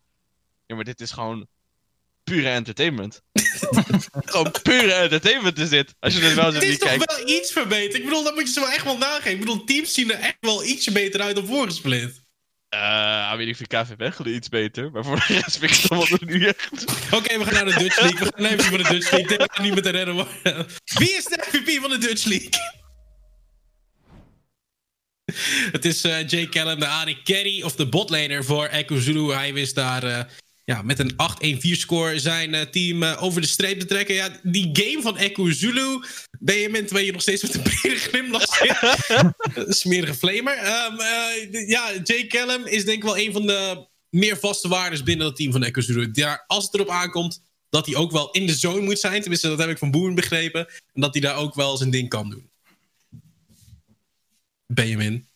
Ja, 0.66 0.74
maar 0.74 0.84
dit 0.84 1.00
is 1.00 1.10
gewoon 1.10 1.46
pure 2.24 2.48
entertainment. 2.48 3.22
gewoon 4.10 4.52
pure 4.62 4.92
entertainment 4.92 5.58
is 5.58 5.68
dit. 5.68 5.94
Als 6.00 6.14
je 6.14 6.20
naar 6.20 6.28
de 6.28 6.34
Belgian 6.34 6.54
Het 6.54 6.62
is 6.64 6.78
toch 6.78 6.88
kijkt. 6.88 7.16
wel 7.16 7.28
iets 7.28 7.52
verbeterd? 7.52 7.94
Ik 7.94 8.04
bedoel, 8.04 8.22
dat 8.24 8.34
moet 8.34 8.46
je 8.46 8.52
ze 8.52 8.60
wel 8.60 8.70
echt 8.70 8.84
wel 8.84 8.98
nageven. 8.98 9.30
Ik 9.30 9.38
bedoel, 9.38 9.64
teams 9.64 9.94
zien 9.94 10.12
er 10.12 10.18
echt 10.20 10.36
wel 10.40 10.64
ietsje 10.64 10.92
beter 10.92 11.20
uit 11.20 11.36
dan 11.36 11.46
vorige 11.46 11.74
split. 11.74 12.22
Eh, 12.76 13.36
weet 13.36 13.48
ik 13.48 13.56
vind 13.56 13.68
KV 13.68 13.96
Mechelen 13.96 14.34
iets 14.34 14.48
beter. 14.48 14.90
Maar 14.90 15.04
voor 15.04 15.16
de 15.16 15.34
rest 15.34 15.58
vind 15.58 15.70
ik 15.70 15.82
het 15.82 15.90
allemaal 15.90 16.18
niet 16.20 16.46
echt. 16.46 16.70
Oké, 17.14 17.38
we 17.38 17.44
gaan 17.44 17.54
naar 17.54 17.64
de 17.64 17.78
Dutch 17.78 18.00
League. 18.00 18.18
We 18.18 18.32
gaan 18.34 18.54
MVP 18.54 18.62
van 18.62 18.78
de 18.78 18.88
Dutch 18.88 19.10
League. 19.10 19.28
Dit 19.28 19.40
gaat 19.40 19.58
niet 19.58 19.74
met 19.74 19.84
de 19.84 19.90
redden 19.90 20.14
worden. 20.14 20.66
Wie 20.84 21.16
is 21.16 21.24
de 21.24 21.46
MVP 21.52 21.80
van 21.80 21.90
de 21.90 21.98
Dutch 21.98 22.24
League? 22.24 22.50
Het 25.72 25.84
is 25.84 26.04
eh 26.04 26.28
Jay 26.28 26.48
Callum, 26.48 26.78
de 26.78 26.86
AD 26.86 27.22
Carry 27.22 27.62
of 27.62 27.76
de 27.76 27.86
botlaner 27.86 28.44
voor 28.44 28.66
Echo 28.66 28.98
Zulu. 28.98 29.32
Hij 29.32 29.52
wist 29.52 29.74
daar 29.74 30.02
eh, 30.02 30.24
ja, 30.66 30.82
met 30.82 30.98
een 30.98 31.12
8-1-4 31.56 31.56
score 31.58 32.18
zijn 32.18 32.54
eh, 32.54 32.60
team 32.60 33.02
eh, 33.02 33.22
over 33.22 33.40
de 33.40 33.46
streep 33.46 33.80
te 33.80 33.86
trekken. 33.86 34.14
Ja, 34.14 34.40
die 34.42 34.68
game 34.72 35.02
van 35.02 35.16
Echo 35.16 35.50
Zulu. 35.50 36.04
Benjamin, 36.38 36.84
terwijl 36.84 37.06
je 37.06 37.12
nog 37.12 37.22
steeds 37.22 37.42
met 37.42 37.54
een 37.54 37.62
brede 37.62 37.96
glimlach 37.96 38.54
zit. 38.56 38.76
Smerige 39.78 40.14
flamer. 40.14 40.56
D- 41.50 41.68
ja, 41.68 41.92
Jay 42.04 42.26
Callum 42.26 42.66
is 42.66 42.84
denk 42.84 42.96
ik 42.98 43.04
wel 43.04 43.18
een 43.18 43.32
van 43.32 43.46
de 43.46 43.86
meer 44.10 44.38
vaste 44.38 44.68
waardes 44.68 45.02
binnen 45.02 45.26
dat 45.26 45.36
team 45.36 45.52
van 45.52 45.64
Echo 45.64 45.80
Zulu. 45.80 46.10
Daar, 46.10 46.44
als 46.46 46.64
het 46.64 46.74
erop 46.74 46.88
aankomt, 46.88 47.42
dat 47.68 47.86
hij 47.86 47.94
ook 47.94 48.12
wel 48.12 48.30
in 48.30 48.46
de 48.46 48.54
zone 48.54 48.80
moet 48.80 48.98
zijn. 48.98 49.20
Tenminste, 49.20 49.48
dat 49.48 49.58
heb 49.58 49.68
ik 49.68 49.78
van 49.78 49.90
Boeren 49.90 50.14
begrepen. 50.14 50.66
En 50.92 51.00
dat 51.00 51.12
hij 51.12 51.22
daar 51.22 51.36
ook 51.36 51.54
wel 51.54 51.76
zijn 51.76 51.90
ding 51.90 52.08
kan 52.08 52.30
doen. 52.30 52.50
Benjamin. 54.66 55.26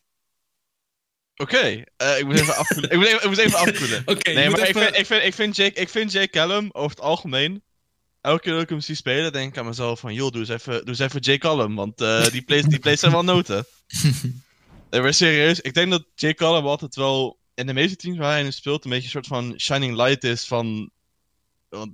Oké, 1.41 1.84
eh, 1.97 2.18
ik 2.18 2.24
moet 2.24 2.41
even 2.41 2.57
afkoelen. 2.57 2.91
ik, 2.91 2.97
moet 2.97 3.07
even, 3.07 3.22
ik 3.22 3.28
moet 3.28 3.38
even 3.38 3.59
afkoelen. 3.59 4.03
Oké, 4.14 4.30
je 4.30 4.36
nee, 4.36 4.51
maar 4.51 4.61
even- 4.61 4.68
ik, 4.68 4.84
vind, 4.84 4.97
ik, 4.97 5.07
vind, 5.07 5.24
ik, 5.24 5.34
vind 5.34 5.57
Jake, 5.57 5.80
ik 5.80 5.88
vind 5.88 6.12
Jake 6.12 6.30
Callum 6.30 6.68
over 6.72 6.91
het 6.91 7.01
algemeen. 7.01 7.62
Elke 8.20 8.41
keer 8.43 8.53
dat 8.53 8.62
ik 8.62 8.68
hem 8.68 8.80
zie 8.80 8.95
spelen, 8.95 9.32
denk 9.32 9.53
ik 9.53 9.59
aan 9.59 9.66
mezelf 9.66 10.01
van... 10.01 10.14
joh, 10.14 10.30
doe 10.30 10.41
eens 10.41 10.49
even, 10.49 10.78
doe 10.78 10.88
eens 10.88 10.99
even 10.99 11.20
Jake 11.20 11.38
Callum, 11.38 11.74
want 11.74 12.01
eh, 12.01 12.26
die, 12.32 12.43
plays, 12.43 12.64
die 12.64 12.78
plays 12.78 13.01
zijn 13.01 13.12
wel 13.12 13.24
noten. 13.24 13.66
nee, 14.91 15.01
maar 15.01 15.14
serieus, 15.14 15.61
ik 15.61 15.74
denk 15.74 15.91
dat 15.91 16.05
Jake 16.14 16.34
Callum 16.34 16.66
altijd 16.66 16.95
wel... 16.95 17.38
in 17.55 17.66
de 17.66 17.72
meeste 17.72 17.97
teams 17.97 18.18
waar 18.18 18.30
hij 18.30 18.45
in 18.45 18.53
speelt... 18.53 18.84
een 18.84 18.91
beetje 18.91 19.05
een 19.05 19.11
soort 19.11 19.26
van 19.26 19.55
shining 19.59 19.97
light 19.97 20.24
is 20.24 20.47
van... 20.47 20.91
Want 21.68 21.93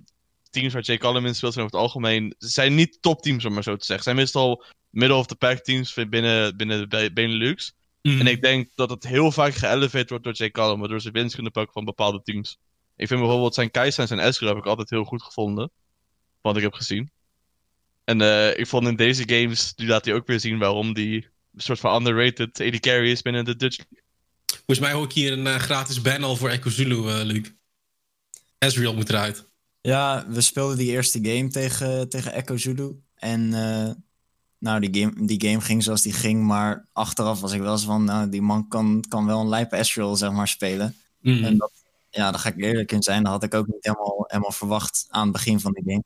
teams 0.51 0.73
waar 0.73 0.83
Jake 0.83 1.01
Callum 1.01 1.27
in 1.27 1.35
speelt 1.35 1.53
zijn 1.53 1.65
over 1.65 1.79
het 1.79 1.87
algemeen... 1.87 2.35
zijn 2.39 2.75
niet 2.75 2.99
topteams, 3.01 3.45
om 3.45 3.53
maar 3.53 3.63
zo 3.63 3.77
te 3.77 3.85
zeggen. 3.85 4.05
zijn 4.05 4.17
meestal 4.17 4.65
middle 4.91 5.17
of 5.17 5.27
the 5.27 5.35
pack 5.37 5.59
teams 5.59 5.95
binnen, 5.95 6.57
binnen 6.57 6.79
de 6.81 6.87
Be- 6.87 7.13
Benelux. 7.13 7.73
Mm. 8.07 8.21
En 8.21 8.27
ik 8.27 8.41
denk 8.41 8.69
dat 8.75 8.91
het 8.91 9.07
heel 9.07 9.33
vaak 9.33 9.55
geëlevated 9.55 10.09
wordt 10.09 10.25
door 10.25 10.33
Jay 10.33 10.51
Callum, 10.51 10.79
waardoor 10.79 11.01
ze 11.01 11.11
winst 11.11 11.35
kunnen 11.35 11.53
pakken 11.53 11.73
van 11.73 11.85
bepaalde 11.85 12.23
teams. 12.23 12.59
Ik 12.97 13.09
vind 13.09 13.21
bijvoorbeeld 13.21 13.55
zijn 13.55 13.71
Kai'Sa 13.71 14.03
en 14.03 14.09
zijn 14.09 14.21
Ezreal 14.21 14.55
heb 14.55 14.63
ik 14.63 14.69
altijd 14.69 14.91
heel 14.91 15.05
goed 15.05 15.23
gevonden. 15.23 15.71
Wat 16.41 16.57
ik 16.57 16.63
heb 16.63 16.73
gezien. 16.73 17.11
En 18.05 18.21
eh, 18.21 18.59
ik 18.59 18.67
vond 18.67 18.87
in 18.87 18.97
deze 18.97 19.29
games, 19.29 19.73
nu 19.77 19.87
laat 19.87 20.05
hij 20.05 20.15
ook 20.15 20.27
weer 20.27 20.41
zien 20.41 20.59
waarom 20.59 20.95
die 20.95 21.29
een 21.55 21.61
soort 21.61 21.81
van 21.81 21.95
underrated 21.97 22.61
AD 22.61 22.81
carry 22.81 23.11
is 23.11 23.23
binnen 23.23 23.45
de 23.45 23.57
Dutch 23.57 23.77
League. 23.77 24.05
Volgens 24.47 24.79
mij 24.79 24.93
hoor 24.93 25.05
ik 25.05 25.13
hier 25.13 25.33
een 25.33 25.47
eh, 25.47 25.55
gratis 25.55 26.01
ban 26.01 26.25
al 26.25 26.37
voor 26.37 26.49
Echo 26.49 26.71
Zulu, 26.71 27.09
eh, 27.09 27.21
Luc. 27.25 27.51
Ezreal 28.59 28.95
moet 28.95 29.09
eruit. 29.09 29.49
Ja, 29.81 30.27
we 30.29 30.41
speelden 30.41 30.77
die 30.77 30.91
eerste 30.91 31.19
game 31.23 31.49
tegen, 31.49 32.09
tegen 32.09 32.33
Echo 32.33 32.57
Zulu. 32.57 33.01
En 33.15 33.55
eh, 33.55 33.91
nou, 34.59 34.81
die 34.81 35.03
game, 35.03 35.27
die 35.27 35.49
game 35.49 35.61
ging 35.61 35.83
zoals 35.83 36.03
die 36.03 36.13
ging. 36.13 36.43
Maar 36.45 36.87
achteraf 36.93 37.41
was 37.41 37.53
ik 37.53 37.61
wel 37.61 37.73
eens 37.73 37.85
van, 37.85 38.05
nou, 38.05 38.29
die 38.29 38.43
man 38.43 38.69
kan, 38.69 39.05
kan 39.09 39.27
wel 39.27 39.41
een 39.41 39.49
lijpe 39.49 39.77
Ezreal, 39.77 40.17
zeg 40.17 40.33
maar, 40.33 40.49
spelen. 40.49 40.95
Mm. 41.21 41.45
En 41.45 41.57
dat, 41.57 41.73
ja, 42.11 42.31
daar 42.31 42.41
ga 42.41 42.49
ik 42.49 42.63
eerlijk 42.63 42.93
in 42.93 43.03
zijn. 43.03 43.23
Dat 43.23 43.33
had 43.33 43.43
ik 43.43 43.55
ook 43.55 43.67
niet 43.67 43.85
helemaal, 43.85 44.25
helemaal 44.27 44.53
verwacht 44.53 45.07
aan 45.09 45.23
het 45.23 45.33
begin 45.33 45.61
van 45.61 45.73
de 45.73 45.83
game. 45.85 46.05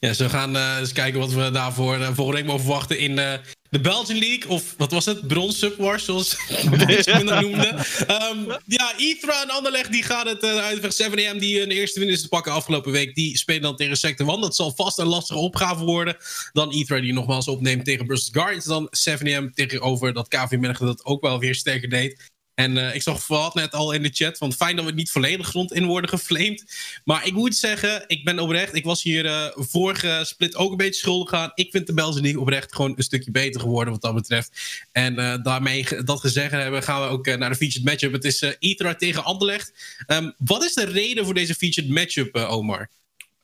Ja, 0.00 0.12
zo 0.12 0.28
gaan 0.28 0.56
eh, 0.56 0.76
eens 0.78 0.92
kijken 0.92 1.20
wat 1.20 1.32
we 1.32 1.50
daarvoor 1.50 1.98
uh, 1.98 2.06
volgende 2.06 2.32
week 2.32 2.46
mogen 2.46 2.64
verwachten 2.64 2.98
in 2.98 3.18
eh, 3.18 3.38
de 3.72 3.80
Belgian 3.80 4.18
League. 4.18 4.48
Of 4.48 4.74
wat 4.76 4.92
was 4.92 5.04
het? 5.04 5.26
Bronze 5.26 5.58
Subwars, 5.58 6.04
zoals 6.04 6.36
mensen 6.86 7.26
dat 7.26 7.40
noemden. 7.40 7.76
Ehm, 8.06 8.58
ja, 8.66 8.96
Ithra 8.96 9.42
en 9.42 9.50
Anderlecht 9.50 9.92
die 9.92 10.02
gaan 10.02 10.26
het 10.26 10.44
uh, 10.44 10.56
uitvechten. 10.56 11.10
7am 11.10 11.38
die 11.38 11.62
een 11.62 11.70
eerste 11.70 12.00
win 12.00 12.08
is 12.08 12.22
te 12.22 12.28
pakken 12.28 12.52
afgelopen 12.52 12.92
week. 12.92 13.14
Die 13.14 13.38
spelen 13.38 13.62
dan 13.62 13.76
tegen 13.76 13.96
Sector 13.96 14.28
1. 14.28 14.40
Dat 14.40 14.54
zal 14.54 14.72
vast 14.72 14.98
een 14.98 15.06
lastige 15.06 15.38
opgave 15.38 15.84
worden. 15.84 16.16
Dan 16.52 16.72
Ithra 16.72 17.00
die 17.00 17.12
nogmaals 17.12 17.48
opneemt 17.48 17.84
tegen 17.84 18.06
Brussels 18.06 18.34
Guardians. 18.34 18.64
Dan 18.64 18.88
7am 18.88 19.54
tegenover 19.54 20.12
dat 20.12 20.28
KV 20.28 20.56
Mechelen 20.58 20.96
dat 20.96 21.04
ook 21.04 21.22
wel 21.22 21.38
weer 21.38 21.54
sterker 21.54 21.88
deed. 21.88 22.31
En 22.54 22.76
uh, 22.76 22.94
ik 22.94 23.02
zag 23.02 23.22
vooral 23.22 23.50
net 23.54 23.72
al 23.72 23.92
in 23.92 24.02
de 24.02 24.10
chat 24.12 24.38
van 24.38 24.52
fijn 24.52 24.76
dat 24.76 24.84
we 24.84 24.92
niet 24.92 25.10
volledig 25.10 25.46
grond 25.46 25.72
in 25.72 25.84
worden 25.84 26.10
geflamed. 26.10 26.76
Maar 27.04 27.26
ik 27.26 27.32
moet 27.32 27.56
zeggen, 27.56 28.04
ik 28.06 28.24
ben 28.24 28.38
oprecht. 28.38 28.74
Ik 28.74 28.84
was 28.84 29.02
hier 29.02 29.24
uh, 29.24 29.46
vorige 29.54 30.20
split 30.24 30.56
ook 30.56 30.70
een 30.70 30.76
beetje 30.76 31.00
schuldig 31.00 31.32
aan. 31.32 31.50
Ik 31.54 31.70
vind 31.70 31.86
de 31.86 31.94
Belgische 31.94 32.22
League 32.22 32.40
oprecht 32.40 32.74
gewoon 32.74 32.92
een 32.96 33.02
stukje 33.02 33.30
beter 33.30 33.60
geworden 33.60 33.92
wat 33.92 34.02
dat 34.02 34.14
betreft. 34.14 34.50
En 34.92 35.18
uh, 35.18 35.34
daarmee 35.42 35.86
dat 36.04 36.20
gezegd 36.20 36.50
hebben, 36.50 36.82
gaan 36.82 37.02
we 37.02 37.08
ook 37.08 37.26
naar 37.26 37.50
de 37.50 37.56
featured 37.56 37.84
matchup. 37.84 38.12
Het 38.12 38.24
is 38.24 38.44
Itra 38.58 38.94
tegen 38.94 39.24
Anderlecht. 39.24 39.72
Um, 40.06 40.34
wat 40.38 40.64
is 40.64 40.74
de 40.74 40.84
reden 40.84 41.24
voor 41.24 41.34
deze 41.34 41.54
featured 41.54 41.90
matchup, 41.90 42.36
Omar? 42.36 42.88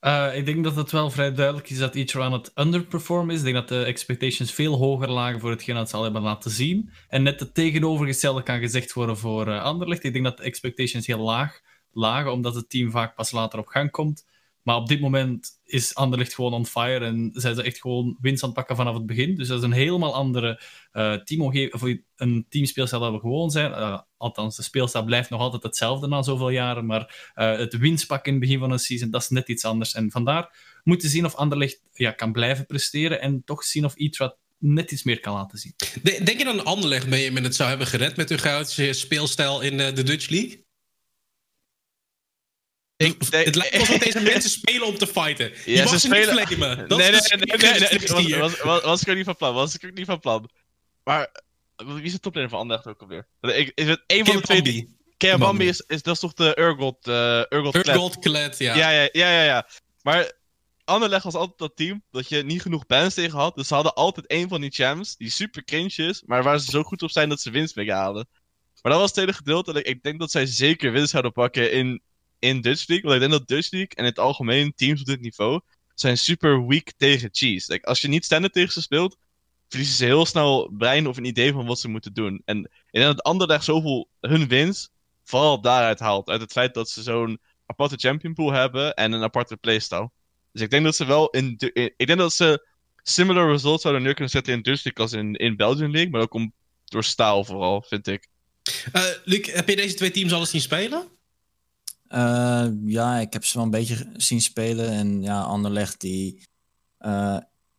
Uh, 0.01 0.37
ik 0.37 0.47
denk 0.47 0.65
dat 0.65 0.77
het 0.77 0.91
wel 0.91 1.11
vrij 1.11 1.35
duidelijk 1.35 1.71
is 1.71 1.79
dat 1.79 1.95
Ichiro 1.95 2.25
aan 2.25 2.33
het 2.33 2.53
underperformen 2.55 3.35
is. 3.35 3.39
Ik 3.39 3.45
denk 3.45 3.57
dat 3.57 3.69
de 3.69 3.85
expectations 3.85 4.53
veel 4.53 4.77
hoger 4.77 5.11
lagen 5.11 5.41
voor 5.41 5.51
hetgeen 5.51 5.75
dat 5.75 5.91
ze 5.91 5.97
al 5.97 6.03
hebben 6.03 6.23
laten 6.23 6.51
zien. 6.51 6.91
En 7.09 7.23
net 7.23 7.41
het 7.41 7.55
tegenovergestelde 7.55 8.43
kan 8.43 8.59
gezegd 8.59 8.93
worden 8.93 9.19
voor 9.19 9.49
uh, 9.49 9.63
Anderlecht. 9.63 10.05
Ik 10.05 10.13
denk 10.13 10.25
dat 10.25 10.37
de 10.37 10.43
expectations 10.43 11.07
heel 11.07 11.21
laag 11.21 11.61
lagen, 11.93 12.33
omdat 12.33 12.55
het 12.55 12.71
team 12.71 12.91
vaak 12.91 13.15
pas 13.15 13.31
later 13.31 13.59
op 13.59 13.67
gang 13.67 13.91
komt. 13.91 14.27
Maar 14.63 14.77
op 14.77 14.89
dit 14.89 15.01
moment 15.01 15.58
is 15.69 15.95
Anderlecht 15.95 16.35
gewoon 16.35 16.53
on 16.53 16.67
fire 16.67 17.05
en 17.05 17.31
zijn 17.33 17.55
ze 17.55 17.63
echt 17.63 17.81
gewoon 17.81 18.17
winst 18.21 18.43
aan 18.43 18.49
het 18.49 18.59
pakken 18.59 18.77
vanaf 18.77 18.95
het 18.95 19.07
begin. 19.07 19.35
Dus 19.35 19.49
dat 19.49 19.59
is 19.59 19.65
een 19.65 19.73
helemaal 19.73 20.15
andere 20.15 20.63
uh, 20.93 21.15
teamomgeving, 21.15 22.05
een 22.17 22.47
teamspeelstijl 22.49 23.03
dat 23.03 23.13
we 23.13 23.19
gewoon 23.19 23.51
zijn. 23.51 23.71
Uh, 23.71 24.01
althans, 24.17 24.57
de 24.57 24.63
speelstijl 24.63 25.05
blijft 25.05 25.31
nog 25.31 25.41
altijd 25.41 25.63
hetzelfde 25.63 26.07
na 26.07 26.23
zoveel 26.23 26.51
jaren, 26.51 26.87
maar 26.87 27.33
uh, 27.35 27.57
het 27.57 27.77
winstpakken 27.77 28.33
in 28.33 28.39
het 28.39 28.47
begin 28.47 28.61
van 28.61 28.71
een 28.71 28.79
season, 28.79 29.11
dat 29.11 29.23
is 29.23 29.29
net 29.29 29.49
iets 29.49 29.65
anders. 29.65 29.95
En 29.95 30.11
vandaar 30.11 30.57
moeten 30.85 31.09
zien 31.09 31.25
of 31.25 31.35
Anderlecht 31.35 31.83
ja, 31.93 32.11
kan 32.11 32.33
blijven 32.33 32.67
presteren 32.67 33.21
en 33.21 33.43
toch 33.45 33.65
zien 33.65 33.85
of 33.85 33.95
Itra 33.97 34.35
net 34.59 34.91
iets 34.91 35.03
meer 35.03 35.21
kan 35.21 35.35
laten 35.35 35.59
zien. 35.59 35.75
Denk 36.03 36.39
je 36.39 36.45
dan 36.45 36.65
Anderlecht 36.65 37.17
je 37.19 37.31
met 37.33 37.45
het 37.45 37.55
zou 37.55 37.69
hebben 37.69 37.87
gered 37.87 38.17
met 38.17 38.29
hun 38.29 38.39
goudse 38.39 38.93
speelstijl 38.93 39.61
in 39.61 39.77
de 39.77 40.03
Dutch 40.03 40.29
League? 40.29 40.67
Ik, 42.99 43.17
het 43.31 43.55
lijkt 43.55 43.79
alsof 43.79 43.99
deze 43.99 44.21
mensen 44.21 44.51
spelen 44.51 44.87
om 44.87 44.99
te 44.99 45.07
fighten. 45.07 45.53
Je 45.65 45.83
mag 45.83 45.89
ze, 45.89 45.99
spelen... 45.99 46.37
niet 46.37 46.47
flamen. 46.47 46.89
Dat 46.89 46.99
nee, 46.99 47.11
nee, 47.11 47.21
nee, 47.21 47.39
nee, 47.39 47.89
nee, 47.89 48.25
nee, 48.25 48.39
was, 48.39 48.61
was, 48.61 48.83
was 48.83 49.03
ik 49.03 49.09
ook 49.09 49.17
niet 49.17 49.25
van 49.25 49.37
plan. 49.37 49.55
Was 49.55 49.75
ik 49.75 49.85
ook 49.85 49.95
niet 49.97 50.07
van 50.07 50.21
plan. 50.21 50.51
Maar 51.05 51.31
wie 51.77 52.03
is 52.03 52.13
de 52.13 52.21
toplaner 52.21 52.51
van 52.51 52.59
Anderlecht 52.59 52.89
ook 52.89 53.01
alweer? 53.01 53.27
Ik, 53.41 53.73
is 53.75 53.87
het 53.87 54.03
een 54.07 54.27
van 54.27 54.37
de 54.37 54.43
twee 54.43 54.63
is, 55.69 55.85
is, 55.87 56.03
dat 56.03 56.15
is 56.15 56.21
toch 56.21 56.35
de 56.35 56.59
Urgot... 56.59 57.07
Uh, 57.07 57.43
Urgot, 57.49 57.75
Urgot 57.75 58.19
Kled, 58.19 58.59
ja. 58.59 58.77
Ja, 58.77 58.91
ja, 58.91 59.09
ja, 59.13 59.31
ja, 59.31 59.43
ja. 59.43 59.69
Maar 60.03 60.33
Anderlecht 60.85 61.25
was 61.25 61.35
altijd 61.35 61.59
dat 61.59 61.77
team 61.77 62.03
dat 62.11 62.29
je 62.29 62.43
niet 62.43 62.63
genoeg 62.63 62.87
bands 62.87 63.15
tegen 63.15 63.39
had. 63.39 63.55
Dus 63.55 63.69
ze 63.69 63.75
hadden 63.75 63.95
altijd 63.95 64.33
een 64.33 64.49
van 64.49 64.61
die 64.61 64.71
champs 64.71 65.17
die 65.17 65.31
super 65.31 65.65
cringe 65.65 65.95
is, 65.95 66.23
maar 66.27 66.43
waar 66.43 66.59
ze 66.59 66.71
zo 66.71 66.83
goed 66.83 67.03
op 67.03 67.11
zijn 67.11 67.29
dat 67.29 67.41
ze 67.41 67.51
winst 67.51 67.77
mee 67.77 67.93
halen. 67.93 68.29
Maar 68.83 68.93
dat 68.93 69.01
was 69.01 69.11
het 69.11 69.19
hele 69.19 69.33
gedeelte. 69.33 69.83
Ik 69.83 70.03
denk 70.03 70.19
dat 70.19 70.31
zij 70.31 70.47
zeker 70.47 70.93
winst 70.93 71.11
zouden 71.11 71.33
pakken 71.33 71.73
in 71.73 72.03
in 72.39 72.61
Dutch 72.61 72.87
League. 72.89 73.11
Want 73.11 73.23
ik 73.23 73.29
denk 73.29 73.39
dat 73.39 73.49
Dutch 73.49 73.71
League 73.71 73.91
en 73.95 74.05
in 74.05 74.11
het 74.11 74.19
algemeen 74.19 74.73
teams 74.77 75.01
op 75.01 75.07
dit 75.07 75.21
niveau 75.21 75.61
zijn 75.95 76.19
super 76.19 76.67
weak 76.67 76.93
tegen 76.97 77.29
cheese. 77.33 77.73
Like, 77.73 77.87
als 77.87 78.01
je 78.01 78.09
niet 78.09 78.25
standaard 78.25 78.53
tegen 78.53 78.73
ze 78.73 78.83
speelt, 78.83 79.17
verliezen 79.69 79.97
ze 79.97 80.05
heel 80.05 80.27
snel 80.27 80.71
brein 80.79 81.07
of 81.07 81.17
een 81.17 81.25
idee 81.25 81.53
van 81.53 81.67
wat 81.67 81.79
ze 81.79 81.89
moeten 81.89 82.13
doen. 82.13 82.43
En 82.45 82.59
ik 82.65 82.71
denk 82.91 83.07
dat 83.07 83.23
Anderlecht 83.23 83.65
zoveel 83.65 84.09
hun 84.21 84.49
winst 84.49 84.91
vooral 85.25 85.61
daaruit 85.61 85.99
haalt. 85.99 86.29
Uit 86.29 86.41
het 86.41 86.53
feit 86.53 86.75
dat 86.75 86.89
ze 86.91 87.03
zo'n 87.03 87.39
aparte 87.67 87.97
champion 87.97 88.35
pool 88.35 88.53
hebben 88.53 88.95
en 88.95 89.13
een 89.13 89.23
aparte 89.23 89.57
playstyle. 89.57 90.11
Dus 90.53 90.63
ik 90.63 90.71
denk 90.71 90.85
dat 90.85 90.97
ze 90.97 91.05
wel 91.05 91.31
in, 91.31 91.57
ik 91.97 92.07
denk 92.07 92.19
dat 92.19 92.33
ze 92.33 92.67
similar 93.03 93.51
results 93.51 93.83
zouden 93.83 94.03
neer 94.03 94.15
kunnen 94.15 94.33
zetten 94.33 94.53
in 94.53 94.63
Dutch 94.63 94.85
League 94.85 95.05
als 95.05 95.13
in, 95.13 95.35
in 95.35 95.57
Belgian 95.57 95.91
League. 95.91 96.11
Maar 96.11 96.21
ook 96.21 96.35
om, 96.35 96.53
door 96.85 97.05
staal 97.05 97.45
vooral, 97.45 97.83
vind 97.83 98.07
ik. 98.07 98.29
Uh, 98.93 99.03
Luc, 99.25 99.53
heb 99.53 99.69
je 99.69 99.77
deze 99.77 99.95
twee 99.95 100.11
teams 100.11 100.33
alles 100.33 100.51
zien 100.51 100.61
spelen? 100.61 101.09
Uh, 102.09 102.69
ja, 102.85 103.19
ik 103.19 103.33
heb 103.33 103.45
ze 103.45 103.57
wel 103.57 103.65
een 103.65 103.71
beetje 103.71 104.11
zien 104.17 104.41
spelen. 104.41 104.89
En 104.91 105.23
ja, 105.23 105.43
Anderlecht 105.43 106.01
die... 106.01 106.43
Uh, 107.01 107.39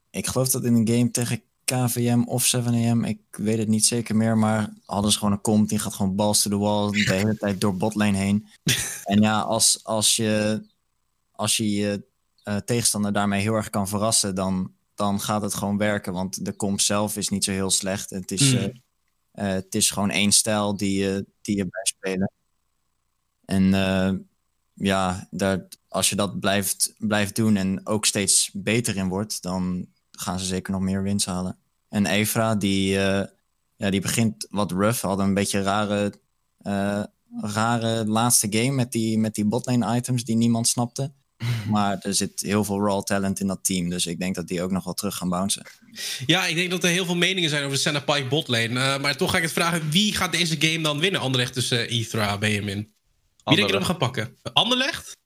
ik 0.10 0.28
geloof 0.28 0.50
dat 0.50 0.64
in 0.64 0.74
een 0.74 0.88
game 0.88 1.12
tegen 1.12 1.42
KVM 1.66 2.22
of 2.26 2.56
7am, 2.56 3.08
ik 3.08 3.20
weet 3.32 3.58
het 3.58 3.68
niet 3.68 3.86
zeker 3.86 4.16
meer, 4.16 4.38
maar 4.38 4.74
hadden 4.86 5.12
ze 5.12 5.18
gewoon 5.18 5.34
een 5.34 5.42
comp, 5.42 5.70
die 5.70 5.80
gaat 5.80 5.94
gewoon 5.94 6.16
balls 6.16 6.42
to 6.42 6.50
the 6.50 6.58
wall 6.58 6.92
de 6.92 7.14
hele 7.14 7.38
tijd 7.38 7.62
door 7.62 7.78
botlane 7.78 8.18
heen. 8.18 8.48
en 9.04 9.22
ja, 9.22 9.40
als, 9.40 9.84
als 9.84 10.16
je 10.16 10.62
als 11.40 11.58
je, 11.58 11.72
je 11.72 12.08
uh, 12.44 12.56
tegenstander 12.56 13.14
daarmee 13.14 13.42
heel 13.42 13.54
erg 13.54 13.70
kan 13.70 13.88
verrassen, 13.88 14.36
dan, 14.36 14.74
dan 14.96 15.20
gaat 15.20 15.42
het 15.42 15.54
gewoon 15.54 15.78
werken. 15.78 16.14
Want 16.14 16.46
de 16.46 16.56
comp 16.56 16.82
zelf 16.82 17.18
is 17.18 17.30
niet 17.30 17.44
zo 17.44 17.52
heel 17.52 17.70
slecht. 17.70 18.10
Het 18.10 18.32
is, 18.32 18.54
mm. 18.54 18.82
het 19.32 19.76
is 19.76 19.92
gewoon 19.92 20.10
één 20.10 20.32
stijl 20.32 20.78
die, 20.78 21.00
je 21.00 21.26
die 21.42 21.56
je 21.56 21.68
bij 21.70 21.84
spelen. 21.84 22.32
En 23.50 23.64
uh, 23.74 24.12
ja, 24.74 25.28
daar, 25.32 25.68
als 25.88 26.10
je 26.10 26.16
dat 26.16 26.40
blijft, 26.40 26.94
blijft 26.98 27.36
doen 27.36 27.56
en 27.56 27.88
ook 27.88 28.06
steeds 28.06 28.50
beter 28.54 28.96
in 28.96 29.08
wordt, 29.08 29.42
dan 29.42 29.88
gaan 30.12 30.40
ze 30.40 30.46
zeker 30.46 30.74
nog 30.74 30.82
meer 30.82 31.04
winst 31.04 31.26
halen. 31.26 31.58
En 31.90 32.06
Evra, 32.06 32.56
die, 32.56 32.94
uh, 32.94 33.24
ja, 33.76 33.90
die 33.90 34.02
begint 34.02 34.48
wat 34.50 34.72
rough, 34.72 35.02
hadden 35.02 35.26
een 35.26 35.34
beetje 35.34 35.62
rare, 35.62 36.14
uh, 36.62 37.04
rare 37.42 38.06
laatste 38.06 38.48
game 38.50 38.72
met 38.72 38.92
die, 38.92 39.18
met 39.18 39.36
die 39.36 39.46
botlane 39.46 39.96
items 39.96 40.24
die 40.24 40.36
niemand 40.36 40.68
snapte. 40.68 41.12
Maar 41.70 41.98
er 42.02 42.14
zit 42.14 42.42
heel 42.42 42.64
veel 42.64 42.80
raw 42.80 43.04
talent 43.04 43.40
in 43.40 43.48
dat 43.48 43.64
team. 43.64 43.90
Dus 43.90 44.06
ik 44.06 44.20
denk 44.20 44.36
dat 44.36 44.48
die 44.48 44.62
ook 44.62 44.72
nog 44.72 44.84
wel 44.84 44.94
terug 44.94 45.16
gaan 45.16 45.30
bouncen. 45.30 45.66
Ja, 46.26 46.46
ik 46.46 46.56
denk 46.56 46.70
dat 46.70 46.84
er 46.84 46.90
heel 46.90 47.06
veel 47.06 47.16
meningen 47.16 47.50
zijn 47.50 47.64
over 47.64 47.76
de 47.76 47.82
Senna 47.82 48.00
Pike 48.00 48.28
botlane. 48.28 48.70
Uh, 48.70 49.00
maar 49.00 49.18
toch 49.18 49.32
ga 49.32 49.38
ik 49.38 49.44
het 49.44 49.52
vragen: 49.52 49.90
wie 49.90 50.16
gaat 50.16 50.32
deze 50.32 50.56
game 50.60 50.82
dan 50.82 51.00
winnen? 51.00 51.22
Anderlecht 51.22 51.54
tussen 51.54 51.88
Ethra 51.88 52.34
en 52.34 52.40
Benjamin. 52.40 52.98
Wie 53.50 53.58
denk 53.58 53.68
je 53.68 53.74
dat 53.74 53.82
we 53.82 53.88
gaan 53.88 53.98
pakken? 53.98 54.38
Anderlecht? 54.54 55.18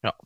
Ja. 0.00 0.18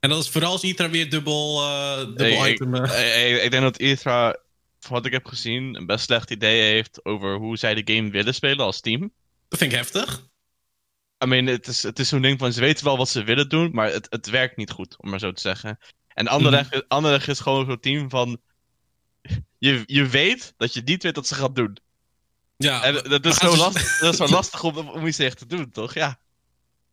En 0.00 0.10
dat 0.10 0.22
is 0.22 0.28
vooral 0.28 0.52
als 0.52 0.62
Itra 0.62 0.90
weer 0.90 1.10
dubbel, 1.10 1.62
uh, 1.62 1.96
dubbel 1.96 2.48
item... 2.48 2.74
Ik, 2.74 2.90
ik, 2.90 3.42
ik, 3.42 3.50
denk 3.50 3.62
dat 3.62 3.78
Itra, 3.78 4.36
van 4.80 4.92
wat 4.92 5.06
ik 5.06 5.12
heb 5.12 5.26
gezien, 5.26 5.74
een 5.74 5.86
best 5.86 6.04
slecht 6.04 6.30
idee 6.30 6.72
heeft 6.72 7.04
over 7.04 7.36
hoe 7.36 7.56
zij 7.56 7.74
de 7.74 7.94
game 7.94 8.10
willen 8.10 8.34
spelen 8.34 8.64
als 8.64 8.80
team. 8.80 9.12
Dat 9.48 9.58
vind 9.58 9.72
ik 9.72 9.78
heftig. 9.78 10.30
I 11.24 11.26
mean, 11.26 11.46
het 11.46 11.66
is, 11.66 11.82
het 11.82 11.98
is 11.98 12.08
zo'n 12.08 12.22
ding 12.22 12.38
van, 12.38 12.52
ze 12.52 12.60
weten 12.60 12.84
wel 12.84 12.96
wat 12.96 13.08
ze 13.08 13.24
willen 13.24 13.48
doen, 13.48 13.70
maar 13.72 13.92
het, 13.92 14.06
het 14.10 14.26
werkt 14.26 14.56
niet 14.56 14.70
goed, 14.70 14.96
om 14.98 15.10
maar 15.10 15.18
zo 15.18 15.32
te 15.32 15.40
zeggen. 15.40 15.78
En 16.08 16.28
Anderlecht, 16.28 16.74
mm. 16.74 16.82
Anderlecht 16.88 17.28
is 17.28 17.40
gewoon 17.40 17.66
zo'n 17.66 17.80
team 17.80 18.10
van... 18.10 18.40
Je, 19.58 19.82
je 19.86 20.06
weet 20.06 20.54
dat 20.56 20.74
je 20.74 20.82
niet 20.84 21.02
weet 21.02 21.16
wat 21.16 21.26
ze 21.26 21.34
gaan 21.34 21.54
doen. 21.54 21.76
Ja, 22.62 22.82
en 22.82 22.94
dat 22.94 23.26
is, 23.26 23.36
zo 23.36 23.56
lastig, 23.56 23.98
dat 23.98 24.12
is 24.12 24.18
zo 24.18 24.28
lastig 24.28 24.64
om, 24.64 24.76
om 24.76 25.06
iets 25.06 25.18
echt 25.18 25.38
te 25.38 25.46
doen, 25.46 25.70
toch? 25.70 25.94
Ja. 25.94 26.18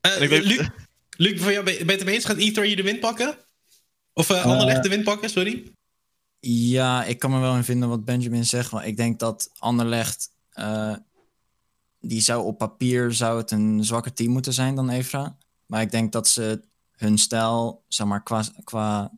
Uh, 0.01 0.17
denk... 0.17 0.43
Luc, 0.43 0.67
Luc, 1.09 1.41
van 1.41 1.51
jou, 1.51 1.65
ben 1.65 1.73
je 1.73 1.91
het 1.91 2.05
mee 2.05 2.15
eens? 2.15 2.25
Gaat 2.25 2.37
Ether 2.37 2.65
je 2.65 2.75
de 2.75 2.83
win 2.83 2.99
pakken? 2.99 3.37
Of 4.13 4.29
uh, 4.29 4.45
Anderlecht 4.45 4.83
de 4.83 4.89
win 4.89 5.03
pakken, 5.03 5.29
sorry? 5.29 5.71
Ja, 6.39 7.03
ik 7.03 7.19
kan 7.19 7.31
me 7.31 7.39
wel 7.39 7.55
in 7.55 7.63
vinden 7.63 7.89
wat 7.89 8.05
Benjamin 8.05 8.45
zegt. 8.45 8.71
Want 8.71 8.85
ik 8.85 8.97
denk 8.97 9.19
dat 9.19 9.51
Anderlecht... 9.57 10.29
Uh, 10.53 10.95
die 12.01 12.21
zou 12.21 12.45
op 12.45 12.57
papier 12.57 13.13
zou 13.13 13.37
het 13.37 13.51
een 13.51 13.85
zwakker 13.85 14.13
team 14.13 14.31
moeten 14.31 14.53
zijn 14.53 14.75
dan 14.75 14.89
Evra. 14.89 15.37
Maar 15.65 15.81
ik 15.81 15.91
denk 15.91 16.11
dat 16.11 16.27
ze 16.27 16.61
hun 16.91 17.17
stijl, 17.17 17.83
zeg 17.87 18.07
maar, 18.07 18.23
qua, 18.23 18.43
qua 18.63 19.11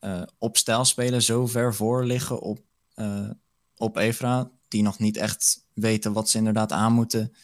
uh, 0.00 0.22
op 0.38 0.56
stijl 0.56 0.84
spelen 0.84 1.22
zo 1.22 1.46
ver 1.46 1.74
voor 1.74 2.04
liggen 2.04 2.40
op, 2.40 2.58
uh, 2.94 3.30
op 3.76 3.96
Evra 3.96 4.50
die 4.68 4.82
nog 4.82 4.98
niet 4.98 5.16
echt 5.16 5.66
weten 5.80 6.12
wat 6.12 6.30
ze 6.30 6.38
inderdaad 6.38 6.72
aan 6.72 6.92
moeten, 6.92 7.34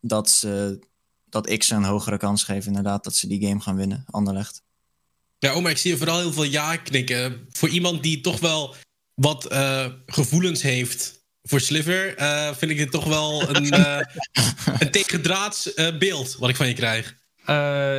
dat, 0.00 0.30
ze, 0.30 0.78
dat 1.24 1.48
ik 1.48 1.62
ze 1.62 1.74
een 1.74 1.84
hogere 1.84 2.16
kans 2.16 2.44
geef 2.44 2.66
inderdaad 2.66 3.04
dat 3.04 3.14
ze 3.14 3.26
die 3.26 3.46
game 3.46 3.60
gaan 3.60 3.76
winnen, 3.76 4.04
Anderlecht. 4.10 4.62
Ja, 5.38 5.60
maar 5.60 5.70
ik 5.70 5.78
zie 5.78 5.96
vooral 5.96 6.18
heel 6.18 6.32
veel 6.32 6.44
ja 6.44 6.76
knikken. 6.76 7.46
Voor 7.50 7.68
iemand 7.68 8.02
die 8.02 8.20
toch 8.20 8.40
wel 8.40 8.74
wat 9.14 9.52
uh, 9.52 9.86
gevoelens 10.06 10.62
heeft 10.62 11.22
voor 11.42 11.60
Sliver, 11.60 12.20
uh, 12.20 12.54
vind 12.54 12.70
ik 12.70 12.76
dit 12.76 12.90
toch 12.90 13.04
wel 13.04 13.54
een, 13.56 13.74
uh, 13.74 14.00
een 14.80 14.90
tegendraads 14.90 15.74
beeld 15.98 16.36
wat 16.38 16.48
ik 16.48 16.56
van 16.56 16.68
je 16.68 16.74
krijg. 16.74 17.16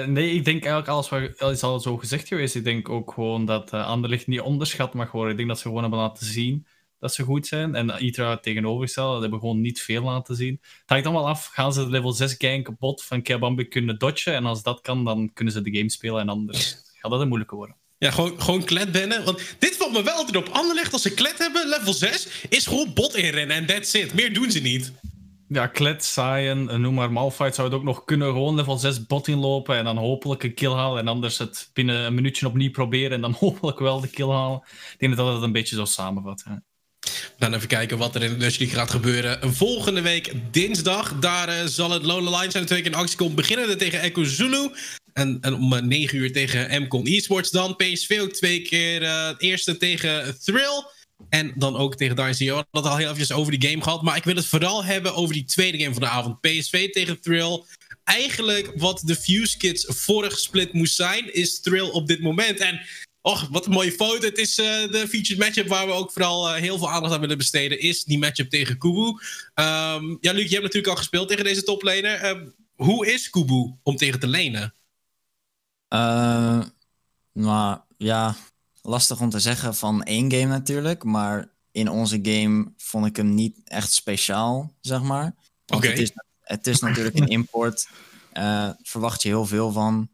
nee, 0.07 0.31
ik 0.31 0.45
denk 0.45 0.65
eigenlijk 0.65 0.87
alles 0.87 1.09
wat 1.09 1.51
is 1.51 1.63
al 1.63 1.79
zo 1.79 1.97
gezegd 1.97 2.27
geweest. 2.27 2.55
Ik 2.55 2.63
denk 2.63 2.89
ook 2.89 3.11
gewoon 3.13 3.45
dat 3.45 3.73
uh, 3.73 3.87
Anderlecht 3.87 4.27
niet 4.27 4.41
onderschat 4.41 4.93
mag 4.93 5.11
worden. 5.11 5.31
Ik 5.31 5.37
denk 5.37 5.49
dat 5.49 5.57
ze 5.57 5.63
gewoon 5.63 5.81
hebben 5.81 5.99
laten 5.99 6.25
zien 6.25 6.65
dat 7.05 7.13
ze 7.13 7.23
goed 7.23 7.47
zijn. 7.47 7.75
En 7.75 8.03
Itra 8.03 8.37
tegenovergesteld, 8.37 9.11
dat 9.11 9.21
hebben 9.21 9.39
we 9.39 9.45
gewoon 9.45 9.61
niet 9.61 9.81
veel 9.81 10.03
laten 10.03 10.35
zien. 10.35 10.59
Het 10.61 10.83
hangt 10.85 11.05
allemaal 11.05 11.27
af, 11.27 11.45
gaan 11.45 11.73
ze 11.73 11.89
level 11.89 12.11
6 12.11 12.35
gang 12.37 12.63
kapot 12.63 13.03
van 13.03 13.21
Kabambi 13.21 13.67
kunnen 13.67 13.99
dodgen? 13.99 14.33
En 14.33 14.45
als 14.45 14.63
dat 14.63 14.81
kan, 14.81 15.05
dan 15.05 15.33
kunnen 15.33 15.53
ze 15.53 15.61
de 15.61 15.75
game 15.77 15.89
spelen 15.89 16.21
en 16.21 16.29
anders 16.29 16.77
gaat 16.93 17.11
dat 17.11 17.21
een 17.21 17.27
moeilijke 17.27 17.55
worden. 17.55 17.75
Ja, 17.97 18.11
gewoon, 18.11 18.41
gewoon 18.41 18.63
klet. 18.63 19.23
Want 19.23 19.55
dit 19.59 19.75
valt 19.75 19.91
me 19.91 20.03
wel 20.03 20.15
altijd 20.15 20.35
op. 20.35 20.47
Anderlecht, 20.47 20.93
als 20.93 21.01
ze 21.01 21.13
klet 21.13 21.37
hebben, 21.37 21.67
level 21.67 21.93
6, 21.93 22.45
is 22.49 22.65
gewoon 22.65 22.93
bot 22.93 23.15
inrennen 23.15 23.55
en 23.55 23.65
that's 23.65 23.93
it. 23.93 24.13
Meer 24.13 24.33
doen 24.33 24.51
ze 24.51 24.59
niet. 24.59 24.93
Ja, 25.47 25.67
Klet, 25.67 26.03
Saiyan, 26.03 26.81
noem 26.81 26.93
maar 26.93 27.11
Malphite 27.11 27.53
zou 27.53 27.67
het 27.67 27.77
ook 27.77 27.83
nog 27.83 28.03
kunnen. 28.03 28.27
Gewoon 28.27 28.55
level 28.55 28.77
6 28.77 29.05
bot 29.05 29.27
inlopen 29.27 29.77
en 29.77 29.83
dan 29.83 29.97
hopelijk 29.97 30.43
een 30.43 30.53
kill 30.53 30.71
halen. 30.71 30.99
En 30.99 31.07
anders 31.07 31.37
het 31.37 31.69
binnen 31.73 32.05
een 32.05 32.13
minuutje 32.13 32.47
opnieuw 32.47 32.71
proberen 32.71 33.11
en 33.11 33.21
dan 33.21 33.35
hopelijk 33.39 33.79
wel 33.79 34.01
de 34.01 34.07
kill 34.07 34.29
halen. 34.29 34.61
Ik 34.93 34.99
denk 34.99 35.15
dat 35.15 35.25
dat 35.25 35.35
het 35.35 35.43
een 35.43 35.51
beetje 35.51 35.75
zo 35.75 35.85
samenvat. 35.85 36.43
Hè. 36.43 36.53
Gaan 37.39 37.53
even 37.53 37.67
kijken 37.67 37.97
wat 37.97 38.15
er 38.15 38.23
in 38.23 38.29
de 38.29 38.37
Dutch 38.37 38.59
League 38.59 38.77
gaat 38.77 38.91
gebeuren. 38.91 39.53
Volgende 39.53 40.01
week 40.01 40.33
dinsdag, 40.51 41.19
daar 41.19 41.49
uh, 41.49 41.65
zal 41.65 41.91
het 41.91 42.03
Lone 42.03 42.37
Line 42.37 42.51
zijn. 42.51 42.65
Twee 42.65 42.81
keer 42.81 42.91
in 42.91 42.97
actie 42.97 43.17
komt. 43.17 43.35
Beginnen 43.35 43.77
tegen 43.77 43.99
Echo 43.99 44.23
Zulu. 44.23 44.69
En, 45.13 45.37
en 45.41 45.53
om 45.53 45.87
9 45.87 46.17
uur 46.17 46.33
tegen 46.33 46.81
MCON 46.81 47.05
Esports 47.05 47.51
dan. 47.51 47.75
PSV 47.75 48.19
ook 48.21 48.33
twee 48.33 48.61
keer. 48.61 49.09
Het 49.27 49.41
eerste 49.41 49.77
tegen 49.77 50.39
Thrill. 50.43 50.83
En 51.29 51.53
dan 51.55 51.75
ook 51.75 51.95
tegen 51.95 52.15
Darcy. 52.15 52.45
We 52.45 52.51
hadden 52.51 52.69
het 52.71 52.85
al 52.85 52.97
heel 52.97 53.15
even 53.15 53.35
over 53.35 53.59
die 53.59 53.69
game 53.69 53.83
gehad. 53.83 54.01
Maar 54.01 54.17
ik 54.17 54.23
wil 54.23 54.35
het 54.35 54.45
vooral 54.45 54.83
hebben 54.83 55.15
over 55.15 55.33
die 55.33 55.45
tweede 55.45 55.77
game 55.77 55.93
van 55.93 56.01
de 56.01 56.09
avond. 56.09 56.41
PSV 56.41 56.89
tegen 56.89 57.21
Thrill. 57.21 57.63
Eigenlijk 58.03 58.71
wat 58.75 59.01
de 59.05 59.15
Fuse 59.15 59.57
Kids 59.57 59.85
vorige 59.87 60.39
split 60.39 60.73
moest 60.73 60.95
zijn, 60.95 61.33
is 61.33 61.59
Thrill 61.59 61.89
op 61.89 62.07
dit 62.07 62.21
moment. 62.21 62.59
En 62.59 62.81
Och, 63.25 63.47
wat 63.51 63.65
een 63.65 63.71
mooie 63.71 63.91
foto. 63.91 64.25
Het 64.25 64.37
is 64.37 64.59
uh, 64.59 64.65
de 64.65 65.07
featured 65.07 65.37
matchup 65.37 65.67
waar 65.67 65.85
we 65.85 65.91
ook 65.91 66.11
vooral 66.11 66.49
uh, 66.49 66.55
heel 66.55 66.77
veel 66.77 66.91
aandacht 66.91 67.13
aan 67.13 67.19
willen 67.19 67.37
besteden. 67.37 67.79
Is 67.79 68.03
die 68.03 68.17
matchup 68.17 68.49
tegen 68.49 68.77
Kubu. 68.77 69.01
Um, 69.01 70.17
ja, 70.21 70.31
Luc, 70.31 70.43
je 70.43 70.49
hebt 70.49 70.61
natuurlijk 70.61 70.87
al 70.87 70.95
gespeeld 70.95 71.27
tegen 71.27 71.43
deze 71.43 71.63
toplaner. 71.63 72.25
Um, 72.25 72.55
hoe 72.75 73.13
is 73.13 73.29
Kubu 73.29 73.73
om 73.83 73.95
tegen 73.95 74.19
te 74.19 74.27
lenen? 74.27 74.73
Uh, 75.89 76.63
nou 77.33 77.79
ja, 77.97 78.35
lastig 78.81 79.19
om 79.19 79.29
te 79.29 79.39
zeggen 79.39 79.75
van 79.75 80.03
één 80.03 80.31
game 80.31 80.45
natuurlijk. 80.45 81.03
Maar 81.03 81.51
in 81.71 81.89
onze 81.89 82.19
game 82.21 82.73
vond 82.77 83.05
ik 83.05 83.15
hem 83.15 83.33
niet 83.33 83.61
echt 83.63 83.93
speciaal, 83.93 84.73
zeg 84.81 85.01
maar. 85.01 85.35
Oké. 85.67 85.87
Het, 85.87 85.99
is, 85.99 86.11
het 86.41 86.67
is 86.67 86.79
natuurlijk 86.79 87.19
een 87.19 87.27
import. 87.39 87.87
verwacht 88.83 89.21
je 89.21 89.27
heel 89.27 89.45
veel 89.45 89.71
van. 89.71 90.09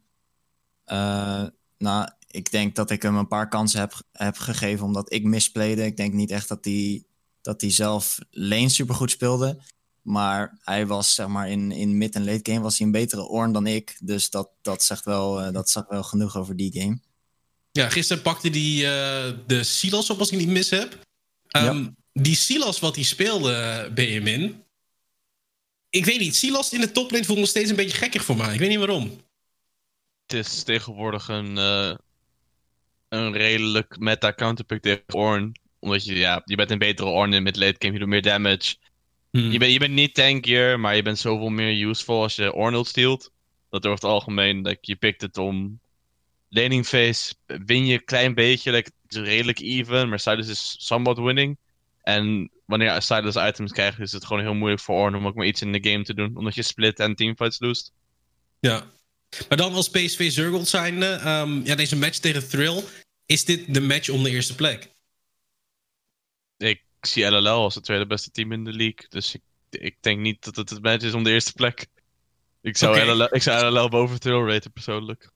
nou, 1.78 2.08
ik 2.32 2.52
denk 2.52 2.76
dat 2.76 2.92
ik 2.92 3.02
hem 3.02 3.16
een 3.16 3.28
paar 3.28 3.48
kansen 3.48 3.80
heb, 3.80 4.02
heb 4.12 4.38
gegeven 4.38 4.86
omdat 4.86 5.14
ik 5.14 5.24
misplayde. 5.24 5.86
Ik 5.86 5.98
denk 5.98 6.14
niet 6.14 6.32
echt 6.32 6.48
dat 6.48 6.66
hij 6.66 7.04
dat 7.42 7.62
hij 7.62 7.72
zelf 7.72 8.18
lane 8.30 8.70
supergoed 8.70 9.12
speelde. 9.12 9.62
Maar 10.02 10.60
hij 10.62 10.88
was, 10.88 11.14
zeg 11.14 11.28
maar, 11.28 11.50
in, 11.50 11.72
in 11.72 11.98
mid- 11.98 12.16
en 12.16 12.26
late 12.26 12.52
game 12.52 12.64
was 12.64 12.78
hij 12.78 12.86
een 12.86 12.94
betere 12.94 13.28
Orn 13.28 13.52
dan 13.52 13.68
ik. 13.68 13.98
Dus 14.00 14.30
dat, 14.30 14.50
dat, 14.62 14.84
zegt 14.84 15.06
wel, 15.06 15.46
uh, 15.46 15.54
dat 15.54 15.70
zegt 15.70 15.90
wel 15.90 16.04
genoeg 16.04 16.38
over 16.38 16.56
die 16.56 16.82
game. 16.82 17.00
Ja, 17.72 17.90
gisteren 17.90 18.22
pakte 18.22 18.50
hij 18.50 18.60
uh, 18.60 19.38
de 19.48 19.64
Silas 19.64 20.10
op, 20.10 20.20
als 20.20 20.32
ik 20.32 20.40
niet 20.40 20.48
mis 20.48 20.70
heb. 20.70 20.94
Um, 21.58 21.64
ja. 21.64 21.94
Die 22.14 22.36
Silas 22.36 22.80
wat 22.80 22.96
hij 22.96 23.04
speelde, 23.04 23.92
Benjamin. 23.94 24.64
Ik 25.90 26.06
weet 26.06 26.20
niet, 26.20 26.36
Silas 26.36 26.74
in 26.74 26.82
de 26.82 26.92
toplane 26.92 27.26
voelt 27.26 27.40
nog 27.40 27.48
steeds 27.48 27.70
een 27.70 27.76
beetje 27.76 27.98
gekkig 27.98 28.24
voor 28.24 28.38
mij. 28.38 28.54
Ik 28.54 28.60
weet 28.60 28.70
niet 28.70 28.78
waarom. 28.78 29.22
Het 30.26 30.34
is 30.46 30.64
tegenwoordig 30.64 31.28
een, 31.28 31.58
uh, 31.58 31.96
een 33.12 33.34
redelijk 33.34 34.00
meta 34.00 34.34
counterpick 34.34 34.82
tegen 34.82 35.04
Orn. 35.14 35.52
Omdat 35.80 36.06
je, 36.06 36.16
ja, 36.16 36.42
je 36.46 36.56
bent 36.56 36.72
een 36.72 36.78
betere 36.78 37.10
Orn 37.10 37.34
in 37.34 37.44
mid-late 37.44 37.76
game, 37.80 37.94
je 37.94 38.00
doet 38.00 38.08
meer 38.08 38.22
damage. 38.22 38.76
Hmm. 39.32 39.52
Je, 39.52 39.60
bent, 39.60 39.72
je 39.72 39.80
bent 39.80 39.94
niet 39.94 40.14
tankier, 40.14 40.80
maar 40.80 40.96
je 40.96 41.02
bent 41.02 41.20
zoveel 41.20 41.50
meer 41.50 41.88
useful 41.88 42.22
als 42.22 42.36
je 42.36 42.54
Ornult 42.54 42.88
steelt. 42.88 43.32
Dat 43.70 43.86
over 43.86 43.96
het 43.96 44.12
algemeen, 44.12 44.62
dat 44.62 44.78
je 44.82 44.96
pikt 44.96 45.22
het 45.22 45.38
om 45.38 45.80
laning 46.50 46.86
phase, 46.86 47.34
win 47.46 47.86
je 47.86 47.94
een 47.94 48.06
klein 48.06 48.34
beetje, 48.34 48.72
like, 48.72 48.92
het 49.04 49.16
is 49.16 49.22
redelijk 49.22 49.60
even, 49.60 50.10
maar 50.10 50.20
Silas 50.20 50.48
is 50.48 50.76
somewhat 50.80 51.18
winning. 51.18 51.58
En 52.02 52.52
wanneer 52.66 53.02
Silas 53.02 53.36
items 53.36 53.72
krijgt, 53.72 54.00
is 54.00 54.12
het 54.12 54.26
gewoon 54.26 54.42
heel 54.42 54.54
moeilijk 54.54 54.82
voor 54.82 54.96
Orn 54.96 55.16
om 55.16 55.28
ook 55.28 55.36
maar 55.36 55.46
iets 55.46 55.62
in 55.62 55.72
de 55.72 55.90
game 55.90 56.04
te 56.04 56.14
doen, 56.14 56.38
omdat 56.38 56.56
je 56.56 56.64
split 56.64 57.00
en 57.00 57.16
teamfights 57.16 57.60
loest. 57.60 57.92
Ja, 58.60 58.84
maar 59.50 59.58
dan 59.58 59.74
als 59.74 59.90
PSV 59.90 60.32
Zurgold 60.32 60.68
zijnde, 60.68 61.22
um, 61.26 61.66
ja, 61.66 61.76
deze 61.76 61.96
match 61.96 62.18
tegen 62.18 62.50
Thrill, 62.50 62.84
is 63.26 63.46
dit 63.46 63.74
de 63.74 63.82
match 63.82 64.10
om 64.10 64.24
de 64.24 64.30
eerste 64.30 64.56
plek? 64.56 64.90
Ik 66.58 66.84
zie 67.02 67.26
LLL 67.26 67.48
als 67.48 67.76
het 67.76 67.84
tweede 67.84 68.08
beste 68.08 68.32
team 68.32 68.52
in 68.52 68.64
de 68.64 68.74
league, 68.74 69.06
dus 69.10 69.36
ik, 69.36 69.42
ik 69.70 69.98
denk 70.00 70.20
niet 70.20 70.44
dat 70.44 70.56
het 70.56 70.70
het 70.70 70.82
match 70.82 71.06
is 71.06 71.14
om 71.14 71.24
de 71.24 71.32
eerste 71.32 71.54
plek. 71.54 71.88
Ik 72.62 72.78
zou, 72.78 72.96
okay. 72.96 73.16
LLL, 73.16 73.36
ik 73.36 73.42
zou 73.42 73.74
LLL 73.74 73.90
boven 73.90 74.20
Thrill 74.20 74.46
raten 74.46 74.72
persoonlijk. 74.72 75.32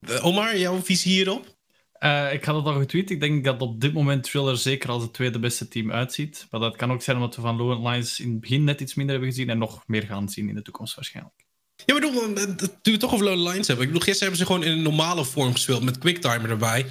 Uh, 0.00 0.24
Omar, 0.24 0.58
jouw 0.58 0.82
visie 0.82 1.12
hierop? 1.12 1.56
Uh, 2.00 2.32
ik 2.32 2.44
had 2.44 2.56
het 2.56 2.64
al 2.64 2.78
getweet. 2.78 3.10
Ik 3.10 3.20
denk 3.20 3.44
dat 3.44 3.60
op 3.60 3.80
dit 3.80 3.92
moment 3.92 4.22
Thriller 4.22 4.56
zeker 4.56 4.90
als 4.90 5.02
het 5.02 5.12
tweede 5.12 5.38
beste 5.38 5.68
team 5.68 5.92
uitziet. 5.92 6.46
Maar 6.50 6.60
dat 6.60 6.76
kan 6.76 6.92
ook 6.92 7.02
zijn 7.02 7.16
omdat 7.16 7.36
we 7.36 7.42
van 7.42 7.56
Low 7.56 7.86
Lines 7.86 8.20
in 8.20 8.30
het 8.30 8.40
begin 8.40 8.64
net 8.64 8.80
iets 8.80 8.94
minder 8.94 9.14
hebben 9.14 9.32
gezien 9.32 9.50
en 9.50 9.58
nog 9.58 9.86
meer 9.86 10.02
gaan 10.02 10.28
zien 10.28 10.48
in 10.48 10.54
de 10.54 10.62
toekomst 10.62 10.94
waarschijnlijk. 10.94 11.47
Ja, 11.88 11.94
maar 11.94 12.10
bedoel, 12.10 12.56
toen 12.82 12.92
we 12.92 12.96
toch 12.96 13.12
over 13.12 13.24
Low 13.24 13.48
Lines 13.48 13.66
hebben. 13.66 13.86
Ik 13.86 13.92
bedoel, 13.92 14.06
gisteren 14.06 14.20
hebben 14.20 14.38
ze 14.38 14.46
gewoon 14.46 14.64
in 14.64 14.72
een 14.72 14.82
normale 14.82 15.24
vorm 15.24 15.52
gespeeld 15.52 15.82
met 15.82 15.98
Quicktimer 15.98 16.50
erbij. 16.50 16.86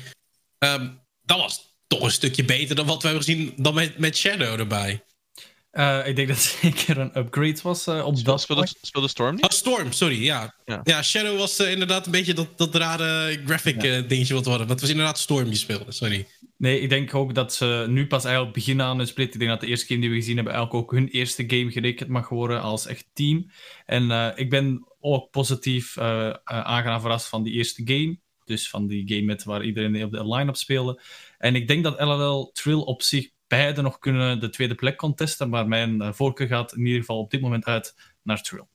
Um, 0.59 0.99
dat 1.21 1.37
was 1.37 1.75
toch 1.87 2.01
een 2.01 2.11
stukje 2.11 2.45
beter 2.45 2.75
dan 2.75 2.85
wat 2.85 3.01
we 3.01 3.07
hebben 3.07 3.25
gezien 3.25 3.53
dan 3.57 3.73
met, 3.73 3.97
met 3.97 4.17
Shadow 4.17 4.59
erbij. 4.59 5.03
Uh, 5.77 6.07
ik 6.07 6.15
denk 6.15 6.27
dat 6.27 6.37
het 6.37 6.57
zeker 6.61 6.97
een 6.97 7.17
upgrade 7.17 7.59
was 7.63 7.87
uh, 7.87 8.05
op 8.05 8.17
Speel, 8.17 8.31
dat 8.31 8.41
speelde, 8.41 8.67
speelde 8.81 9.07
Storm 9.07 9.35
niet? 9.35 9.43
Oh, 9.43 9.49
Storm, 9.49 9.91
sorry, 9.91 10.23
ja. 10.23 10.55
Ja, 10.65 10.81
ja 10.83 11.03
Shadow 11.03 11.37
was 11.37 11.59
uh, 11.59 11.71
inderdaad 11.71 12.05
een 12.05 12.11
beetje 12.11 12.33
dat, 12.33 12.57
dat 12.57 12.75
rare 12.75 13.41
graphic 13.45 13.81
ja. 13.81 14.01
dingetje 14.01 14.33
wat 14.33 14.43
we 14.43 14.49
hadden. 14.49 14.67
Dat 14.67 14.81
was 14.81 14.89
inderdaad 14.89 15.19
Storm 15.19 15.43
die 15.43 15.57
speelde, 15.57 15.91
sorry. 15.91 16.27
Nee, 16.57 16.79
ik 16.79 16.89
denk 16.89 17.15
ook 17.15 17.35
dat 17.35 17.53
ze 17.53 17.85
nu 17.89 18.07
pas 18.07 18.23
eigenlijk 18.25 18.55
beginnen 18.55 18.85
aan 18.85 18.99
een 18.99 19.07
split. 19.07 19.33
Ik 19.33 19.39
denk 19.39 19.51
dat 19.51 19.61
de 19.61 19.67
eerste 19.67 19.87
game 19.87 19.99
die 19.99 20.09
we 20.09 20.15
gezien 20.15 20.35
hebben 20.35 20.53
eigenlijk 20.53 20.83
ook 20.83 20.91
hun 20.91 21.07
eerste 21.07 21.43
game 21.47 21.71
gerekend 21.71 22.09
mag 22.09 22.29
worden 22.29 22.61
als 22.61 22.85
echt 22.85 23.05
team. 23.13 23.51
En 23.85 24.33
ik 24.35 24.49
ben 24.49 24.87
ook 24.99 25.31
positief 25.31 25.97
aangenaam 26.43 27.01
verrast 27.01 27.27
van 27.27 27.43
die 27.43 27.53
eerste 27.53 27.81
game. 27.85 28.17
Dus 28.45 28.69
van 28.69 28.87
die 28.87 29.07
game 29.07 29.21
met 29.25 29.43
waar 29.43 29.63
iedereen 29.63 30.03
op 30.03 30.11
de 30.11 30.27
line-up 30.27 30.55
speelde. 30.55 31.01
En 31.37 31.55
ik 31.55 31.67
denk 31.67 31.83
dat 31.83 31.99
LLL 31.99 32.51
Trill 32.53 32.79
op 32.79 33.01
zich 33.01 33.29
beide 33.47 33.81
nog 33.81 33.99
kunnen 33.99 34.39
de 34.39 34.49
tweede 34.49 34.75
plek 34.75 34.97
contesten. 34.97 35.49
Maar 35.49 35.67
mijn 35.67 36.01
uh, 36.01 36.13
voorkeur 36.13 36.47
gaat 36.47 36.73
in 36.73 36.85
ieder 36.85 36.99
geval 36.99 37.19
op 37.19 37.31
dit 37.31 37.41
moment 37.41 37.65
uit 37.65 37.95
naar 38.23 38.41
Trill. 38.41 38.65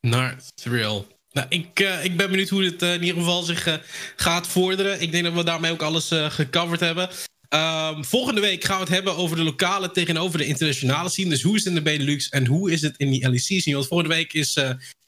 Naar 0.00 0.36
Thrill. 0.54 1.04
Nou, 1.30 1.46
ik, 1.48 1.80
uh, 1.80 2.04
ik 2.04 2.16
ben 2.16 2.30
benieuwd 2.30 2.48
hoe 2.48 2.64
het 2.64 2.82
uh, 2.82 2.94
in 2.94 3.02
ieder 3.02 3.20
geval 3.20 3.42
zich 3.42 3.80
gaat 4.16 4.46
vorderen. 4.46 5.00
Ik 5.00 5.12
denk 5.12 5.24
dat 5.24 5.32
we 5.32 5.44
daarmee 5.44 5.72
ook 5.72 5.82
alles 5.82 6.08
gecoverd 6.08 6.80
hebben. 6.80 7.08
Um, 7.48 8.04
volgende 8.04 8.40
week 8.40 8.64
gaan 8.64 8.76
we 8.76 8.82
het 8.82 8.92
hebben 8.92 9.16
over 9.16 9.36
de 9.36 9.42
lokale 9.42 9.90
tegenover 9.90 10.38
de 10.38 10.46
internationale 10.46 11.08
scene. 11.08 11.28
Dus 11.28 11.42
hoe 11.42 11.56
is 11.56 11.64
het 11.64 11.68
in 11.68 11.84
de 11.84 11.90
Benelux 11.90 12.28
en 12.28 12.46
hoe 12.46 12.70
is 12.70 12.82
het 12.82 12.96
in 12.96 13.10
die 13.10 13.28
LEC 13.28 13.40
scene? 13.40 13.76
Want 13.76 13.86
volgende 13.86 14.14
week 14.14 14.32
is 14.32 14.56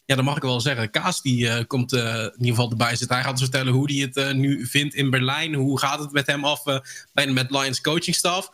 ja, 0.08 0.14
dat 0.14 0.24
mag 0.24 0.36
ik 0.36 0.42
wel 0.42 0.60
zeggen. 0.60 0.90
Kaas 0.90 1.22
die 1.22 1.44
uh, 1.44 1.58
komt 1.66 1.92
uh, 1.92 2.00
in 2.00 2.32
ieder 2.38 2.54
geval 2.54 2.70
erbij 2.70 2.96
zitten. 2.96 3.16
Hij 3.16 3.24
gaat 3.24 3.32
ons 3.32 3.42
vertellen 3.42 3.72
hoe 3.72 3.92
hij 3.92 4.00
het 4.00 4.16
uh, 4.16 4.32
nu 4.32 4.66
vindt 4.66 4.94
in 4.94 5.10
Berlijn. 5.10 5.54
Hoe 5.54 5.78
gaat 5.78 5.98
het 5.98 6.12
met 6.12 6.26
hem 6.26 6.44
af 6.44 6.62
bij 7.12 7.26
de 7.26 7.46
Lions 7.48 7.80
coaching 7.80 8.16
staff. 8.16 8.50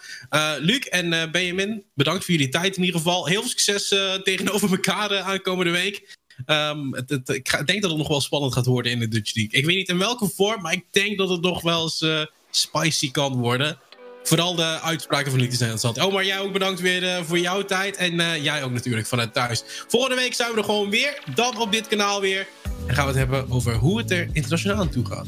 Luc 0.59 0.79
en 0.79 1.31
Benjamin, 1.31 1.85
bedankt 1.95 2.25
voor 2.25 2.35
jullie 2.35 2.49
tijd 2.49 2.77
in 2.77 2.85
ieder 2.85 3.01
geval. 3.01 3.27
Heel 3.27 3.41
veel 3.41 3.51
succes 3.51 3.89
tegenover 4.23 4.71
elkaar 4.71 5.21
aankomende 5.21 5.71
week. 5.71 6.17
Um, 6.47 6.95
het, 6.95 7.11
het, 7.11 7.29
ik 7.29 7.63
denk 7.67 7.83
dat 7.83 7.91
het 7.91 7.99
nog 7.99 8.09
wel 8.09 8.21
spannend 8.21 8.53
gaat 8.53 8.67
worden 8.67 8.93
in 8.93 8.99
de 8.99 9.09
Dutch 9.09 9.35
League. 9.35 9.59
Ik 9.59 9.67
weet 9.67 9.77
niet 9.77 9.89
in 9.89 9.99
welke 9.99 10.31
vorm, 10.35 10.63
maar 10.63 10.73
ik 10.73 10.85
denk 10.91 11.19
dat 11.19 11.29
het 11.29 11.41
nog 11.41 11.63
wel 11.63 11.83
eens 11.83 12.27
spicy 12.51 13.11
kan 13.11 13.33
worden. 13.33 13.79
Vooral 14.27 14.55
de 14.55 14.81
uitspraken 14.81 15.31
van 15.31 15.41
zijn 15.41 15.51
interessant. 15.51 16.03
Oh, 16.03 16.13
maar 16.13 16.25
jij 16.25 16.41
ook 16.41 16.53
bedankt 16.53 16.81
weer 16.81 17.03
uh, 17.03 17.17
voor 17.23 17.39
jouw 17.39 17.65
tijd. 17.65 17.97
En 17.97 18.15
uh, 18.15 18.43
jij 18.45 18.65
ook 18.65 18.73
natuurlijk 18.73 19.07
vanuit 19.07 19.33
thuis. 19.33 19.63
Volgende 19.89 20.17
week 20.17 20.35
zijn 20.35 20.51
we 20.51 20.57
er 20.57 20.65
gewoon 20.65 20.91
weer. 20.91 21.23
Dan 21.35 21.59
op 21.59 21.73
dit 21.73 21.87
kanaal 21.87 22.21
weer. 22.21 22.47
En 22.87 22.95
gaan 22.95 23.05
we 23.05 23.11
het 23.11 23.19
hebben 23.19 23.51
over 23.51 23.75
hoe 23.75 23.99
het 23.99 24.11
er 24.11 24.29
internationaal 24.33 24.81
aan 24.81 24.89
toe 24.89 25.07
gaat. 25.07 25.27